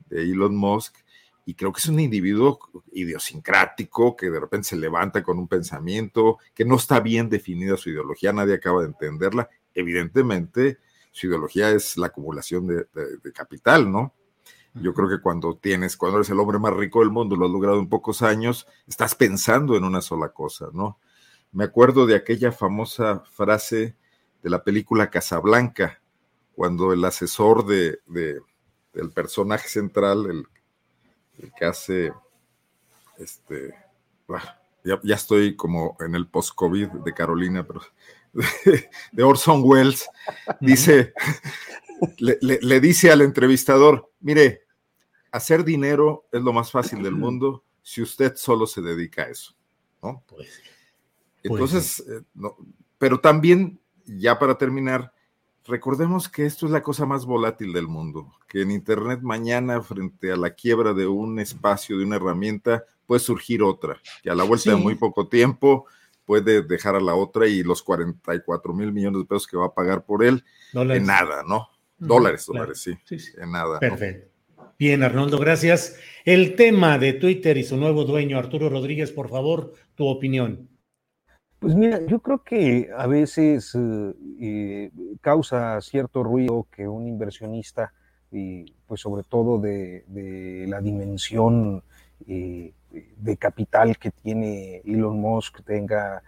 Elon 0.10 0.58
Musk 0.58 0.98
y 1.46 1.54
creo 1.54 1.72
que 1.72 1.80
es 1.80 1.88
un 1.88 2.02
individuo 2.02 2.60
idiosincrático 2.92 4.18
que 4.18 4.30
de 4.30 4.40
repente 4.42 4.68
se 4.68 4.76
levanta 4.76 5.24
con 5.24 5.40
un 5.40 5.48
pensamiento, 5.48 6.38
que 6.54 6.66
no 6.66 6.76
está 6.76 7.00
bien 7.00 7.30
definida 7.30 7.78
su 7.78 7.92
ideología, 7.92 8.34
nadie 8.34 8.56
acaba 8.56 8.82
de 8.82 8.88
entenderla. 8.88 9.50
Evidentemente, 9.76 10.80
su 11.12 11.28
ideología 11.28 11.70
es 11.70 11.98
la 11.98 12.08
acumulación 12.08 12.68
de, 12.68 12.88
capital, 13.34 13.92
¿no? 13.92 14.14
Yo 14.74 14.94
creo 14.94 15.08
que 15.08 15.22
cuando 15.22 15.56
tienes, 15.56 15.96
cuando 15.96 16.18
eres 16.18 16.30
el 16.30 16.40
hombre 16.40 16.60
más 16.60 16.74
rico 16.74 17.00
del 17.00 17.10
mundo, 17.10 17.36
lo 17.36 17.46
has 17.46 17.52
logrado 17.52 17.80
en 17.80 17.88
pocos 17.88 18.22
años, 18.22 18.68
estás 18.88 19.16
pensando 19.16 19.78
en 19.78 19.86
una 19.86 20.02
sola 20.02 20.30
cosa, 20.30 20.68
¿no? 20.74 21.00
Me 21.54 21.64
acuerdo 21.64 22.06
de 22.06 22.16
aquella 22.16 22.52
famosa 22.52 23.22
frase 23.32 23.96
de 24.44 24.50
la 24.50 24.64
película 24.64 25.10
Casablanca, 25.10 26.02
cuando 26.54 26.92
el 26.92 27.04
asesor 27.06 27.66
de, 27.66 28.00
del 28.08 29.12
personaje 29.12 29.68
central, 29.68 30.26
el, 31.38 31.52
que 31.58 31.66
hace, 31.66 32.14
este, 33.18 33.74
ah, 34.30 34.60
ya, 34.84 35.16
estoy 35.16 35.56
como 35.56 35.98
en 36.00 36.16
el 36.16 36.28
post-COVID 36.28 36.90
de 37.04 37.14
Carolina, 37.14 37.66
pero 37.66 37.82
de, 39.12 39.24
Orson 39.24 39.62
Welles, 39.64 40.08
dice, 40.60 41.14
le, 42.18 42.80
dice 42.80 43.12
al 43.12 43.22
entrevistador, 43.22 44.12
mire, 44.20 44.64
hacer 45.32 45.64
dinero 45.64 46.28
es 46.32 46.42
lo 46.42 46.54
más 46.54 46.72
fácil 46.72 47.02
del 47.04 47.16
mundo 47.16 47.64
si 47.82 48.02
usted 48.02 48.36
solo 48.36 48.66
se 48.66 48.82
dedica 48.82 49.24
a 49.24 49.30
eso, 49.30 49.54
¿no? 50.02 50.24
Pues, 50.28 50.50
Entonces, 51.44 52.04
eh, 52.08 52.22
pero 52.98 53.20
también 53.20 53.80
ya 54.06 54.40
para 54.40 54.58
terminar, 54.58 55.14
recordemos 55.66 56.28
que 56.30 56.46
esto 56.46 56.66
es 56.66 56.72
la 56.72 56.82
cosa 56.82 57.06
más 57.06 57.26
volátil 57.26 57.74
del 57.74 57.88
mundo, 57.88 58.32
que 58.48 58.62
en 58.62 58.72
Internet 58.72 59.22
mañana, 59.22 59.82
frente 59.82 60.32
a 60.32 60.36
la 60.36 60.52
quiebra 60.52 60.94
de 60.94 61.08
un 61.08 61.40
espacio, 61.40 61.98
de 61.98 62.06
una 62.06 62.16
herramienta, 62.16 62.84
puede 63.06 63.20
surgir 63.20 63.62
otra, 63.62 64.00
que 64.24 64.30
a 64.30 64.36
la 64.36 64.44
vuelta 64.44 64.72
de 64.72 64.78
muy 64.78 64.96
poco 64.96 65.28
tiempo 65.28 65.86
puede 66.26 66.62
dejar 66.62 66.96
a 66.96 67.00
la 67.00 67.16
otra 67.16 67.48
y 67.48 67.64
los 67.64 67.84
44 67.84 68.74
mil 68.74 68.92
millones 68.92 69.22
de 69.22 69.26
pesos 69.26 69.48
que 69.48 69.58
va 69.58 69.68
a 69.68 69.74
pagar 69.74 70.06
por 70.06 70.24
él, 70.24 70.44
en 70.74 71.06
nada, 71.06 71.44
¿no? 71.48 71.70
Dólares, 71.98 72.46
dólares, 72.48 72.80
sí, 72.82 72.98
en 73.38 73.52
nada. 73.52 73.80
Perfecto. 73.80 74.36
Bien, 74.78 75.04
Arnoldo, 75.04 75.40
gracias. 75.40 75.98
El 76.26 76.56
tema 76.56 76.98
de 76.98 77.14
Twitter 77.14 77.56
y 77.56 77.64
su 77.64 77.78
nuevo 77.78 78.04
dueño, 78.04 78.38
Arturo 78.38 78.68
Rodríguez, 78.68 79.12
por 79.12 79.30
favor, 79.30 79.74
tu 79.96 80.06
opinión. 80.08 80.68
Pues 81.60 81.76
mira, 81.76 82.06
yo 82.06 82.20
creo 82.20 82.44
que 82.44 82.90
a 82.96 83.08
veces 83.08 83.74
eh, 83.74 84.14
eh, 84.42 84.92
causa 85.22 85.80
cierto 85.82 86.24
ruido 86.24 86.68
que 86.70 86.88
un 86.88 87.08
inversionista, 87.08 87.94
y 88.32 88.66
pues 88.86 89.00
sobre 89.00 89.24
todo 89.24 89.60
de, 89.60 90.04
la 90.68 90.82
dimensión 90.82 91.82
eh, 92.28 92.74
de 93.18 93.38
capital 93.38 93.98
que 93.98 94.12
tiene 94.12 94.82
Elon 94.86 95.20
Musk, 95.20 95.64
tenga 95.64 96.24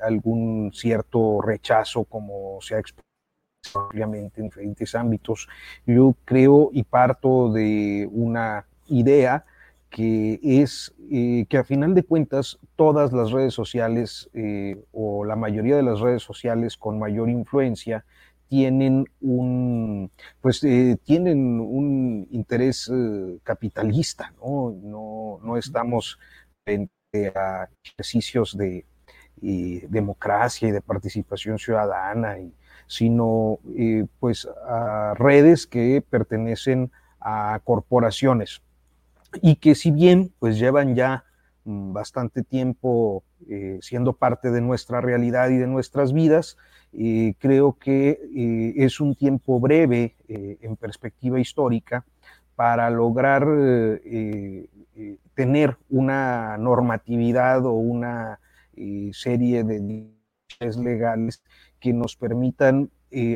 algún 0.00 0.70
cierto 0.72 1.40
rechazo 1.42 2.04
como 2.04 2.58
se 2.62 2.76
ha 2.76 2.78
expresado 2.78 3.10
ampliamente 3.74 4.40
en 4.40 4.46
diferentes 4.46 4.94
ámbitos. 4.94 5.48
Yo 5.86 6.14
creo 6.24 6.70
y 6.72 6.82
parto 6.82 7.52
de 7.52 8.08
una 8.10 8.66
idea 8.88 9.44
que 9.90 10.38
es 10.42 10.94
eh, 11.10 11.46
que 11.48 11.58
a 11.58 11.64
final 11.64 11.94
de 11.94 12.04
cuentas 12.04 12.58
todas 12.76 13.12
las 13.12 13.32
redes 13.32 13.52
sociales 13.52 14.30
eh, 14.34 14.80
o 14.92 15.24
la 15.24 15.34
mayoría 15.34 15.76
de 15.76 15.82
las 15.82 16.00
redes 16.00 16.22
sociales 16.22 16.76
con 16.76 16.98
mayor 16.98 17.28
influencia 17.28 18.04
tienen 18.50 19.06
un 19.20 20.10
pues 20.40 20.64
eh, 20.64 20.98
tienen 21.04 21.60
un 21.60 22.26
interés 22.32 22.90
capitalista 23.44 24.34
¿no? 24.42 24.74
¿no? 24.82 25.38
No, 25.44 25.56
estamos 25.56 26.18
frente 26.64 27.32
a 27.36 27.68
ejercicios 27.84 28.58
de 28.58 28.84
democracia 29.88 30.68
y 30.68 30.72
de 30.72 30.82
participación 30.82 31.58
ciudadana 31.60 32.36
sino 32.88 33.60
pues 34.18 34.48
a 34.66 35.14
redes 35.16 35.68
que 35.68 36.02
pertenecen 36.10 36.90
a 37.20 37.60
corporaciones 37.62 38.62
y 39.40 39.56
que 39.56 39.76
si 39.76 39.92
bien 39.92 40.32
pues 40.40 40.58
llevan 40.58 40.96
ya 40.96 41.24
mm, 41.64 41.92
bastante 41.92 42.42
tiempo 42.42 43.22
eh, 43.48 43.78
siendo 43.80 44.14
parte 44.14 44.50
de 44.50 44.60
nuestra 44.60 45.00
realidad 45.00 45.50
y 45.50 45.56
de 45.56 45.66
nuestras 45.66 46.12
vidas, 46.12 46.56
eh, 46.92 47.34
creo 47.38 47.78
que 47.78 48.20
eh, 48.34 48.74
es 48.76 49.00
un 49.00 49.14
tiempo 49.14 49.60
breve 49.60 50.16
en 50.28 50.76
perspectiva 50.76 51.40
histórica 51.40 52.04
para 52.54 52.90
lograr 52.90 53.46
tener 55.34 55.76
una 55.88 56.56
normatividad 56.58 57.64
o 57.64 57.72
una 57.72 58.38
serie 59.12 59.64
de 59.64 60.10
legales 60.78 61.42
que 61.80 61.92
nos 61.92 62.16
permitan 62.16 62.90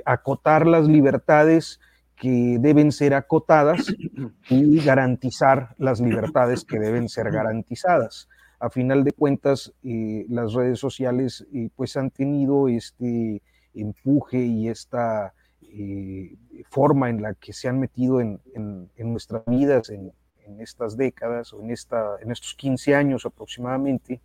acotar 0.05 0.67
las 0.67 0.87
libertades 0.87 1.81
que 2.17 2.59
deben 2.61 2.93
ser 2.93 3.15
acotadas 3.15 3.95
y 4.49 4.85
garantizar 4.85 5.75
las 5.79 6.01
libertades 6.01 6.65
que 6.65 6.79
deben 6.79 7.09
ser 7.09 7.31
garantizadas. 7.31 8.29
A 8.65 8.71
final 8.71 9.05
de 9.05 9.13
cuentas, 9.13 9.75
eh, 9.83 10.25
las 10.31 10.55
redes 10.55 10.79
sociales 10.79 11.47
eh, 11.53 11.69
pues 11.77 11.99
han 11.99 12.11
tenido 12.11 12.67
este 12.69 13.43
empuje 13.75 14.39
y 14.39 14.71
esta 14.71 15.35
forma 16.71 17.11
en 17.11 17.21
la 17.21 17.35
que 17.35 17.53
se 17.53 17.69
han 17.69 17.79
metido 17.79 18.21
en, 18.21 18.41
nuestras 18.97 19.45
vidas 19.45 19.91
en, 19.91 20.13
estas 20.61 20.97
décadas 20.97 21.53
o 21.53 21.61
en 21.61 21.73
estos 21.73 22.55
15 22.55 22.95
años 22.95 23.27
aproximadamente. 23.27 24.23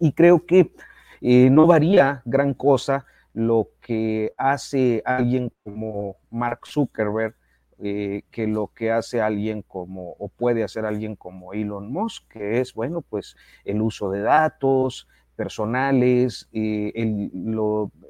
Y 0.00 0.12
creo 0.12 0.44
que 0.44 0.74
no 1.22 1.66
varía 1.66 2.20
gran 2.26 2.52
cosa 2.52 3.06
lo 3.32 3.70
que 3.80 4.34
hace 4.36 5.02
alguien 5.06 5.50
como 5.62 6.16
Mark 6.30 6.66
Zuckerberg 6.66 7.36
eh, 7.78 8.22
que 8.30 8.46
lo 8.46 8.68
que 8.68 8.90
hace 8.90 9.20
alguien 9.20 9.62
como, 9.62 10.12
o 10.18 10.28
puede 10.28 10.62
hacer 10.62 10.84
alguien 10.84 11.16
como 11.16 11.52
Elon 11.52 11.90
Musk, 11.92 12.28
que 12.28 12.60
es, 12.60 12.74
bueno, 12.74 13.02
pues 13.02 13.36
el 13.64 13.82
uso 13.82 14.10
de 14.10 14.20
datos 14.20 15.08
personales, 15.36 16.48
eh, 16.52 16.92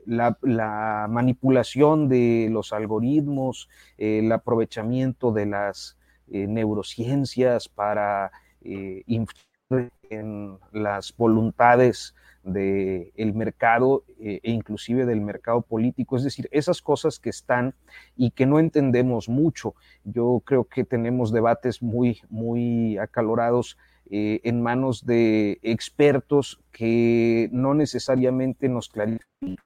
la, 0.04 1.06
manipulación 1.08 2.08
de 2.08 2.48
los 2.50 2.72
algoritmos, 2.72 3.70
el 3.96 4.30
aprovechamiento 4.32 5.32
de 5.32 5.46
las 5.46 5.96
eh, 6.30 6.46
neurociencias 6.46 7.68
para 7.68 8.30
influir 8.62 9.90
en 10.10 10.58
las 10.72 11.14
voluntades 11.16 12.14
del 12.44 13.34
mercado 13.34 14.04
eh, 14.18 14.40
e 14.42 14.50
inclusive 14.50 15.06
del 15.06 15.20
mercado 15.20 15.62
político, 15.62 16.16
es 16.16 16.24
decir, 16.24 16.48
esas 16.52 16.82
cosas 16.82 17.18
que 17.18 17.30
están 17.30 17.74
y 18.16 18.30
que 18.30 18.46
no 18.46 18.58
entendemos 18.58 19.28
mucho. 19.28 19.74
Yo 20.04 20.42
creo 20.44 20.64
que 20.64 20.84
tenemos 20.84 21.32
debates 21.32 21.82
muy, 21.82 22.20
muy 22.28 22.98
acalorados 22.98 23.78
eh, 24.10 24.40
en 24.44 24.62
manos 24.62 25.06
de 25.06 25.58
expertos 25.62 26.60
que 26.70 27.48
no 27.52 27.74
necesariamente 27.74 28.68
nos 28.68 28.88
clarifican 28.88 29.56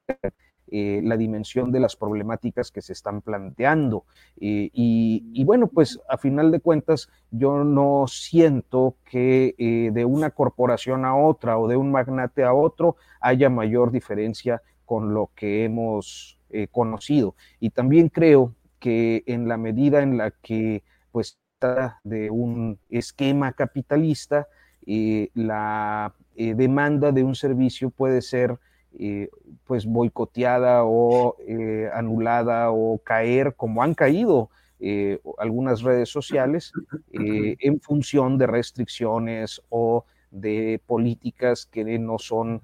eh, 0.70 1.01
la 1.03 1.16
dimensión 1.16 1.73
de 1.73 1.81
las 1.81 1.97
problemáticas 1.97 2.70
que 2.70 2.82
se 2.82 2.93
están 2.93 3.23
planteando. 3.23 4.05
Eh, 4.39 4.69
y, 4.73 5.45
bueno, 5.45 5.69
pues 5.69 5.99
a 6.11 6.19
final 6.19 6.51
de 6.51 6.61
cuentas, 6.61 7.09
yo 7.31 7.65
no 7.65 8.05
siento 8.07 8.97
que 9.05 9.55
eh, 9.57 9.90
de 9.93 10.05
una 10.05 10.31
corporación 10.31 11.07
a 11.07 11.16
otra 11.16 11.59
o 11.59 11.69
de 11.69 11.77
un 11.77 11.90
magnate 11.90 12.45
a 12.45 12.53
otro 12.53 12.97
haya 13.20 13.49
mayor 13.49 13.90
diferencia 13.93 14.61
con 14.85 15.15
lo 15.15 15.31
que 15.35 15.65
hemos 15.65 16.39
conocido. 16.70 17.35
Y 17.61 17.70
también 17.70 18.09
creo 18.09 18.55
que 18.78 19.23
en 19.27 19.49
la 19.49 19.59
medida 19.59 20.03
en 20.03 20.16
la 20.16 20.31
que 20.31 20.82
pues 21.12 21.39
está 21.55 22.01
de 22.05 22.31
un 22.31 22.78
esquema 22.89 23.53
capitalista, 23.53 24.49
la 24.86 26.15
demanda 26.35 27.12
de 27.12 27.23
un 27.23 27.35
servicio 27.35 27.90
puede 27.90 28.23
ser 28.23 28.59
eh, 29.01 29.31
pues 29.65 29.87
boicoteada 29.87 30.83
o 30.83 31.37
eh, 31.47 31.89
anulada 31.95 32.73
o 32.73 32.99
caer 32.99 33.55
como 33.55 33.85
han 33.85 33.95
caído 33.95 34.51
eh, 34.81 35.20
algunas 35.39 35.83
redes 35.83 36.09
sociales 36.09 36.73
en 37.12 37.81
función 37.81 38.39
de 38.39 38.49
restricciones 38.49 39.62
o 39.69 40.05
de 40.33 40.81
políticas 40.85 41.65
que 41.66 41.85
no 41.97 42.19
son 42.19 42.61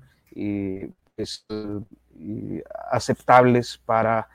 pues, 1.15 1.47
aceptables 2.91 3.81
para 3.87 4.29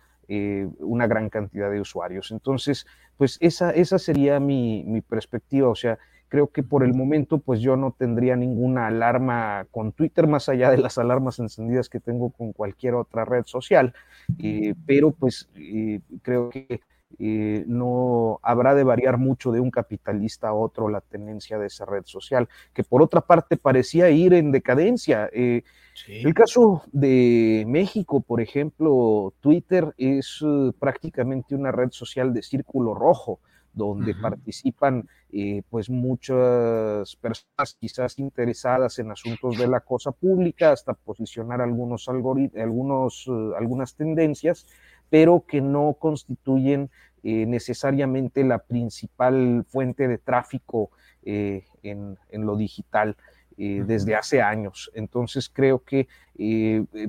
una 0.79 1.05
gran 1.05 1.29
cantidad 1.29 1.69
de 1.69 1.81
usuarios. 1.81 2.31
Entonces, 2.31 2.87
pues 3.17 3.37
esa, 3.41 3.71
esa 3.71 3.99
sería 3.99 4.39
mi, 4.39 4.85
mi 4.85 5.01
perspectiva, 5.01 5.67
o 5.67 5.75
sea, 5.75 5.99
Creo 6.29 6.47
que 6.47 6.61
por 6.61 6.83
el 6.83 6.93
momento, 6.93 7.39
pues 7.39 7.59
yo 7.59 7.75
no 7.75 7.91
tendría 7.97 8.35
ninguna 8.35 8.85
alarma 8.85 9.65
con 9.71 9.91
Twitter, 9.91 10.27
más 10.27 10.47
allá 10.47 10.69
de 10.69 10.77
las 10.77 10.99
alarmas 10.99 11.39
encendidas 11.39 11.89
que 11.89 11.99
tengo 11.99 12.29
con 12.29 12.53
cualquier 12.53 12.93
otra 12.93 13.25
red 13.25 13.45
social, 13.45 13.95
eh, 14.37 14.75
pero 14.85 15.09
pues 15.09 15.49
eh, 15.55 16.01
creo 16.21 16.51
que 16.51 16.81
eh, 17.17 17.63
no 17.65 18.39
habrá 18.43 18.75
de 18.75 18.83
variar 18.83 19.17
mucho 19.17 19.51
de 19.51 19.59
un 19.59 19.71
capitalista 19.71 20.49
a 20.49 20.53
otro 20.53 20.87
la 20.87 21.01
tenencia 21.01 21.57
de 21.57 21.65
esa 21.65 21.85
red 21.85 22.03
social, 22.05 22.47
que 22.75 22.83
por 22.83 23.01
otra 23.01 23.21
parte 23.21 23.57
parecía 23.57 24.11
ir 24.11 24.33
en 24.35 24.51
decadencia. 24.51 25.31
El 25.33 26.33
caso 26.35 26.83
de 26.91 27.65
México, 27.67 28.21
por 28.21 28.39
ejemplo, 28.39 29.33
Twitter 29.41 29.95
es 29.97 30.45
prácticamente 30.77 31.55
una 31.55 31.71
red 31.71 31.89
social 31.89 32.35
de 32.35 32.43
círculo 32.43 32.93
rojo 32.93 33.39
donde 33.73 34.15
participan 34.15 35.07
eh, 35.31 35.61
pues 35.69 35.89
muchas 35.89 37.15
personas 37.17 37.75
quizás 37.79 38.17
interesadas 38.17 38.99
en 38.99 39.11
asuntos 39.11 39.57
de 39.57 39.67
la 39.67 39.79
cosa 39.79 40.11
pública, 40.11 40.71
hasta 40.71 40.93
posicionar 40.93 41.61
algunos 41.61 42.07
algunos, 42.07 43.25
eh, 43.27 43.51
algunas 43.57 43.95
tendencias, 43.95 44.65
pero 45.09 45.45
que 45.47 45.61
no 45.61 45.95
constituyen 45.99 46.89
eh, 47.23 47.45
necesariamente 47.45 48.43
la 48.43 48.59
principal 48.59 49.65
fuente 49.67 50.07
de 50.07 50.17
tráfico 50.17 50.91
en, 51.23 52.17
lo 52.31 52.55
digital. 52.55 53.15
desde 53.57 54.15
hace 54.15 54.41
años. 54.41 54.89
Entonces 54.95 55.49
creo 55.49 55.83
que 55.83 56.07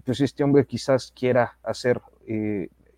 pues 0.04 0.20
este 0.20 0.42
hombre 0.42 0.66
quizás 0.66 1.12
quiera 1.12 1.58
hacer 1.62 2.00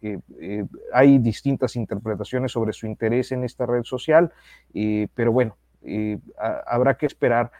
eh, 0.03 0.19
eh, 0.41 0.65
hay 0.93 1.19
distintas 1.19 1.77
interpretaciones 1.77 2.53
sobre 2.53 2.73
su 2.73 2.87
interés 2.87 3.31
en 3.31 3.45
esta 3.45 3.67
red 3.67 3.85
social, 3.85 4.33
eh, 4.75 5.07
pero 5.15 5.33
bueno, 5.33 5.57
habrá 6.67 6.97
que 6.97 7.07
esperar 7.07 7.51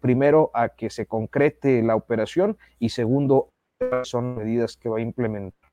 primero 0.00 0.52
a 0.54 0.68
que 0.68 0.88
se 0.90 1.06
concrete 1.06 1.82
la 1.82 1.96
operación 1.96 2.56
y 2.78 2.90
segundo, 2.90 3.50
son 4.04 4.36
medidas 4.36 4.76
que 4.76 4.88
va 4.88 4.98
a 4.98 5.00
implementar. 5.00 5.70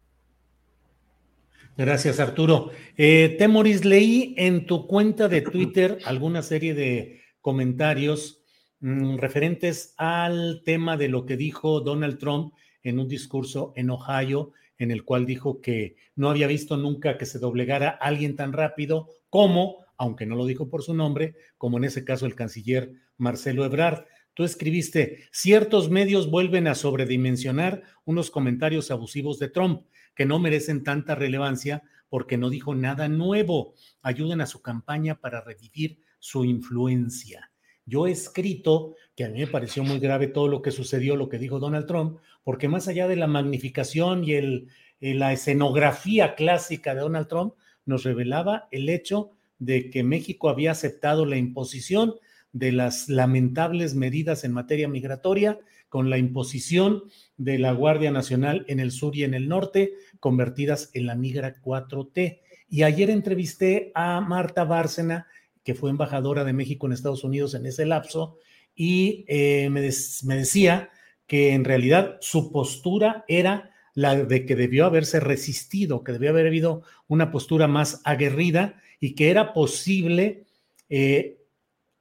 Gracias, 1.77 2.19
Arturo. 2.19 2.71
Temoris, 2.95 3.85
leí 3.85 4.33
en 4.37 4.65
tu 4.65 4.87
cuenta 4.87 5.27
de 5.27 5.41
Twitter 5.41 5.99
alguna 6.05 6.41
serie 6.41 6.73
de 6.73 7.21
comentarios 7.41 8.43
mm, 8.79 9.17
referentes 9.17 9.93
al 9.97 10.63
tema 10.65 10.97
de 10.97 11.09
lo 11.09 11.25
que 11.25 11.37
dijo 11.37 11.81
Donald 11.81 12.17
Trump 12.17 12.53
en 12.83 12.99
un 12.99 13.07
discurso 13.07 13.73
en 13.75 13.91
Ohio 13.91 14.51
en 14.77 14.91
el 14.91 15.03
cual 15.03 15.25
dijo 15.25 15.61
que 15.61 15.95
no 16.15 16.29
había 16.29 16.47
visto 16.47 16.77
nunca 16.77 17.17
que 17.17 17.25
se 17.25 17.39
doblegara 17.39 17.89
alguien 17.89 18.35
tan 18.35 18.53
rápido 18.53 19.09
como, 19.29 19.85
aunque 19.97 20.25
no 20.25 20.35
lo 20.35 20.45
dijo 20.45 20.69
por 20.69 20.83
su 20.83 20.93
nombre, 20.93 21.35
como 21.57 21.77
en 21.77 21.85
ese 21.85 22.03
caso 22.03 22.25
el 22.25 22.35
canciller 22.35 22.93
Marcelo 23.17 23.65
Ebrard. 23.65 24.05
Tú 24.33 24.43
escribiste, 24.43 25.25
ciertos 25.31 25.89
medios 25.89 26.29
vuelven 26.29 26.67
a 26.67 26.75
sobredimensionar 26.75 27.83
unos 28.03 28.31
comentarios 28.31 28.89
abusivos 28.89 29.37
de 29.39 29.49
Trump 29.49 29.85
que 30.15 30.25
no 30.25 30.39
merecen 30.39 30.83
tanta 30.83 31.15
relevancia 31.15 31.83
porque 32.09 32.37
no 32.37 32.49
dijo 32.49 32.75
nada 32.75 33.07
nuevo. 33.07 33.75
Ayuden 34.01 34.41
a 34.41 34.47
su 34.47 34.61
campaña 34.61 35.19
para 35.19 35.41
revivir 35.41 35.99
su 36.19 36.45
influencia. 36.45 37.51
Yo 37.85 38.07
he 38.07 38.11
escrito 38.11 38.95
que 39.15 39.25
a 39.25 39.29
mí 39.29 39.39
me 39.39 39.47
pareció 39.47 39.83
muy 39.83 39.99
grave 39.99 40.27
todo 40.27 40.47
lo 40.47 40.61
que 40.61 40.71
sucedió, 40.71 41.15
lo 41.15 41.29
que 41.29 41.37
dijo 41.37 41.59
Donald 41.59 41.85
Trump, 41.85 42.19
porque 42.43 42.67
más 42.67 42.87
allá 42.87 43.07
de 43.07 43.15
la 43.15 43.27
magnificación 43.27 44.23
y 44.23 44.33
el, 44.33 44.67
eh, 45.01 45.13
la 45.13 45.33
escenografía 45.33 46.35
clásica 46.35 46.95
de 46.95 47.01
Donald 47.01 47.27
Trump, 47.27 47.53
nos 47.85 48.03
revelaba 48.03 48.67
el 48.71 48.89
hecho 48.89 49.31
de 49.59 49.89
que 49.89 50.03
México 50.03 50.49
había 50.49 50.71
aceptado 50.71 51.25
la 51.25 51.37
imposición 51.37 52.15
de 52.51 52.71
las 52.71 53.09
lamentables 53.09 53.95
medidas 53.95 54.43
en 54.43 54.53
materia 54.53 54.87
migratoria 54.87 55.59
con 55.89 56.09
la 56.09 56.17
imposición 56.17 57.03
de 57.37 57.59
la 57.59 57.71
Guardia 57.71 58.11
Nacional 58.11 58.65
en 58.67 58.79
el 58.79 58.91
sur 58.91 59.15
y 59.15 59.23
en 59.23 59.33
el 59.33 59.47
norte, 59.47 59.93
convertidas 60.19 60.89
en 60.93 61.05
la 61.05 61.15
migra 61.15 61.61
4T. 61.61 62.39
Y 62.67 62.83
ayer 62.83 63.09
entrevisté 63.09 63.91
a 63.93 64.19
Marta 64.21 64.63
Bárcena, 64.63 65.27
que 65.63 65.75
fue 65.75 65.91
embajadora 65.91 66.43
de 66.43 66.53
México 66.53 66.87
en 66.87 66.93
Estados 66.93 67.23
Unidos 67.23 67.53
en 67.53 67.67
ese 67.67 67.85
lapso, 67.85 68.39
y 68.75 69.25
eh, 69.27 69.69
me, 69.69 69.81
decía 69.81 70.89
que 71.27 71.53
en 71.53 71.63
realidad 71.63 72.17
su 72.21 72.51
postura 72.51 73.23
era 73.27 73.71
la 73.93 74.15
de 74.15 74.45
que 74.45 74.55
debió 74.55 74.85
haberse 74.85 75.19
resistido, 75.19 76.03
que 76.03 76.13
debió 76.13 76.31
haber 76.31 76.47
habido 76.47 76.83
una 77.07 77.31
postura 77.31 77.67
más 77.67 78.01
aguerrida 78.03 78.81
y 78.99 79.13
que 79.13 79.29
era 79.29 79.53
posible 79.53 80.45
eh, 80.89 81.37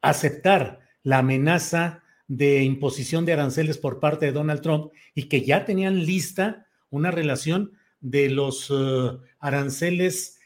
aceptar 0.00 0.80
la 1.02 1.18
amenaza 1.18 2.02
de 2.28 2.62
imposición 2.62 3.26
de 3.26 3.34
aranceles 3.34 3.76
por 3.76 4.00
parte 4.00 4.26
de 4.26 4.32
Donald 4.32 4.62
Trump 4.62 4.92
y 5.14 5.24
que 5.24 5.42
ya 5.42 5.66
tenían 5.66 6.06
lista 6.06 6.66
una 6.88 7.10
relación 7.10 7.72
de 8.00 8.30
los 8.30 8.70
eh, 8.70 9.18
aranceles 9.38 10.38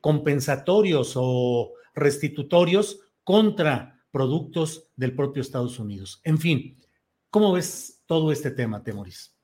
compensatorios 0.00 1.12
o 1.14 1.74
restitutorios 1.94 3.00
contra 3.22 3.95
productos 4.16 4.90
del 4.96 5.14
propio 5.14 5.42
Estados 5.42 5.78
Unidos. 5.78 6.22
En 6.24 6.38
fin, 6.38 6.78
¿cómo 7.28 7.52
ves 7.52 8.02
todo 8.06 8.32
este 8.32 8.50
tema, 8.50 8.82
Temoris? 8.82 9.36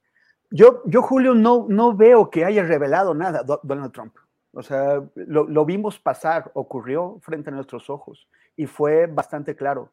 Yo, 0.51 0.81
yo, 0.86 1.03
Julio, 1.03 1.35
no, 1.35 1.66
no 1.69 1.94
veo 1.94 2.31
que 2.31 2.47
haya 2.47 2.62
revelado 2.62 3.12
nada 3.12 3.44
Donald 3.62 3.93
Trump. 3.93 4.16
O 4.51 4.62
sea, 4.62 5.03
lo, 5.15 5.65
vimos 5.66 5.99
pasar, 5.99 6.51
ocurrió 6.55 7.19
frente 7.20 7.51
a 7.51 7.53
nuestros 7.53 7.90
ojos 7.90 8.27
y 8.57 8.65
fue 8.65 9.09
bastante 9.09 9.55
claro. 9.55 9.93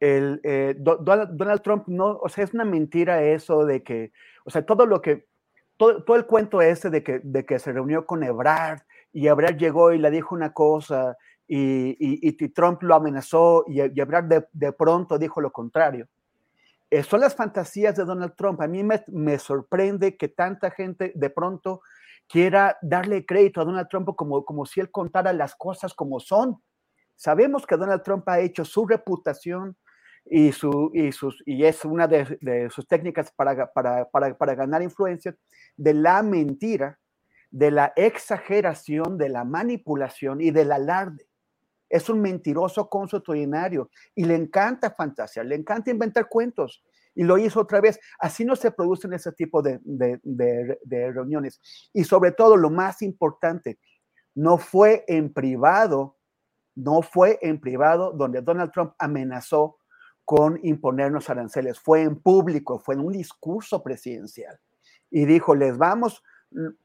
El, 0.00 0.40
eh, 0.42 0.74
Donald, 0.78 1.60
Trump 1.60 1.86
no, 1.86 2.18
o 2.22 2.30
sea, 2.30 2.44
es 2.44 2.54
una 2.54 2.64
mentira 2.64 3.22
eso 3.22 3.66
de 3.66 3.82
que, 3.82 4.12
o 4.46 4.50
sea, 4.50 4.64
todo 4.64 4.86
lo 4.86 5.02
que 5.02 5.26
todo, 5.76 6.02
todo, 6.02 6.16
el 6.16 6.24
cuento 6.24 6.62
ese 6.62 6.88
de 6.88 7.02
que, 7.02 7.20
de 7.22 7.44
que 7.44 7.58
se 7.58 7.72
reunió 7.72 8.06
con 8.06 8.22
Ebrard 8.22 8.80
y 9.12 9.26
Ebrard 9.26 9.58
llegó 9.58 9.92
y 9.92 9.98
le 9.98 10.10
dijo 10.10 10.34
una 10.34 10.54
cosa 10.54 11.18
y, 11.48 11.96
y, 11.98 12.48
Trump 12.50 12.82
lo 12.82 12.94
amenazó 12.94 13.64
y, 13.66 13.80
Ebrard 13.80 14.26
de, 14.26 14.46
de, 14.52 14.72
pronto 14.72 15.18
dijo 15.18 15.40
lo 15.40 15.50
contrario. 15.50 16.06
Eh, 16.90 17.02
son 17.02 17.20
las 17.20 17.34
fantasías 17.34 17.96
de 17.96 18.04
Donald 18.04 18.34
Trump. 18.36 18.60
A 18.60 18.66
mí 18.66 18.84
me, 18.84 19.02
me, 19.08 19.38
sorprende 19.38 20.16
que 20.16 20.28
tanta 20.28 20.70
gente 20.70 21.12
de 21.14 21.30
pronto 21.30 21.80
quiera 22.28 22.76
darle 22.82 23.24
crédito 23.24 23.60
a 23.60 23.64
Donald 23.64 23.88
Trump 23.88 24.14
como, 24.14 24.44
como 24.44 24.66
si 24.66 24.80
él 24.80 24.90
contara 24.90 25.32
las 25.32 25.54
cosas 25.54 25.94
como 25.94 26.20
son. 26.20 26.62
Sabemos 27.16 27.66
que 27.66 27.76
Donald 27.76 28.02
Trump 28.02 28.28
ha 28.28 28.40
hecho 28.40 28.64
su 28.64 28.86
reputación 28.86 29.76
y, 30.26 30.52
su, 30.52 30.90
y, 30.92 31.12
sus, 31.12 31.42
y 31.46 31.64
es 31.64 31.84
una 31.84 32.06
de, 32.06 32.38
de 32.42 32.68
sus 32.68 32.86
técnicas 32.86 33.32
para, 33.32 33.72
para, 33.72 34.04
para, 34.10 34.36
para 34.36 34.54
ganar 34.54 34.82
influencia 34.82 35.34
de 35.76 35.94
la 35.94 36.22
mentira, 36.22 36.98
de 37.50 37.70
la 37.70 37.92
exageración, 37.96 39.16
de 39.16 39.30
la 39.30 39.44
manipulación 39.44 40.42
y 40.42 40.50
del 40.50 40.72
alarde. 40.72 41.27
Es 41.88 42.08
un 42.08 42.20
mentiroso 42.20 42.88
consuetudinario 42.88 43.90
y 44.14 44.24
le 44.24 44.34
encanta 44.34 44.90
fantasear, 44.90 45.46
le 45.46 45.54
encanta 45.56 45.90
inventar 45.90 46.28
cuentos. 46.28 46.82
Y 47.14 47.24
lo 47.24 47.36
hizo 47.36 47.60
otra 47.60 47.80
vez. 47.80 47.98
Así 48.20 48.44
no 48.44 48.54
se 48.54 48.70
producen 48.70 49.12
ese 49.12 49.32
tipo 49.32 49.60
de, 49.60 49.80
reuniones. 51.12 51.60
Y 51.92 52.04
sobre 52.04 52.30
todo, 52.30 52.56
lo 52.56 52.70
más 52.70 53.02
importante, 53.02 53.80
no 54.36 54.56
fue 54.56 55.04
en 55.08 55.32
privado, 55.32 56.16
no 56.76 57.02
fue 57.02 57.40
en 57.42 57.58
privado 57.60 58.12
donde 58.12 58.40
Donald 58.40 58.70
Trump 58.70 58.92
amenazó 59.00 59.78
con 60.24 60.60
imponernos 60.62 61.28
aranceles. 61.28 61.80
Fue 61.80 62.02
en 62.02 62.20
público, 62.20 62.78
fue 62.78 62.94
en 62.94 63.00
un 63.00 63.12
discurso 63.12 63.82
presidencial. 63.82 64.56
Y 65.10 65.24
dijo, 65.24 65.56
les 65.56 65.76
vamos 65.76 66.22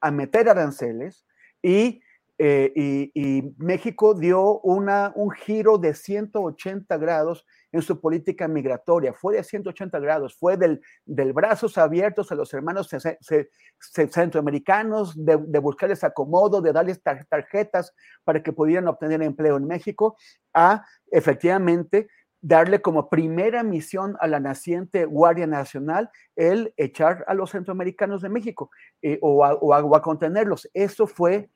a 0.01 0.11
meter 0.11 0.49
aranceles 0.49 1.25
y 1.61 2.01
eh, 2.45 2.73
y, 2.75 3.53
México 3.57 4.13
dio 4.13 4.59
un 4.59 5.31
giro 5.31 5.77
de 5.77 5.93
180 5.93 6.97
grados 6.97 7.45
en 7.71 7.81
su 7.81 8.01
política 8.01 8.49
migratoria. 8.49 9.13
Fue 9.13 9.35
de 9.35 9.45
180 9.45 9.97
grados, 9.99 10.35
fue 10.35 10.57
del, 10.57 10.81
brazos 11.05 11.77
abiertos 11.77 12.33
a 12.33 12.35
los 12.35 12.53
hermanos 12.53 12.89
centroamericanos, 13.79 15.13
de, 15.15 15.37
de, 15.37 15.59
buscarles 15.59 16.03
acomodo, 16.03 16.61
de 16.61 16.73
darles 16.73 17.01
tarjetas 17.01 17.95
para 18.25 18.43
que 18.43 18.51
pudieran 18.51 18.89
obtener 18.89 19.23
empleo 19.23 19.55
en 19.55 19.65
México, 19.65 20.17
a 20.53 20.85
efectivamente 21.11 22.09
darle 22.41 22.81
como 22.81 23.09
primera 23.09 23.63
misión 23.63 24.17
a 24.19 24.27
la 24.27 24.41
naciente 24.41 25.05
Guardia 25.05 25.47
Nacional 25.47 26.09
el 26.35 26.73
echar 26.75 27.23
a 27.29 27.35
los 27.35 27.51
centroamericanos 27.51 28.21
de 28.21 28.27
México 28.27 28.69
eh, 29.01 29.17
o, 29.21 29.45
o 29.45 29.95
a 29.95 30.01
contenerlos. 30.01 30.69
Eso 30.73 31.07
fue 31.07 31.49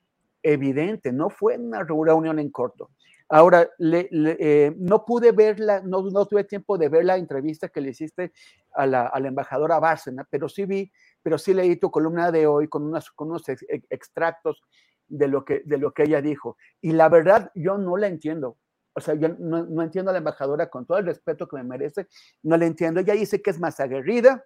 evidente, 0.54 1.12
no 1.12 1.30
fue 1.30 1.58
una 1.58 1.84
reunión 1.84 2.40
en 2.40 2.50
corto. 2.50 2.90
Ahora, 3.30 3.70
eh, 3.80 4.74
no 4.78 5.04
pude 5.06 5.34
verla, 5.34 5.82
no, 5.82 6.02
no, 6.02 6.26
tuve 6.26 6.46
tiempo 6.46 6.78
de 6.78 6.88
ver 6.88 7.04
la 7.04 7.18
entrevista 7.18 7.68
que 7.68 7.82
le 7.82 7.90
hiciste 7.90 8.32
a 8.74 8.86
la, 8.86 9.12
embajadora 9.16 9.80
Bárcena, 9.80 10.26
pero 10.30 10.48
sí 10.48 10.66
vi, 10.66 10.90
pero 11.22 11.38
sí 11.38 11.54
leí 11.54 11.76
tu 11.76 11.92
columna 11.92 12.32
de 12.32 12.48
hoy 12.48 12.70
con, 12.70 12.84
unas, 12.84 13.12
con 13.12 13.30
unos 13.30 13.44
extractos 13.90 14.64
de 15.10 15.28
lo, 15.28 15.44
que, 15.44 15.62
de 15.66 15.78
lo 15.78 15.92
que 15.92 16.04
ella 16.04 16.22
dijo. 16.22 16.56
Y 16.80 16.94
la 16.94 17.10
verdad, 17.10 17.52
yo 17.54 17.78
no 17.78 17.98
la 17.98 18.08
entiendo. 18.08 18.58
O 18.94 19.02
sea, 19.02 19.14
yo 19.16 19.30
no, 19.40 19.66
no 19.66 19.84
entiendo 19.84 20.10
a 20.10 20.14
la 20.14 20.20
embajadora 20.20 20.70
con 20.70 20.86
todo 20.86 20.98
el 20.98 21.06
respeto 21.06 21.48
que 21.48 21.58
me 21.58 21.64
merece, 21.64 22.08
no 22.44 22.56
la 22.56 22.66
entiendo. 22.66 23.02
Ella 23.02 23.14
dice 23.14 23.42
que 23.42 23.50
es 23.50 23.60
más 23.60 23.80
aguerrida, 23.82 24.46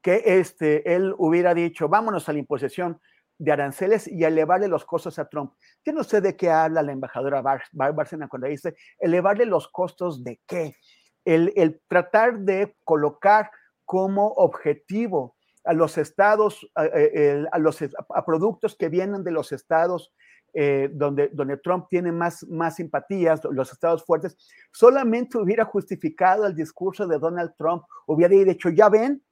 que 0.00 0.22
este, 0.24 0.94
él 0.94 1.14
hubiera 1.18 1.54
dicho, 1.54 1.88
vámonos 1.88 2.28
a 2.28 2.32
la 2.32 2.38
imposición 2.38 3.00
de 3.38 3.52
aranceles 3.52 4.06
y 4.06 4.24
elevarle 4.24 4.68
los 4.68 4.84
costos 4.84 5.18
a 5.18 5.28
Trump. 5.28 5.52
Yo 5.84 5.92
no 5.92 6.04
sé 6.04 6.20
de 6.20 6.36
qué 6.36 6.50
habla 6.50 6.82
la 6.82 6.92
embajadora 6.92 7.42
Bárcena 7.72 8.28
cuando 8.28 8.48
dice 8.48 8.74
elevarle 8.98 9.46
los 9.46 9.68
costos 9.68 10.22
de 10.22 10.40
qué. 10.46 10.76
El, 11.24 11.80
tratar 11.88 12.40
de 12.40 12.76
colocar 12.84 13.50
como 13.84 14.28
objetivo 14.28 15.36
a 15.64 15.72
los 15.72 15.98
estados, 15.98 16.68
a, 16.74 17.58
los 17.58 17.78
productos 18.26 18.76
que 18.76 18.88
vienen 18.88 19.22
de 19.22 19.30
los 19.30 19.52
estados 19.52 20.12
eh, 20.54 20.90
donde, 20.92 21.28
donde 21.32 21.56
Trump 21.56 21.86
tiene 21.88 22.12
más, 22.12 22.46
más 22.48 22.76
simpatías, 22.76 23.40
los 23.50 23.72
estados 23.72 24.04
fuertes, 24.04 24.36
solamente 24.70 25.38
hubiera 25.38 25.64
justificado 25.64 26.46
el 26.46 26.54
discurso 26.54 27.06
de 27.06 27.18
Donald 27.18 27.54
Trump, 27.56 27.84
hubiera 28.06 28.34
dicho, 28.34 28.68
ya 28.68 28.90
ven, 28.90 29.22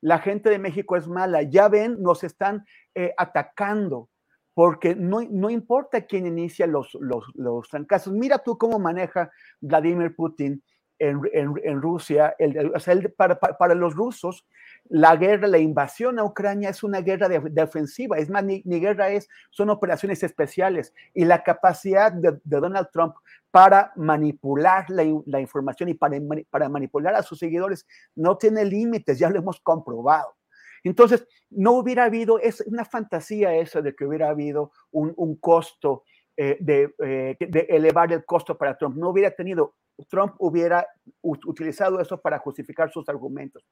la 0.00 0.18
gente 0.18 0.50
de 0.50 0.58
México 0.58 0.96
es 0.96 1.08
mala, 1.08 1.42
ya 1.42 1.68
ven, 1.68 2.00
nos 2.02 2.24
están 2.24 2.64
eh, 2.94 3.12
atacando, 3.16 4.08
porque 4.54 4.94
no, 4.94 5.20
no, 5.30 5.50
importa 5.50 6.02
quién 6.02 6.26
inicia 6.26 6.66
los, 6.66 6.96
los, 7.00 7.24
los 7.34 7.68
trancazos. 7.68 8.12
Mira 8.12 8.38
tú 8.38 8.58
cómo 8.58 8.78
maneja 8.78 9.30
Vladimir 9.60 10.14
Putin 10.16 10.62
en, 10.98 11.20
en, 11.32 11.80
Rusia, 11.80 12.34
el, 12.38 12.72
sea, 12.80 12.96
para, 13.16 13.38
para, 13.38 13.74
los 13.74 13.94
rusos, 13.94 14.46
la 14.90 15.16
guerra, 15.16 15.48
la 15.48 15.58
invasión 15.58 16.18
a 16.18 16.24
Ucrania 16.24 16.70
es 16.70 16.82
una 16.82 17.00
guerra 17.00 17.28
de, 17.28 17.62
ofensiva, 17.62 18.18
es 18.18 18.30
más, 18.30 18.44
ni, 18.44 18.62
guerra 18.62 19.10
es, 19.10 19.28
son 19.50 19.70
operaciones 19.70 20.22
especiales 20.22 20.94
y 21.14 21.24
la 21.24 21.42
capacidad 21.42 22.12
de, 22.12 22.38
Donald 22.44 22.88
Trump 22.92 23.14
para 23.50 23.92
manipular 23.96 24.86
la, 24.88 25.40
información 25.40 25.88
y 25.88 25.94
para, 25.94 26.18
para, 26.50 26.68
manipular 26.68 27.14
a 27.14 27.22
sus 27.22 27.38
seguidores 27.38 27.86
no 28.14 28.36
tiene 28.36 28.64
límites, 28.64 29.18
ya 29.18 29.30
lo 29.30 29.38
hemos 29.38 29.60
comprobado. 29.60 30.36
Entonces, 30.84 31.26
no 31.50 31.72
hubiera 31.72 32.04
habido, 32.04 32.38
es 32.38 32.60
una 32.62 32.84
fantasía 32.84 33.54
esa 33.54 33.82
de 33.82 33.94
que 33.94 34.04
hubiera 34.04 34.28
habido 34.28 34.70
un, 34.90 35.12
un 35.16 35.36
costo 35.36 36.04
eh, 36.36 36.56
de, 36.60 36.94
eh, 37.04 37.36
de 37.40 37.66
elevar 37.68 38.12
el 38.12 38.24
costo 38.24 38.56
para 38.56 38.78
Trump, 38.78 38.96
no 38.96 39.10
hubiera 39.10 39.30
tenido 39.32 39.74
Trump 40.06 40.34
hubiera 40.38 40.86
utilizado 41.22 42.00
eso 42.00 42.20
para 42.20 42.38
justificar 42.38 42.90
sus 42.90 43.08
argumentos. 43.08 43.64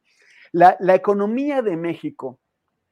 La, 0.52 0.76
economía 0.94 1.62
de 1.62 1.76
México, 1.76 2.38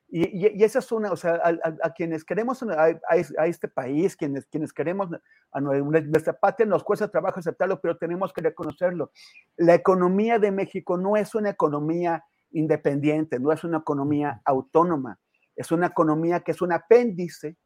y, 0.09 0.62
esa 0.62 0.78
es 0.78 0.93
una, 0.93 1.10
o 1.10 1.16
sea, 1.16 1.40
a, 1.82 1.93
quienes 1.93 2.24
queremos 2.24 2.62
a, 2.62 3.47
este 3.47 3.68
país, 3.68 4.16
quienes, 4.16 4.47
quienes 4.47 4.72
queremos 4.72 5.09
a 5.52 5.60
nuestra 5.60 6.39
patria, 6.39 6.66
nos 6.66 6.85
cuesta 6.85 7.09
trabajo 7.09 7.40
aceptarlo, 7.40 7.81
pero 7.81 7.97
tenemos 7.97 8.32
que 8.32 8.43
reconocerlo. 8.43 9.10
La 9.56 9.74
economía 9.74 10.39
de 10.39 10.52
México 10.52 10.97
no 10.97 11.16
es 11.16 11.35
una 11.35 11.51
economía 11.51 12.24
independiente, 12.52 13.40
no 13.40 13.52
es 13.52 13.64
una 13.64 13.78
economía 13.78 14.40
autónoma, 14.44 15.18
es 15.56 15.72
una 15.72 15.86
economía 15.89 16.40
que 16.40 16.52
es 16.52 16.62
un 16.62 16.72
apéndice 16.72 17.56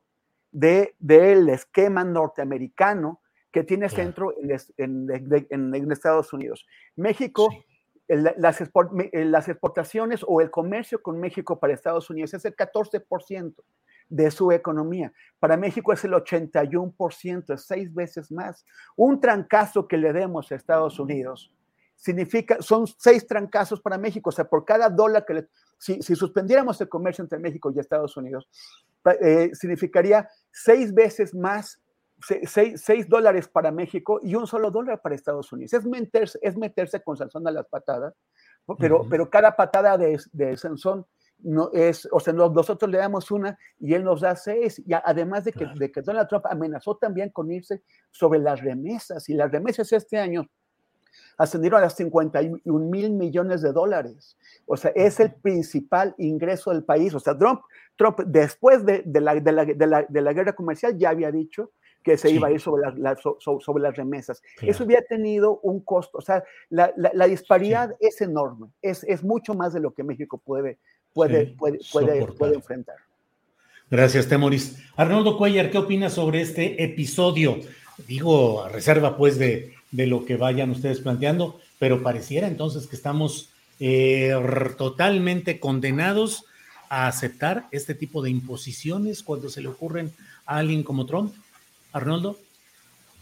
del 0.50 0.94
de, 0.98 1.52
esquema 1.52 2.04
norteamericano 2.04 3.20
que 3.50 3.64
tiene 3.64 3.88
centro 3.88 4.34
en, 4.76 5.92
Estados 5.92 6.32
Unidos. 6.32 6.66
México, 6.96 7.48
las, 8.08 8.60
las, 9.14 9.48
exportaciones 9.48 10.24
o 10.26 10.40
el 10.40 10.50
comercio 10.50 11.02
con 11.02 11.20
México 11.20 11.58
para 11.58 11.74
Estados 11.74 12.08
Unidos 12.10 12.34
es 12.34 12.44
el 12.44 12.56
14% 12.56 13.54
de 14.08 14.30
su 14.30 14.50
economía. 14.52 15.12
Para 15.38 15.56
México 15.56 15.92
es 15.92 16.04
el 16.04 16.12
81%, 16.12 17.54
es 17.54 17.62
seis 17.62 17.92
veces 17.92 18.32
más. 18.32 18.64
Un 18.96 19.20
trancazo 19.20 19.86
que 19.86 19.98
le 19.98 20.12
demos 20.12 20.50
a 20.50 20.54
Estados 20.54 20.98
Unidos 20.98 21.52
significa, 21.98 22.62
son 22.62 22.86
seis 22.86 23.26
trancazos 23.26 23.80
para 23.80 23.98
México, 23.98 24.30
o 24.30 24.32
sea, 24.32 24.44
por 24.44 24.64
cada 24.64 24.88
dólar 24.88 25.24
que 25.26 25.34
le, 25.34 25.48
si, 25.78 26.00
suspendiéramos 26.00 26.80
el 26.80 26.88
comercio 26.88 27.22
entre 27.22 27.38
México 27.38 27.70
y 27.70 27.78
Estados 27.78 28.16
Unidos, 28.16 28.48
eh, 29.20 29.50
significaría 29.52 30.28
seis 30.50 30.94
veces 30.94 31.34
más 31.34 31.80
6 32.20 33.08
dólares 33.08 33.48
para 33.48 33.70
México 33.70 34.20
y 34.22 34.34
un 34.34 34.46
solo 34.46 34.70
dólar 34.70 35.00
para 35.00 35.14
Estados 35.14 35.52
Unidos. 35.52 35.72
Es 35.72 35.84
meterse, 35.84 36.38
es 36.42 36.56
meterse 36.56 37.02
con 37.02 37.16
Sansón 37.16 37.46
a 37.46 37.50
las 37.50 37.66
patadas, 37.66 38.14
pero, 38.78 39.06
pero 39.08 39.30
cada 39.30 39.56
patada 39.56 39.96
de, 39.96 40.20
de 40.32 40.56
Sansón 40.56 41.06
no 41.40 41.70
es, 41.72 42.08
o 42.10 42.18
sea, 42.18 42.32
nosotros 42.32 42.90
le 42.90 42.98
damos 42.98 43.30
una 43.30 43.56
y 43.78 43.94
él 43.94 44.04
nos 44.04 44.20
da 44.20 44.34
seis. 44.34 44.82
Y 44.84 44.92
además 44.92 45.44
de 45.44 45.52
que, 45.52 45.66
de 45.66 45.92
que 45.92 46.02
Donald 46.02 46.28
Trump 46.28 46.46
amenazó 46.46 46.96
también 46.96 47.30
con 47.30 47.50
irse 47.50 47.82
sobre 48.10 48.40
las 48.40 48.60
remesas, 48.60 49.28
y 49.28 49.34
las 49.34 49.50
remesas 49.50 49.92
este 49.92 50.18
año 50.18 50.48
ascendieron 51.36 51.78
a 51.78 51.84
las 51.84 51.94
51 51.94 52.60
mil 52.90 53.10
millones 53.10 53.62
de 53.62 53.72
dólares. 53.72 54.36
O 54.66 54.76
sea, 54.76 54.90
es 54.94 55.20
el 55.20 55.32
principal 55.32 56.14
ingreso 56.18 56.70
del 56.70 56.84
país. 56.84 57.14
O 57.14 57.20
sea, 57.20 57.38
Trump, 57.38 57.60
Trump 57.96 58.18
después 58.26 58.84
de, 58.84 59.02
de, 59.06 59.20
la, 59.20 59.34
de, 59.36 59.52
la, 59.52 60.02
de 60.08 60.20
la 60.20 60.32
guerra 60.32 60.54
comercial 60.54 60.98
ya 60.98 61.10
había 61.10 61.30
dicho 61.30 61.70
que 62.02 62.16
se 62.16 62.30
iba 62.30 62.48
a 62.48 62.52
ir 62.52 62.60
sobre, 62.60 62.82
sobre 63.40 63.82
las 63.82 63.96
remesas. 63.96 64.42
Eso 64.62 64.84
hubiera 64.84 65.02
tenido 65.02 65.60
un 65.62 65.80
costo, 65.80 66.18
o 66.18 66.22
sea, 66.22 66.42
la, 66.70 66.92
la, 66.96 67.26
disparidad 67.26 67.94
es 68.00 68.20
enorme, 68.20 68.68
es, 68.80 69.04
es, 69.04 69.22
mucho 69.22 69.54
más 69.54 69.72
de 69.72 69.80
lo 69.80 69.92
que 69.92 70.04
México 70.04 70.38
puede, 70.38 70.78
puede, 71.12 71.54
puede, 71.58 71.78
puede, 71.90 72.54
enfrentar. 72.54 72.96
Gracias, 73.90 74.28
Temoris. 74.28 74.78
Arnoldo 74.96 75.36
Cuellar, 75.36 75.70
¿qué 75.70 75.78
opinas 75.78 76.14
sobre 76.14 76.40
este 76.40 76.82
episodio? 76.82 77.58
Digo, 78.06 78.62
a 78.62 78.68
reserva 78.68 79.16
pues 79.16 79.38
de, 79.38 79.72
de 79.90 80.06
lo 80.06 80.24
que 80.24 80.36
vayan 80.36 80.70
ustedes 80.70 81.00
planteando, 81.00 81.58
pero 81.78 82.02
pareciera 82.02 82.46
entonces 82.46 82.86
que 82.86 82.96
estamos 82.96 83.52
eh, 83.80 84.32
totalmente 84.76 85.60
condenados 85.60 86.44
a 86.88 87.06
aceptar 87.06 87.68
este 87.70 87.94
tipo 87.94 88.22
de 88.22 88.30
imposiciones 88.30 89.22
cuando 89.22 89.50
se 89.50 89.60
le 89.60 89.68
ocurren 89.68 90.12
a 90.46 90.56
alguien 90.56 90.82
como 90.82 91.06
Trump? 91.06 91.34
Arnoldo. 91.92 92.36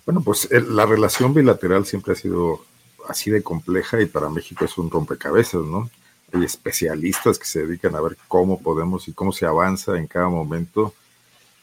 Bueno, 0.05 0.23
pues 0.23 0.49
la 0.51 0.87
relación 0.87 1.35
bilateral 1.35 1.85
siempre 1.85 2.13
ha 2.13 2.17
sido 2.17 2.65
así 3.09 3.31
de 3.31 3.43
compleja 3.43 4.01
y 4.01 4.07
para 4.07 4.29
México 4.29 4.65
es 4.65 4.79
un 4.79 4.91
rompecabezas, 4.91 5.63
¿no? 5.63 5.91
Hay 6.33 6.45
especialistas 6.45 7.39
que 7.39 7.47
se 7.47 7.67
dedican 7.67 7.95
a 7.95 8.01
ver 8.01 8.17
cómo 8.29 8.61
podemos 8.61 9.09
y 9.09 9.13
cómo 9.13 9.33
se 9.33 9.47
avanza 9.47 9.97
en 9.97 10.07
cada 10.07 10.29
momento 10.29 10.95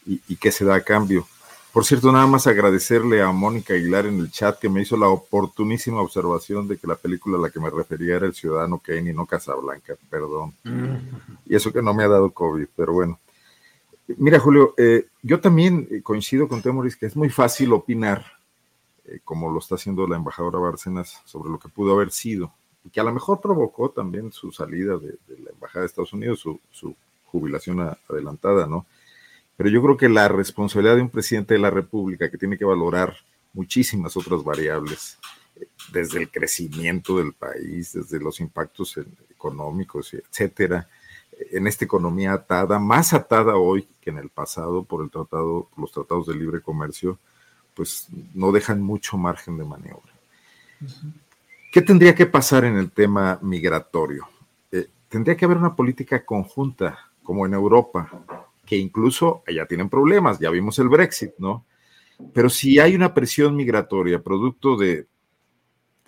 y, 0.06 0.20
y 0.28 0.36
qué 0.36 0.50
se 0.50 0.64
da 0.64 0.74
a 0.74 0.80
cambio. 0.82 1.26
Por 1.74 1.84
cierto, 1.84 2.12
nada 2.12 2.28
más 2.28 2.46
agradecerle 2.46 3.20
a 3.20 3.32
Mónica 3.32 3.74
Aguilar 3.74 4.06
en 4.06 4.20
el 4.20 4.30
chat 4.30 4.60
que 4.60 4.68
me 4.68 4.80
hizo 4.80 4.96
la 4.96 5.08
oportunísima 5.08 6.00
observación 6.00 6.68
de 6.68 6.78
que 6.78 6.86
la 6.86 6.94
película 6.94 7.36
a 7.36 7.40
la 7.40 7.50
que 7.50 7.58
me 7.58 7.68
refería 7.68 8.14
era 8.14 8.26
El 8.26 8.34
Ciudadano 8.34 8.78
Kane 8.78 9.10
y 9.10 9.12
no 9.12 9.26
Casablanca, 9.26 9.96
perdón. 10.08 10.54
Mm. 10.62 10.94
Y 11.46 11.56
eso 11.56 11.72
que 11.72 11.82
no 11.82 11.92
me 11.92 12.04
ha 12.04 12.08
dado 12.08 12.30
COVID, 12.30 12.68
pero 12.76 12.92
bueno. 12.92 13.18
Mira, 14.06 14.38
Julio, 14.38 14.74
eh, 14.76 15.06
yo 15.22 15.40
también 15.40 16.02
coincido 16.02 16.46
con 16.46 16.60
Temoris 16.60 16.96
que 16.96 17.06
es 17.06 17.16
muy 17.16 17.30
fácil 17.30 17.72
opinar, 17.72 18.24
eh, 19.06 19.20
como 19.24 19.50
lo 19.50 19.58
está 19.58 19.76
haciendo 19.76 20.06
la 20.06 20.16
embajadora 20.16 20.58
Bárcenas, 20.58 21.22
sobre 21.24 21.50
lo 21.50 21.58
que 21.58 21.68
pudo 21.68 21.94
haber 21.94 22.10
sido, 22.10 22.52
y 22.84 22.90
que 22.90 23.00
a 23.00 23.04
lo 23.04 23.12
mejor 23.12 23.40
provocó 23.40 23.90
también 23.90 24.30
su 24.30 24.52
salida 24.52 24.98
de, 24.98 25.16
la 25.42 25.50
embajada 25.50 25.80
de 25.80 25.86
Estados 25.86 26.12
Unidos, 26.12 26.40
su, 26.40 26.60
su 26.70 26.94
jubilación 27.26 27.80
adelantada, 28.08 28.66
¿no? 28.66 28.86
Pero 29.56 29.70
yo 29.70 29.82
creo 29.82 29.96
que 29.96 30.08
la 30.08 30.28
responsabilidad 30.28 30.96
de 30.96 31.02
un 31.02 31.10
presidente 31.10 31.54
de 31.54 31.60
la 31.60 31.70
República 31.70 32.30
que 32.30 32.38
tiene 32.38 32.58
que 32.58 32.64
valorar 32.64 33.16
muchísimas 33.52 34.16
otras 34.16 34.42
variables, 34.42 35.18
desde 35.92 36.18
el 36.18 36.30
crecimiento 36.30 37.18
del 37.18 37.32
país, 37.32 37.92
desde 37.92 38.18
los 38.18 38.40
impactos 38.40 38.98
económicos, 39.30 40.12
etcétera, 40.14 40.88
en 41.50 41.66
esta 41.66 41.84
economía 41.84 42.32
atada, 42.32 42.78
más 42.78 43.12
atada 43.12 43.56
hoy 43.56 43.88
que 44.00 44.10
en 44.10 44.18
el 44.18 44.28
pasado 44.28 44.84
por 44.84 45.02
el 45.02 45.10
tratado, 45.10 45.68
los 45.76 45.92
tratados 45.92 46.26
de 46.26 46.34
libre 46.34 46.60
comercio, 46.60 47.18
pues 47.74 48.08
no 48.34 48.52
dejan 48.52 48.82
mucho 48.82 49.16
margen 49.16 49.56
de 49.58 49.64
maniobra. 49.64 50.12
¿Qué 51.72 51.82
tendría 51.82 52.14
que 52.14 52.26
pasar 52.26 52.64
en 52.64 52.76
el 52.76 52.90
tema 52.90 53.38
migratorio? 53.42 54.28
Eh, 54.70 54.88
tendría 55.08 55.36
que 55.36 55.44
haber 55.44 55.58
una 55.58 55.74
política 55.74 56.24
conjunta, 56.24 57.10
como 57.22 57.46
en 57.46 57.54
Europa, 57.54 58.10
que 58.64 58.76
incluso 58.76 59.42
allá 59.46 59.66
tienen 59.66 59.88
problemas, 59.88 60.38
ya 60.38 60.50
vimos 60.50 60.78
el 60.78 60.88
Brexit, 60.88 61.32
¿no? 61.38 61.64
Pero 62.32 62.48
si 62.48 62.78
hay 62.78 62.94
una 62.94 63.12
presión 63.12 63.56
migratoria 63.56 64.22
producto 64.22 64.76
de, 64.76 65.06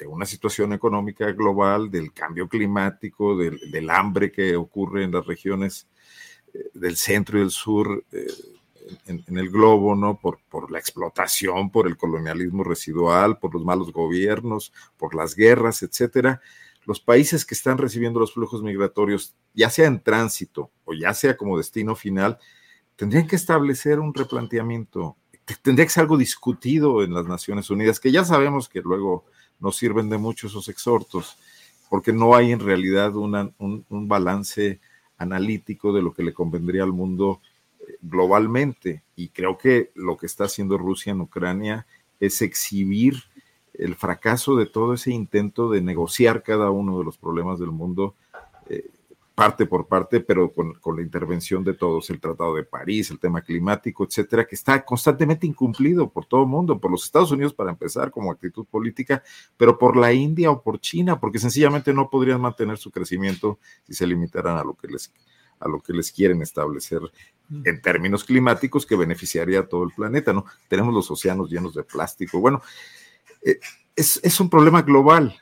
una 0.06 0.26
situación 0.26 0.72
económica 0.72 1.30
global, 1.32 1.90
del 1.90 2.12
cambio 2.12 2.48
climático, 2.48 3.36
del, 3.36 3.90
hambre 3.90 4.32
que 4.32 4.56
ocurre 4.56 5.04
en 5.04 5.12
las 5.12 5.24
regiones 5.24 5.86
eh, 6.52 6.70
del 6.74 6.96
centro 6.96 7.38
y 7.38 7.42
del 7.42 7.50
sur 7.50 8.04
eh, 8.12 8.26
en, 9.06 9.38
el 9.38 9.48
globo, 9.48 9.94
¿no? 9.94 10.18
Por, 10.18 10.40
por 10.48 10.70
la 10.70 10.78
explotación, 10.78 11.70
por 11.70 11.86
el 11.86 11.96
colonialismo 11.96 12.64
residual, 12.64 13.38
por 13.38 13.54
los 13.54 13.64
malos 13.64 13.92
gobiernos, 13.92 14.72
por 14.96 15.14
las 15.14 15.34
guerras, 15.34 15.82
etcétera 15.82 16.40
los 16.86 17.00
países 17.00 17.44
que 17.44 17.54
están 17.54 17.78
recibiendo 17.78 18.20
los 18.20 18.32
flujos 18.32 18.62
migratorios, 18.62 19.34
ya 19.52 19.68
sea 19.70 19.86
en 19.86 20.00
tránsito 20.00 20.70
o 20.84 20.94
ya 20.94 21.12
sea 21.12 21.36
como 21.36 21.58
destino 21.58 21.96
final, 21.96 22.38
tendrían 22.94 23.26
que 23.26 23.36
establecer 23.36 23.98
un 23.98 24.14
replanteamiento, 24.14 25.16
tendría 25.62 25.84
que 25.84 25.92
ser 25.92 26.02
algo 26.02 26.16
discutido 26.16 27.02
en 27.02 27.12
las 27.12 27.26
Naciones 27.26 27.70
Unidas, 27.70 27.98
que 27.98 28.12
ya 28.12 28.24
sabemos 28.24 28.68
que 28.68 28.80
luego 28.80 29.26
no 29.60 29.72
sirven 29.72 30.08
de 30.08 30.18
mucho 30.18 30.46
esos 30.46 30.68
exhortos, 30.68 31.36
porque 31.88 32.12
no 32.12 32.34
hay 32.34 32.52
en 32.52 32.60
realidad 32.60 33.14
un, 33.16 33.54
un, 33.58 34.08
balance 34.08 34.80
analítico 35.18 35.92
de 35.92 36.02
lo 36.02 36.12
que 36.12 36.22
le 36.22 36.34
convendría 36.34 36.82
al 36.82 36.92
mundo 36.92 37.40
eh, 37.80 37.96
globalmente. 38.02 39.02
Y 39.14 39.28
creo 39.28 39.56
que 39.56 39.92
lo 39.94 40.16
que 40.16 40.26
está 40.26 40.44
haciendo 40.44 40.78
Rusia 40.78 41.12
en 41.12 41.20
Ucrania 41.20 41.86
es 42.20 42.42
exhibir 42.42 43.24
el 43.74 43.94
fracaso 43.94 44.56
de 44.56 44.66
todo 44.66 44.94
ese 44.94 45.10
intento 45.12 45.70
de 45.70 45.80
negociar 45.80 46.42
cada 46.42 46.70
uno 46.70 46.98
de 46.98 47.04
los 47.04 47.18
problemas 47.18 47.58
del 47.58 47.70
mundo 47.70 48.14
eh, 48.68 48.88
parte 49.36 49.66
por 49.66 49.86
parte, 49.86 50.20
pero 50.20 50.50
con, 50.52 50.96
la 50.96 51.02
intervención 51.02 51.62
de 51.62 51.74
todos, 51.74 52.08
el 52.08 52.18
Tratado 52.18 52.54
de 52.56 52.64
París, 52.64 53.10
el 53.10 53.20
tema 53.20 53.42
climático, 53.42 54.04
etcétera, 54.04 54.46
que 54.46 54.54
está 54.54 54.82
constantemente 54.82 55.46
incumplido 55.46 56.08
por 56.08 56.24
todo 56.24 56.40
el 56.40 56.48
mundo, 56.48 56.80
por 56.80 56.90
los 56.90 57.04
Estados 57.04 57.30
Unidos 57.30 57.52
para 57.52 57.70
empezar 57.70 58.10
como 58.10 58.32
actitud 58.32 58.64
política, 58.64 59.22
pero 59.58 59.78
por 59.78 59.94
la 59.94 60.10
India 60.10 60.50
o 60.50 60.62
por 60.62 60.80
China, 60.80 61.20
porque 61.20 61.38
sencillamente 61.38 61.92
no 61.92 62.08
podrían 62.08 62.40
mantener 62.40 62.78
su 62.78 62.90
crecimiento 62.90 63.58
si 63.86 63.92
se 63.92 64.06
limitaran 64.06 64.56
a 64.56 64.64
lo 64.64 64.74
que 64.74 64.88
les 64.88 65.12
a 65.58 65.68
lo 65.68 65.80
que 65.80 65.94
les 65.94 66.12
quieren 66.12 66.42
establecer 66.42 67.00
en 67.64 67.80
términos 67.80 68.24
climáticos 68.24 68.84
que 68.84 68.94
beneficiaría 68.94 69.60
a 69.60 69.66
todo 69.66 69.84
el 69.84 69.90
planeta, 69.90 70.34
¿no? 70.34 70.44
Tenemos 70.68 70.92
los 70.92 71.10
océanos 71.10 71.50
llenos 71.50 71.74
de 71.74 71.82
plástico. 71.82 72.40
Bueno, 72.40 72.60
eh, 73.42 73.58
es, 73.94 74.40
un 74.40 74.50
problema 74.50 74.82
global 74.82 75.34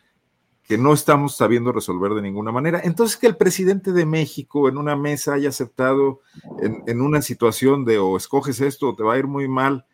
que 0.66 0.78
no 0.78 0.95
estamos 0.95 1.36
sabiendo 1.36 1.73
resolver 1.73 2.15
de 2.15 2.23
ninguna 2.23 2.51
manera. 2.51 2.81
Entonces, 2.85 3.19
que 3.19 3.27
el 3.27 3.36
presidente 3.36 3.93
de 3.93 4.07
México 4.07 4.69
en 4.69 4.78
una 4.78 4.97
mesa 4.97 5.35
haya 5.35 5.51
aceptado 5.51 6.20
en, 6.59 7.01
una 7.01 7.20
situación 7.20 7.85
de 7.85 7.99
o 7.99 8.16
escoges 8.16 8.61
esto 8.61 8.89
o 8.89 8.97
te 8.97 9.03
va 9.03 9.15
a 9.15 9.19
ir 9.19 9.27
muy 9.27 9.47
mal, 9.47 9.85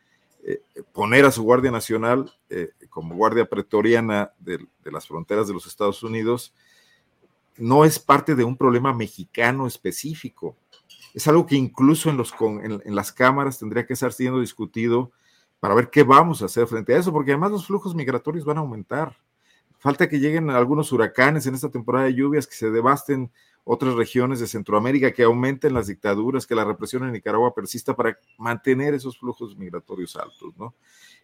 eh, 0.44 0.62
poner 0.92 1.24
a 1.24 1.32
su 1.32 1.42
Guardia 1.42 1.72
Nacional 1.72 2.32
eh, 2.48 2.70
como 2.88 3.16
Guardia 3.16 3.46
Pretoriana 3.46 4.32
de, 4.38 4.64
las 4.84 5.08
fronteras 5.08 5.48
de 5.48 5.54
los 5.54 5.66
Estados 5.66 6.04
Unidos, 6.04 6.54
no 7.56 7.84
es 7.84 7.98
parte 7.98 8.36
de 8.36 8.44
un 8.44 8.56
problema 8.56 8.94
mexicano 8.94 9.66
específico. 9.66 10.56
Es 11.14 11.26
algo 11.26 11.46
que 11.46 11.56
incluso 11.56 12.10
en, 12.10 12.16
los, 12.16 12.32
en 12.40 12.94
las 12.94 13.10
cámaras 13.12 13.58
tendría 13.58 13.84
que 13.84 13.94
estar 13.94 14.12
siendo 14.12 14.40
discutido 14.40 15.10
para 15.58 15.74
ver 15.74 15.90
qué 15.90 16.04
vamos 16.04 16.42
a 16.42 16.46
hacer 16.46 16.68
frente 16.68 16.94
a 16.94 16.98
eso, 16.98 17.12
porque 17.12 17.32
además 17.32 17.50
los 17.50 17.66
flujos 17.66 17.94
migratorios 17.94 18.44
van 18.44 18.58
a 18.58 18.60
aumentar. 18.60 19.16
Falta 19.80 20.10
que 20.10 20.20
lleguen 20.20 20.50
algunos 20.50 20.92
huracanes 20.92 21.46
en 21.46 21.54
esta 21.54 21.70
temporada 21.70 22.04
de 22.04 22.14
lluvias, 22.14 22.46
que 22.46 22.54
se 22.54 22.70
devasten 22.70 23.32
otras 23.64 23.94
regiones 23.94 24.38
de 24.38 24.46
Centroamérica, 24.46 25.10
que 25.10 25.22
aumenten 25.22 25.72
las 25.72 25.86
dictaduras, 25.86 26.46
que 26.46 26.54
la 26.54 26.64
represión 26.64 27.04
en 27.04 27.12
Nicaragua 27.12 27.54
persista 27.54 27.96
para 27.96 28.18
mantener 28.36 28.92
esos 28.92 29.18
flujos 29.18 29.56
migratorios 29.56 30.16
altos, 30.16 30.54
¿no? 30.58 30.74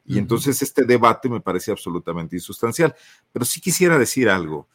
Y 0.07 0.19
entonces 0.19 0.63
este 0.63 0.85
debate 0.85 1.29
me 1.29 1.41
parece 1.41 1.71
absolutamente 1.71 2.37
insustancial. 2.37 2.95
Pero 3.31 3.45
sí 3.45 3.61
quisiera 3.61 3.99
decir 3.99 4.29
algo. 4.29 4.69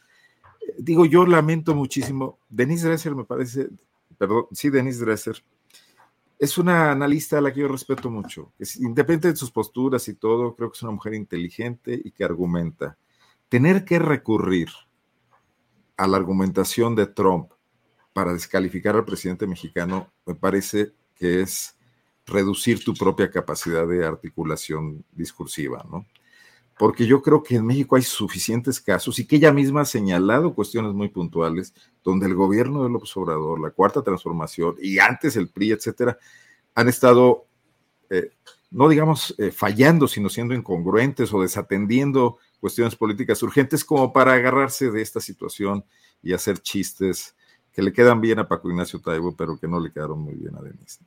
Digo, 0.77 1.05
yo 1.05 1.25
lamento 1.25 1.73
muchísimo. 1.73 2.37
Denise 2.49 2.87
Dresser 2.87 3.15
me 3.15 3.23
parece, 3.23 3.69
perdón, 4.17 4.45
sí, 4.51 4.69
Denise 4.69 5.03
Dresser, 5.03 5.43
es 6.37 6.57
una 6.57 6.91
analista 6.91 7.39
a 7.39 7.41
la 7.41 7.51
que 7.51 7.61
yo 7.61 7.67
respeto 7.67 8.11
mucho. 8.11 8.51
Es, 8.59 8.75
independiente 8.75 9.29
de 9.29 9.35
sus 9.35 9.49
posturas 9.49 10.07
y 10.07 10.15
todo, 10.15 10.55
creo 10.55 10.69
que 10.69 10.75
es 10.75 10.83
una 10.83 10.91
mujer 10.91 11.13
inteligente 11.13 11.99
y 12.03 12.11
que 12.11 12.23
argumenta. 12.23 12.97
Tener 13.51 13.83
que 13.83 13.99
recurrir 13.99 14.69
a 15.97 16.07
la 16.07 16.15
argumentación 16.15 16.95
de 16.95 17.05
Trump 17.05 17.51
para 18.13 18.31
descalificar 18.31 18.95
al 18.95 19.03
presidente 19.03 19.45
mexicano 19.45 20.09
me 20.25 20.35
parece 20.35 20.93
que 21.15 21.41
es 21.41 21.77
reducir 22.25 22.81
tu 22.81 22.93
propia 22.93 23.29
capacidad 23.29 23.85
de 23.85 24.05
articulación 24.05 25.03
discursiva, 25.11 25.85
¿no? 25.91 26.05
porque 26.79 27.05
yo 27.05 27.21
creo 27.21 27.43
que 27.43 27.57
en 27.57 27.65
México 27.65 27.97
hay 27.97 28.03
suficientes 28.03 28.79
casos 28.79 29.19
y 29.19 29.27
que 29.27 29.35
ella 29.35 29.51
misma 29.51 29.81
ha 29.81 29.85
señalado 29.85 30.55
cuestiones 30.55 30.93
muy 30.93 31.09
puntuales 31.09 31.73
donde 32.05 32.27
el 32.27 32.35
gobierno 32.35 32.83
de 32.83 32.89
López 32.89 33.15
Obrador, 33.17 33.59
la 33.59 33.71
cuarta 33.71 34.01
transformación 34.01 34.77
y 34.81 34.97
antes 34.99 35.35
el 35.35 35.49
PRI, 35.49 35.73
etcétera, 35.73 36.17
han 36.73 36.87
estado, 36.87 37.45
eh, 38.09 38.31
no 38.71 38.87
digamos 38.87 39.35
eh, 39.37 39.51
fallando, 39.51 40.07
sino 40.07 40.29
siendo 40.29 40.53
incongruentes 40.53 41.33
o 41.33 41.41
desatendiendo 41.41 42.37
cuestiones 42.59 42.95
políticas 42.95 43.43
urgentes 43.43 43.83
como 43.83 44.13
para 44.13 44.33
agarrarse 44.33 44.89
de 44.89 45.01
esta 45.01 45.19
situación 45.19 45.83
y 46.23 46.33
hacer 46.33 46.59
chistes 46.59 47.35
que 47.73 47.81
le 47.81 47.91
quedan 47.91 48.21
bien 48.21 48.39
a 48.39 48.47
Paco 48.47 48.69
Ignacio 48.69 48.99
Taibo, 49.01 49.35
pero 49.35 49.57
que 49.59 49.67
no 49.67 49.79
le 49.79 49.91
quedaron 49.91 50.19
muy 50.19 50.35
bien 50.35 50.55
a 50.55 50.61
Denise. 50.61 51.03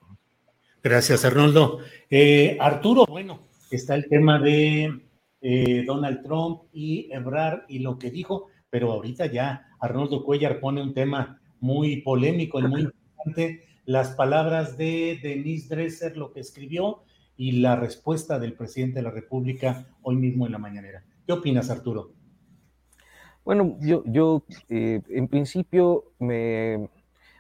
Gracias, 0.83 1.25
Arnoldo. 1.25 1.79
Eh, 2.11 2.59
Arturo, 2.61 3.07
bueno, 3.07 3.41
está 3.71 3.95
el 3.95 4.09
tema 4.09 4.39
de 4.39 5.01
eh, 5.41 5.85
Donald 5.87 6.23
Trump 6.23 6.63
y 6.73 7.09
Ebrard 7.11 7.63
y 7.69 7.79
lo 7.79 7.99
que 7.99 8.11
dijo, 8.11 8.49
pero 8.69 8.93
ahorita 8.93 9.27
ya 9.27 9.69
Arnoldo 9.81 10.25
Cuellar 10.25 10.61
pone 10.61 10.83
un 10.83 10.93
tema 10.93 11.41
muy 11.61 12.03
polémico 12.03 12.61
y 12.61 12.65
muy 12.65 12.81
importante, 12.83 13.65
las 13.87 14.11
palabras 14.11 14.77
de 14.77 15.19
Denise 15.23 15.75
Dresser, 15.75 16.17
lo 16.17 16.33
que 16.33 16.41
escribió 16.41 17.05
y 17.37 17.53
la 17.53 17.77
respuesta 17.77 18.39
del 18.39 18.55
presidente 18.55 18.97
de 18.97 19.03
la 19.03 19.11
República 19.11 19.87
hoy 20.03 20.17
mismo 20.17 20.47
en 20.47 20.53
la 20.53 20.59
mañanera. 20.59 21.05
¿Qué 21.27 21.33
opinas, 21.33 21.71
Arturo? 21.71 22.13
Bueno, 23.45 23.77
yo, 23.81 24.03
yo 24.07 24.45
eh, 24.69 25.03
en 25.09 25.29
principio 25.29 26.13
me, 26.19 26.89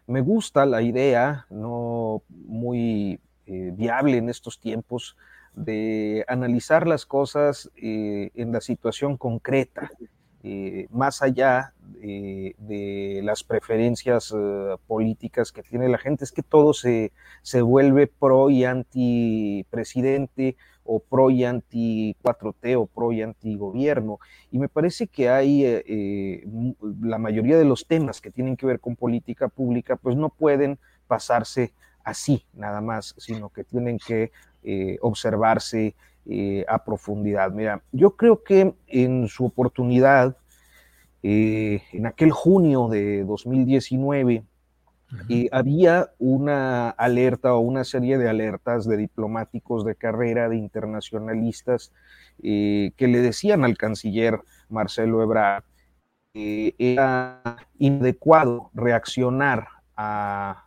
gusta 0.06 0.66
la 0.66 0.82
idea, 0.82 1.46
no 1.48 2.22
muy 2.28 3.20
eh, 3.46 3.72
viable 3.74 4.18
en 4.18 4.28
estos 4.28 4.60
tiempos, 4.60 5.16
de 5.54 6.24
analizar 6.28 6.86
las 6.86 7.06
cosas 7.06 7.70
eh, 7.76 8.30
en 8.34 8.52
la 8.52 8.60
situación 8.60 9.16
concreta, 9.16 9.90
eh, 10.46 10.88
más 10.90 11.22
allá 11.22 11.72
de 11.80 13.22
las 13.24 13.42
preferencias 13.42 14.30
eh, 14.36 14.76
políticas 14.86 15.50
que 15.52 15.62
tiene 15.62 15.88
la 15.88 15.96
gente, 15.96 16.22
es 16.22 16.32
que 16.32 16.42
todo 16.42 16.74
se, 16.74 17.12
se 17.40 17.62
vuelve 17.62 18.08
pro 18.08 18.50
y 18.50 18.64
anti 18.66 19.64
presidente 19.70 20.58
o 20.84 21.00
pro 21.00 21.30
y 21.30 21.44
anti 21.44 22.14
4T 22.22 22.76
o 22.78 22.84
pro 22.84 23.12
y 23.12 23.22
anti 23.22 23.56
gobierno. 23.56 24.18
Y 24.50 24.58
me 24.58 24.68
parece 24.68 25.06
que 25.06 25.30
hay 25.30 25.64
eh, 25.64 26.44
la 27.00 27.16
mayoría 27.16 27.56
de 27.56 27.64
los 27.64 27.86
temas 27.86 28.20
que 28.20 28.30
tienen 28.30 28.58
que 28.58 28.66
ver 28.66 28.80
con 28.80 28.96
política 28.96 29.48
pública, 29.48 29.96
pues 29.96 30.14
no 30.14 30.28
pueden 30.28 30.78
pasarse 31.06 31.72
así 32.04 32.44
nada 32.52 32.82
más, 32.82 33.14
sino 33.16 33.48
que 33.48 33.64
tienen 33.64 33.98
que 33.98 34.30
observarse 35.00 35.94
a 36.68 36.84
profundidad. 36.84 37.52
Mira, 37.52 37.82
yo 37.92 38.16
creo 38.16 38.42
que 38.42 38.74
en 38.86 39.28
su 39.28 39.44
oportunidad, 39.44 40.36
eh, 41.22 41.82
en 41.92 42.06
aquel 42.06 42.30
junio 42.30 42.88
de 42.88 43.24
2019 43.24 44.44
eh, 45.28 45.48
había 45.52 46.10
una 46.18 46.90
alerta 46.90 47.54
o 47.54 47.60
una 47.60 47.84
serie 47.84 48.18
de 48.18 48.28
alertas 48.28 48.86
de 48.86 48.96
diplomáticos 48.96 49.84
de 49.84 49.94
carrera, 49.94 50.48
de 50.48 50.56
internacionalistas, 50.56 51.92
eh, 52.42 52.92
que 52.96 53.06
le 53.06 53.20
decían 53.20 53.64
al 53.64 53.76
canciller 53.76 54.40
Marcelo 54.68 55.22
Ebrard 55.22 55.64
que 56.32 56.74
era 56.78 57.40
inadecuado 57.78 58.70
reaccionar 58.74 59.68
a, 59.96 60.64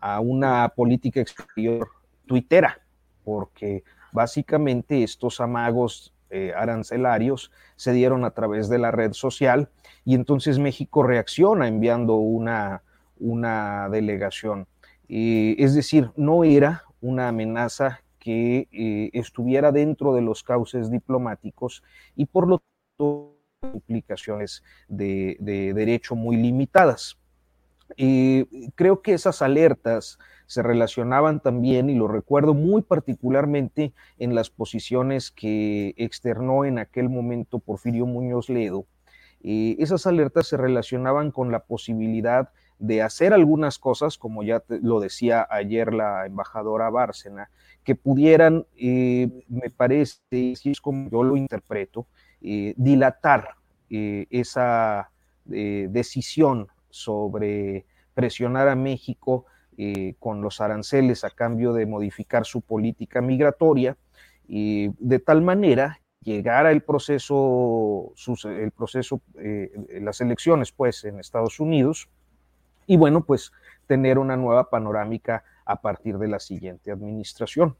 a 0.00 0.20
una 0.20 0.70
política 0.70 1.20
exterior 1.20 1.88
tuitera, 2.26 2.80
porque 3.22 3.84
básicamente 4.12 5.02
estos 5.02 5.40
amagos 5.40 6.14
eh, 6.30 6.52
arancelarios 6.56 7.50
se 7.76 7.92
dieron 7.92 8.24
a 8.24 8.30
través 8.30 8.68
de 8.68 8.78
la 8.78 8.90
red 8.90 9.12
social 9.12 9.68
y 10.04 10.14
entonces 10.14 10.58
México 10.58 11.02
reacciona 11.02 11.68
enviando 11.68 12.14
una, 12.14 12.82
una 13.18 13.88
delegación. 13.90 14.66
es 15.08 15.74
decir, 15.74 16.10
no 16.16 16.44
era 16.44 16.84
una 17.02 17.28
amenaza 17.28 18.00
que 18.22 18.68
eh, 18.70 19.10
estuviera 19.14 19.72
dentro 19.72 20.14
de 20.14 20.22
los 20.22 20.44
cauces 20.44 20.92
diplomáticos 20.92 21.82
y 22.14 22.26
por 22.26 22.46
lo 22.46 22.62
tanto 22.96 23.36
implicaciones 23.74 24.62
de, 24.86 25.36
derecho 25.40 26.14
muy 26.14 26.36
limitadas. 26.36 27.18
Creo 27.96 29.02
que 29.02 29.14
esas 29.14 29.42
alertas 29.42 30.18
se 30.52 30.62
relacionaban 30.62 31.40
también, 31.40 31.88
y 31.88 31.94
lo 31.94 32.08
recuerdo 32.08 32.52
muy 32.52 32.82
particularmente 32.82 33.94
en 34.18 34.34
las 34.34 34.50
posiciones 34.50 35.30
que 35.30 35.94
externó 35.96 36.66
en 36.66 36.78
aquel 36.78 37.08
momento 37.08 37.58
Porfirio 37.58 38.04
Muñoz 38.04 38.50
Ledo. 38.50 38.84
Eh, 39.42 39.76
esas 39.78 40.06
alertas 40.06 40.46
se 40.48 40.58
relacionaban 40.58 41.30
con 41.30 41.50
la 41.50 41.60
posibilidad 41.60 42.50
de 42.78 43.00
hacer 43.00 43.32
algunas 43.32 43.78
cosas, 43.78 44.18
como 44.18 44.42
ya 44.42 44.62
lo 44.68 45.00
decía 45.00 45.46
ayer 45.48 45.94
la 45.94 46.26
embajadora 46.26 46.90
Bárcena, 46.90 47.48
que 47.82 47.94
pudieran, 47.94 48.66
eh, 48.76 49.30
me 49.48 49.70
parece, 49.70 50.20
si 50.30 50.70
es 50.70 50.82
como 50.82 51.08
yo 51.08 51.22
lo 51.22 51.36
interpreto, 51.36 52.06
eh, 52.42 52.74
dilatar 52.76 53.56
esa 53.88 55.10
decisión 55.44 56.68
sobre 56.92 57.86
presionar 58.14 58.68
a 58.68 58.76
México 58.76 59.46
eh, 59.76 60.14
con 60.20 60.42
los 60.42 60.60
aranceles 60.60 61.24
a 61.24 61.30
cambio 61.30 61.72
de 61.72 61.86
modificar 61.86 62.44
su 62.44 62.60
política 62.60 63.20
migratoria, 63.20 63.96
y 64.46 64.90
de 64.98 65.18
tal 65.18 65.42
manera 65.42 66.00
llegara 66.20 66.70
el 66.70 66.82
proceso, 66.82 68.12
el 68.44 68.70
proceso, 68.70 69.20
eh, 69.38 69.72
las 70.00 70.20
elecciones 70.20 70.70
pues 70.70 71.04
en 71.04 71.18
Estados 71.18 71.58
Unidos, 71.58 72.08
y 72.86 72.96
bueno, 72.96 73.24
pues 73.24 73.50
tener 73.86 74.18
una 74.18 74.36
nueva 74.36 74.68
panorámica 74.68 75.44
a 75.64 75.80
partir 75.80 76.18
de 76.18 76.28
la 76.28 76.38
siguiente 76.38 76.92
administración. 76.92 77.76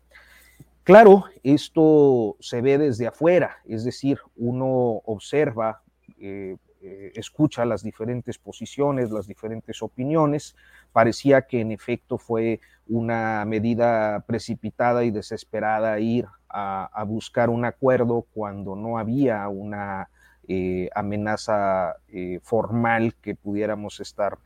Claro, 0.84 1.26
esto 1.42 2.36
se 2.40 2.60
ve 2.60 2.78
desde 2.78 3.06
afuera, 3.06 3.58
es 3.66 3.84
decir, 3.84 4.18
uno 4.36 5.02
observa 5.04 5.82
eh, 6.18 6.56
eh, 6.84 7.12
escucha 7.14 7.64
las 7.64 7.84
diferentes 7.84 8.38
posiciones, 8.38 9.12
las 9.12 9.28
diferentes 9.28 9.82
opiniones. 9.82 10.56
Parecía 10.92 11.42
que 11.42 11.60
en 11.60 11.70
efecto 11.70 12.18
fue 12.18 12.58
una 12.88 13.44
medida 13.44 14.24
precipitada 14.26 15.04
y 15.04 15.12
desesperada 15.12 16.00
ir 16.00 16.26
a, 16.48 17.04
buscar 17.06 17.50
un 17.50 17.64
acuerdo 17.64 18.26
cuando 18.34 18.74
no 18.74 18.98
había 18.98 19.48
una 19.48 20.08
eh, 20.48 20.90
amenaza 20.92 21.94
eh, 22.08 22.40
formal 22.42 23.14
que 23.22 23.36
pudiéramos 23.36 24.00
estar 24.00 24.38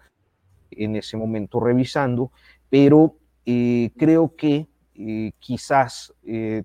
en 0.71 0.95
ese 0.95 1.17
momento 1.17 1.59
revisando, 1.59 2.31
pero 2.69 3.17
creo 3.45 4.37
que 4.37 4.69
quizás 5.39 6.13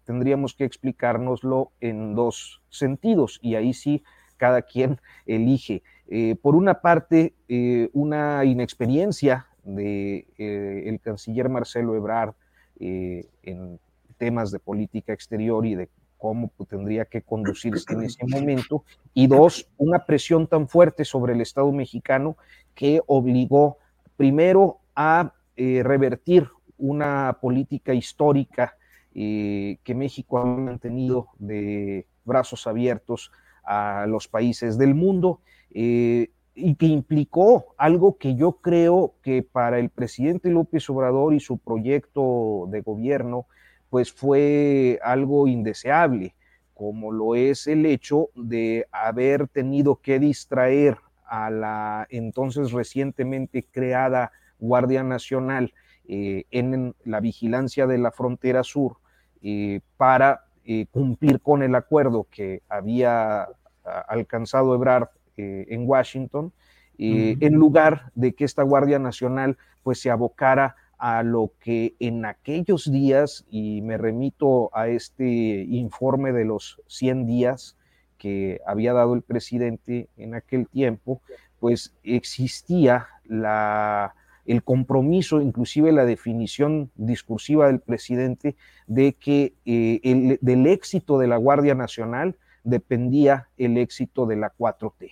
tendríamos 0.03 0.55
que 0.55 0.65
explicárnoslo 0.65 1.71
en 1.79 2.15
dos 2.15 2.61
sentidos 2.69 3.39
y 3.41 3.55
ahí 3.55 3.73
sí 3.73 4.03
cada 4.41 4.63
quien 4.63 4.99
elige. 5.27 5.83
Eh, 6.07 6.35
por 6.41 6.55
una 6.55 6.81
parte, 6.81 7.35
eh, 7.47 7.89
una 7.93 8.43
inexperiencia 8.43 9.45
del 9.63 9.75
de, 9.75 10.27
eh, 10.39 10.99
canciller 11.03 11.47
Marcelo 11.47 11.95
Ebrard 11.95 12.33
en 12.79 13.79
temas 14.17 14.49
de 14.49 14.57
política 14.57 15.13
exterior 15.13 15.63
y 15.67 15.75
de 15.75 15.89
cómo 16.17 16.51
tendría 16.67 17.05
que 17.05 17.21
conducirse 17.21 17.93
en 17.93 18.01
ese 18.01 18.25
momento, 18.25 18.83
y 19.13 19.27
dos, 19.27 19.69
una 19.77 20.03
presión 20.07 20.47
tan 20.47 20.67
fuerte 20.67 21.05
sobre 21.05 21.33
el 21.33 21.41
Estado 21.41 21.71
mexicano 21.71 22.35
que 22.73 23.01
obligó 23.05 23.77
primero 24.17 24.79
a 24.95 25.35
revertir 25.55 26.47
una 26.79 27.37
política 27.39 27.93
histórica 27.93 28.75
que 29.13 29.93
México 29.95 30.39
ha 30.39 30.45
mantenido 30.45 31.27
de 31.37 32.07
brazos 32.25 32.65
abiertos 32.65 33.31
a 33.63 34.05
los 34.07 34.27
países 34.27 34.77
del 34.77 34.95
mundo 34.95 35.39
eh, 35.73 36.29
y 36.53 36.75
que 36.75 36.85
implicó 36.85 37.73
algo 37.77 38.17
que 38.17 38.35
yo 38.35 38.53
creo 38.53 39.13
que 39.23 39.43
para 39.43 39.79
el 39.79 39.89
presidente 39.89 40.49
López 40.49 40.89
Obrador 40.89 41.33
y 41.33 41.39
su 41.39 41.57
proyecto 41.57 42.67
de 42.69 42.81
gobierno, 42.81 43.45
pues 43.89 44.11
fue 44.11 44.99
algo 45.03 45.47
indeseable, 45.47 46.35
como 46.73 47.11
lo 47.11 47.35
es 47.35 47.67
el 47.67 47.85
hecho 47.85 48.29
de 48.35 48.87
haber 48.91 49.47
tenido 49.47 49.97
que 49.97 50.19
distraer 50.19 50.97
a 51.25 51.49
la 51.49 52.07
entonces 52.09 52.71
recientemente 52.71 53.65
creada 53.71 54.31
Guardia 54.59 55.03
Nacional 55.03 55.73
eh, 56.07 56.45
en 56.51 56.93
la 57.05 57.19
vigilancia 57.19 57.87
de 57.87 57.97
la 57.97 58.11
frontera 58.11 58.63
sur 58.63 58.97
eh, 59.41 59.79
para 59.97 60.45
eh, 60.65 60.85
cumplir 60.91 61.41
con 61.41 61.63
el 61.63 61.75
acuerdo 61.75 62.27
que 62.29 62.61
había 62.69 63.47
alcanzado 63.83 64.75
Ebrard 64.75 65.09
eh, 65.37 65.65
en 65.69 65.87
Washington, 65.87 66.51
eh, 66.97 67.35
en 67.39 67.55
lugar 67.55 68.11
de 68.13 68.33
que 68.33 68.45
esta 68.45 68.61
Guardia 68.61 68.99
Nacional 68.99 69.57
pues 69.81 69.99
se 69.99 70.11
abocara 70.11 70.75
a 70.99 71.23
lo 71.23 71.51
que 71.59 71.95
en 71.99 72.25
aquellos 72.25 72.91
días, 72.91 73.43
y 73.49 73.81
me 73.81 73.97
remito 73.97 74.69
a 74.71 74.87
este 74.87 75.25
informe 75.67 76.31
de 76.31 76.45
los 76.45 76.79
100 76.85 77.25
días 77.25 77.75
que 78.19 78.61
había 78.67 78.93
dado 78.93 79.15
el 79.15 79.23
presidente 79.23 80.09
en 80.15 80.35
aquel 80.35 80.67
tiempo, 80.67 81.21
pues 81.59 81.95
existía 82.03 83.07
la, 83.25 84.13
el 84.51 84.63
compromiso, 84.63 85.39
inclusive 85.39 85.93
la 85.93 86.03
definición 86.03 86.91
discursiva 86.95 87.67
del 87.67 87.79
presidente 87.79 88.57
de 88.85 89.13
que 89.13 89.53
eh, 89.65 90.01
el, 90.03 90.39
del 90.41 90.67
éxito 90.67 91.17
de 91.17 91.27
la 91.27 91.37
Guardia 91.37 91.73
Nacional 91.73 92.35
dependía 92.65 93.47
el 93.57 93.77
éxito 93.77 94.25
de 94.25 94.35
la 94.35 94.51
4T. 94.53 95.11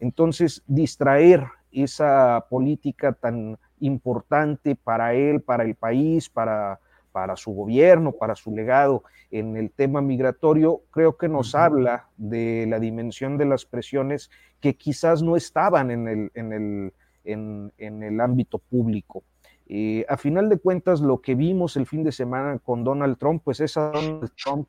Entonces, 0.00 0.62
distraer 0.66 1.44
esa 1.70 2.46
política 2.48 3.12
tan 3.12 3.58
importante 3.80 4.74
para 4.74 5.12
él, 5.12 5.42
para 5.42 5.64
el 5.64 5.74
país, 5.74 6.30
para, 6.30 6.80
para 7.12 7.36
su 7.36 7.52
gobierno, 7.52 8.12
para 8.12 8.36
su 8.36 8.52
legado 8.52 9.02
en 9.30 9.58
el 9.58 9.70
tema 9.70 10.00
migratorio, 10.00 10.80
creo 10.92 11.18
que 11.18 11.28
nos 11.28 11.54
habla 11.54 12.06
de 12.16 12.64
la 12.66 12.80
dimensión 12.80 13.36
de 13.36 13.44
las 13.44 13.66
presiones 13.66 14.30
que 14.60 14.76
quizás 14.76 15.22
no 15.22 15.36
estaban 15.36 15.90
en 15.90 16.08
el, 16.08 16.30
en 16.32 16.52
el 16.54 16.92
en, 17.28 18.02
el 18.02 18.20
ámbito 18.20 18.58
público. 18.58 19.22
Eh, 19.66 20.04
a 20.08 20.16
final 20.16 20.48
de 20.48 20.58
cuentas, 20.58 21.00
lo 21.00 21.20
que 21.20 21.34
vimos 21.34 21.76
el 21.76 21.86
fin 21.86 22.02
de 22.02 22.12
semana 22.12 22.58
con 22.58 22.84
Donald 22.84 23.18
Trump, 23.18 23.42
pues 23.44 23.60
es 23.60 23.76
a 23.76 23.90
Donald 23.90 24.30
Trump, 24.42 24.68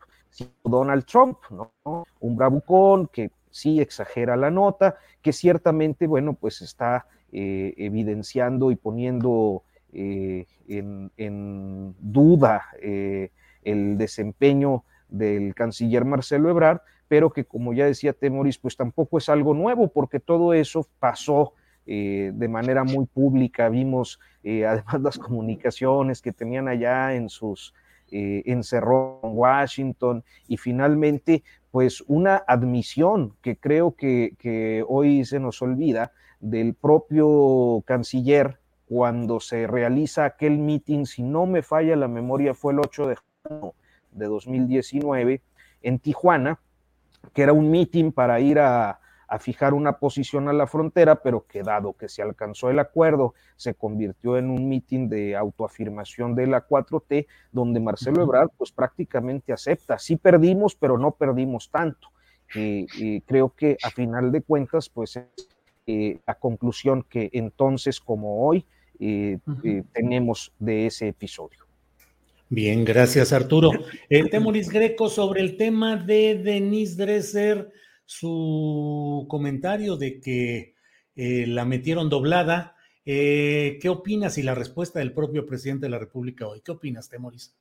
Donald 0.64 1.06
Trump, 1.06 1.38
¿no? 1.50 1.72
Un 2.20 2.36
bravucón 2.36 3.08
que 3.08 3.32
sí 3.50 3.80
exagera 3.80 4.36
la 4.36 4.52
nota, 4.52 4.98
que 5.22 5.32
ciertamente, 5.32 6.06
bueno, 6.06 6.34
pues 6.34 6.62
está 6.62 7.08
eh, 7.32 7.74
evidenciando 7.78 8.72
y 8.72 8.76
poniendo 8.76 9.64
eh, 9.94 10.46
en, 10.68 11.96
duda 12.00 12.66
el 12.82 13.98
desempeño 13.98 14.84
del 15.08 15.56
canciller 15.56 16.06
Marcelo 16.06 16.50
Ebrard, 16.50 16.82
pero 17.08 17.32
que 17.32 17.46
como 17.46 17.74
ya 17.74 17.86
decía 17.86 18.14
Temoris, 18.14 18.58
pues 18.60 18.78
tampoco 18.78 19.18
es 19.18 19.30
algo 19.30 19.54
nuevo, 19.54 19.88
porque 19.88 20.20
todo 20.20 20.54
eso 20.54 20.88
pasó 21.00 21.54
eh, 21.92 22.30
de 22.36 22.48
manera 22.48 22.84
muy 22.84 23.08
pública. 23.08 23.68
Vimos 23.68 24.20
eh, 24.44 24.64
además 24.68 25.02
las 25.02 25.18
comunicaciones 25.18 26.22
que 26.22 26.32
tenían 26.32 26.68
allá 26.68 27.16
en 27.16 27.30
sus 27.30 27.74
eh, 28.12 28.44
en 28.46 28.62
Washington 29.24 30.24
y 30.48 30.58
finalmente 30.58 31.44
pues 31.72 32.04
una 32.08 32.44
admisión 32.48 33.34
que 33.42 33.58
creo 33.58 33.96
que, 33.96 34.36
que 34.38 34.86
hoy 34.88 35.26
se 35.26 35.40
nos 35.40 35.64
olvida 35.64 36.12
del 36.40 36.76
propio 36.76 37.84
canciller 37.88 38.60
cuando 38.88 39.40
se 39.40 39.66
realiza 39.66 40.26
aquel 40.26 40.60
meeting, 40.60 41.06
si 41.06 41.24
no 41.24 41.48
me 41.48 41.64
falla 41.64 41.96
la 41.96 42.08
memoria, 42.08 42.54
fue 42.54 42.74
el 42.74 42.82
8 42.82 43.08
de 43.08 43.16
junio 43.16 43.74
de 44.12 44.26
2019 44.28 45.42
en 45.82 45.98
Tijuana, 45.98 46.60
que 47.34 47.42
era 47.42 47.54
un 47.54 47.72
meeting 47.72 48.12
para 48.12 48.40
ir 48.40 48.60
a, 48.60 48.99
a 49.30 49.40
fijar 49.40 49.74
una 49.74 50.00
posición 50.00 50.50
a 50.50 50.54
la 50.54 50.68
frontera, 50.68 51.22
pero 51.22 51.46
que 51.46 51.64
dado 51.64 51.94
que 51.94 52.10
se 52.10 52.22
alcanzó 52.22 52.70
el 52.70 52.80
acuerdo, 52.80 53.34
se 53.56 53.76
convirtió 53.76 54.38
en 54.38 54.50
un 54.50 54.68
mitin 54.68 55.08
de 55.08 55.36
autoafirmación 55.36 56.36
de 56.36 56.48
la 56.48 56.68
4T, 56.68 57.28
donde 57.52 57.80
Marcelo 57.80 58.24
Ebrard 58.24 58.50
pues 58.58 58.72
prácticamente 58.72 59.54
acepta, 59.54 60.00
sí 60.00 60.16
perdimos, 60.16 60.76
pero 60.76 60.98
no 60.98 61.12
perdimos 61.12 61.70
tanto. 61.70 62.10
y 62.56 63.22
creo 63.22 63.54
que 63.56 63.78
a 63.84 63.92
final 63.92 64.32
de 64.32 64.42
cuentas, 64.42 64.90
pues 64.90 65.18
es 65.18 65.50
eh, 65.92 66.20
la 66.28 66.36
conclusión 66.36 67.04
que 67.10 67.32
entonces 67.34 68.00
como 68.00 68.46
hoy 68.46 68.64
eh, 69.00 69.40
eh, 69.64 69.82
tenemos 69.92 70.54
de 70.60 70.86
ese 70.86 71.08
episodio. 71.08 71.66
Bien, 72.48 72.86
gracias 72.86 73.34
Arturo. 73.34 73.72
Temoris 74.08 74.70
Greco 74.70 75.10
sobre 75.10 75.42
el 75.42 75.58
tema 75.58 75.96
de 75.96 76.36
Denise 76.44 76.96
Dresser 76.96 77.72
su 78.10 79.28
comentario 79.30 79.96
de 79.96 80.20
que 80.20 80.74
eh, 81.16 81.46
la 81.46 81.64
metieron 81.64 82.10
doblada. 82.10 82.76
Eh, 83.06 83.78
¿Qué 83.80 83.88
opinas 83.88 84.40
y 84.40 84.42
la 84.42 84.56
respuesta 84.56 84.98
del 84.98 85.14
propio 85.14 85.46
presidente 85.46 85.86
de 85.86 85.92
la 85.92 86.00
República 86.00 86.48
hoy? 86.48 86.62
¿Qué 86.62 86.72
opinas, 86.72 87.08
Temoris? 87.08 87.56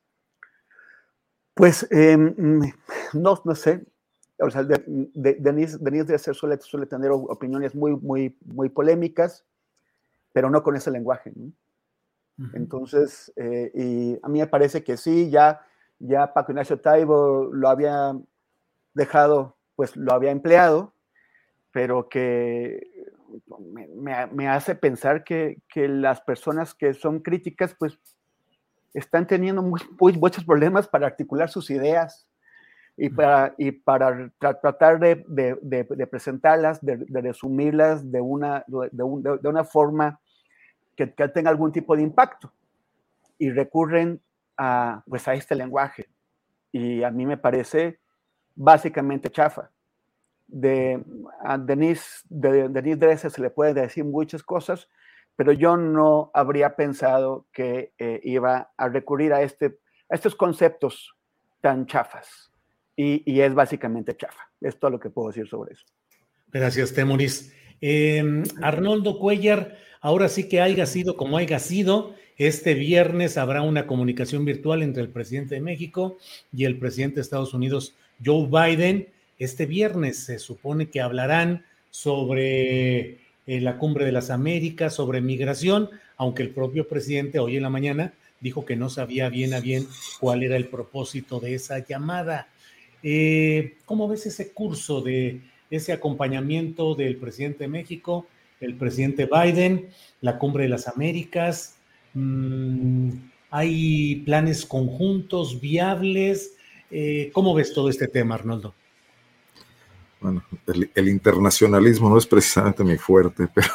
Pues 1.53 1.87
em, 1.91 2.33
no, 3.13 3.39
no 3.45 3.53
sé. 3.53 3.85
O 4.39 4.49
sea, 4.49 4.63
de, 4.63 4.83
de, 4.87 5.35
Denise, 5.35 5.77
de 5.77 6.17
ser 6.17 6.33
suele, 6.33 6.59
suele, 6.59 6.87
tener 6.87 7.11
opiniones 7.11 7.75
muy, 7.75 7.95
muy, 7.95 8.35
muy 8.43 8.69
polémicas, 8.69 9.45
pero 10.33 10.49
no 10.49 10.63
con 10.63 10.75
ese 10.75 10.89
lenguaje. 10.89 11.31
Entonces, 12.53 13.31
eh, 13.35 13.71
y 13.75 14.19
a 14.23 14.27
mí 14.27 14.39
me 14.39 14.47
parece 14.47 14.83
que 14.83 14.97
sí, 14.97 15.29
ya, 15.29 15.61
ya 15.99 16.33
Paco 16.33 16.53
Ignacio 16.53 16.79
Taibo 16.79 17.51
lo 17.53 17.69
había 17.69 18.17
dejado 18.95 19.58
pues 19.79 19.95
lo 19.95 20.11
había 20.11 20.31
empleado, 20.31 20.93
pero 21.71 22.09
que 22.09 22.85
me, 24.33 24.49
hace 24.49 24.75
pensar 24.75 25.23
que, 25.23 25.61
las 25.73 26.19
personas 26.19 26.73
que 26.73 26.93
son 26.93 27.21
críticas, 27.21 27.73
pues 27.79 27.97
están 28.93 29.25
teniendo 29.25 29.61
muy, 29.61 29.79
muchos 30.19 30.43
problemas 30.43 30.85
para 30.85 31.07
articular 31.07 31.49
sus 31.49 31.69
ideas 31.69 32.27
y 32.97 33.07
para, 33.07 33.55
y 33.57 33.71
para 33.71 34.29
tratar 34.37 34.99
de, 34.99 35.15
presentarlas, 36.11 36.83
de, 36.85 37.21
resumirlas 37.21 38.11
de 38.11 38.19
una, 38.19 38.65
de, 38.67 39.47
una 39.47 39.63
forma 39.63 40.19
que, 40.97 41.13
que, 41.13 41.29
tenga 41.29 41.51
algún 41.51 41.71
tipo 41.71 41.95
de 41.95 42.01
impacto. 42.01 42.51
Y 43.37 43.49
recurren 43.49 44.19
a, 44.57 45.03
pues, 45.07 45.25
a 45.29 45.35
este 45.35 45.55
lenguaje. 45.55 46.09
Y 46.69 47.01
a 47.03 47.11
mí 47.11 47.25
me 47.25 47.37
parece 47.37 48.01
básicamente 48.59 49.29
chafa. 49.29 49.71
De 50.47 51.01
a 51.43 51.57
Denise, 51.57 52.23
de, 52.27 52.69
Denise 52.69 52.97
Dresser 52.97 53.31
se 53.31 53.41
le 53.41 53.49
puede 53.49 53.73
decir 53.73 54.03
muchas 54.03 54.43
cosas, 54.43 54.89
pero 55.35 55.53
yo 55.53 55.77
no 55.77 56.31
habría 56.33 56.75
pensado 56.75 57.45
que 57.53 57.93
eh, 57.97 58.19
iba 58.23 58.71
a 58.75 58.89
recurrir 58.89 59.31
a, 59.31 59.41
este, 59.41 59.77
a 60.09 60.15
estos 60.15 60.35
conceptos 60.35 61.15
tan 61.61 61.85
chafas. 61.85 62.51
Y, 62.95 63.39
es 63.39 63.53
básicamente 63.53 64.17
chafa. 64.17 64.51
Es 64.59 64.77
todo 64.77 64.91
lo 64.91 64.99
que 64.99 65.09
puedo 65.09 65.29
decir 65.29 65.47
sobre 65.47 65.71
eso. 65.71 65.85
Gracias, 66.51 66.93
Temoris. 66.93 67.55
Eh, 67.79 68.43
Arnoldo 68.61 69.17
Cuellar, 69.19 69.77
ahora 70.01 70.27
sí 70.27 70.49
que 70.49 70.59
haya 70.59 70.85
sido 70.85 71.15
como 71.15 71.37
haya 71.37 71.59
sido, 71.59 72.13
este 72.35 72.73
viernes 72.73 73.37
habrá 73.37 73.61
una 73.61 73.87
comunicación 73.87 74.43
virtual 74.43 74.83
entre 74.83 75.03
el 75.03 75.09
presidente 75.09 75.55
de 75.55 75.61
México 75.61 76.17
y 76.51 76.65
el 76.65 76.77
presidente 76.77 77.15
de 77.15 77.21
Estados 77.21 77.53
Unidos, 77.53 77.95
Joe 78.23 78.47
Biden. 78.47 79.07
Este 79.37 79.65
viernes 79.65 80.17
se 80.17 80.39
supone 80.39 80.89
que 80.89 81.01
hablarán 81.01 81.65
sobre 81.91 83.17
eh, 83.47 83.61
la 83.61 83.77
cumbre 83.77 84.05
de 84.05 84.11
las 84.11 84.29
Américas, 84.29 84.93
sobre 84.93 85.21
migración, 85.21 85.89
aunque 86.17 86.43
el 86.43 86.49
propio 86.49 86.87
presidente 86.87 87.39
hoy 87.39 87.57
en 87.57 87.63
la 87.63 87.69
mañana 87.69 88.13
dijo 88.41 88.65
que 88.65 88.75
no 88.75 88.89
sabía 88.89 89.29
bien 89.29 89.53
a 89.53 89.59
bien 89.59 89.87
cuál 90.19 90.43
era 90.43 90.55
el 90.55 90.67
propósito 90.67 91.39
de 91.39 91.55
esa 91.55 91.85
llamada. 91.85 92.47
Eh, 93.03 93.77
¿Cómo 93.85 94.07
ves 94.07 94.25
ese 94.25 94.51
curso 94.51 95.01
de 95.01 95.41
ese 95.69 95.93
acompañamiento 95.93 96.95
del 96.95 97.17
presidente 97.17 97.63
de 97.63 97.69
México, 97.69 98.27
el 98.59 98.75
presidente 98.75 99.27
Biden, 99.31 99.89
la 100.21 100.37
cumbre 100.37 100.63
de 100.63 100.69
las 100.69 100.87
Américas? 100.87 101.75
Mm, 102.13 103.11
¿Hay 103.51 104.17
planes 104.25 104.65
conjuntos 104.65 105.59
viables? 105.59 106.55
Eh, 106.91 107.29
¿Cómo 107.33 107.53
ves 107.53 107.73
todo 107.73 107.89
este 107.89 108.07
tema, 108.07 108.35
Arnoldo? 108.35 108.73
Bueno, 110.21 110.43
el, 110.95 111.07
internacionalismo 111.07 112.09
no 112.09 112.17
es 112.17 112.27
precisamente 112.27 112.83
mi 112.83 112.97
fuerte, 112.97 113.47
pero 113.53 113.69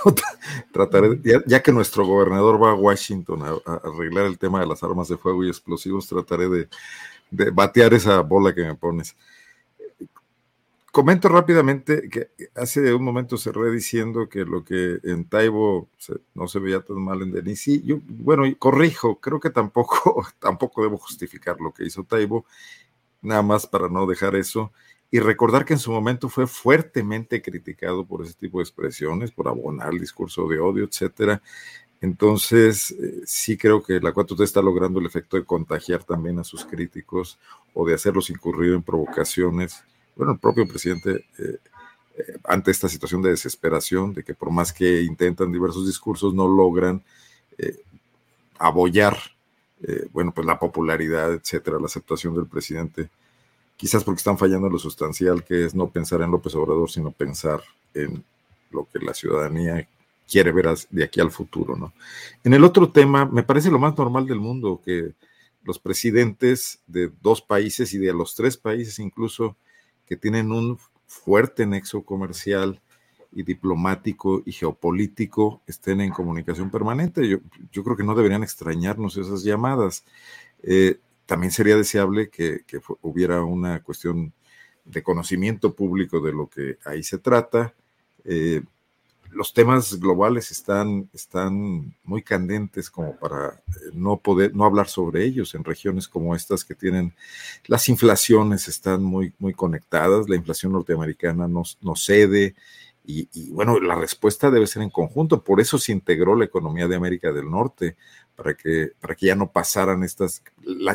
trataré, 0.72 1.18
ya, 1.46 1.62
que 1.62 1.72
nuestro 1.72 2.04
gobernador 2.04 2.62
va 2.62 2.72
a 2.72 2.74
Washington 2.74 3.42
a, 3.42 3.72
arreglar 3.76 4.26
el 4.26 4.38
tema 4.38 4.60
de 4.60 4.66
las 4.66 4.82
armas 4.82 5.08
de 5.08 5.16
fuego 5.16 5.42
y 5.42 5.48
explosivos, 5.48 6.06
trataré 6.06 6.48
de, 6.48 6.68
batear 7.50 7.94
esa 7.94 8.20
bola 8.20 8.54
que 8.54 8.62
me 8.62 8.74
pones. 8.74 9.16
Comento 10.92 11.28
rápidamente 11.28 12.08
que 12.08 12.30
hace 12.54 12.94
un 12.94 13.02
momento 13.02 13.36
cerré 13.36 13.70
diciendo 13.72 14.28
que 14.28 14.44
lo 14.44 14.64
que 14.64 15.00
en 15.02 15.24
Taibo 15.24 15.88
no 16.34 16.46
se 16.46 16.60
veía 16.60 16.82
tan 16.82 17.02
mal 17.02 17.22
en 17.22 17.32
Denis. 17.32 17.64
yo, 17.82 17.98
bueno, 18.06 18.44
corrijo, 18.58 19.18
creo 19.18 19.40
que 19.40 19.50
tampoco, 19.50 20.24
tampoco 20.38 20.82
debo 20.82 20.98
justificar 20.98 21.60
lo 21.60 21.72
que 21.72 21.84
hizo 21.84 22.04
Taibo 22.04 22.44
nada 23.24 23.42
más 23.42 23.66
para 23.66 23.88
no 23.88 24.06
dejar 24.06 24.36
eso 24.36 24.72
y 25.10 25.20
recordar 25.20 25.64
que 25.64 25.74
en 25.74 25.78
su 25.78 25.92
momento 25.92 26.28
fue 26.28 26.46
fuertemente 26.46 27.40
criticado 27.40 28.04
por 28.04 28.24
ese 28.24 28.34
tipo 28.34 28.58
de 28.58 28.64
expresiones, 28.64 29.30
por 29.30 29.46
abonar 29.46 29.92
el 29.92 30.00
discurso 30.00 30.48
de 30.48 30.58
odio, 30.58 30.84
etcétera. 30.84 31.40
Entonces, 32.00 32.90
eh, 32.90 33.22
sí 33.24 33.56
creo 33.56 33.82
que 33.82 34.00
la 34.00 34.12
4T 34.12 34.42
está 34.42 34.60
logrando 34.60 35.00
el 35.00 35.06
efecto 35.06 35.36
de 35.36 35.44
contagiar 35.44 36.04
también 36.04 36.38
a 36.38 36.44
sus 36.44 36.64
críticos 36.64 37.38
o 37.72 37.86
de 37.86 37.94
hacerlos 37.94 38.28
incurrir 38.28 38.74
en 38.74 38.82
provocaciones. 38.82 39.84
Bueno, 40.16 40.32
el 40.32 40.38
propio 40.38 40.66
presidente, 40.66 41.26
eh, 41.38 41.58
eh, 42.18 42.38
ante 42.44 42.72
esta 42.72 42.88
situación 42.88 43.22
de 43.22 43.30
desesperación, 43.30 44.12
de 44.12 44.22
que 44.22 44.34
por 44.34 44.50
más 44.50 44.72
que 44.72 45.02
intentan 45.02 45.52
diversos 45.52 45.86
discursos, 45.86 46.34
no 46.34 46.48
logran 46.48 47.02
abollar 48.58 49.16
eh, 49.86 50.06
bueno, 50.12 50.32
pues 50.32 50.46
la 50.46 50.58
popularidad, 50.58 51.34
etcétera, 51.34 51.78
la 51.78 51.86
aceptación 51.86 52.34
del 52.34 52.46
presidente, 52.46 53.10
quizás 53.76 54.02
porque 54.02 54.18
están 54.18 54.38
fallando 54.38 54.66
en 54.66 54.72
lo 54.72 54.78
sustancial, 54.78 55.44
que 55.44 55.64
es 55.66 55.74
no 55.74 55.90
pensar 55.90 56.22
en 56.22 56.30
López 56.30 56.54
Obrador, 56.54 56.90
sino 56.90 57.10
pensar 57.10 57.62
en 57.92 58.24
lo 58.70 58.88
que 58.90 58.98
la 58.98 59.12
ciudadanía 59.12 59.86
quiere 60.26 60.52
ver 60.52 60.68
de 60.90 61.04
aquí 61.04 61.20
al 61.20 61.30
futuro, 61.30 61.76
¿no? 61.76 61.92
En 62.42 62.54
el 62.54 62.64
otro 62.64 62.90
tema, 62.90 63.26
me 63.26 63.42
parece 63.42 63.70
lo 63.70 63.78
más 63.78 63.96
normal 63.96 64.26
del 64.26 64.40
mundo 64.40 64.80
que 64.84 65.12
los 65.64 65.78
presidentes 65.78 66.80
de 66.86 67.10
dos 67.22 67.42
países 67.42 67.92
y 67.92 67.98
de 67.98 68.12
los 68.12 68.34
tres 68.34 68.56
países 68.56 68.98
incluso 68.98 69.56
que 70.06 70.16
tienen 70.16 70.50
un 70.50 70.78
fuerte 71.06 71.66
nexo 71.66 72.02
comercial, 72.02 72.80
y 73.34 73.42
diplomático 73.42 74.42
y 74.46 74.52
geopolítico 74.52 75.60
estén 75.66 76.00
en 76.00 76.12
comunicación 76.12 76.70
permanente. 76.70 77.28
Yo, 77.28 77.38
yo 77.72 77.82
creo 77.84 77.96
que 77.96 78.04
no 78.04 78.14
deberían 78.14 78.42
extrañarnos 78.42 79.16
esas 79.16 79.42
llamadas. 79.42 80.04
Eh, 80.62 80.98
también 81.26 81.52
sería 81.52 81.76
deseable 81.76 82.28
que, 82.28 82.62
hubiera 83.02 83.42
una 83.42 83.82
cuestión 83.82 84.32
de 84.84 85.02
conocimiento 85.02 85.74
público 85.74 86.20
de 86.20 86.32
lo 86.32 86.48
que 86.48 86.78
ahí 86.84 87.02
se 87.02 87.18
trata. 87.18 87.74
Eh, 88.24 88.62
los 89.30 89.52
temas 89.52 89.98
globales 89.98 90.50
están, 90.50 91.08
están 91.12 91.94
muy 92.04 92.22
candentes 92.22 92.88
como 92.90 93.16
para 93.16 93.48
eh, 93.48 93.90
no 93.92 94.16
poder, 94.18 94.54
no 94.54 94.64
hablar 94.64 94.88
sobre 94.88 95.24
ellos 95.24 95.54
en 95.54 95.64
regiones 95.64 96.06
como 96.06 96.36
estas 96.36 96.64
que 96.64 96.74
tienen, 96.74 97.12
las 97.66 97.88
inflaciones 97.88 98.68
están 98.68 99.02
muy, 99.02 99.32
muy 99.38 99.54
conectadas, 99.54 100.28
la 100.28 100.36
inflación 100.36 100.72
norteamericana 100.72 101.48
no, 101.48 101.64
no 101.82 101.96
cede, 101.96 102.54
y, 103.06 103.50
bueno, 103.50 103.78
la 103.80 103.96
respuesta 103.96 104.50
debe 104.50 104.66
ser 104.66 104.82
en 104.82 104.88
conjunto. 104.88 105.44
Por 105.44 105.60
eso 105.60 105.76
se 105.76 105.92
integró 105.92 106.34
la 106.34 106.46
economía 106.46 106.88
de 106.88 106.96
América 106.96 107.32
del 107.32 107.50
Norte, 107.50 107.96
para 108.34 108.54
que, 108.54 108.92
para 108.98 109.14
que 109.14 109.26
ya 109.26 109.36
no 109.36 109.52
pasaran 109.52 110.02
estas, 110.02 110.42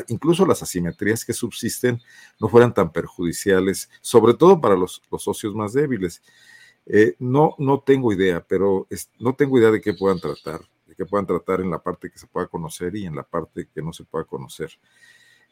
incluso 0.08 0.44
las 0.44 0.62
asimetrías 0.62 1.24
que 1.24 1.32
subsisten 1.32 2.02
no 2.40 2.48
fueran 2.48 2.74
tan 2.74 2.92
perjudiciales, 2.92 3.88
sobre 4.00 4.34
todo 4.34 4.60
para 4.60 4.76
los, 4.76 5.00
socios 5.18 5.54
más 5.54 5.72
débiles. 5.72 6.22
Eh, 6.86 7.14
no, 7.20 7.54
no 7.58 7.80
tengo 7.80 8.12
idea, 8.12 8.44
pero 8.46 8.88
no 9.18 9.34
tengo 9.34 9.58
idea 9.58 9.70
de 9.70 9.80
qué 9.80 9.94
puedan 9.94 10.18
tratar, 10.18 10.60
de 10.86 10.96
qué 10.96 11.06
puedan 11.06 11.26
tratar 11.26 11.60
en 11.60 11.70
la 11.70 11.78
parte 11.78 12.10
que 12.10 12.18
se 12.18 12.26
pueda 12.26 12.48
conocer 12.48 12.96
y 12.96 13.06
en 13.06 13.14
la 13.14 13.22
parte 13.22 13.68
que 13.72 13.82
no 13.82 13.92
se 13.92 14.04
pueda 14.04 14.24
conocer. 14.24 14.72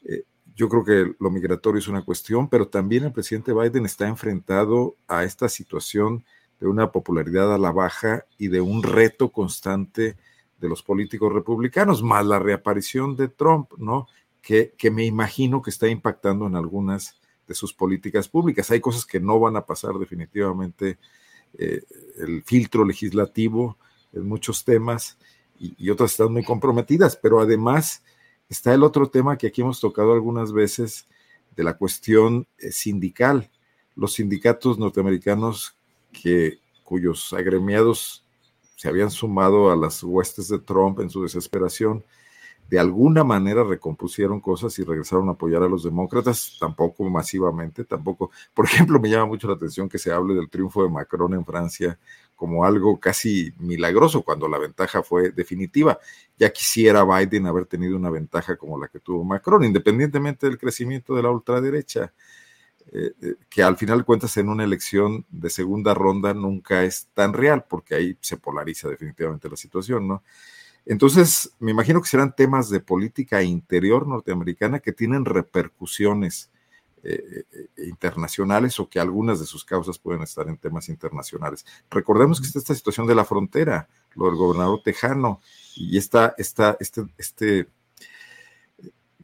Eh, 0.04 0.24
yo 0.56 0.68
creo 0.68 0.84
que 0.84 1.14
lo 1.20 1.30
migratorio 1.30 1.78
es 1.78 1.88
una 1.88 2.04
cuestión, 2.04 2.48
pero 2.48 2.66
también 2.66 3.04
el 3.04 3.12
presidente 3.12 3.52
Biden 3.52 3.86
está 3.86 4.08
enfrentado 4.08 4.96
a 5.06 5.22
esta 5.22 5.48
situación 5.48 6.24
de 6.60 6.66
una 6.66 6.90
popularidad 6.90 7.54
a 7.54 7.58
la 7.58 7.72
baja 7.72 8.26
y 8.36 8.48
de 8.48 8.60
un 8.60 8.82
reto 8.82 9.30
constante 9.30 10.16
de 10.60 10.68
los 10.68 10.82
políticos 10.82 11.32
republicanos, 11.32 12.02
más 12.02 12.26
la 12.26 12.38
reaparición 12.38 13.16
de 13.16 13.28
Trump, 13.28 13.72
¿no? 13.78 14.08
Que, 14.42 14.74
que, 14.76 14.90
me 14.90 15.04
imagino 15.04 15.62
que 15.62 15.70
está 15.70 15.88
impactando 15.88 16.46
en 16.46 16.56
algunas 16.56 17.16
de 17.46 17.54
sus 17.54 17.72
políticas 17.72 18.28
públicas. 18.28 18.70
Hay 18.70 18.80
cosas 18.80 19.04
que 19.04 19.20
no 19.20 19.38
van 19.38 19.56
a 19.56 19.66
pasar 19.66 19.94
definitivamente 19.94 20.98
eh, 21.56 21.82
el 22.18 22.42
filtro 22.42 22.84
legislativo 22.84 23.78
en 24.12 24.26
muchos 24.26 24.64
temas 24.64 25.18
y, 25.58 25.90
otras 25.90 26.12
están 26.12 26.32
muy 26.32 26.44
comprometidas, 26.44 27.16
pero 27.16 27.40
además 27.40 28.04
está 28.48 28.72
el 28.74 28.84
otro 28.84 29.08
tema 29.08 29.36
que 29.36 29.48
aquí 29.48 29.62
hemos 29.62 29.80
tocado 29.80 30.12
algunas 30.12 30.52
veces 30.52 31.08
de 31.56 31.64
la 31.64 31.76
cuestión 31.76 32.46
eh, 32.58 32.70
sindical. 32.70 33.50
Los 33.96 34.14
sindicatos 34.14 34.78
norteamericanos 34.78 35.76
que, 36.12 36.58
cuyos 36.84 37.32
agremiados 37.32 38.24
se 38.76 38.88
habían 38.88 39.10
sumado 39.10 39.70
a 39.70 39.76
las 39.76 40.02
huestes 40.02 40.48
de 40.48 40.58
Trump 40.58 41.00
en 41.00 41.10
su 41.10 41.22
desesperación, 41.22 42.04
de 42.68 42.78
alguna 42.78 43.24
manera 43.24 43.64
recompusieron 43.64 44.40
cosas 44.40 44.78
y 44.78 44.84
regresaron 44.84 45.28
a 45.28 45.32
apoyar 45.32 45.62
a 45.62 45.68
los 45.68 45.84
demócratas, 45.84 46.58
tampoco 46.60 47.04
masivamente, 47.04 47.84
tampoco. 47.84 48.30
Por 48.52 48.64
ejemplo, 48.66 49.00
me 49.00 49.08
llama 49.08 49.26
mucho 49.26 49.48
la 49.48 49.54
atención 49.54 49.88
que 49.88 49.98
se 49.98 50.12
hable 50.12 50.34
del 50.34 50.50
triunfo 50.50 50.82
de 50.82 50.90
Macron 50.90 51.32
en 51.34 51.44
Francia 51.44 51.98
como 52.36 52.64
algo 52.64 53.00
casi 53.00 53.52
milagroso 53.58 54.22
cuando 54.22 54.48
la 54.48 54.58
ventaja 54.58 55.02
fue 55.02 55.30
definitiva. 55.30 55.98
Ya 56.38 56.50
quisiera 56.50 57.04
Biden 57.04 57.46
haber 57.46 57.66
tenido 57.66 57.96
una 57.96 58.10
ventaja 58.10 58.56
como 58.56 58.78
la 58.78 58.88
que 58.88 59.00
tuvo 59.00 59.24
Macron, 59.24 59.64
independientemente 59.64 60.46
del 60.46 60.58
crecimiento 60.58 61.16
de 61.16 61.22
la 61.22 61.30
ultraderecha. 61.30 62.12
Eh, 62.90 63.12
eh, 63.20 63.34
que 63.50 63.62
al 63.62 63.76
final 63.76 64.04
cuentas 64.04 64.36
en 64.38 64.48
una 64.48 64.64
elección 64.64 65.26
de 65.30 65.50
segunda 65.50 65.92
ronda 65.92 66.32
nunca 66.32 66.84
es 66.84 67.08
tan 67.12 67.34
real, 67.34 67.64
porque 67.68 67.94
ahí 67.94 68.18
se 68.20 68.38
polariza 68.38 68.88
definitivamente 68.88 69.50
la 69.50 69.56
situación, 69.56 70.08
¿no? 70.08 70.22
Entonces, 70.86 71.52
me 71.58 71.70
imagino 71.70 72.00
que 72.00 72.08
serán 72.08 72.34
temas 72.34 72.70
de 72.70 72.80
política 72.80 73.42
interior 73.42 74.06
norteamericana 74.06 74.80
que 74.80 74.92
tienen 74.92 75.26
repercusiones 75.26 76.50
eh, 77.02 77.44
internacionales 77.76 78.80
o 78.80 78.88
que 78.88 78.98
algunas 78.98 79.38
de 79.38 79.46
sus 79.46 79.66
causas 79.66 79.98
pueden 79.98 80.22
estar 80.22 80.48
en 80.48 80.56
temas 80.56 80.88
internacionales. 80.88 81.66
Recordemos 81.90 82.40
que 82.40 82.46
está 82.46 82.58
esta 82.58 82.74
situación 82.74 83.06
de 83.06 83.14
la 83.14 83.26
frontera, 83.26 83.86
lo 84.14 84.26
del 84.26 84.36
gobernador 84.36 84.80
tejano 84.82 85.42
y 85.76 85.98
esta, 85.98 86.34
esta, 86.38 86.76
este, 86.80 87.06
este 87.18 87.68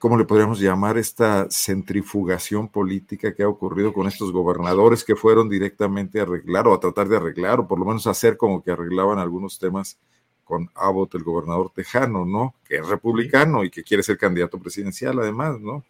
¿cómo 0.05 0.19
le 0.19 0.27
podríamos 0.27 0.61
llamar 0.61 0.99
esta 0.99 1.47
centrifugación 1.49 2.69
política 2.69 3.35
que 3.35 3.43
ha 3.43 3.49
ocurrido 3.49 3.95
con 3.95 4.07
estos 4.07 4.33
gobernadores 4.33 5.03
que 5.03 5.17
fueron 5.17 5.49
directamente 5.49 6.21
a 6.21 6.25
arreglar 6.25 6.69
o 6.69 6.75
a 6.75 6.79
tratar 6.79 7.09
de 7.09 7.17
arreglar 7.17 7.61
o 7.61 7.67
por 7.67 7.79
lo 7.79 7.87
menos 7.87 8.07
hacer 8.07 8.37
como 8.37 8.63
que 8.63 8.71
arreglaban 8.71 9.19
algunos 9.19 9.59
temas 9.59 9.99
con 10.45 10.69
Abbott, 10.75 11.15
el 11.15 11.23
gobernador 11.23 11.73
tejano, 11.75 12.27
¿no? 12.27 12.55
Que 12.69 12.77
es 12.77 12.87
republicano 12.87 13.65
y 13.65 13.71
que 13.71 13.83
quiere 13.83 14.03
ser 14.03 14.19
candidato 14.19 14.59
presidencial 14.59 15.19
además, 15.21 15.59
¿no? 15.59 15.87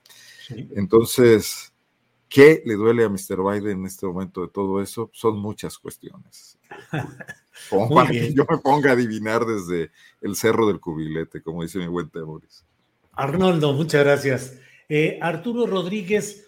Entonces, 0.77 1.73
¿qué 2.29 2.63
le 2.65 2.75
duele 2.75 3.03
a 3.03 3.09
Mr. 3.09 3.43
Biden 3.43 3.81
en 3.81 3.87
este 3.87 4.07
momento 4.07 4.43
de 4.43 4.49
todo 4.49 4.81
eso? 4.81 5.11
Son 5.13 5.41
muchas 5.41 5.77
cuestiones. 5.77 6.57
Como 7.69 7.93
para 7.93 8.11
que 8.13 8.33
yo 8.33 8.47
me 8.49 8.59
ponga 8.59 8.91
a 8.91 8.93
adivinar 8.93 9.45
desde 9.45 9.91
el 10.21 10.37
cerro 10.37 10.69
del 10.69 10.79
cubilete, 10.79 11.43
como 11.43 11.63
dice 11.63 11.79
mi 11.81 11.89
buen 11.89 12.09
Temoris. 12.11 12.65
Arnoldo, 13.17 13.73
muchas 13.75 14.05
gracias. 14.05 14.59
Eh, 14.89 15.19
Arturo 15.23 15.67
Rodríguez, 15.67 16.47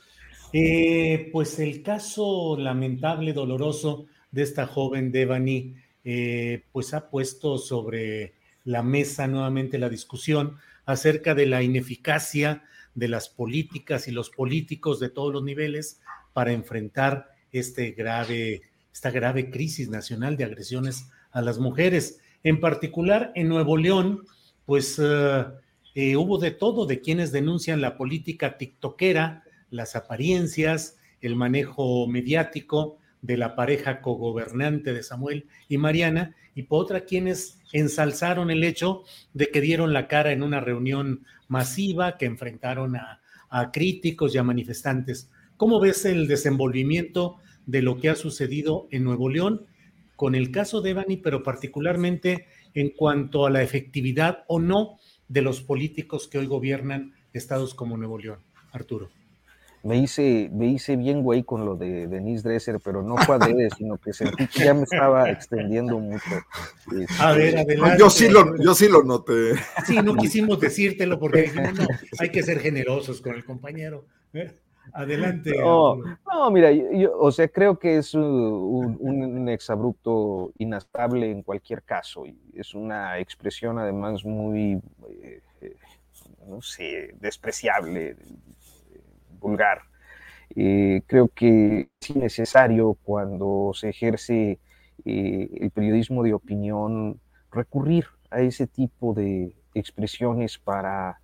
eh, 0.52 1.30
pues 1.32 1.58
el 1.60 1.82
caso 1.82 2.56
lamentable, 2.58 3.32
doloroso 3.32 4.06
de 4.32 4.42
esta 4.42 4.66
joven 4.66 5.12
Devani, 5.12 5.76
eh, 6.04 6.64
pues 6.72 6.92
ha 6.92 7.08
puesto 7.08 7.58
sobre 7.58 8.34
la 8.64 8.82
mesa 8.82 9.28
nuevamente 9.28 9.78
la 9.78 9.88
discusión 9.88 10.56
acerca 10.86 11.34
de 11.34 11.46
la 11.46 11.62
ineficacia 11.62 12.64
de 12.94 13.08
las 13.08 13.28
políticas 13.28 14.08
y 14.08 14.10
los 14.10 14.30
políticos 14.30 14.98
de 14.98 15.08
todos 15.08 15.32
los 15.32 15.44
niveles 15.44 16.00
para 16.32 16.52
enfrentar 16.52 17.30
este 17.52 17.92
grave, 17.92 18.62
esta 18.92 19.10
grave 19.10 19.50
crisis 19.50 19.88
nacional 19.88 20.36
de 20.36 20.44
agresiones 20.44 21.10
a 21.30 21.42
las 21.42 21.58
mujeres. 21.58 22.20
En 22.42 22.58
particular, 22.58 23.30
en 23.36 23.48
Nuevo 23.48 23.76
León, 23.76 24.26
pues 24.64 24.98
eh, 25.96 26.14
hubo 26.14 26.36
de 26.36 26.50
todo, 26.50 26.84
de 26.84 27.00
quienes 27.00 27.32
denuncian 27.32 27.80
la 27.80 27.96
política 27.96 28.58
tiktokera, 28.58 29.44
las 29.70 29.96
apariencias, 29.96 30.98
el 31.22 31.36
manejo 31.36 32.06
mediático 32.06 32.98
de 33.22 33.38
la 33.38 33.56
pareja 33.56 34.02
cogobernante 34.02 34.92
de 34.92 35.02
Samuel 35.02 35.46
y 35.70 35.78
Mariana, 35.78 36.36
y 36.54 36.64
por 36.64 36.84
otra 36.84 37.06
quienes 37.06 37.60
ensalzaron 37.72 38.50
el 38.50 38.62
hecho 38.62 39.04
de 39.32 39.46
que 39.46 39.62
dieron 39.62 39.94
la 39.94 40.06
cara 40.06 40.32
en 40.32 40.42
una 40.42 40.60
reunión 40.60 41.24
masiva, 41.48 42.18
que 42.18 42.26
enfrentaron 42.26 42.96
a, 42.96 43.22
a 43.48 43.72
críticos 43.72 44.34
y 44.34 44.38
a 44.38 44.42
manifestantes. 44.42 45.30
¿Cómo 45.56 45.80
ves 45.80 46.04
el 46.04 46.28
desenvolvimiento 46.28 47.38
de 47.64 47.80
lo 47.80 47.96
que 47.96 48.10
ha 48.10 48.16
sucedido 48.16 48.86
en 48.90 49.02
Nuevo 49.02 49.30
León 49.30 49.64
con 50.14 50.34
el 50.34 50.50
caso 50.50 50.82
de 50.82 50.90
Evani, 50.90 51.16
pero 51.16 51.42
particularmente 51.42 52.48
en 52.74 52.90
cuanto 52.90 53.46
a 53.46 53.50
la 53.50 53.62
efectividad 53.62 54.44
o 54.46 54.60
no 54.60 54.98
de 55.28 55.42
los 55.42 55.60
políticos 55.60 56.28
que 56.28 56.38
hoy 56.38 56.46
gobiernan 56.46 57.14
estados 57.32 57.74
como 57.74 57.96
Nuevo 57.96 58.18
León. 58.18 58.38
Arturo. 58.72 59.10
Me 59.82 59.98
hice, 59.98 60.50
me 60.52 60.66
hice 60.66 60.96
bien 60.96 61.22
güey 61.22 61.44
con 61.44 61.64
lo 61.64 61.76
de 61.76 62.08
Denise 62.08 62.42
Dresser, 62.42 62.80
pero 62.82 63.04
no 63.04 63.16
fue 63.18 63.36
adrede, 63.36 63.68
sino 63.78 63.98
que 63.98 64.12
sentí 64.12 64.48
que 64.48 64.64
ya 64.64 64.74
me 64.74 64.82
estaba 64.82 65.30
extendiendo 65.30 66.00
mucho. 66.00 66.24
a 67.20 67.32
ver, 67.32 67.54
este, 67.54 67.60
adelante. 67.60 67.96
Yo 67.98 68.10
sí 68.10 68.28
lo, 68.28 68.56
yo 68.60 68.74
sí 68.74 68.88
lo 68.88 69.04
noté. 69.04 69.54
Sí, 69.86 69.96
no 70.02 70.16
quisimos 70.16 70.58
decírtelo 70.58 71.20
porque 71.20 71.52
hay 72.18 72.30
que 72.30 72.42
ser 72.42 72.58
generosos 72.58 73.20
con 73.20 73.36
el 73.36 73.44
compañero. 73.44 74.06
¿Eh? 74.86 74.90
Adelante. 74.92 75.56
No, 75.58 75.96
no 75.96 76.50
mira, 76.50 76.70
yo, 76.72 77.18
o 77.18 77.30
sea, 77.30 77.48
creo 77.48 77.78
que 77.78 77.98
es 77.98 78.14
un, 78.14 78.96
un, 79.00 79.48
exabrupto 79.48 80.52
inestable 80.58 81.30
en 81.30 81.42
cualquier 81.42 81.82
caso. 81.82 82.26
Y 82.26 82.38
es 82.54 82.74
una 82.74 83.18
expresión 83.18 83.78
además 83.78 84.24
muy, 84.24 84.80
eh, 85.20 85.42
no 86.46 86.60
sé, 86.62 87.14
despreciable, 87.20 88.16
vulgar. 89.40 89.82
Eh, 90.54 91.02
creo 91.06 91.28
que 91.28 91.88
es 92.00 92.10
innecesario 92.10 92.96
cuando 93.02 93.72
se 93.74 93.90
ejerce 93.90 94.58
eh, 95.04 95.48
el 95.60 95.70
periodismo 95.70 96.22
de 96.22 96.34
opinión 96.34 97.20
recurrir 97.50 98.06
a 98.30 98.40
ese 98.40 98.66
tipo 98.66 99.14
de 99.14 99.54
expresiones 99.74 100.58
para 100.58 101.20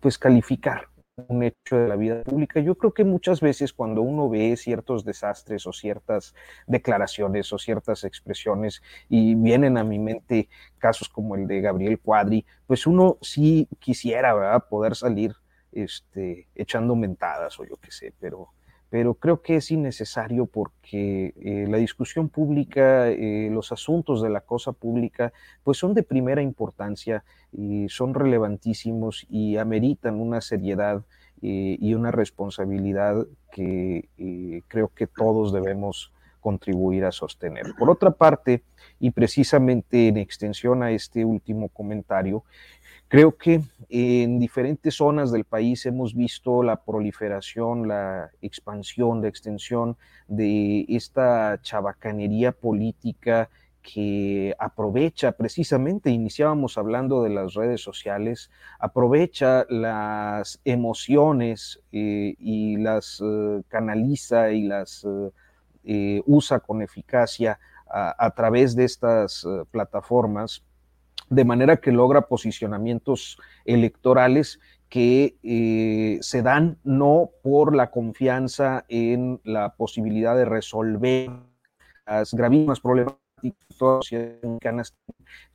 pues 0.00 0.18
calificar 0.18 0.88
un 1.28 1.42
hecho 1.42 1.76
de 1.76 1.88
la 1.88 1.96
vida 1.96 2.22
pública. 2.22 2.60
Yo 2.60 2.76
creo 2.76 2.92
que 2.92 3.04
muchas 3.04 3.40
veces 3.40 3.72
cuando 3.72 4.02
uno 4.02 4.28
ve 4.28 4.56
ciertos 4.56 5.04
desastres 5.04 5.66
o 5.66 5.72
ciertas 5.72 6.34
declaraciones 6.66 7.52
o 7.52 7.58
ciertas 7.58 8.04
expresiones 8.04 8.82
y 9.08 9.34
vienen 9.34 9.76
a 9.78 9.84
mi 9.84 9.98
mente 9.98 10.48
casos 10.78 11.08
como 11.08 11.34
el 11.34 11.46
de 11.46 11.60
Gabriel 11.60 11.98
Cuadri, 11.98 12.46
pues 12.66 12.86
uno 12.86 13.18
sí 13.20 13.68
quisiera 13.78 14.58
poder 14.68 14.94
salir 14.94 15.34
este, 15.72 16.48
echando 16.54 16.94
mentadas 16.96 17.58
o 17.58 17.64
yo 17.64 17.76
qué 17.76 17.90
sé, 17.90 18.14
pero 18.18 18.50
pero 18.90 19.14
creo 19.14 19.42
que 19.42 19.56
es 19.56 19.70
innecesario 19.70 20.46
porque 20.46 21.34
eh, 21.36 21.66
la 21.68 21.76
discusión 21.78 22.28
pública, 22.28 23.08
eh, 23.08 23.48
los 23.52 23.70
asuntos 23.72 24.22
de 24.22 24.30
la 24.30 24.40
cosa 24.40 24.72
pública, 24.72 25.32
pues 25.62 25.78
son 25.78 25.94
de 25.94 26.02
primera 26.02 26.42
importancia 26.42 27.24
y 27.52 27.88
son 27.88 28.14
relevantísimos 28.14 29.26
y 29.28 29.58
ameritan 29.58 30.20
una 30.20 30.40
seriedad 30.40 31.02
eh, 31.42 31.76
y 31.80 31.94
una 31.94 32.10
responsabilidad 32.10 33.26
que 33.52 34.08
creo 34.68 34.88
que 34.88 35.06
todos 35.06 35.52
debemos 35.52 36.12
contribuir 36.40 37.04
a 37.04 37.12
sostener. 37.12 37.74
Por 37.78 37.90
otra 37.90 38.10
parte, 38.10 38.62
y 39.00 39.10
precisamente 39.10 40.08
en 40.08 40.16
extensión 40.16 40.82
a 40.82 40.90
este 40.90 41.24
último 41.24 41.68
comentario, 41.68 42.44
Creo 43.08 43.38
que 43.38 43.62
en 43.88 44.38
diferentes 44.38 44.96
zonas 44.96 45.32
del 45.32 45.44
país 45.44 45.86
hemos 45.86 46.14
visto 46.14 46.62
la 46.62 46.84
proliferación, 46.84 47.88
la 47.88 48.30
expansión, 48.42 49.22
la 49.22 49.28
extensión 49.28 49.96
de 50.26 50.84
esta 50.90 51.58
chabacanería 51.62 52.52
política 52.52 53.48
que 53.80 54.54
aprovecha 54.58 55.32
precisamente, 55.32 56.10
iniciábamos 56.10 56.76
hablando 56.76 57.22
de 57.22 57.30
las 57.30 57.54
redes 57.54 57.80
sociales, 57.80 58.50
aprovecha 58.78 59.64
las 59.70 60.60
emociones 60.66 61.80
eh, 61.92 62.34
y 62.38 62.76
las 62.76 63.22
eh, 63.24 63.62
canaliza 63.68 64.50
y 64.50 64.64
las 64.64 65.06
eh, 65.84 66.22
usa 66.26 66.60
con 66.60 66.82
eficacia 66.82 67.58
a, 67.90 68.30
través 68.36 68.76
de 68.76 68.84
estas 68.84 69.46
plataformas, 69.70 70.62
de 71.30 71.44
manera 71.44 71.76
que 71.78 71.92
logra 71.92 72.22
posicionamientos 72.22 73.38
electorales 73.64 74.60
que 74.88 75.36
se 76.22 76.42
dan 76.42 76.78
no 76.82 77.30
por 77.42 77.74
la 77.74 77.90
confianza 77.90 78.84
en 78.88 79.38
la 79.44 79.74
posibilidad 79.74 80.34
de 80.34 80.46
resolver 80.46 81.30
las 82.06 82.32
gravísimas 82.32 82.80
problemáticas 82.80 83.28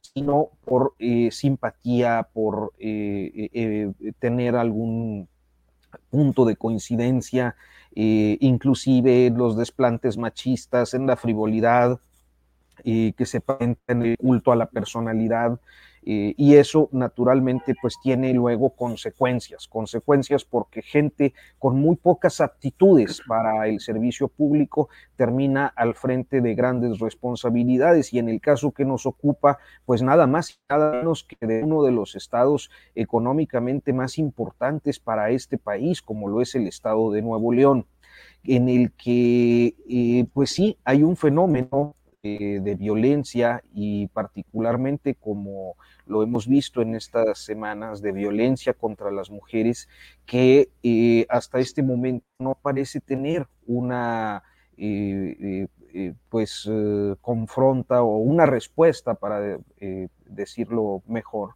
sino 0.01 0.49
por 0.65 0.93
eh, 0.99 1.31
simpatía, 1.31 2.27
por 2.33 2.73
eh, 2.77 3.49
eh, 3.53 4.13
tener 4.19 4.55
algún 4.55 5.27
punto 6.09 6.45
de 6.45 6.55
coincidencia, 6.55 7.55
inclusive 7.95 9.31
los 9.35 9.55
desplantes 9.55 10.17
machistas, 10.17 10.93
en 10.93 11.05
la 11.05 11.15
frivolidad, 11.15 11.99
que 12.83 13.25
se 13.25 13.41
en 13.87 14.01
el 14.01 14.17
culto 14.17 14.51
a 14.51 14.55
la 14.55 14.67
personalidad, 14.67 15.59
eh, 16.05 16.33
y 16.35 16.55
eso 16.55 16.89
naturalmente 16.91 17.75
pues 17.81 17.95
tiene 18.01 18.33
luego 18.33 18.71
consecuencias, 18.71 19.69
consecuencias 19.69 20.43
porque 20.43 20.81
gente 20.81 21.33
con 21.59 21.79
muy 21.79 21.95
pocas 21.95 22.41
aptitudes 22.41 23.21
para 23.25 23.67
el 23.67 23.79
servicio 23.79 24.27
público 24.27 24.89
termina 25.15 25.67
al 25.67 25.95
frente 25.95 26.41
de 26.41 26.55
grandes 26.55 26.99
responsabilidades 26.99 28.11
y 28.11 28.19
en 28.19 28.27
el 28.27 28.41
caso 28.41 28.71
que 28.71 28.83
nos 28.83 29.05
ocupa 29.05 29.59
pues 29.85 30.01
nada 30.01 30.27
más 30.27 30.51
y 30.51 30.55
nada 30.69 30.91
menos 30.91 31.23
que 31.23 31.37
de 31.45 31.63
uno 31.63 31.83
de 31.83 31.91
los 31.91 32.15
estados 32.15 32.69
económicamente 32.95 33.93
más 33.93 34.17
importantes 34.17 34.99
para 34.99 35.29
este 35.29 35.57
país 35.57 36.01
como 36.01 36.27
lo 36.27 36.41
es 36.41 36.53
el 36.55 36.67
estado 36.67 37.11
de 37.11 37.21
Nuevo 37.21 37.53
León 37.53 37.85
en 38.43 38.67
el 38.67 38.91
que 38.91 39.75
eh, 39.87 40.25
pues 40.33 40.49
sí 40.49 40.77
hay 40.83 41.03
un 41.03 41.15
fenómeno 41.15 41.95
eh, 42.25 42.61
de 42.61 42.75
violencia 42.75 43.61
y 43.73 44.07
particularmente 44.07 45.13
como 45.13 45.75
lo 46.05 46.23
hemos 46.23 46.47
visto 46.47 46.81
en 46.81 46.95
estas 46.95 47.39
semanas 47.39 48.01
de 48.01 48.13
violencia 48.13 48.73
contra 48.73 49.11
las 49.11 49.29
mujeres 49.29 49.89
que 50.25 50.69
eh, 50.83 51.25
hasta 51.27 51.59
este 51.59 51.83
momento 51.83 52.25
no 52.39 52.55
parece 52.55 53.01
tener 53.01 53.49
una 53.67 54.41
eh, 54.77 55.67
pues 56.29 56.69
confronta 57.21 58.01
o 58.01 58.17
una 58.17 58.45
respuesta 58.45 59.13
para 59.13 59.59
decirlo 60.25 61.03
mejor 61.07 61.51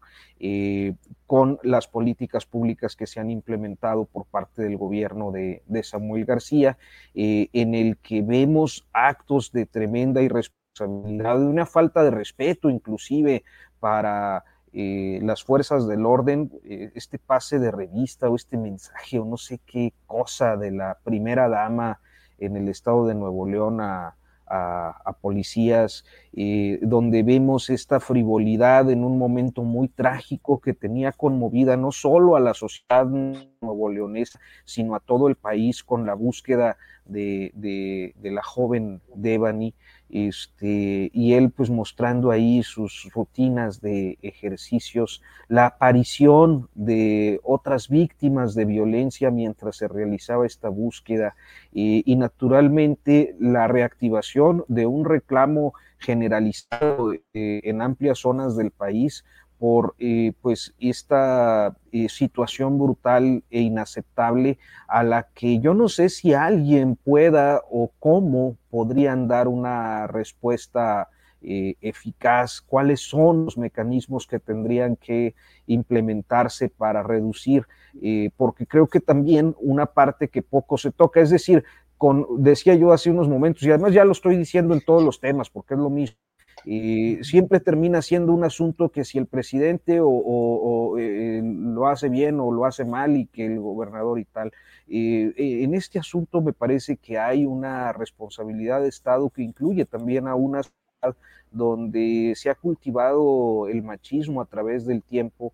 con 1.26 1.60
las 1.64 1.88
políticas 1.88 2.46
públicas 2.46 2.96
que 2.96 3.08
se 3.08 3.20
han 3.20 3.32
implementado 3.32 4.06
por 4.06 4.26
parte 4.26 4.62
del 4.62 4.78
gobierno 4.78 5.32
de, 5.32 5.64
Samuel 5.84 6.26
García 6.26 6.78
en 7.14 7.74
el 7.74 7.98
que 7.98 8.22
vemos 8.22 8.88
actos 8.94 9.52
de 9.52 9.66
tremenda 9.66 10.22
irresponsabilidad 10.22 11.40
de 11.40 11.46
una 11.46 11.66
falta 11.66 12.04
de 12.04 12.12
respeto 12.12 12.70
inclusive 12.70 13.44
para 13.80 14.44
eh, 14.74 15.20
las 15.24 15.44
fuerzas 15.44 15.88
del 15.88 16.06
orden, 16.06 16.52
eh, 16.64 16.92
este 16.94 17.18
pase 17.18 17.58
de 17.58 17.72
revista 17.72 18.30
o 18.30 18.36
este 18.36 18.58
mensaje 18.58 19.18
o 19.18 19.26
no 19.26 19.38
sé 19.38 19.60
qué 19.66 19.94
cosa 20.06 20.58
de 20.58 20.72
la 20.72 21.00
primera 21.04 21.48
dama 21.50 22.00
en 22.38 22.58
el 22.58 22.68
estado 22.68 23.08
de 23.08 23.16
Nuevo 23.16 23.48
León 23.48 23.82
a, 23.82 24.16
policías, 25.22 26.06
eh, 26.34 26.80
donde 26.82 27.24
vemos 27.24 27.70
esta 27.70 28.00
frivolidad 28.00 28.90
en 28.90 29.04
un 29.04 29.18
momento 29.18 29.64
muy 29.64 29.88
trágico 29.88 30.60
que 30.60 30.74
tenía 30.74 31.12
conmovida 31.12 31.76
no 31.78 31.92
solo 31.92 32.36
a 32.36 32.40
la 32.40 32.54
sociedad 32.54 33.06
nuevo 33.06 33.90
leonesa, 33.90 34.40
sino 34.66 34.96
a 34.96 35.00
todo 35.00 35.28
el 35.28 35.36
país 35.36 35.84
con 35.84 36.06
la 36.06 36.14
búsqueda 36.14 36.78
de, 37.06 37.52
de, 37.56 38.14
de 38.18 38.32
la 38.32 38.44
joven 38.44 39.02
Devani 39.16 39.74
este, 40.10 41.10
y 41.14 41.34
él 41.34 41.52
pues 41.52 41.70
mostrando 41.70 42.32
ahí 42.32 42.64
sus 42.64 43.10
rutinas 43.14 43.82
de 43.82 44.18
ejercicios, 44.22 45.22
la 45.48 45.68
aparición 45.68 46.70
de 46.76 47.40
otras 47.44 47.90
víctimas 47.90 48.56
de 48.56 48.66
violencia 48.66 49.32
mientras 49.32 49.78
se 49.78 49.88
realizaba 49.88 50.46
esta 50.46 50.70
búsqueda 50.70 51.36
y 51.72 52.16
naturalmente 52.16 53.36
la 53.40 53.68
reactivación 53.68 54.66
de 54.68 54.86
un 54.86 55.06
reclamo 55.06 55.74
generalizado 56.00 57.14
eh, 57.14 57.22
en 57.34 57.82
amplias 57.82 58.20
zonas 58.20 58.56
del 58.56 58.72
país 58.72 59.26
por 59.60 59.96
eh, 59.98 60.34
pues 60.42 60.74
esta 60.80 61.76
eh, 61.92 62.10
situación 62.10 62.78
brutal 62.78 63.44
e 63.50 63.62
inaceptable 63.62 64.60
a 64.88 65.04
la 65.04 65.28
que 65.34 65.60
yo 65.60 65.74
no 65.74 65.90
sé 65.90 66.10
si 66.10 66.34
alguien 66.34 66.96
pueda 66.96 67.62
o 67.70 67.92
cómo 68.00 68.58
podrían 68.70 69.28
dar 69.28 69.48
una 69.48 70.08
respuesta 70.08 71.10
eh, 71.42 71.76
eficaz, 71.82 72.62
cuáles 72.62 73.02
son 73.02 73.46
los 73.46 73.58
mecanismos 73.58 74.28
que 74.28 74.40
tendrían 74.40 74.96
que 74.96 75.36
implementarse 75.66 76.70
para 76.70 77.04
reducir, 77.04 77.66
porque 78.36 78.68
creo 78.68 78.88
que 78.88 79.00
también 79.00 79.56
una 79.60 79.88
parte 79.88 80.28
que 80.28 80.44
poco 80.44 80.78
se 80.78 80.92
toca, 80.92 81.20
es 81.20 81.32
decir, 81.32 81.64
con, 81.98 82.26
decía 82.44 82.76
yo 82.76 82.92
hace 82.94 83.10
unos 83.10 83.28
momentos, 83.28 83.64
y 83.64 83.70
además 83.70 83.94
ya 83.94 84.06
lo 84.06 84.12
estoy 84.12 84.38
diciendo 84.38 84.74
en 84.74 84.82
todos 84.82 85.04
los 85.04 85.20
temas, 85.20 85.50
porque 85.50 85.74
es 85.74 85.80
lo 85.80 85.90
mismo, 85.90 86.18
siempre 87.22 87.62
termina 87.62 88.02
siendo 88.02 88.34
un 88.34 88.44
asunto 88.44 88.90
que 88.90 89.06
si 89.06 89.18
el 89.18 89.26
presidente 89.26 90.00
o, 90.02 90.98
eh, 91.00 91.42
lo 91.44 91.88
hace 91.88 92.10
bien 92.10 92.40
o 92.42 92.52
lo 92.52 92.66
hace 92.66 92.84
mal 92.84 93.16
y 93.16 93.26
que 93.26 93.46
el 93.46 93.60
gobernador 93.60 94.20
y 94.20 94.26
tal. 94.26 94.52
Eh, 94.90 95.34
eh, 95.38 95.64
en 95.64 95.74
este 95.74 95.98
asunto 95.98 96.42
me 96.42 96.54
parece 96.54 96.98
que 96.98 97.18
hay 97.18 97.46
una 97.46 97.94
responsabilidad 97.94 98.82
de 98.82 98.90
Estado 98.90 99.30
que 99.30 99.44
incluye 99.44 99.86
también 99.86 100.28
a 100.28 100.36
una 100.36 100.62
donde 101.52 102.34
se 102.36 102.50
ha 102.50 102.56
cultivado 102.56 103.68
el 103.70 103.82
machismo 103.82 104.42
a 104.42 104.46
través 104.46 104.86
del 104.86 105.04
tiempo. 105.04 105.54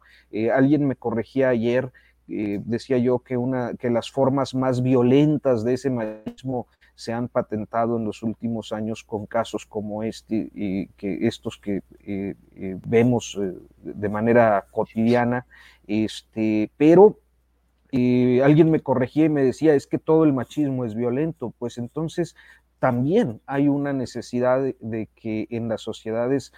alguien 0.53 0.87
me 0.87 0.95
corregía 0.95 1.49
ayer, 1.49 1.91
decía 2.27 2.97
yo 2.97 3.19
que, 3.19 3.37
una, 3.37 3.73
que 3.75 3.89
las 3.89 4.09
formas 4.09 4.55
más 4.55 4.81
violentas 4.81 5.63
de 5.63 5.73
ese 5.73 5.89
machismo 5.89 6.67
se 6.95 7.13
han 7.13 7.27
patentado 7.27 7.97
en 7.97 8.05
los 8.05 8.23
últimos 8.23 8.71
años 8.71 9.03
con 9.03 9.25
casos 9.25 9.65
como 9.65 10.03
este, 10.03 10.49
y 10.53 10.87
que 10.89 11.27
estos 11.27 11.57
que 11.57 11.81
eh, 12.05 12.35
eh, 12.55 12.77
vemos 12.85 13.37
eh, 13.41 13.53
de 13.81 14.09
manera 14.09 14.65
cotidiana, 14.71 15.45
este, 15.87 16.71
pero 16.77 17.19
alguien 18.43 18.71
me 18.71 18.79
corregía 18.79 19.25
y 19.25 19.29
me 19.29 19.43
decía, 19.43 19.75
es 19.75 19.85
que 19.85 19.99
todo 19.99 20.23
el 20.23 20.33
machismo 20.33 20.83
es 20.83 20.95
violento, 20.95 21.53
pues 21.59 21.77
entonces 21.77 22.35
también 22.79 23.39
hay 23.45 23.67
una 23.67 23.93
necesidad 23.93 24.61
de 24.79 25.09
que 25.15 25.47
en 25.51 25.69
las 25.69 25.81
sociedades 25.81 26.53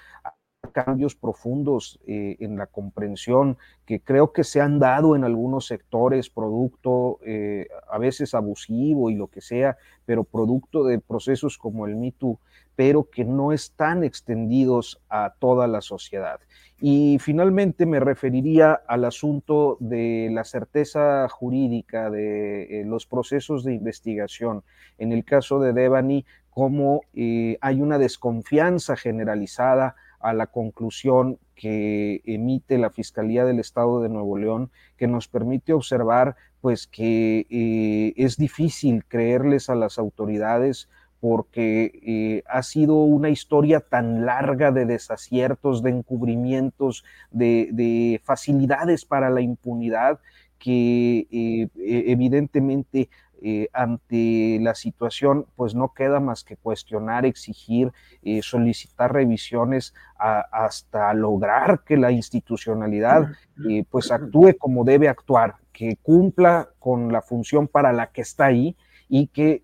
cambios 0.71 1.15
profundos 1.15 1.99
eh, 2.07 2.37
en 2.39 2.57
la 2.57 2.67
comprensión 2.67 3.57
que 3.85 3.99
creo 3.99 4.31
que 4.31 4.43
se 4.43 4.61
han 4.61 4.79
dado 4.79 5.15
en 5.15 5.23
algunos 5.23 5.67
sectores, 5.67 6.29
producto 6.29 7.19
eh, 7.25 7.67
a 7.89 7.97
veces 7.97 8.33
abusivo 8.33 9.09
y 9.09 9.15
lo 9.15 9.27
que 9.27 9.41
sea, 9.41 9.77
pero 10.05 10.23
producto 10.23 10.83
de 10.83 10.99
procesos 10.99 11.57
como 11.57 11.85
el 11.85 11.95
MeToo, 11.95 12.39
pero 12.75 13.09
que 13.09 13.23
no 13.23 13.51
están 13.51 14.03
extendidos 14.03 15.01
a 15.09 15.33
toda 15.39 15.67
la 15.67 15.81
sociedad. 15.81 16.39
Y 16.79 17.17
finalmente 17.19 17.85
me 17.85 17.99
referiría 17.99 18.73
al 18.73 19.05
asunto 19.05 19.77
de 19.79 20.29
la 20.31 20.43
certeza 20.43 21.27
jurídica 21.29 22.09
de 22.09 22.81
eh, 22.81 22.85
los 22.85 23.05
procesos 23.05 23.63
de 23.63 23.73
investigación. 23.73 24.63
En 24.97 25.11
el 25.11 25.23
caso 25.23 25.59
de 25.59 25.73
Devani, 25.73 26.25
cómo 26.49 27.01
hay 27.13 27.81
una 27.81 27.97
desconfianza 27.97 28.95
generalizada 28.95 29.95
a 30.25 30.33
la 30.33 30.47
conclusión 30.47 31.37
que 31.53 32.21
emite 32.25 32.79
la 32.79 32.89
Fiscalía 32.89 33.45
del 33.45 33.59
Estado 33.59 34.01
de 34.01 34.09
Nuevo 34.09 34.37
León, 34.37 34.71
que 34.97 35.07
nos 35.07 35.27
permite 35.27 35.71
observar 35.71 36.35
pues 36.61 36.87
que 36.87 37.45
eh, 37.49 38.13
es 38.17 38.35
difícil 38.35 39.05
creerles 39.05 39.69
a 39.69 39.75
las 39.75 39.99
autoridades 39.99 40.89
porque 41.19 41.91
eh, 42.03 42.43
ha 42.47 42.63
sido 42.63 42.95
una 42.95 43.29
historia 43.29 43.81
tan 43.81 44.25
larga 44.25 44.71
de 44.71 44.85
desaciertos, 44.85 45.83
de 45.83 45.91
encubrimientos, 45.91 47.03
de, 47.29 48.19
facilidades 48.23 49.05
para 49.05 49.29
la 49.29 49.41
impunidad, 49.41 50.19
que 50.57 51.27
eh, 51.31 51.67
e, 51.77 52.11
evidentemente 52.11 53.09
eh, 53.41 53.69
ante 53.73 54.59
la 54.61 54.75
situación, 54.75 55.45
pues 55.55 55.75
no 55.75 55.93
queda 55.93 56.19
más 56.19 56.43
que 56.43 56.55
cuestionar, 56.55 57.25
exigir, 57.25 57.91
eh, 58.23 58.41
solicitar 58.41 59.13
revisiones 59.13 59.93
hasta 60.17 61.13
lograr 61.13 61.83
que 61.83 61.97
la 61.97 62.11
institucionalidad 62.11 63.31
eh, 63.69 63.83
pues 63.89 64.11
actúe 64.11 64.55
como 64.57 64.83
debe 64.83 65.09
actuar, 65.09 65.55
que 65.73 65.97
cumpla 66.01 66.69
con 66.79 67.11
la 67.11 67.21
función 67.21 67.67
para 67.67 67.91
la 67.91 68.07
que 68.07 68.21
está 68.21 68.45
ahí 68.45 68.75
y 69.09 69.27
que 69.27 69.63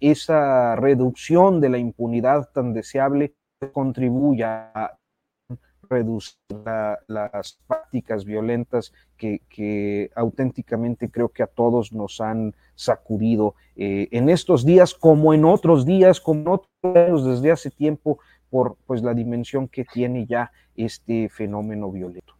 esa 0.00 0.76
reducción 0.76 1.60
de 1.60 1.70
la 1.70 1.78
impunidad 1.78 2.50
tan 2.52 2.74
deseable 2.74 3.34
contribuya 3.72 4.70
a 4.74 4.98
reducir 5.88 6.36
las 7.08 7.58
prácticas 7.66 8.24
violentas 8.24 8.92
que, 9.16 10.10
auténticamente 10.14 11.10
creo 11.10 11.28
que 11.28 11.42
a 11.42 11.46
todos 11.46 11.92
nos 11.92 12.20
han 12.20 12.54
sacudido 12.74 13.54
eh, 13.76 14.08
en 14.10 14.28
estos 14.28 14.64
días 14.64 14.94
como 14.94 15.34
en 15.34 15.44
otros 15.44 15.86
días, 15.86 16.20
como 16.20 16.40
en 16.40 16.48
otros 16.48 16.70
años 16.82 17.24
desde 17.24 17.52
hace 17.52 17.70
tiempo, 17.70 18.18
por 18.50 18.76
pues 18.86 19.02
la 19.02 19.14
dimensión 19.14 19.68
que 19.68 19.84
tiene 19.84 20.26
ya 20.26 20.52
este 20.76 21.28
fenómeno 21.28 21.90
violento. 21.90 22.34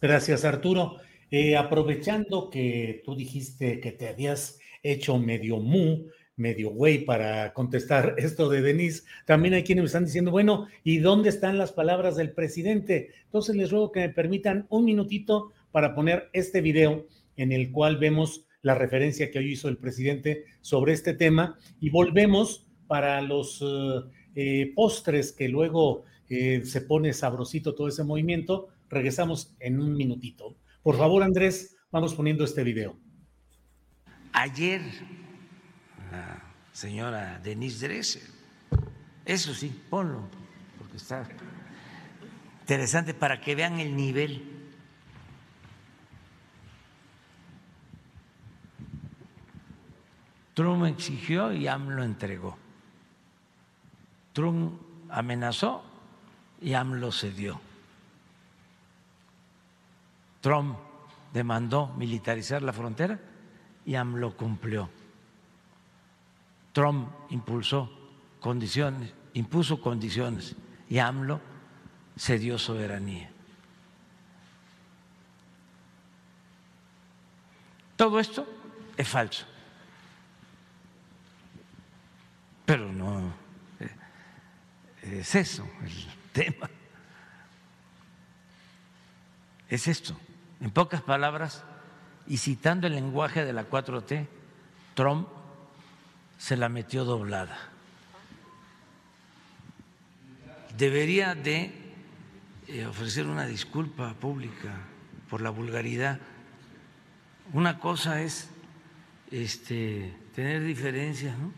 Gracias, 0.00 0.44
Arturo. 0.44 0.96
Eh, 1.30 1.56
aprovechando 1.56 2.50
que 2.50 3.02
tú 3.04 3.16
dijiste 3.16 3.80
que 3.80 3.92
te 3.92 4.08
habías 4.08 4.58
hecho 4.82 5.18
medio 5.18 5.58
mu, 5.58 6.08
medio 6.36 6.70
güey 6.70 7.04
para 7.04 7.52
contestar 7.52 8.14
esto 8.18 8.48
de 8.48 8.62
Denise, 8.62 9.04
también 9.26 9.54
hay 9.54 9.64
quienes 9.64 9.82
me 9.82 9.86
están 9.86 10.04
diciendo, 10.04 10.30
bueno, 10.30 10.66
¿y 10.84 10.98
dónde 10.98 11.28
están 11.28 11.58
las 11.58 11.72
palabras 11.72 12.16
del 12.16 12.32
presidente? 12.32 13.10
Entonces 13.24 13.56
les 13.56 13.70
ruego 13.70 13.92
que 13.92 14.00
me 14.00 14.08
permitan 14.08 14.66
un 14.70 14.84
minutito 14.84 15.52
para 15.70 15.94
poner 15.94 16.28
este 16.32 16.60
video 16.60 17.06
en 17.36 17.52
el 17.52 17.70
cual 17.70 17.96
vemos 17.96 18.46
la 18.62 18.74
referencia 18.74 19.30
que 19.30 19.38
hoy 19.38 19.52
hizo 19.52 19.68
el 19.68 19.76
presidente 19.76 20.44
sobre 20.60 20.92
este 20.92 21.14
tema 21.14 21.58
y 21.80 21.90
volvemos 21.90 22.66
para 22.86 23.20
los 23.20 23.60
eh, 23.62 24.00
eh, 24.34 24.72
postres 24.74 25.32
que 25.32 25.48
luego 25.48 26.04
eh, 26.28 26.62
se 26.64 26.82
pone 26.82 27.12
sabrosito 27.12 27.74
todo 27.74 27.88
ese 27.88 28.04
movimiento. 28.04 28.68
Regresamos 28.88 29.54
en 29.58 29.80
un 29.80 29.96
minutito. 29.96 30.56
Por 30.82 30.96
favor, 30.96 31.22
Andrés, 31.22 31.76
vamos 31.90 32.14
poniendo 32.14 32.44
este 32.44 32.62
video. 32.62 32.96
Ayer 34.32 34.80
señora 36.72 37.38
Denise 37.38 37.86
Dresser, 37.86 38.22
eso 39.24 39.54
sí, 39.54 39.68
ponlo, 39.88 40.22
porque 40.78 40.96
está 40.96 41.24
interesante 42.60 43.14
para 43.14 43.40
que 43.40 43.54
vean 43.54 43.78
el 43.78 43.94
nivel. 43.94 44.48
Trump 50.54 50.84
exigió 50.86 51.52
y 51.52 51.66
AMLO 51.66 52.02
entregó. 52.04 52.58
Trump 54.32 54.80
amenazó 55.08 55.82
y 56.60 56.74
AMLO 56.74 57.10
cedió. 57.12 57.60
Trump 60.40 60.76
demandó 61.32 61.88
militarizar 61.96 62.62
la 62.62 62.72
frontera 62.72 63.18
y 63.86 63.94
AMLO 63.94 64.36
cumplió. 64.36 64.90
Trump 66.72 67.08
impulsó 67.30 67.90
condiciones, 68.40 69.12
impuso 69.34 69.80
condiciones 69.80 70.56
y 70.88 70.98
AMLO 70.98 71.40
cedió 72.18 72.58
soberanía. 72.58 73.30
Todo 77.96 78.18
esto 78.18 78.46
es 78.96 79.08
falso. 79.08 79.46
Pero 82.64 82.92
no 82.92 83.32
es 85.02 85.34
eso 85.34 85.68
el 85.82 86.06
tema. 86.32 86.70
Es 89.68 89.88
esto. 89.88 90.16
En 90.60 90.70
pocas 90.70 91.02
palabras, 91.02 91.64
y 92.26 92.36
citando 92.36 92.86
el 92.86 92.94
lenguaje 92.94 93.44
de 93.44 93.52
la 93.52 93.68
4T, 93.68 94.26
Trump 94.94 95.28
se 96.42 96.56
la 96.56 96.68
metió 96.68 97.04
doblada. 97.04 97.56
Debería 100.76 101.36
de 101.36 101.70
eh, 102.66 102.84
ofrecer 102.84 103.28
una 103.28 103.46
disculpa 103.46 104.14
pública 104.14 104.74
por 105.30 105.40
la 105.40 105.50
vulgaridad. 105.50 106.18
Una 107.52 107.78
cosa 107.78 108.22
es 108.22 108.48
este, 109.30 110.12
tener 110.34 110.64
diferencias, 110.64 111.38
¿no? 111.38 111.52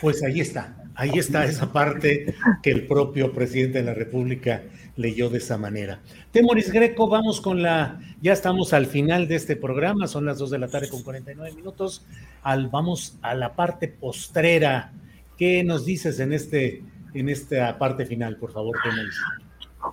Pues 0.00 0.24
ahí 0.24 0.40
está, 0.40 0.76
ahí 0.96 1.12
está 1.20 1.44
esa 1.44 1.72
parte 1.72 2.34
que 2.64 2.72
el 2.72 2.88
propio 2.88 3.32
presidente 3.32 3.78
de 3.78 3.84
la 3.84 3.94
República 3.94 4.64
leyó 4.96 5.30
de 5.30 5.38
esa 5.38 5.58
manera. 5.58 6.00
Temoris 6.30 6.70
Greco, 6.70 7.08
vamos 7.08 7.40
con 7.40 7.62
la, 7.62 8.00
ya 8.20 8.32
estamos 8.32 8.72
al 8.72 8.86
final 8.86 9.28
de 9.28 9.36
este 9.36 9.56
programa, 9.56 10.06
son 10.06 10.24
las 10.24 10.38
dos 10.38 10.50
de 10.50 10.58
la 10.58 10.68
tarde 10.68 10.88
con 10.88 11.02
49 11.02 11.54
minutos, 11.54 12.06
al, 12.42 12.68
vamos 12.68 13.18
a 13.22 13.34
la 13.34 13.54
parte 13.54 13.88
postrera. 13.88 14.92
¿Qué 15.36 15.64
nos 15.64 15.84
dices 15.84 16.20
en, 16.20 16.32
este, 16.32 16.82
en 17.12 17.28
esta 17.28 17.76
parte 17.78 18.06
final, 18.06 18.36
por 18.36 18.52
favor, 18.52 18.76
Temoris? 18.82 19.20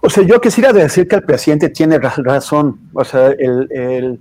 O 0.01 0.09
sea, 0.09 0.23
yo 0.23 0.39
quisiera 0.39 0.71
decir 0.71 1.07
que 1.07 1.15
el 1.15 1.23
presidente 1.23 1.69
tiene 1.69 1.99
razón, 1.99 2.89
o 2.93 3.03
sea, 3.03 3.29
el 3.31 4.19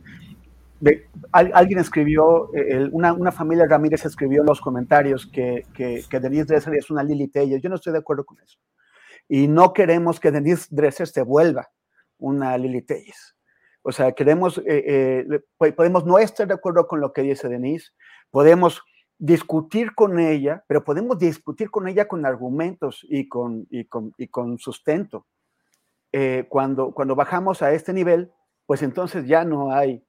alguien 1.33 1.79
escribió, 1.79 2.51
eh, 2.55 2.89
una, 2.93 3.33
familia 3.33 3.67
Ramírez 3.67 4.05
escribió 4.05 4.41
en 4.41 4.47
los 4.47 4.61
comentarios 4.61 5.27
que, 5.27 5.65
Denise 6.11 6.45
Dresser 6.45 6.75
es 6.75 6.91
una 6.91 7.03
Lili 7.03 7.29
Telles. 7.29 7.63
Yo 7.63 7.69
no 7.69 7.77
estoy 7.77 7.93
de 7.93 7.99
acuerdo 7.99 8.25
con 8.25 8.39
eso. 8.41 8.59
Y 9.33 9.47
no 9.47 9.73
queremos 9.73 10.19
que 10.19 10.33
Denise 10.33 10.67
Dresser 10.71 11.07
se 11.07 11.23
vuelva 11.23 11.71
una 12.19 12.59
Lili 12.59 12.83
Telles. 12.83 13.37
O 13.83 13.93
sea, 13.93 14.11
queremos, 14.11 14.59
eh, 14.67 15.25
eh, 15.57 15.73
podemos 15.73 16.05
no 16.05 16.19
estar 16.19 16.49
de 16.49 16.55
acuerdo 16.55 16.89
con 16.89 17.01
lo 17.01 17.13
que 17.13 17.23
dice 17.23 17.49
Denise, 17.49 17.93
podemos 18.33 18.83
discutir 19.19 19.95
con 19.95 20.19
ella, 20.19 20.65
pero 20.67 20.83
podemos 20.83 21.17
discutir 21.17 21.71
con 21.71 21.87
ella 21.87 22.09
con 22.09 22.27
argumentos 22.27 23.07
y 23.09 23.29
con, 23.29 23.69
y 23.71 23.85
con, 23.85 24.13
y 24.19 24.27
con 24.27 24.59
sustento. 24.59 25.29
cuando, 26.49 26.91
cuando 26.91 27.15
bajamos 27.15 27.63
a 27.63 27.73
este 27.73 27.93
nivel, 27.93 28.33
pues 28.67 28.83
entonces 28.83 29.29
ya 29.29 29.45
no 29.45 29.73
hay 29.73 30.05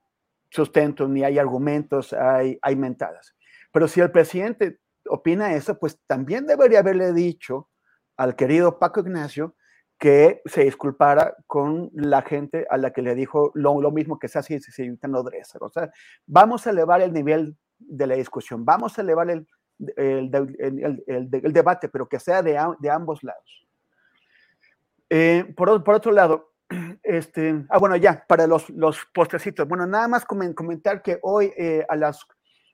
sustento, 0.49 1.07
ni 1.07 1.23
hay 1.23 1.37
argumentos, 1.37 2.11
hay, 2.13 2.57
hay 2.63 2.75
mentadas. 2.75 3.35
Pero 3.71 3.87
si 3.87 3.99
el 4.01 4.09
presidente 4.09 4.79
opina 5.07 5.53
eso, 5.53 5.77
pues 5.77 5.99
también 6.07 6.47
debería 6.47 6.79
haberle 6.79 7.13
dicho 7.13 7.70
al 8.21 8.35
querido 8.35 8.77
Paco 8.77 8.99
Ignacio 8.99 9.55
que 9.97 10.43
se 10.45 10.63
disculpara 10.63 11.35
con 11.47 11.89
la 11.93 12.21
gente 12.21 12.67
a 12.69 12.77
la 12.77 12.93
que 12.93 13.01
le 13.01 13.15
dijo 13.15 13.51
lo, 13.55 13.81
lo 13.81 13.91
mismo 13.91 14.19
que 14.19 14.27
se 14.27 14.37
hace 14.37 14.59
si 14.59 14.89
Dresser. 14.89 15.63
O 15.63 15.69
sea, 15.69 15.91
vamos 16.27 16.67
a 16.67 16.69
elevar 16.69 17.01
el 17.01 17.13
nivel 17.13 17.55
de 17.79 18.05
la 18.05 18.15
discusión, 18.15 18.63
vamos 18.63 18.97
a 18.97 19.01
elevar 19.01 19.31
el, 19.31 19.47
el, 19.97 21.03
el, 21.07 21.53
debate, 21.53 21.89
pero 21.89 22.07
que 22.07 22.19
sea 22.19 22.43
de, 22.43 22.59
de 22.79 22.89
ambos 22.91 23.23
lados. 23.23 23.67
Eh, 25.09 25.51
por, 25.57 25.83
por, 25.83 25.95
otro 25.95 26.11
lado, 26.11 26.53
este, 27.03 27.65
ah, 27.69 27.79
bueno, 27.79 27.95
ya, 27.95 28.23
para 28.27 28.45
los, 28.45 28.69
los 28.69 28.99
postrecitos. 29.13 29.67
Bueno, 29.67 29.87
nada 29.87 30.07
más 30.07 30.25
comentar 30.25 31.01
que 31.01 31.17
hoy 31.23 31.51
eh, 31.57 31.83
a 31.89 31.95
las 31.95 32.23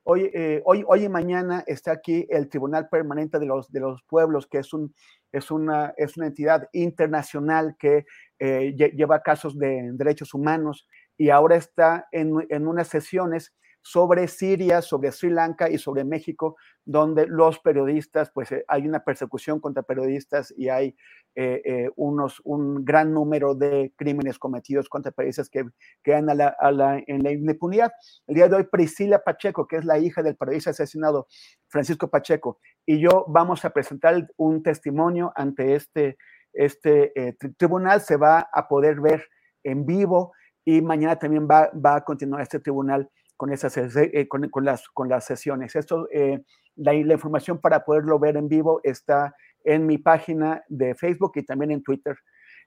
hoy, 0.10 0.32
eh, 0.34 0.61
hoy, 0.64 0.86
hoy 0.88 1.03
y 1.03 1.10
mañana 1.10 1.65
está 1.68 1.91
aquí 1.91 2.26
el 2.30 2.48
Tribunal 2.48 2.88
Permanente 2.88 3.40
de 3.40 3.45
los, 3.45 3.69
de 3.69 3.82
los 3.82 4.02
Pueblos, 4.03 4.48
que 4.48 4.60
es, 4.60 4.72
un, 4.72 4.94
es, 5.32 5.52
una, 5.52 5.94
es 5.98 6.18
una 6.18 6.28
entidad 6.28 6.70
internacional 6.74 7.76
que 7.78 8.06
eh, 8.40 8.76
lleva 8.76 9.22
casos 9.22 9.58
de 9.58 9.91
derechos 9.94 10.34
humanos 10.34 10.88
y 11.18 11.30
ahora 11.30 11.56
está 11.56 12.08
en, 12.12 12.34
en 12.49 12.68
unas 12.68 12.88
sesiones 12.88 13.56
sobre 13.88 14.28
Siria, 14.28 14.82
sobre 14.82 15.14
Sri 15.14 15.30
Lanka 15.30 15.70
y 15.70 15.78
sobre 15.78 16.04
México, 16.04 16.58
donde 16.84 17.26
los 17.26 17.60
periodistas, 17.60 18.30
pues 18.34 18.52
eh, 18.52 18.66
hay 18.68 18.86
una 18.86 19.06
persecución 19.06 19.62
contra 19.62 19.82
periodistas 19.82 20.54
y 20.58 20.68
hay 20.68 20.98
eh, 21.36 21.62
eh, 21.64 21.90
unos, 21.96 22.42
un 22.44 22.84
gran 22.84 23.14
número 23.14 23.56
de 23.56 23.94
crímenes 23.96 24.40
cometidos 24.40 24.90
contra 24.90 25.14
periodistas 25.14 25.50
que 25.50 25.64
quedan 26.04 26.30
a 26.30 26.36
la, 26.36 27.02
en 27.08 27.24
la 27.24 27.32
impunidad. 27.32 27.94
El 28.28 28.36
día 28.36 28.50
de 28.50 28.58
hoy, 28.58 28.66
Priscila 28.66 29.24
Pacheco, 29.24 29.66
que 29.68 29.78
es 29.78 29.86
la 29.86 30.00
hija 30.00 30.22
del 30.22 30.36
periodista 30.36 30.72
asesinado 30.72 31.28
Francisco 31.70 32.10
Pacheco, 32.10 32.60
y 32.86 33.00
yo 33.00 33.24
vamos 33.30 33.64
a 33.64 33.70
presentar 33.70 34.28
un 34.36 34.64
testimonio 34.64 35.32
ante 35.34 35.76
este, 35.76 36.18
este 36.52 37.14
tribunal, 37.58 38.02
se 38.02 38.18
va 38.18 38.50
a 38.52 38.68
poder 38.68 39.00
ver 39.00 39.24
en 39.64 39.86
vivo 39.86 40.34
y 40.66 40.82
mañana 40.82 41.18
también 41.18 41.48
va, 41.50 41.72
va 41.74 41.96
a 41.96 42.04
continuar 42.04 42.42
este 42.42 42.60
tribunal 42.60 43.10
con, 43.38 43.54
esas, 43.54 43.78
eh, 43.78 44.28
con, 44.28 44.50
las, 44.66 44.90
con 44.90 45.08
las 45.08 45.26
sesiones. 45.26 45.76
Esto, 45.76 46.08
eh, 46.12 46.44
la, 46.76 46.92
la, 46.94 47.14
información 47.14 47.60
para 47.60 47.86
poderlo 47.86 48.20
ver 48.20 48.36
en 48.36 48.50
vivo 48.50 48.82
está 48.84 49.36
en 49.64 49.86
mi 49.86 50.00
página 50.00 50.64
de 50.68 50.96
Facebook 50.96 51.34
y 51.36 51.44
también 51.44 51.72
en 51.72 51.84
Twitter. 51.84 52.18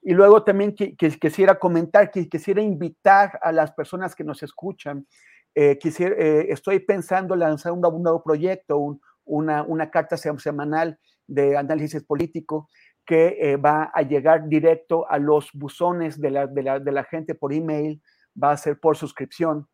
Y 0.01 0.15
luego 0.15 0.45
también 0.45 0.75
que, 0.75 0.95
quisiera 0.97 1.59
comentar, 1.59 2.11
que 2.11 2.29
quisiera 2.29 2.63
invitar 2.63 3.39
a 3.43 3.53
las 3.53 3.73
personas 3.73 4.15
que 4.15 4.25
nos 4.25 4.43
escuchan. 4.43 5.07
Eh, 5.55 5.77
quisiera, 5.79 6.15
estoy 6.17 6.79
pensando 6.79 7.35
lanzar 7.35 7.73
un, 7.73 7.81
nuevo 7.81 8.23
proyecto, 8.23 8.79
un, 8.79 9.01
una, 9.25 9.63
una, 9.65 9.91
carta 9.91 10.17
semanal 10.17 10.99
de 11.27 11.57
análisis 11.57 12.03
político 12.05 12.71
que 13.05 13.57
va 13.57 13.91
a 13.93 14.03
llegar 14.03 14.49
directo 14.49 15.09
a 15.11 15.19
los 15.19 15.51
buzones 15.53 16.21
de 16.21 16.31
la, 16.31 16.47
de 16.47 16.63
la, 16.63 16.79
de 16.79 16.93
la 16.93 17.05
gente 17.05 17.35
por 17.35 17.53
email, 17.53 18.01
va 18.41 18.53
a 18.53 18.57
ser 18.57 18.79
por 18.79 18.97
suscripción 18.97 19.67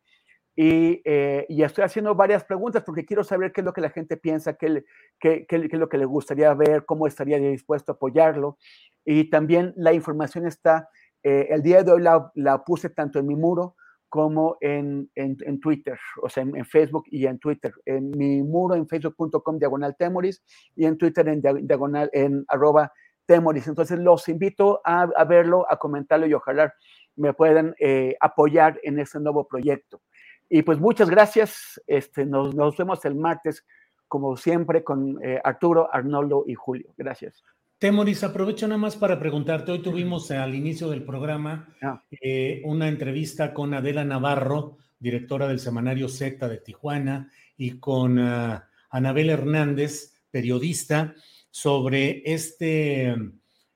y, 0.59 1.03
eh, 1.05 1.45
y, 1.49 1.61
estoy 1.61 1.83
haciendo 1.83 2.15
varias 2.15 2.43
preguntas 2.43 2.81
porque 2.83 3.05
quiero 3.05 3.23
saber 3.23 3.51
qué 3.53 3.61
es 3.61 3.65
lo 3.65 3.73
que 3.73 3.81
la 3.81 3.91
gente 3.91 4.17
piensa, 4.17 4.55
qué, 4.55 4.83
qué, 5.19 5.45
qué, 5.47 5.67
qué, 5.67 5.75
es 5.75 5.79
lo 5.79 5.87
que 5.87 5.99
le 5.99 6.05
gustaría 6.05 6.51
ver, 6.55 6.83
cómo 6.83 7.05
estaría 7.05 7.37
dispuesto 7.37 7.91
a 7.91 7.95
apoyarlo. 7.95 8.57
Y 9.05 9.29
también 9.29 9.71
la 9.77 9.93
información 9.93 10.47
está, 10.47 10.89
eh, 11.21 11.49
el 11.51 11.61
día 11.61 11.83
de 11.83 11.91
hoy 11.91 12.01
la, 12.01 12.31
la, 12.33 12.63
puse 12.63 12.89
tanto 12.89 13.19
en 13.19 13.27
mi 13.27 13.35
muro 13.35 13.75
como 14.09 14.57
en, 14.59 15.11
en, 15.13 15.37
en 15.41 15.59
Twitter, 15.59 15.99
o 16.23 16.27
sea, 16.27 16.41
en, 16.41 16.55
en, 16.55 16.65
Facebook 16.65 17.03
y 17.11 17.27
en 17.27 17.37
Twitter. 17.37 17.71
En 17.85 18.09
mi 18.09 18.41
muro 18.41 18.73
en 18.73 18.87
facebook.com 18.87 19.59
diagonal 19.59 19.95
temoris 19.95 20.41
y 20.75 20.85
en 20.85 20.97
Twitter 20.97 21.27
en 21.27 21.39
diagonal 21.67 22.09
en 22.13 22.43
arroba 22.47 22.91
temoris. 23.27 23.67
Entonces 23.67 23.99
los 23.99 24.27
invito 24.27 24.81
a, 24.83 25.03
a 25.03 25.23
verlo, 25.25 25.71
a 25.71 25.77
comentarlo 25.77 26.25
y 26.25 26.33
ojalá 26.33 26.73
me 27.15 27.33
puedan 27.33 27.75
eh, 27.79 28.15
apoyar 28.19 28.79
en 28.81 28.99
este 28.99 29.19
nuevo 29.19 29.47
proyecto. 29.47 30.01
Y 30.49 30.61
pues 30.61 30.79
muchas 30.79 31.09
gracias. 31.09 31.81
Este, 31.87 32.25
nos, 32.25 32.55
nos 32.55 32.77
vemos 32.77 33.03
el 33.05 33.15
martes, 33.15 33.65
como 34.07 34.37
siempre, 34.37 34.83
con 34.83 35.19
eh, 35.23 35.39
Arturo, 35.43 35.93
Arnoldo 35.93 36.43
y 36.47 36.55
Julio. 36.55 36.93
Gracias. 36.97 37.43
Temoris, 37.79 38.23
aprovecho 38.23 38.67
nada 38.67 38.79
más 38.79 38.95
para 38.95 39.19
preguntarte. 39.19 39.71
Hoy 39.71 39.83
tuvimos 39.83 40.31
al 40.31 40.55
inicio 40.55 40.89
del 40.89 41.03
programa 41.03 41.75
ah. 41.83 42.01
eh, 42.09 42.61
una 42.65 42.87
entrevista 42.87 43.53
con 43.53 43.73
Adela 43.75 44.03
Navarro, 44.03 44.77
directora 44.97 45.47
del 45.47 45.59
semanario 45.59 46.09
Z 46.09 46.49
de 46.49 46.57
Tijuana, 46.57 47.31
y 47.55 47.79
con 47.79 48.17
uh, 48.17 48.59
Anabel 48.89 49.29
Hernández, 49.29 50.15
periodista, 50.31 51.13
sobre 51.51 52.23
este 52.25 53.15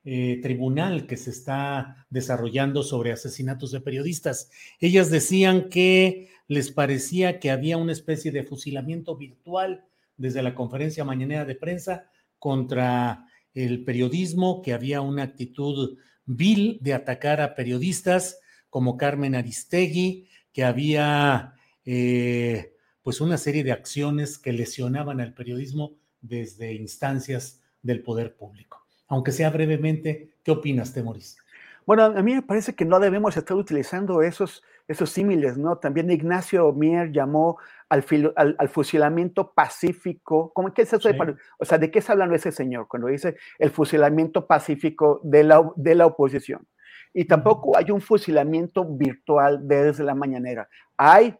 eh, 0.03 0.39
tribunal 0.41 1.05
que 1.05 1.15
se 1.15 1.29
está 1.29 2.07
desarrollando 2.09 2.81
sobre 2.81 3.11
asesinatos 3.11 3.71
de 3.71 3.81
periodistas. 3.81 4.49
Ellas 4.79 5.11
decían 5.11 5.69
que 5.69 6.30
les 6.51 6.69
parecía 6.69 7.39
que 7.39 7.49
había 7.49 7.77
una 7.77 7.93
especie 7.93 8.29
de 8.29 8.43
fusilamiento 8.43 9.15
virtual 9.15 9.85
desde 10.17 10.43
la 10.43 10.53
conferencia 10.53 11.05
mañanera 11.05 11.45
de 11.45 11.55
prensa 11.55 12.09
contra 12.39 13.25
el 13.53 13.85
periodismo, 13.85 14.61
que 14.61 14.73
había 14.73 14.99
una 14.99 15.23
actitud 15.23 15.97
vil 16.25 16.77
de 16.81 16.93
atacar 16.93 17.39
a 17.39 17.55
periodistas 17.55 18.41
como 18.69 18.97
Carmen 18.97 19.35
Aristegui, 19.35 20.27
que 20.51 20.65
había 20.65 21.53
eh, 21.85 22.73
pues 23.01 23.21
una 23.21 23.37
serie 23.37 23.63
de 23.63 23.71
acciones 23.71 24.37
que 24.37 24.51
lesionaban 24.51 25.21
al 25.21 25.33
periodismo 25.33 25.93
desde 26.19 26.73
instancias 26.73 27.61
del 27.81 28.03
poder 28.03 28.35
público 28.35 28.81
aunque 29.11 29.33
sea 29.33 29.49
brevemente. 29.49 30.35
¿Qué 30.41 30.51
opinas, 30.51 30.93
Temoris? 30.93 31.37
Bueno, 31.85 32.05
a 32.05 32.23
mí 32.23 32.33
me 32.33 32.41
parece 32.41 32.75
que 32.75 32.85
no 32.85 32.97
debemos 32.97 33.35
estar 33.35 33.57
utilizando 33.57 34.21
esos, 34.21 34.63
esos 34.91 35.09
símiles, 35.09 35.57
¿no? 35.57 35.77
También 35.77 36.11
Ignacio 36.11 36.71
Mier 36.73 37.11
llamó 37.11 37.57
al, 37.89 38.05
al, 38.35 38.55
al 38.57 38.69
fusilamiento 38.69 39.53
pacífico. 39.53 40.51
¿Cómo, 40.53 40.73
¿Qué 40.73 40.83
es 40.83 40.93
eso? 40.93 41.09
Sí. 41.09 41.17
De, 41.17 41.35
o 41.59 41.65
sea, 41.65 41.77
¿de 41.77 41.89
qué 41.89 41.99
está 41.99 42.13
hablando 42.13 42.35
ese 42.35 42.51
señor 42.51 42.87
cuando 42.87 43.07
dice 43.07 43.35
el 43.57 43.71
fusilamiento 43.71 44.47
pacífico 44.47 45.19
de 45.23 45.43
la, 45.43 45.71
de 45.75 45.95
la 45.95 46.05
oposición? 46.05 46.67
Y 47.13 47.25
tampoco 47.25 47.77
hay 47.77 47.91
un 47.91 48.01
fusilamiento 48.01 48.85
virtual 48.85 49.67
desde 49.67 50.03
la 50.03 50.15
mañanera. 50.15 50.69
Hay 50.95 51.35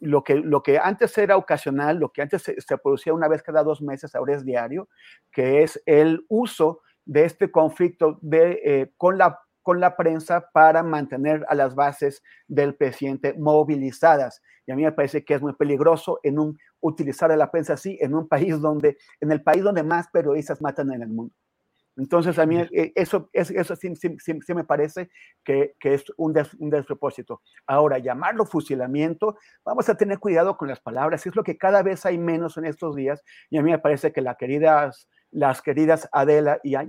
lo 0.00 0.24
que, 0.24 0.36
lo 0.36 0.62
que 0.62 0.78
antes 0.78 1.16
era 1.18 1.36
ocasional, 1.36 1.98
lo 1.98 2.10
que 2.10 2.22
antes 2.22 2.42
se, 2.42 2.60
se 2.60 2.78
producía 2.78 3.14
una 3.14 3.28
vez 3.28 3.42
cada 3.42 3.62
dos 3.62 3.80
meses, 3.82 4.14
ahora 4.14 4.34
es 4.34 4.44
diario, 4.44 4.88
que 5.30 5.62
es 5.62 5.80
el 5.86 6.24
uso 6.28 6.80
de 7.04 7.24
este 7.24 7.50
conflicto 7.50 8.18
de, 8.20 8.60
eh, 8.64 8.92
con, 8.96 9.18
la, 9.18 9.40
con 9.62 9.80
la 9.80 9.96
prensa 9.96 10.48
para 10.52 10.82
mantener 10.82 11.44
a 11.48 11.54
las 11.54 11.74
bases 11.74 12.22
del 12.48 12.74
presidente 12.74 13.34
movilizadas. 13.34 14.42
Y 14.66 14.72
a 14.72 14.76
mí 14.76 14.82
me 14.82 14.92
parece 14.92 15.24
que 15.24 15.34
es 15.34 15.42
muy 15.42 15.54
peligroso 15.54 16.20
en 16.22 16.38
un, 16.38 16.58
utilizar 16.80 17.32
a 17.32 17.36
la 17.36 17.50
prensa 17.50 17.74
así 17.74 17.98
en 18.00 18.14
un 18.14 18.28
país 18.28 18.60
donde, 18.60 18.96
en 19.20 19.32
el 19.32 19.42
país 19.42 19.62
donde 19.62 19.82
más 19.82 20.08
periodistas 20.12 20.60
matan 20.60 20.92
en 20.92 21.02
el 21.02 21.08
mundo. 21.08 21.34
Entonces, 21.96 22.38
a 22.38 22.46
mí 22.46 22.58
eh, 22.58 22.92
eso, 22.94 23.28
eso 23.32 23.76
sí, 23.76 23.94
sí, 23.96 24.16
sí, 24.18 24.54
me 24.54 24.64
parece 24.64 25.10
que, 25.44 25.74
que 25.78 25.94
es 25.94 26.04
un, 26.16 26.32
des, 26.32 26.54
un, 26.54 26.70
despropósito. 26.70 27.42
Ahora, 27.66 27.98
llamarlo 27.98 28.46
fusilamiento, 28.46 29.36
vamos 29.64 29.88
a 29.88 29.94
tener 29.94 30.18
cuidado 30.18 30.56
con 30.56 30.68
las 30.68 30.80
palabras, 30.80 31.26
es 31.26 31.36
lo 31.36 31.44
que 31.44 31.58
cada 31.58 31.82
vez 31.82 32.06
hay 32.06 32.16
menos 32.16 32.56
en 32.56 32.64
estos 32.64 32.96
días, 32.96 33.22
y 33.50 33.58
a 33.58 33.62
mí 33.62 33.70
me 33.70 33.78
parece 33.78 34.10
que 34.12 34.22
la 34.22 34.36
querida 34.36 34.90
las 35.32 35.62
queridas 35.62 36.08
Adela 36.12 36.60
y, 36.62 36.76
y, 36.76 36.80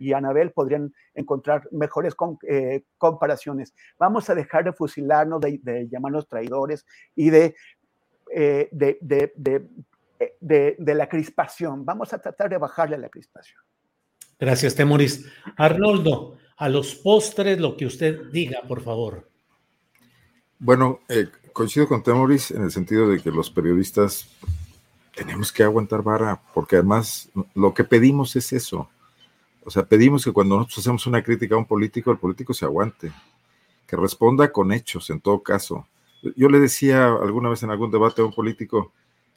y, 0.00 0.12
Anabel 0.12 0.50
podrían 0.50 0.92
encontrar 1.14 1.68
mejores 1.70 2.14
con, 2.14 2.38
eh, 2.48 2.82
comparaciones. 2.98 3.74
Vamos 3.98 4.28
a 4.28 4.34
dejar 4.34 4.64
de 4.64 4.72
fusilarnos, 4.72 5.40
de, 5.40 5.60
de 5.62 5.88
llamarnos 5.88 6.28
traidores 6.28 6.84
y 7.14 7.30
de, 7.30 7.54
eh, 8.34 8.68
de, 8.72 8.98
de, 9.00 10.76
de, 10.78 10.94
la 10.94 11.08
crispación. 11.08 11.84
Vamos 11.84 12.12
a 12.12 12.18
tratar 12.18 12.50
de 12.50 12.58
bajarle 12.58 12.96
a 12.96 12.98
la 12.98 13.08
crispación. 13.08 13.60
Gracias, 14.38 14.74
Temoris. 14.74 15.26
Arnoldo, 15.56 16.36
a 16.56 16.68
los 16.68 16.94
postres, 16.96 17.60
lo 17.60 17.76
que 17.76 17.86
usted 17.86 18.30
diga, 18.32 18.60
por 18.66 18.82
favor. 18.82 19.28
Bueno, 20.58 21.00
eh, 21.08 21.28
coincido 21.52 21.86
con 21.86 22.02
Temoris 22.02 22.50
en 22.50 22.62
el 22.62 22.72
sentido 22.72 23.08
de 23.08 23.20
que 23.20 23.30
los 23.30 23.50
periodistas 23.50 24.28
tenemos 25.18 25.50
que 25.52 25.64
aguantar 25.64 26.02
vara, 26.02 26.40
porque 26.54 26.76
además 26.76 27.28
lo 27.54 27.74
que 27.74 27.82
pedimos 27.82 28.36
es 28.36 28.52
eso. 28.52 28.88
O 29.64 29.70
sea, 29.70 29.84
pedimos 29.84 30.24
que 30.24 30.32
cuando 30.32 30.56
nosotros 30.56 30.78
hacemos 30.78 31.06
una 31.08 31.24
crítica 31.24 31.56
a 31.56 31.58
un 31.58 31.64
político, 31.64 32.12
el 32.12 32.18
político 32.18 32.54
se 32.54 32.64
aguante, 32.64 33.12
que 33.84 33.96
responda 33.96 34.52
con 34.52 34.70
hechos 34.70 35.10
en 35.10 35.20
todo 35.20 35.42
caso. 35.42 35.88
Yo 36.36 36.48
le 36.48 36.60
decía 36.60 37.08
alguna 37.08 37.48
vez 37.48 37.64
en 37.64 37.70
algún 37.70 37.90
debate 37.90 38.22
a 38.22 38.26
un 38.26 38.32
político, 38.32 38.92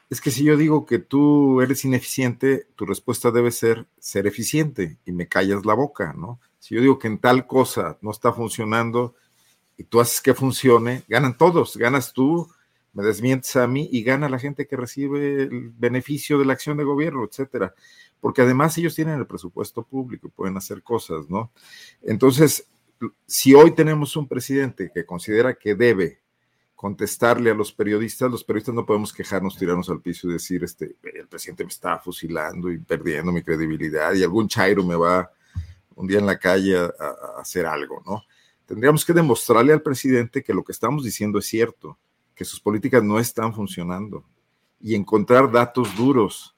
es 0.08 0.22
que 0.22 0.30
si 0.30 0.44
yo 0.44 0.56
digo 0.56 0.86
que 0.86 1.00
tú 1.00 1.62
eres 1.62 1.84
ineficiente, 1.84 2.68
tu 2.76 2.86
respuesta 2.86 3.32
debe 3.32 3.50
ser 3.50 3.88
ser 3.98 4.28
eficiente 4.28 4.98
y 5.04 5.12
me 5.12 5.28
callas 5.28 5.66
la 5.66 5.74
boca, 5.74 6.14
¿no? 6.14 6.40
Si 6.60 6.76
yo 6.76 6.82
digo 6.82 7.00
que 7.00 7.08
en 7.08 7.18
tal 7.18 7.48
cosa 7.48 7.98
no 8.02 8.12
está 8.12 8.34
funcionando 8.34 9.16
y 9.78 9.84
tú 9.86 10.00
haces 10.00 10.22
que 10.22 10.36
funcione, 10.36 11.04
ganan 11.08 11.36
todos, 11.36 11.76
ganas 11.76 12.14
tú, 12.14 12.48
me 12.94 13.04
desmientes 13.04 13.56
a 13.56 13.68
mí 13.68 13.90
y 13.92 14.04
gana 14.04 14.30
la 14.30 14.40
gente 14.40 14.68
que 14.68 14.76
recibe 14.76 15.44
el 15.44 15.70
beneficio 15.70 16.38
de 16.38 16.46
la 16.46 16.54
acción 16.54 16.78
de 16.78 16.84
gobierno, 16.84 17.24
etcétera. 17.24 17.74
Porque 18.20 18.42
además 18.42 18.78
ellos 18.78 18.96
tienen 18.96 19.20
el 19.20 19.26
presupuesto 19.26 19.84
público 19.84 20.28
y 20.28 20.32
pueden 20.32 20.58
hacer 20.58 20.84
cosas, 20.84 21.30
¿no? 21.30 21.52
Entonces, 22.02 22.68
si 23.26 23.54
hoy 23.56 23.72
tenemos 23.72 24.16
un 24.16 24.28
presidente 24.28 24.92
que 24.94 25.06
considera 25.06 25.56
que 25.56 25.74
debe 25.76 26.20
contestarle 26.76 27.52
a 27.52 27.54
los 27.54 27.72
periodistas, 27.72 28.30
los 28.30 28.44
periodistas 28.44 28.76
no 28.76 28.86
podemos 28.86 29.14
quejarnos, 29.14 29.58
tirarnos 29.58 29.90
al 29.90 30.02
piso 30.02 30.28
y 30.28 30.34
decir, 30.34 30.64
este, 30.64 30.96
el 31.14 31.28
presidente 31.28 31.64
me 31.64 31.70
está 31.70 32.00
fusilando 32.00 32.72
y 32.72 32.80
perdiendo 32.80 33.32
mi 33.32 33.44
credibilidad 33.44 34.14
y 34.14 34.24
algún 34.24 34.48
chairo 34.48 34.84
me 34.84 34.96
va 34.96 35.32
un 35.96 36.08
día 36.08 36.20
en 36.20 36.26
la 36.26 36.40
calle 36.40 36.78
a, 36.78 36.86
a 36.86 37.42
hacer 37.42 37.66
algo, 37.66 38.02
¿no? 38.06 38.24
Tendríamos 38.66 39.04
que 39.06 39.14
demostrarle 39.14 39.74
al 39.74 39.82
presidente 39.82 40.44
que 40.44 40.54
lo 40.54 40.64
que 40.64 40.72
estamos 40.72 41.04
diciendo 41.04 41.40
es 41.40 41.46
cierto 41.46 41.98
que 42.36 42.46
sus 42.46 42.60
políticas 42.60 43.04
no 43.04 43.20
están 43.20 43.54
funcionando 43.54 44.26
y 44.80 44.96
encontrar 44.96 45.52
datos 45.52 45.96
duros 45.96 46.56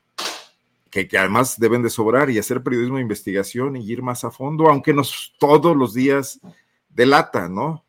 que, 0.90 1.08
que, 1.08 1.18
además 1.18 1.60
deben 1.60 1.82
de 1.82 1.90
sobrar 1.90 2.30
y 2.30 2.38
hacer 2.38 2.62
periodismo 2.62 2.98
de 2.98 3.02
investigación 3.02 3.76
y 3.76 3.90
ir 3.90 4.04
más 4.04 4.24
a 4.24 4.32
fondo, 4.32 4.68
aunque 4.70 4.94
nos 4.94 5.34
todos 5.40 5.76
los 5.76 5.94
días 5.94 6.40
delata, 6.90 7.50
¿no? 7.50 7.84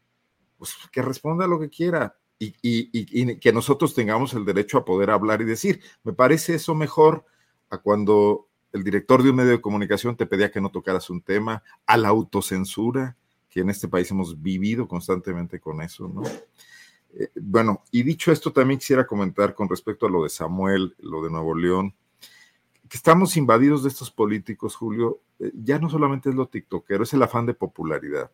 Pues 0.57 0.75
que 0.91 1.03
responda 1.03 1.47
lo 1.47 1.61
que 1.61 1.69
quiera 1.69 2.17
y, 2.39 2.47
y, 2.63 2.91
y, 2.93 3.39
que 3.39 3.53
nosotros 3.53 3.95
tengamos 3.95 4.35
el 4.35 4.45
derecho 4.45 4.79
a 4.79 4.85
poder 4.85 5.11
hablar 5.11 5.43
y 5.43 5.45
decir. 5.45 5.81
Me 6.03 6.13
parece 6.13 6.55
eso 6.55 6.75
mejor 6.75 7.25
a 7.71 7.79
cuando 7.79 8.49
el 8.73 8.83
director 8.83 9.23
de 9.23 9.31
un 9.31 9.37
medio 9.37 9.53
de 9.53 9.61
comunicación 9.61 10.17
te 10.17 10.27
pedía 10.27 10.51
que 10.51 10.61
no 10.61 10.71
tocaras 10.71 11.09
un 11.11 11.23
tema, 11.23 11.63
a 11.87 11.97
la 11.97 12.09
autocensura, 12.09 13.17
que 13.49 13.61
en 13.61 13.71
este 13.71 13.87
país 13.87 14.11
hemos 14.11 14.41
vivido 14.43 14.89
constantemente 14.89 15.61
con 15.61 15.81
eso, 15.81 16.09
¿no? 16.09 16.23
Eh, 17.17 17.29
bueno, 17.41 17.83
y 17.91 18.03
dicho 18.03 18.33
esto, 18.33 18.53
también 18.53 18.79
quisiera 18.79 19.07
comentar 19.07 19.55
con 19.55 19.69
respecto 19.69 20.07
a 20.07 20.11
lo 20.11 20.25
de 20.25 20.31
Samuel, 20.31 20.95
lo 20.99 21.23
de 21.23 21.31
Nuevo 21.31 21.55
León, 21.55 21.95
que 22.89 22.97
estamos 22.97 23.37
invadidos 23.37 23.83
de 23.83 23.89
estos 23.89 24.11
políticos, 24.11 24.77
Julio, 24.77 25.21
eh, 25.39 25.51
ya 25.55 25.79
no 25.79 25.89
solamente 25.89 26.29
es 26.29 26.35
lo 26.35 26.49
tiktokero, 26.49 27.05
es 27.05 27.13
el 27.13 27.23
afán 27.23 27.47
de 27.47 27.55
popularidad. 27.55 28.31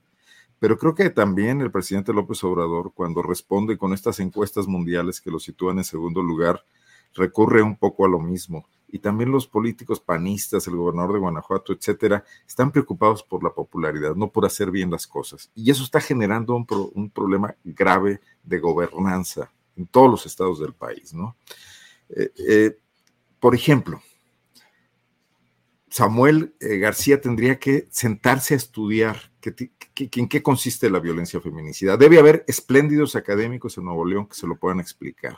Pero 0.58 0.76
creo 0.76 0.94
que 0.94 1.08
también 1.10 1.60
el 1.60 1.70
presidente 1.70 2.12
López 2.12 2.42
Obrador, 2.44 2.92
cuando 2.94 3.22
responde 3.22 3.78
con 3.78 3.92
estas 3.92 4.20
encuestas 4.20 4.66
mundiales 4.66 5.20
que 5.20 5.30
lo 5.30 5.38
sitúan 5.38 5.78
en 5.78 5.84
segundo 5.84 6.22
lugar, 6.22 6.64
recurre 7.14 7.62
un 7.62 7.76
poco 7.76 8.04
a 8.04 8.08
lo 8.08 8.18
mismo 8.18 8.66
y 8.88 8.98
también 8.98 9.30
los 9.30 9.46
políticos 9.46 10.00
panistas, 10.00 10.66
el 10.66 10.76
gobernador 10.76 11.14
de 11.14 11.20
Guanajuato, 11.20 11.72
etcétera, 11.72 12.24
están 12.46 12.72
preocupados 12.72 13.22
por 13.22 13.44
la 13.44 13.50
popularidad, 13.50 14.16
no 14.16 14.30
por 14.30 14.44
hacer 14.44 14.70
bien 14.70 14.90
las 14.90 15.06
cosas. 15.06 15.50
Y 15.54 15.70
eso 15.70 15.84
está 15.84 16.00
generando 16.00 16.56
un, 16.56 16.66
pro, 16.66 16.90
un 16.94 17.08
problema 17.08 17.54
grave 17.62 18.20
de 18.42 18.58
gobernanza 18.58 19.52
en 19.76 19.86
todos 19.86 20.10
los 20.10 20.26
estados 20.26 20.58
del 20.58 20.72
país, 20.72 21.14
¿no? 21.14 21.36
Eh, 22.08 22.32
eh, 22.36 22.78
por 23.38 23.54
ejemplo, 23.54 24.02
Samuel 25.88 26.54
eh, 26.58 26.78
García 26.78 27.20
tendría 27.20 27.58
que 27.58 27.86
sentarse 27.90 28.54
a 28.54 28.56
estudiar 28.56 29.30
¿En 29.42 30.28
qué 30.28 30.42
consiste 30.42 30.90
la 30.90 31.00
violencia 31.00 31.40
feminicida? 31.40 31.96
Debe 31.96 32.18
haber 32.18 32.44
espléndidos 32.46 33.16
académicos 33.16 33.76
en 33.78 33.84
Nuevo 33.84 34.04
León 34.04 34.26
que 34.26 34.34
se 34.34 34.46
lo 34.46 34.56
puedan 34.56 34.80
explicar. 34.80 35.36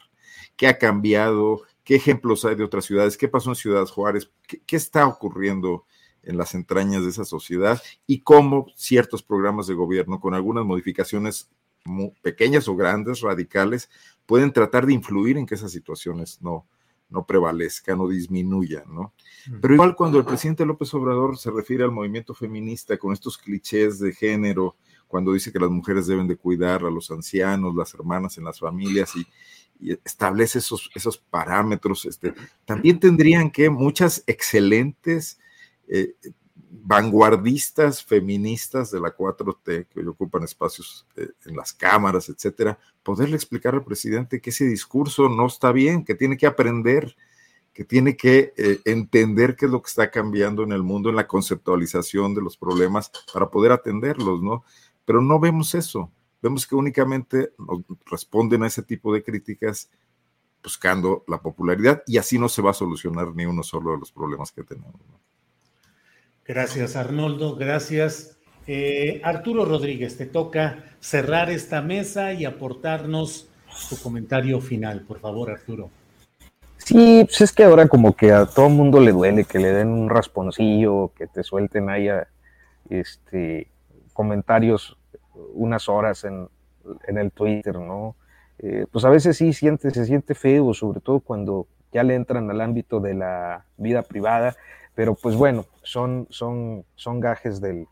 ¿Qué 0.56 0.66
ha 0.66 0.78
cambiado? 0.78 1.62
¿Qué 1.84 1.96
ejemplos 1.96 2.44
hay 2.44 2.54
de 2.54 2.64
otras 2.64 2.84
ciudades? 2.84 3.16
¿Qué 3.16 3.28
pasó 3.28 3.50
en 3.50 3.56
Ciudad 3.56 3.86
Juárez? 3.86 4.30
¿Qué, 4.46 4.76
está 4.76 5.06
ocurriendo 5.06 5.84
en 6.22 6.36
las 6.36 6.54
entrañas 6.54 7.02
de 7.02 7.10
esa 7.10 7.24
sociedad? 7.24 7.82
Y 8.06 8.20
cómo 8.20 8.66
ciertos 8.76 9.22
programas 9.22 9.66
de 9.66 9.74
gobierno, 9.74 10.20
con 10.20 10.34
algunas 10.34 10.64
modificaciones 10.64 11.50
pequeñas 12.22 12.68
o 12.68 12.76
grandes, 12.76 13.20
radicales, 13.20 13.90
pueden 14.26 14.52
tratar 14.52 14.86
de 14.86 14.92
influir 14.92 15.36
en 15.36 15.46
que 15.46 15.56
esas 15.56 15.72
situaciones 15.72 16.40
no, 16.40 16.66
no 17.12 17.26
prevalezcan 17.26 18.00
o 18.00 18.08
disminuyan, 18.08 18.84
¿no? 18.92 19.12
Pero 19.60 19.74
igual 19.74 19.94
cuando 19.94 20.18
el 20.18 20.24
presidente 20.24 20.64
López 20.64 20.92
Obrador 20.94 21.36
se 21.36 21.50
refiere 21.50 21.84
al 21.84 21.90
movimiento 21.90 22.34
feminista 22.34 22.96
con 22.96 23.12
estos 23.12 23.36
clichés 23.36 23.98
de 23.98 24.12
género, 24.12 24.76
cuando 25.08 25.34
dice 25.34 25.52
que 25.52 25.58
las 25.58 25.70
mujeres 25.70 26.06
deben 26.06 26.26
de 26.26 26.36
cuidar 26.36 26.84
a 26.84 26.90
los 26.90 27.10
ancianos, 27.10 27.74
las 27.74 27.92
hermanas 27.92 28.38
en 28.38 28.44
las 28.44 28.58
familias 28.58 29.14
y, 29.14 29.26
establece 30.04 30.58
esos, 30.58 30.90
esos 30.94 31.18
parámetros, 31.18 32.04
este, 32.04 32.34
también 32.64 33.00
tendrían 33.00 33.50
que 33.50 33.70
muchas 33.70 34.22
excelentes 34.26 35.38
eh, 35.88 36.14
vanguardistas 36.84 38.02
feministas 38.02 38.90
de 38.90 39.00
la 39.00 39.14
4T 39.14 39.86
que 39.88 40.00
hoy 40.00 40.06
ocupan 40.06 40.42
espacios 40.42 41.06
eh, 41.16 41.28
en 41.44 41.56
las 41.56 41.72
cámaras, 41.72 42.28
etcétera, 42.28 42.78
poderle 43.02 43.36
explicar 43.36 43.74
al 43.74 43.84
presidente 43.84 44.40
que 44.40 44.50
ese 44.50 44.66
discurso 44.66 45.28
no 45.28 45.46
está 45.46 45.70
bien, 45.70 46.04
que 46.04 46.14
tiene 46.14 46.36
que 46.36 46.46
aprender, 46.46 47.14
que 47.72 47.84
tiene 47.84 48.16
que 48.16 48.52
eh, 48.56 48.80
entender 48.84 49.54
qué 49.54 49.66
es 49.66 49.72
lo 49.72 49.82
que 49.82 49.88
está 49.88 50.10
cambiando 50.10 50.62
en 50.62 50.72
el 50.72 50.82
mundo, 50.82 51.10
en 51.10 51.16
la 51.16 51.28
conceptualización 51.28 52.34
de 52.34 52.42
los 52.42 52.56
problemas 52.56 53.10
para 53.32 53.50
poder 53.50 53.72
atenderlos, 53.72 54.42
¿no? 54.42 54.64
Pero 55.04 55.20
no 55.20 55.38
vemos 55.38 55.74
eso. 55.74 56.10
Vemos 56.42 56.66
que 56.66 56.74
únicamente 56.74 57.52
responden 58.06 58.64
a 58.64 58.66
ese 58.66 58.82
tipo 58.82 59.14
de 59.14 59.22
críticas 59.22 59.88
buscando 60.62 61.24
la 61.28 61.38
popularidad 61.38 62.02
y 62.06 62.18
así 62.18 62.38
no 62.38 62.48
se 62.48 62.62
va 62.62 62.70
a 62.70 62.74
solucionar 62.74 63.34
ni 63.34 63.46
uno 63.46 63.62
solo 63.62 63.92
de 63.92 63.98
los 63.98 64.12
problemas 64.12 64.52
que 64.52 64.62
tenemos. 64.62 64.94
¿no? 64.94 65.20
Gracias, 66.44 66.96
Arnoldo. 66.96 67.56
Gracias. 67.56 68.38
Eh, 68.66 69.20
Arturo 69.24 69.64
Rodríguez, 69.64 70.16
te 70.16 70.26
toca 70.26 70.84
cerrar 71.00 71.50
esta 71.50 71.82
mesa 71.82 72.32
y 72.32 72.44
aportarnos 72.44 73.48
tu 73.88 73.96
comentario 73.96 74.60
final, 74.60 75.02
por 75.02 75.18
favor, 75.18 75.50
Arturo. 75.50 75.90
Sí, 76.76 77.24
pues 77.24 77.40
es 77.40 77.52
que 77.52 77.64
ahora 77.64 77.88
como 77.88 78.14
que 78.14 78.32
a 78.32 78.46
todo 78.46 78.68
mundo 78.68 79.00
le 79.00 79.12
duele 79.12 79.44
que 79.44 79.58
le 79.58 79.72
den 79.72 79.88
un 79.88 80.10
rasponcillo, 80.10 81.12
que 81.16 81.26
te 81.26 81.42
suelten 81.42 81.88
ahí 81.88 82.08
este, 82.90 83.68
comentarios 84.12 84.96
unas 85.54 85.88
horas 85.88 86.24
en, 86.24 86.48
el 87.06 87.30
Twitter, 87.30 87.78
¿no? 87.78 88.16
Eh, 88.58 88.86
pues 88.90 89.04
a 89.04 89.10
veces 89.10 89.36
sí 89.36 89.52
siente, 89.52 89.90
se 89.90 90.04
siente 90.04 90.34
feo, 90.34 90.74
sobre 90.74 91.00
todo 91.00 91.20
cuando 91.20 91.66
ya 91.92 92.02
le 92.02 92.14
entran 92.14 92.50
al 92.50 92.60
ámbito 92.60 93.00
de 93.00 93.14
la 93.14 93.64
vida 93.76 94.02
privada 94.02 94.56
pero 94.94 95.14
pues 95.14 95.36
bueno, 95.36 95.66
son, 95.82 96.26
son, 96.30 96.84
son 96.94 97.20
gajes 97.20 97.60
del, 97.60 97.86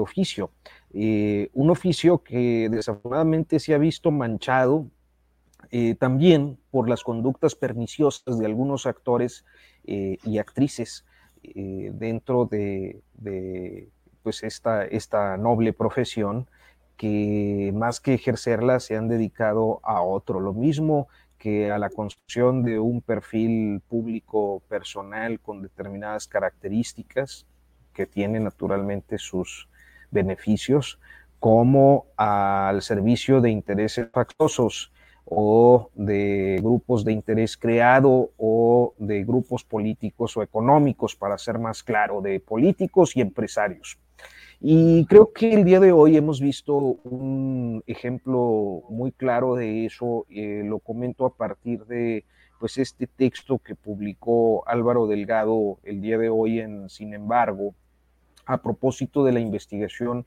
oficio. 0.00 0.50
Eh, 0.92 1.50
un 1.54 1.70
oficio 1.70 2.22
que 2.22 2.68
desafortunadamente 2.70 3.60
se 3.60 3.74
ha 3.74 3.78
visto 3.78 4.10
manchado 4.10 4.86
eh, 5.70 5.94
también 5.94 6.58
por 6.70 6.88
las 6.88 7.02
conductas 7.02 7.54
perniciosas 7.54 8.38
de 8.38 8.46
algunos 8.46 8.86
actores 8.86 9.44
eh, 9.84 10.18
y 10.24 10.38
actrices 10.38 11.04
dentro 11.40 12.44
de, 12.44 13.00
pues 14.22 14.42
esta, 14.42 14.84
esta 14.84 15.36
noble 15.38 15.72
profesión 15.72 16.46
que 16.98 17.72
más 17.74 18.00
que 18.00 18.12
ejercerla 18.14 18.80
se 18.80 18.96
han 18.96 19.08
dedicado 19.08 19.80
a 19.84 20.02
otro. 20.02 20.40
Lo 20.40 20.52
mismo 20.52 21.08
que 21.38 21.70
a 21.70 21.78
la 21.78 21.88
construcción 21.88 22.64
de 22.64 22.80
un 22.80 23.00
perfil 23.00 23.80
público 23.88 24.60
personal 24.68 25.38
con 25.40 25.62
determinadas 25.62 26.26
características 26.26 27.46
que 27.94 28.04
tiene 28.04 28.40
naturalmente 28.40 29.16
sus 29.18 29.68
beneficios, 30.10 30.98
como 31.38 32.06
al 32.16 32.82
servicio 32.82 33.40
de 33.40 33.50
intereses 33.50 34.08
factosos 34.12 34.92
o 35.24 35.90
de 35.94 36.58
grupos 36.60 37.04
de 37.04 37.12
interés 37.12 37.56
creado 37.56 38.30
o 38.38 38.94
de 38.98 39.22
grupos 39.22 39.62
políticos 39.62 40.36
o 40.36 40.42
económicos, 40.42 41.14
para 41.14 41.38
ser 41.38 41.60
más 41.60 41.84
claro, 41.84 42.20
de 42.20 42.40
políticos 42.40 43.14
y 43.14 43.20
empresarios. 43.20 43.98
Y 44.60 45.06
creo 45.06 45.32
que 45.32 45.54
el 45.54 45.64
día 45.64 45.78
de 45.78 45.92
hoy 45.92 46.16
hemos 46.16 46.40
visto 46.40 46.74
un 46.74 47.84
ejemplo 47.86 48.82
muy 48.88 49.12
claro 49.12 49.54
de 49.54 49.86
eso. 49.86 50.26
Eh, 50.30 50.62
lo 50.64 50.80
comento 50.80 51.26
a 51.26 51.34
partir 51.34 51.84
de 51.84 52.24
pues 52.58 52.76
este 52.78 53.06
texto 53.06 53.58
que 53.58 53.76
publicó 53.76 54.66
Álvaro 54.66 55.06
Delgado 55.06 55.78
el 55.84 56.00
día 56.00 56.18
de 56.18 56.28
hoy 56.28 56.58
en 56.58 56.88
Sin 56.88 57.14
embargo, 57.14 57.72
a 58.46 58.60
propósito 58.60 59.22
de 59.22 59.30
la 59.32 59.38
investigación 59.38 60.26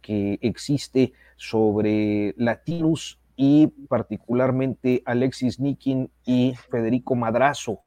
que 0.00 0.38
existe 0.42 1.12
sobre 1.36 2.34
Latinus 2.36 3.18
y 3.34 3.66
particularmente 3.88 5.02
Alexis 5.06 5.58
Nikin 5.58 6.08
y 6.24 6.54
Federico 6.70 7.16
Madrazo, 7.16 7.80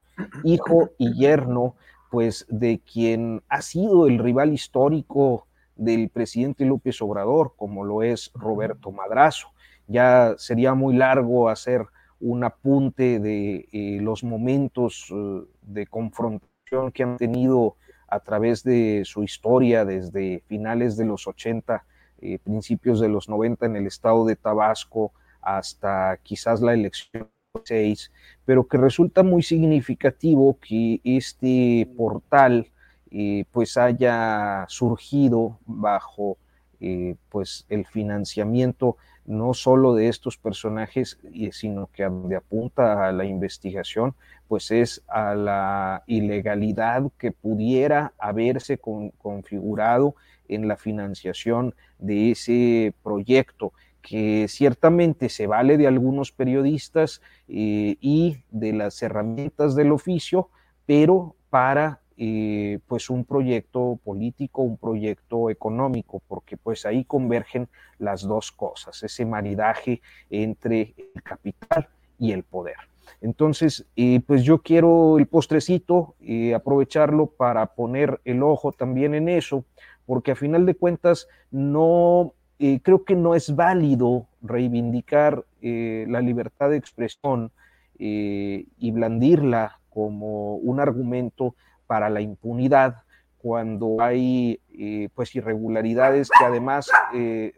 hijo 0.44 0.90
y 0.98 1.14
yerno, 1.14 1.76
pues 2.12 2.46
de 2.50 2.80
quien 2.80 3.44
ha 3.48 3.62
sido 3.62 4.08
el 4.08 4.20
rival 4.20 4.52
histórico 4.52 5.48
del 5.76 6.10
presidente 6.10 6.66
López 6.66 7.02
Obrador, 7.02 7.54
como 7.56 7.84
lo 7.84 8.04
es 8.04 8.32
Roberto 8.34 8.92
Madrazo. 8.92 9.50
Ya 9.88 10.36
sería 10.38 10.74
muy 10.74 10.96
largo 10.96 11.50
hacer 11.50 11.86
un 12.20 12.44
apunte 12.44 13.20
de 13.20 13.68
eh, 13.72 14.00
los 14.02 14.24
momentos 14.24 15.08
eh, 15.12 15.42
de 15.62 15.86
confrontación 15.88 16.92
que 16.94 17.04
han 17.04 17.18
tenido 17.18 17.76
a 18.08 18.20
través 18.20 18.64
de 18.64 19.04
su 19.06 19.24
historia 19.24 19.86
desde 19.86 20.44
finales 20.48 20.98
de 20.98 21.06
los 21.06 21.28
80, 21.28 21.86
eh, 22.22 22.40
principios 22.40 23.00
de 23.00 23.10
los 23.10 23.30
90 23.30 23.66
en 23.66 23.76
el 23.76 23.88
estado 23.88 24.26
de 24.26 24.36
Tabasco 24.36 25.12
hasta 25.42 26.18
quizás 26.24 26.62
la 26.62 26.74
elección 26.74 27.30
6, 27.64 28.12
pero 28.46 28.68
que 28.68 28.78
resulta 28.78 29.24
muy 29.24 29.44
significativo 29.44 30.58
que 30.60 31.00
este 31.04 31.90
portal 31.96 32.72
eh, 33.18 33.46
pues 33.54 33.78
haya 33.78 34.66
surgido 34.68 35.58
bajo 35.66 36.38
eh, 36.82 37.16
pues 37.30 37.66
el 37.70 37.86
financiamiento 37.86 38.98
no 39.26 39.54
solo 39.54 39.96
de 39.96 40.10
estos 40.10 40.38
personajes, 40.38 41.18
sino 41.52 41.88
que 41.94 42.04
donde 42.04 42.36
apunta 42.36 43.08
a 43.08 43.14
la 43.14 43.24
investigación, 43.24 44.16
pues 44.50 44.70
es 44.70 45.02
a 45.08 45.34
la 45.34 46.04
ilegalidad 46.08 47.04
que 47.18 47.32
pudiera 47.32 48.12
haberse 48.20 48.78
configurado 48.78 50.16
en 50.50 50.68
la 50.68 50.76
financiación 50.76 51.74
de 51.98 52.32
ese 52.32 52.94
proyecto 53.02 53.72
que 54.02 54.48
ciertamente 54.50 55.30
se 55.30 55.48
vale 55.48 55.78
de 55.78 55.88
algunos 55.88 56.34
periodistas 56.34 57.22
eh, 57.48 57.96
y 58.02 58.44
de 58.52 58.74
las 58.74 59.02
herramientas 59.02 59.74
del 59.74 59.94
oficio, 59.94 60.50
pero 60.86 61.38
para 61.50 62.02
eh, 62.18 62.80
pues 62.88 63.10
un 63.10 63.26
proyecto 63.26 64.00
político, 64.02 64.62
un 64.62 64.78
proyecto 64.78 65.50
económico, 65.50 66.22
porque 66.30 66.56
pues 66.56 66.86
ahí 66.86 67.04
convergen 67.04 67.68
las 68.00 68.22
dos 68.22 68.54
cosas, 68.54 69.04
ese 69.04 69.26
maridaje 69.26 70.02
entre 70.30 70.94
el 71.14 71.22
capital 71.22 71.90
y 72.18 72.32
el 72.32 72.44
poder. 72.44 72.78
Entonces, 73.20 73.86
eh, 73.98 74.22
pues 74.26 74.44
yo 74.44 74.62
quiero 74.62 75.20
el 75.20 75.28
postrecito, 75.28 76.16
eh, 76.22 76.54
aprovecharlo 76.54 77.28
para 77.28 77.66
poner 77.76 78.22
el 78.24 78.44
ojo 78.44 78.72
también 78.72 79.14
en 79.14 79.28
eso, 79.28 79.66
porque 80.06 80.32
a 80.32 80.36
final 80.36 80.66
de 80.66 80.76
cuentas 80.76 81.28
no, 81.52 82.34
creo 82.58 83.04
que 83.04 83.16
no 83.16 83.36
es 83.36 83.54
válido 83.54 84.28
reivindicar 84.42 85.44
la 85.62 86.22
libertad 86.22 86.70
de 86.70 86.78
expresión 86.78 87.52
y 87.98 88.92
blandirla 88.92 89.80
como 89.90 90.56
un 90.58 90.80
argumento 90.80 91.56
para 91.88 92.10
la 92.10 92.22
impunidad 92.22 93.04
cuando 93.46 93.98
hay 94.00 94.60
eh, 94.74 95.10
pues 95.14 95.36
irregularidades 95.36 96.30
que 96.30 96.44
además 96.44 96.90
eh, 97.14 97.54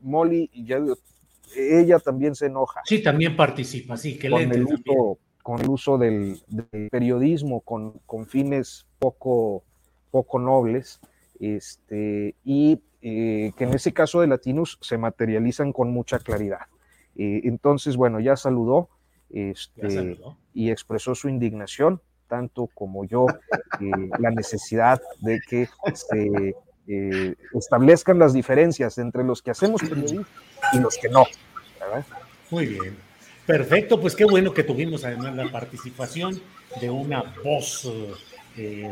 Molly 0.00 0.48
ya, 0.54 0.80
ella 1.56 1.98
también 1.98 2.36
se 2.36 2.46
enoja. 2.46 2.82
Sí, 2.84 3.02
también 3.02 3.36
participa, 3.36 3.96
sí, 3.96 4.16
que 4.16 4.30
con, 4.30 4.40
el 4.40 4.64
uso, 4.64 5.18
con 5.42 5.60
el 5.60 5.68
uso 5.68 5.98
del, 5.98 6.40
periodismo 6.90 7.62
con, 7.62 7.98
con, 8.06 8.26
fines 8.26 8.86
poco, 9.00 9.64
poco 10.12 10.38
nobles, 10.38 11.00
este, 11.40 12.36
y 12.44 12.80
eh, 13.00 13.52
que 13.56 13.64
en 13.64 13.74
ese 13.74 13.92
caso 13.92 14.20
de 14.20 14.28
Latinos 14.28 14.78
se 14.80 14.98
materializan 14.98 15.72
con 15.72 15.90
mucha 15.90 16.20
claridad. 16.20 16.66
entonces, 17.16 17.96
bueno, 17.96 18.20
ya 18.20 18.36
saludó, 18.36 18.88
este, 19.30 20.18
y 20.54 20.70
expresó 20.70 21.16
su 21.16 21.28
indignación 21.28 22.00
tanto 22.32 22.70
como 22.72 23.04
yo 23.04 23.26
eh, 23.78 23.90
la 24.18 24.30
necesidad 24.30 25.02
de 25.20 25.38
que 25.46 25.68
se 25.92 26.54
eh, 26.88 27.34
establezcan 27.52 28.18
las 28.18 28.32
diferencias 28.32 28.96
entre 28.96 29.22
los 29.22 29.42
que 29.42 29.50
hacemos 29.50 29.82
periodismo 29.82 30.24
y 30.72 30.78
los 30.78 30.96
que 30.96 31.10
no. 31.10 31.24
Muy 32.50 32.68
bien. 32.68 32.96
Perfecto, 33.44 34.00
pues 34.00 34.16
qué 34.16 34.24
bueno 34.24 34.54
que 34.54 34.64
tuvimos 34.64 35.04
además 35.04 35.36
la 35.36 35.52
participación 35.52 36.40
de 36.80 36.88
una 36.88 37.22
voz 37.44 37.92
eh, 38.56 38.90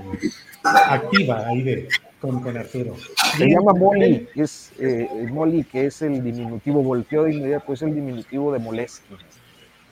activa 0.62 1.46
ahí 1.48 1.62
de, 1.62 1.88
con, 2.20 2.58
Arturo. 2.58 2.94
Se 3.38 3.48
llama 3.48 3.72
Molly, 3.72 4.28
es 4.34 4.70
eh, 4.78 5.08
Molly, 5.30 5.64
que 5.64 5.86
es 5.86 6.02
el 6.02 6.22
diminutivo, 6.22 6.82
volteó 6.82 7.22
de 7.22 7.32
inmediato, 7.32 7.72
es 7.72 7.80
el 7.80 7.94
diminutivo 7.94 8.52
de 8.52 8.58
molestia. 8.58 9.16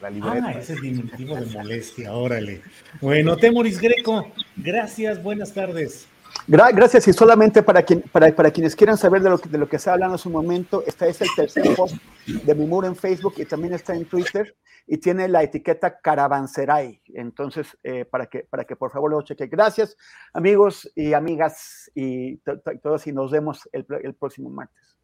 La 0.00 0.08
Ah, 0.22 0.52
es 0.52 0.70
el 0.70 0.80
diminutivo 0.80 1.34
de 1.34 1.46
molestia, 1.46 2.12
órale. 2.12 2.62
Bueno, 3.00 3.36
Temoris 3.36 3.80
Greco, 3.80 4.30
gracias, 4.56 5.20
buenas 5.20 5.52
tardes. 5.52 6.06
gracias, 6.46 7.08
y 7.08 7.12
solamente 7.12 7.64
para, 7.64 7.82
quien, 7.82 8.02
para, 8.02 8.34
para, 8.34 8.50
quienes 8.52 8.76
quieran 8.76 8.96
saber 8.96 9.22
de 9.22 9.30
lo, 9.30 9.38
que, 9.38 9.48
de 9.48 9.58
lo 9.58 9.68
que 9.68 9.76
está 9.76 9.94
hablando 9.94 10.14
hace 10.14 10.28
un 10.28 10.34
momento, 10.34 10.84
este 10.86 11.08
es 11.08 11.20
el 11.20 11.28
tercer 11.34 11.74
post 11.74 11.96
de 12.26 12.54
mi 12.54 12.64
muro 12.64 12.86
en 12.86 12.94
Facebook 12.94 13.34
y 13.38 13.44
también 13.44 13.74
está 13.74 13.94
en 13.96 14.04
Twitter 14.04 14.54
y 14.86 14.98
tiene 14.98 15.26
la 15.26 15.42
etiqueta 15.42 15.98
Caravanserai. 15.98 17.02
Entonces, 17.14 17.76
eh, 17.82 18.04
para, 18.04 18.26
que, 18.26 18.46
para 18.48 18.64
que 18.64 18.76
por 18.76 18.92
favor 18.92 19.10
lo 19.10 19.22
cheque. 19.22 19.48
Gracias, 19.48 19.96
amigos 20.32 20.88
y 20.94 21.12
amigas 21.12 21.90
y 21.94 22.36
todos, 22.82 23.06
y 23.08 23.12
nos 23.12 23.32
vemos 23.32 23.68
el, 23.72 23.84
el 24.02 24.14
próximo 24.14 24.48
martes. 24.48 24.97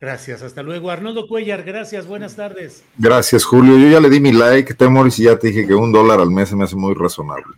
Gracias, 0.00 0.42
hasta 0.42 0.62
luego. 0.62 0.90
Arnoldo 0.90 1.26
Cuellar, 1.26 1.62
gracias, 1.62 2.06
buenas 2.06 2.36
tardes. 2.36 2.84
Gracias, 2.98 3.44
Julio. 3.44 3.78
Yo 3.78 3.88
ya 3.88 4.00
le 4.00 4.10
di 4.10 4.20
mi 4.20 4.32
like, 4.32 4.74
Temoris, 4.74 5.18
y 5.18 5.24
ya 5.24 5.38
te 5.38 5.48
dije 5.48 5.66
que 5.66 5.74
un 5.74 5.92
dólar 5.92 6.20
al 6.20 6.30
mes 6.30 6.50
se 6.50 6.56
me 6.56 6.64
hace 6.64 6.76
muy 6.76 6.94
razonable. 6.94 7.54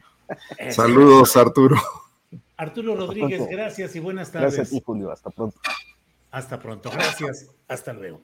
Saludos, 0.70 1.36
Arturo. 1.36 1.76
Arturo 2.56 2.96
Rodríguez, 2.96 3.46
gracias 3.50 3.94
y 3.96 4.00
buenas 4.00 4.32
tardes. 4.32 4.56
Gracias, 4.56 4.82
Julio. 4.84 5.10
Hasta 5.10 5.30
pronto. 5.30 5.58
Hasta 6.30 6.58
pronto, 6.58 6.90
gracias. 6.90 7.50
Hasta 7.68 7.92
luego. 7.92 8.22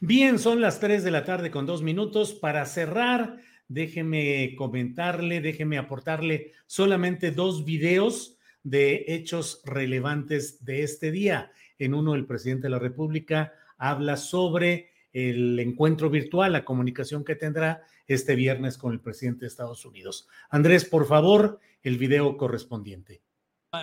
Bien, 0.00 0.38
son 0.38 0.60
las 0.60 0.80
3 0.80 1.04
de 1.04 1.10
la 1.10 1.24
tarde 1.24 1.50
con 1.50 1.66
dos 1.66 1.82
minutos. 1.82 2.32
Para 2.32 2.64
cerrar, 2.66 3.36
déjeme 3.68 4.54
comentarle, 4.56 5.40
déjeme 5.40 5.78
aportarle 5.78 6.52
solamente 6.66 7.30
dos 7.30 7.64
videos 7.64 8.36
de 8.62 9.04
hechos 9.08 9.62
relevantes 9.64 10.64
de 10.64 10.82
este 10.82 11.10
día. 11.10 11.52
En 11.80 11.94
uno, 11.94 12.14
el 12.14 12.26
presidente 12.26 12.64
de 12.64 12.70
la 12.70 12.78
República 12.78 13.52
habla 13.76 14.16
sobre 14.16 14.90
el 15.12 15.58
encuentro 15.58 16.08
virtual, 16.08 16.52
la 16.52 16.64
comunicación 16.64 17.24
que 17.24 17.34
tendrá 17.34 17.82
este 18.06 18.36
viernes 18.36 18.78
con 18.78 18.92
el 18.92 19.00
presidente 19.00 19.40
de 19.40 19.48
Estados 19.48 19.84
Unidos. 19.84 20.28
Andrés, 20.50 20.84
por 20.84 21.06
favor, 21.06 21.58
el 21.82 21.98
video 21.98 22.36
correspondiente. 22.36 23.22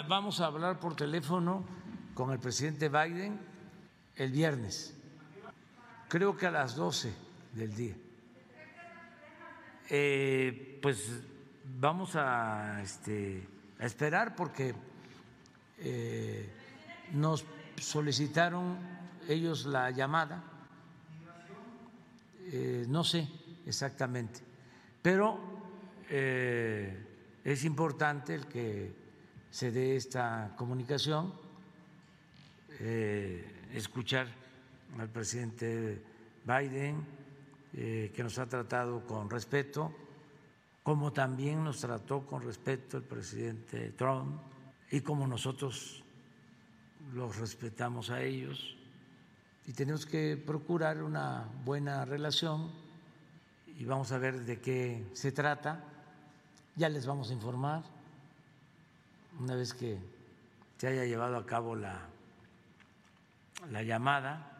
Vamos 0.07 0.39
a 0.39 0.45
hablar 0.45 0.79
por 0.79 0.95
teléfono 0.95 1.65
con 2.13 2.31
el 2.31 2.39
presidente 2.39 2.87
Biden 2.87 3.37
el 4.15 4.31
viernes 4.31 4.97
creo 6.07 6.35
que 6.35 6.45
a 6.45 6.51
las 6.51 6.75
12 6.75 7.13
del 7.53 7.75
día. 7.75 7.95
Eh, 9.89 10.79
pues 10.81 11.21
vamos 11.63 12.15
a, 12.15 12.81
este, 12.81 13.47
a 13.79 13.85
esperar 13.85 14.35
porque 14.35 14.73
eh, 15.79 16.49
nos 17.13 17.45
solicitaron 17.77 18.77
ellos 19.27 19.65
la 19.65 19.91
llamada, 19.91 20.43
eh, 22.51 22.85
no 22.87 23.03
sé 23.03 23.27
exactamente, 23.65 24.41
pero 25.01 25.55
es 26.09 27.65
importante 27.65 28.33
el 28.33 28.45
que 28.47 28.93
se 29.51 29.71
dé 29.71 29.97
esta 29.97 30.53
comunicación, 30.55 31.33
escuchar 33.73 34.27
al 34.97 35.09
presidente 35.09 36.01
Biden, 36.45 37.05
eh, 37.73 38.11
que 38.15 38.23
nos 38.23 38.39
ha 38.39 38.47
tratado 38.47 39.05
con 39.05 39.29
respeto, 39.29 39.93
como 40.81 41.11
también 41.11 41.63
nos 41.63 41.81
trató 41.81 42.25
con 42.25 42.41
respeto 42.41 42.97
el 42.97 43.03
presidente 43.03 43.91
Trump 43.91 44.39
y 44.89 45.01
como 45.01 45.27
nosotros 45.27 46.03
los 47.13 47.37
respetamos 47.37 48.09
a 48.09 48.21
ellos. 48.21 48.75
Y 49.65 49.73
tenemos 49.73 50.05
que 50.05 50.37
procurar 50.37 51.03
una 51.03 51.49
buena 51.65 52.05
relación 52.05 52.71
y 53.77 53.85
vamos 53.85 54.11
a 54.11 54.17
ver 54.17 54.45
de 54.45 54.59
qué 54.59 55.05
se 55.13 55.31
trata. 55.31 55.83
Ya 56.75 56.89
les 56.89 57.05
vamos 57.05 57.29
a 57.29 57.33
informar 57.33 57.83
una 59.39 59.55
vez 59.55 59.73
que 59.73 59.97
se 60.77 60.87
haya 60.87 61.05
llevado 61.05 61.37
a 61.37 61.45
cabo 61.45 61.75
la, 61.75 61.99
la 63.71 63.83
llamada 63.83 64.57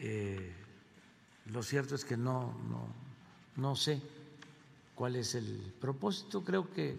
eh, 0.00 0.52
lo 1.46 1.62
cierto 1.62 1.96
es 1.96 2.04
que 2.04 2.16
no, 2.16 2.54
no, 3.56 3.74
sé 3.74 4.00
cuál 4.94 5.16
es 5.16 5.34
el 5.34 5.74
propósito. 5.80 6.44
Creo 6.44 6.72
que 6.72 6.96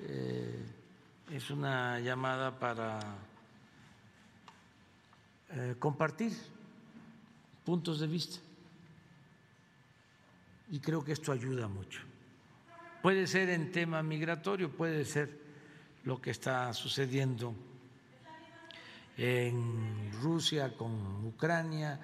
eh, 0.00 0.64
es 1.30 1.50
una 1.50 1.98
llamada 2.00 2.58
para 2.58 3.00
eh, 5.50 5.74
compartir 5.78 6.32
puntos 7.64 8.00
de 8.00 8.06
vista. 8.06 8.38
Y 10.70 10.80
creo 10.80 11.04
que 11.04 11.12
esto 11.12 11.32
ayuda 11.32 11.68
mucho. 11.68 12.00
Puede 13.02 13.26
ser 13.26 13.50
en 13.50 13.70
tema 13.70 14.02
migratorio, 14.02 14.70
puede 14.70 15.04
ser 15.04 15.40
lo 16.04 16.20
que 16.20 16.30
está 16.30 16.72
sucediendo 16.72 17.54
en 19.16 20.12
Rusia 20.20 20.76
con 20.76 21.24
Ucrania, 21.24 21.98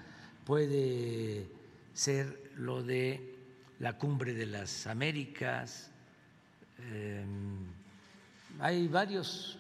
puede 0.45 1.49
ser 1.93 2.53
lo 2.57 2.83
de 2.83 3.37
la 3.81 3.99
cumbre 3.99 4.33
de 4.35 4.47
las 4.47 4.87
Américas. 4.87 5.91
Em, 6.79 7.82
hay 8.59 8.89
varios 8.89 9.59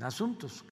asuntos. 0.00 0.64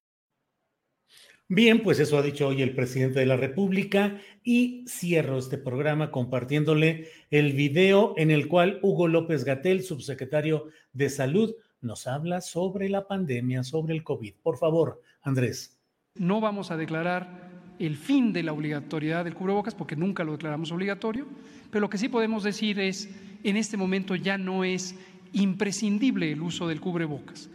Bien, 1.48 1.82
pues 1.82 2.00
eso 2.00 2.16
ha 2.16 2.22
dicho 2.22 2.48
hoy 2.48 2.62
el 2.62 2.74
presidente 2.74 3.20
de 3.20 3.26
la 3.26 3.36
República 3.36 4.18
y 4.42 4.84
cierro 4.88 5.38
este 5.38 5.58
programa 5.58 6.10
compartiéndole 6.10 7.08
el 7.30 7.52
video 7.52 8.14
en 8.16 8.30
el 8.30 8.48
cual 8.48 8.78
Hugo 8.82 9.08
López 9.08 9.44
Gatel, 9.44 9.82
subsecretario 9.82 10.68
de 10.94 11.10
Salud, 11.10 11.54
nos 11.82 12.06
habla 12.06 12.40
sobre 12.40 12.88
la 12.88 13.06
pandemia, 13.06 13.62
sobre 13.62 13.92
el 13.94 14.02
COVID. 14.02 14.34
Por 14.42 14.56
favor, 14.56 15.02
Andrés. 15.20 15.78
No 16.14 16.40
vamos 16.40 16.70
a 16.70 16.78
declarar 16.78 17.50
el 17.78 17.96
fin 17.96 18.32
de 18.32 18.42
la 18.42 18.52
obligatoriedad 18.52 19.24
del 19.24 19.34
cubrebocas 19.34 19.74
porque 19.74 19.96
nunca 19.96 20.24
lo 20.24 20.32
declaramos 20.32 20.72
obligatorio, 20.72 21.26
pero 21.70 21.80
lo 21.80 21.90
que 21.90 21.98
sí 21.98 22.08
podemos 22.08 22.42
decir 22.42 22.80
es, 22.80 23.10
en 23.42 23.56
este 23.56 23.76
momento 23.76 24.14
ya 24.14 24.38
no 24.38 24.64
es 24.64 24.94
imprescindible 25.34 26.32
el 26.32 26.42
uso 26.42 26.66
del 26.66 26.80
cubrebocas. 26.80 27.50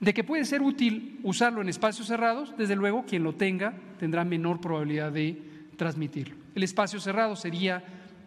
De 0.00 0.14
que 0.14 0.24
puede 0.24 0.44
ser 0.44 0.62
útil 0.62 1.18
usarlo 1.24 1.60
en 1.60 1.68
espacios 1.68 2.06
cerrados, 2.06 2.54
desde 2.56 2.76
luego 2.76 3.04
quien 3.04 3.24
lo 3.24 3.34
tenga 3.34 3.74
tendrá 3.98 4.24
menor 4.24 4.60
probabilidad 4.60 5.10
de 5.10 5.36
transmitirlo. 5.76 6.36
El 6.54 6.62
espacio 6.62 7.00
cerrado 7.00 7.34
sería 7.34 7.82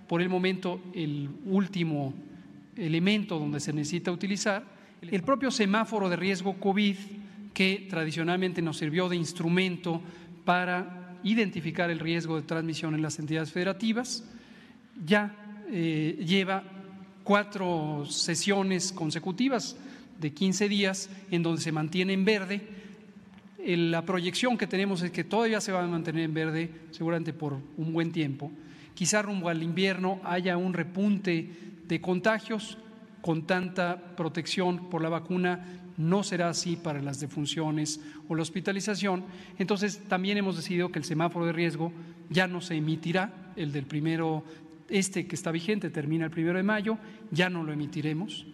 por 0.07 0.21
el 0.21 0.27
momento 0.27 0.81
el 0.93 1.29
último 1.45 2.13
elemento 2.75 3.39
donde 3.39 3.59
se 3.59 3.71
necesita 3.71 4.11
utilizar 4.11 4.63
el 5.01 5.23
propio 5.23 5.49
semáforo 5.51 6.09
de 6.09 6.15
riesgo 6.15 6.59
COVID, 6.59 6.95
que 7.53 7.87
tradicionalmente 7.89 8.61
nos 8.61 8.77
sirvió 8.77 9.09
de 9.09 9.15
instrumento 9.15 10.01
para 10.45 11.17
identificar 11.23 11.89
el 11.89 11.99
riesgo 11.99 12.35
de 12.35 12.43
transmisión 12.43 12.95
en 12.95 13.01
las 13.01 13.19
entidades 13.19 13.51
federativas, 13.51 14.23
ya 15.05 15.35
eh, 15.69 16.23
lleva 16.25 16.63
cuatro 17.23 18.05
sesiones 18.07 18.91
consecutivas 18.91 19.75
de 20.19 20.31
15 20.31 20.69
días 20.69 21.09
en 21.31 21.43
donde 21.43 21.61
se 21.61 21.71
mantiene 21.71 22.13
en 22.13 22.25
verde. 22.25 22.61
La 23.65 24.03
proyección 24.03 24.57
que 24.57 24.67
tenemos 24.67 25.01
es 25.01 25.11
que 25.11 25.23
todavía 25.23 25.61
se 25.61 25.71
va 25.71 25.83
a 25.83 25.87
mantener 25.87 26.23
en 26.23 26.33
verde 26.33 26.71
seguramente 26.91 27.33
por 27.33 27.57
un 27.77 27.93
buen 27.93 28.11
tiempo. 28.11 28.51
Quizá 28.93 29.21
rumbo 29.21 29.49
al 29.49 29.63
invierno 29.63 30.19
haya 30.23 30.57
un 30.57 30.73
repunte 30.73 31.49
de 31.87 32.01
contagios, 32.01 32.77
con 33.21 33.45
tanta 33.45 34.15
protección 34.15 34.89
por 34.89 35.01
la 35.01 35.09
vacuna 35.09 35.81
no 35.97 36.23
será 36.23 36.49
así 36.49 36.75
para 36.75 37.01
las 37.01 37.19
defunciones 37.19 38.01
o 38.27 38.35
la 38.35 38.41
hospitalización. 38.41 39.23
Entonces, 39.59 40.01
también 40.07 40.37
hemos 40.37 40.55
decidido 40.55 40.91
que 40.91 40.99
el 40.99 41.05
semáforo 41.05 41.45
de 41.45 41.51
riesgo 41.51 41.91
ya 42.29 42.47
no 42.47 42.61
se 42.61 42.75
emitirá, 42.75 43.51
el 43.55 43.71
del 43.71 43.85
primero, 43.85 44.43
este 44.91 45.27
que 45.27 45.35
está 45.35 45.51
vigente 45.51 45.89
termina 45.89 46.25
el 46.25 46.31
primero 46.31 46.57
de 46.57 46.63
mayo, 46.63 46.97
ya 47.31 47.49
no 47.49 47.63
lo 47.63 47.73
emitiremos. 47.73 48.45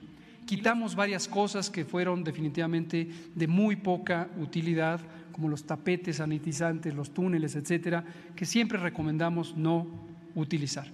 Quitamos 0.46 0.96
varias 0.96 1.28
cosas 1.28 1.70
que 1.70 1.84
fueron 1.84 2.24
definitivamente 2.24 3.08
de 3.36 3.48
muy 3.48 3.76
poca 3.76 4.30
utilidad, 4.40 5.02
como 5.34 5.50
los 5.50 5.66
tapetes 5.66 6.18
sanitizantes, 6.18 6.96
los 6.96 7.14
túneles, 7.14 7.56
etcétera, 7.56 8.06
que 8.36 8.46
siempre 8.46 8.78
recomendamos 8.78 9.58
no 9.58 9.86
utilizar. 10.36 10.88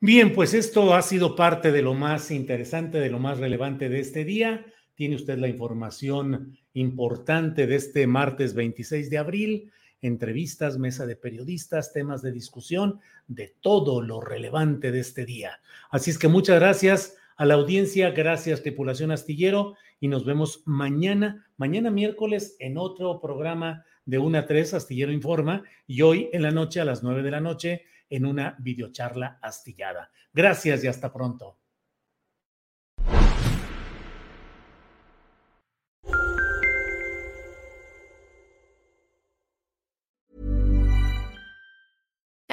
Bien, 0.00 0.32
pues 0.32 0.54
esto 0.54 0.94
ha 0.94 1.02
sido 1.02 1.34
parte 1.34 1.72
de 1.72 1.82
lo 1.82 1.92
más 1.92 2.30
interesante, 2.30 2.98
de 2.98 3.10
lo 3.10 3.18
más 3.18 3.38
relevante 3.38 3.88
de 3.88 3.98
este 3.98 4.24
día. 4.24 4.64
Tiene 4.94 5.16
usted 5.16 5.38
la 5.38 5.48
información 5.48 6.56
importante 6.74 7.66
de 7.66 7.74
este 7.74 8.06
martes 8.06 8.54
26 8.54 9.10
de 9.10 9.18
abril. 9.18 9.72
Entrevistas, 10.00 10.78
mesa 10.78 11.04
de 11.04 11.16
periodistas, 11.16 11.92
temas 11.92 12.22
de 12.22 12.30
discusión, 12.30 13.00
de 13.28 13.54
todo 13.60 14.02
lo 14.02 14.20
relevante 14.20 14.90
de 14.90 15.00
este 15.00 15.24
día. 15.24 15.60
Así 15.90 16.10
es 16.10 16.18
que 16.18 16.28
muchas 16.28 16.58
gracias 16.58 17.16
a 17.36 17.44
la 17.44 17.54
audiencia, 17.54 18.10
gracias 18.10 18.62
tripulación 18.62 19.12
astillero 19.12 19.76
y 20.00 20.08
nos 20.08 20.24
vemos 20.24 20.62
mañana, 20.66 21.46
mañana 21.56 21.90
miércoles 21.90 22.56
en 22.58 22.78
otro 22.78 23.20
programa 23.20 23.84
de 24.04 24.18
1 24.18 24.38
a 24.38 24.46
3, 24.46 24.74
Astillero 24.74 25.12
Informa, 25.12 25.62
y 25.86 26.02
hoy 26.02 26.30
en 26.32 26.42
la 26.42 26.50
noche 26.50 26.80
a 26.80 26.84
las 26.84 27.02
9 27.02 27.22
de 27.22 27.30
la 27.30 27.40
noche 27.40 27.82
en 28.08 28.24
una 28.24 28.56
videocharla 28.58 29.38
astillada. 29.42 30.10
Gracias 30.32 30.82
y 30.82 30.86
hasta 30.86 31.12
pronto. 31.12 31.58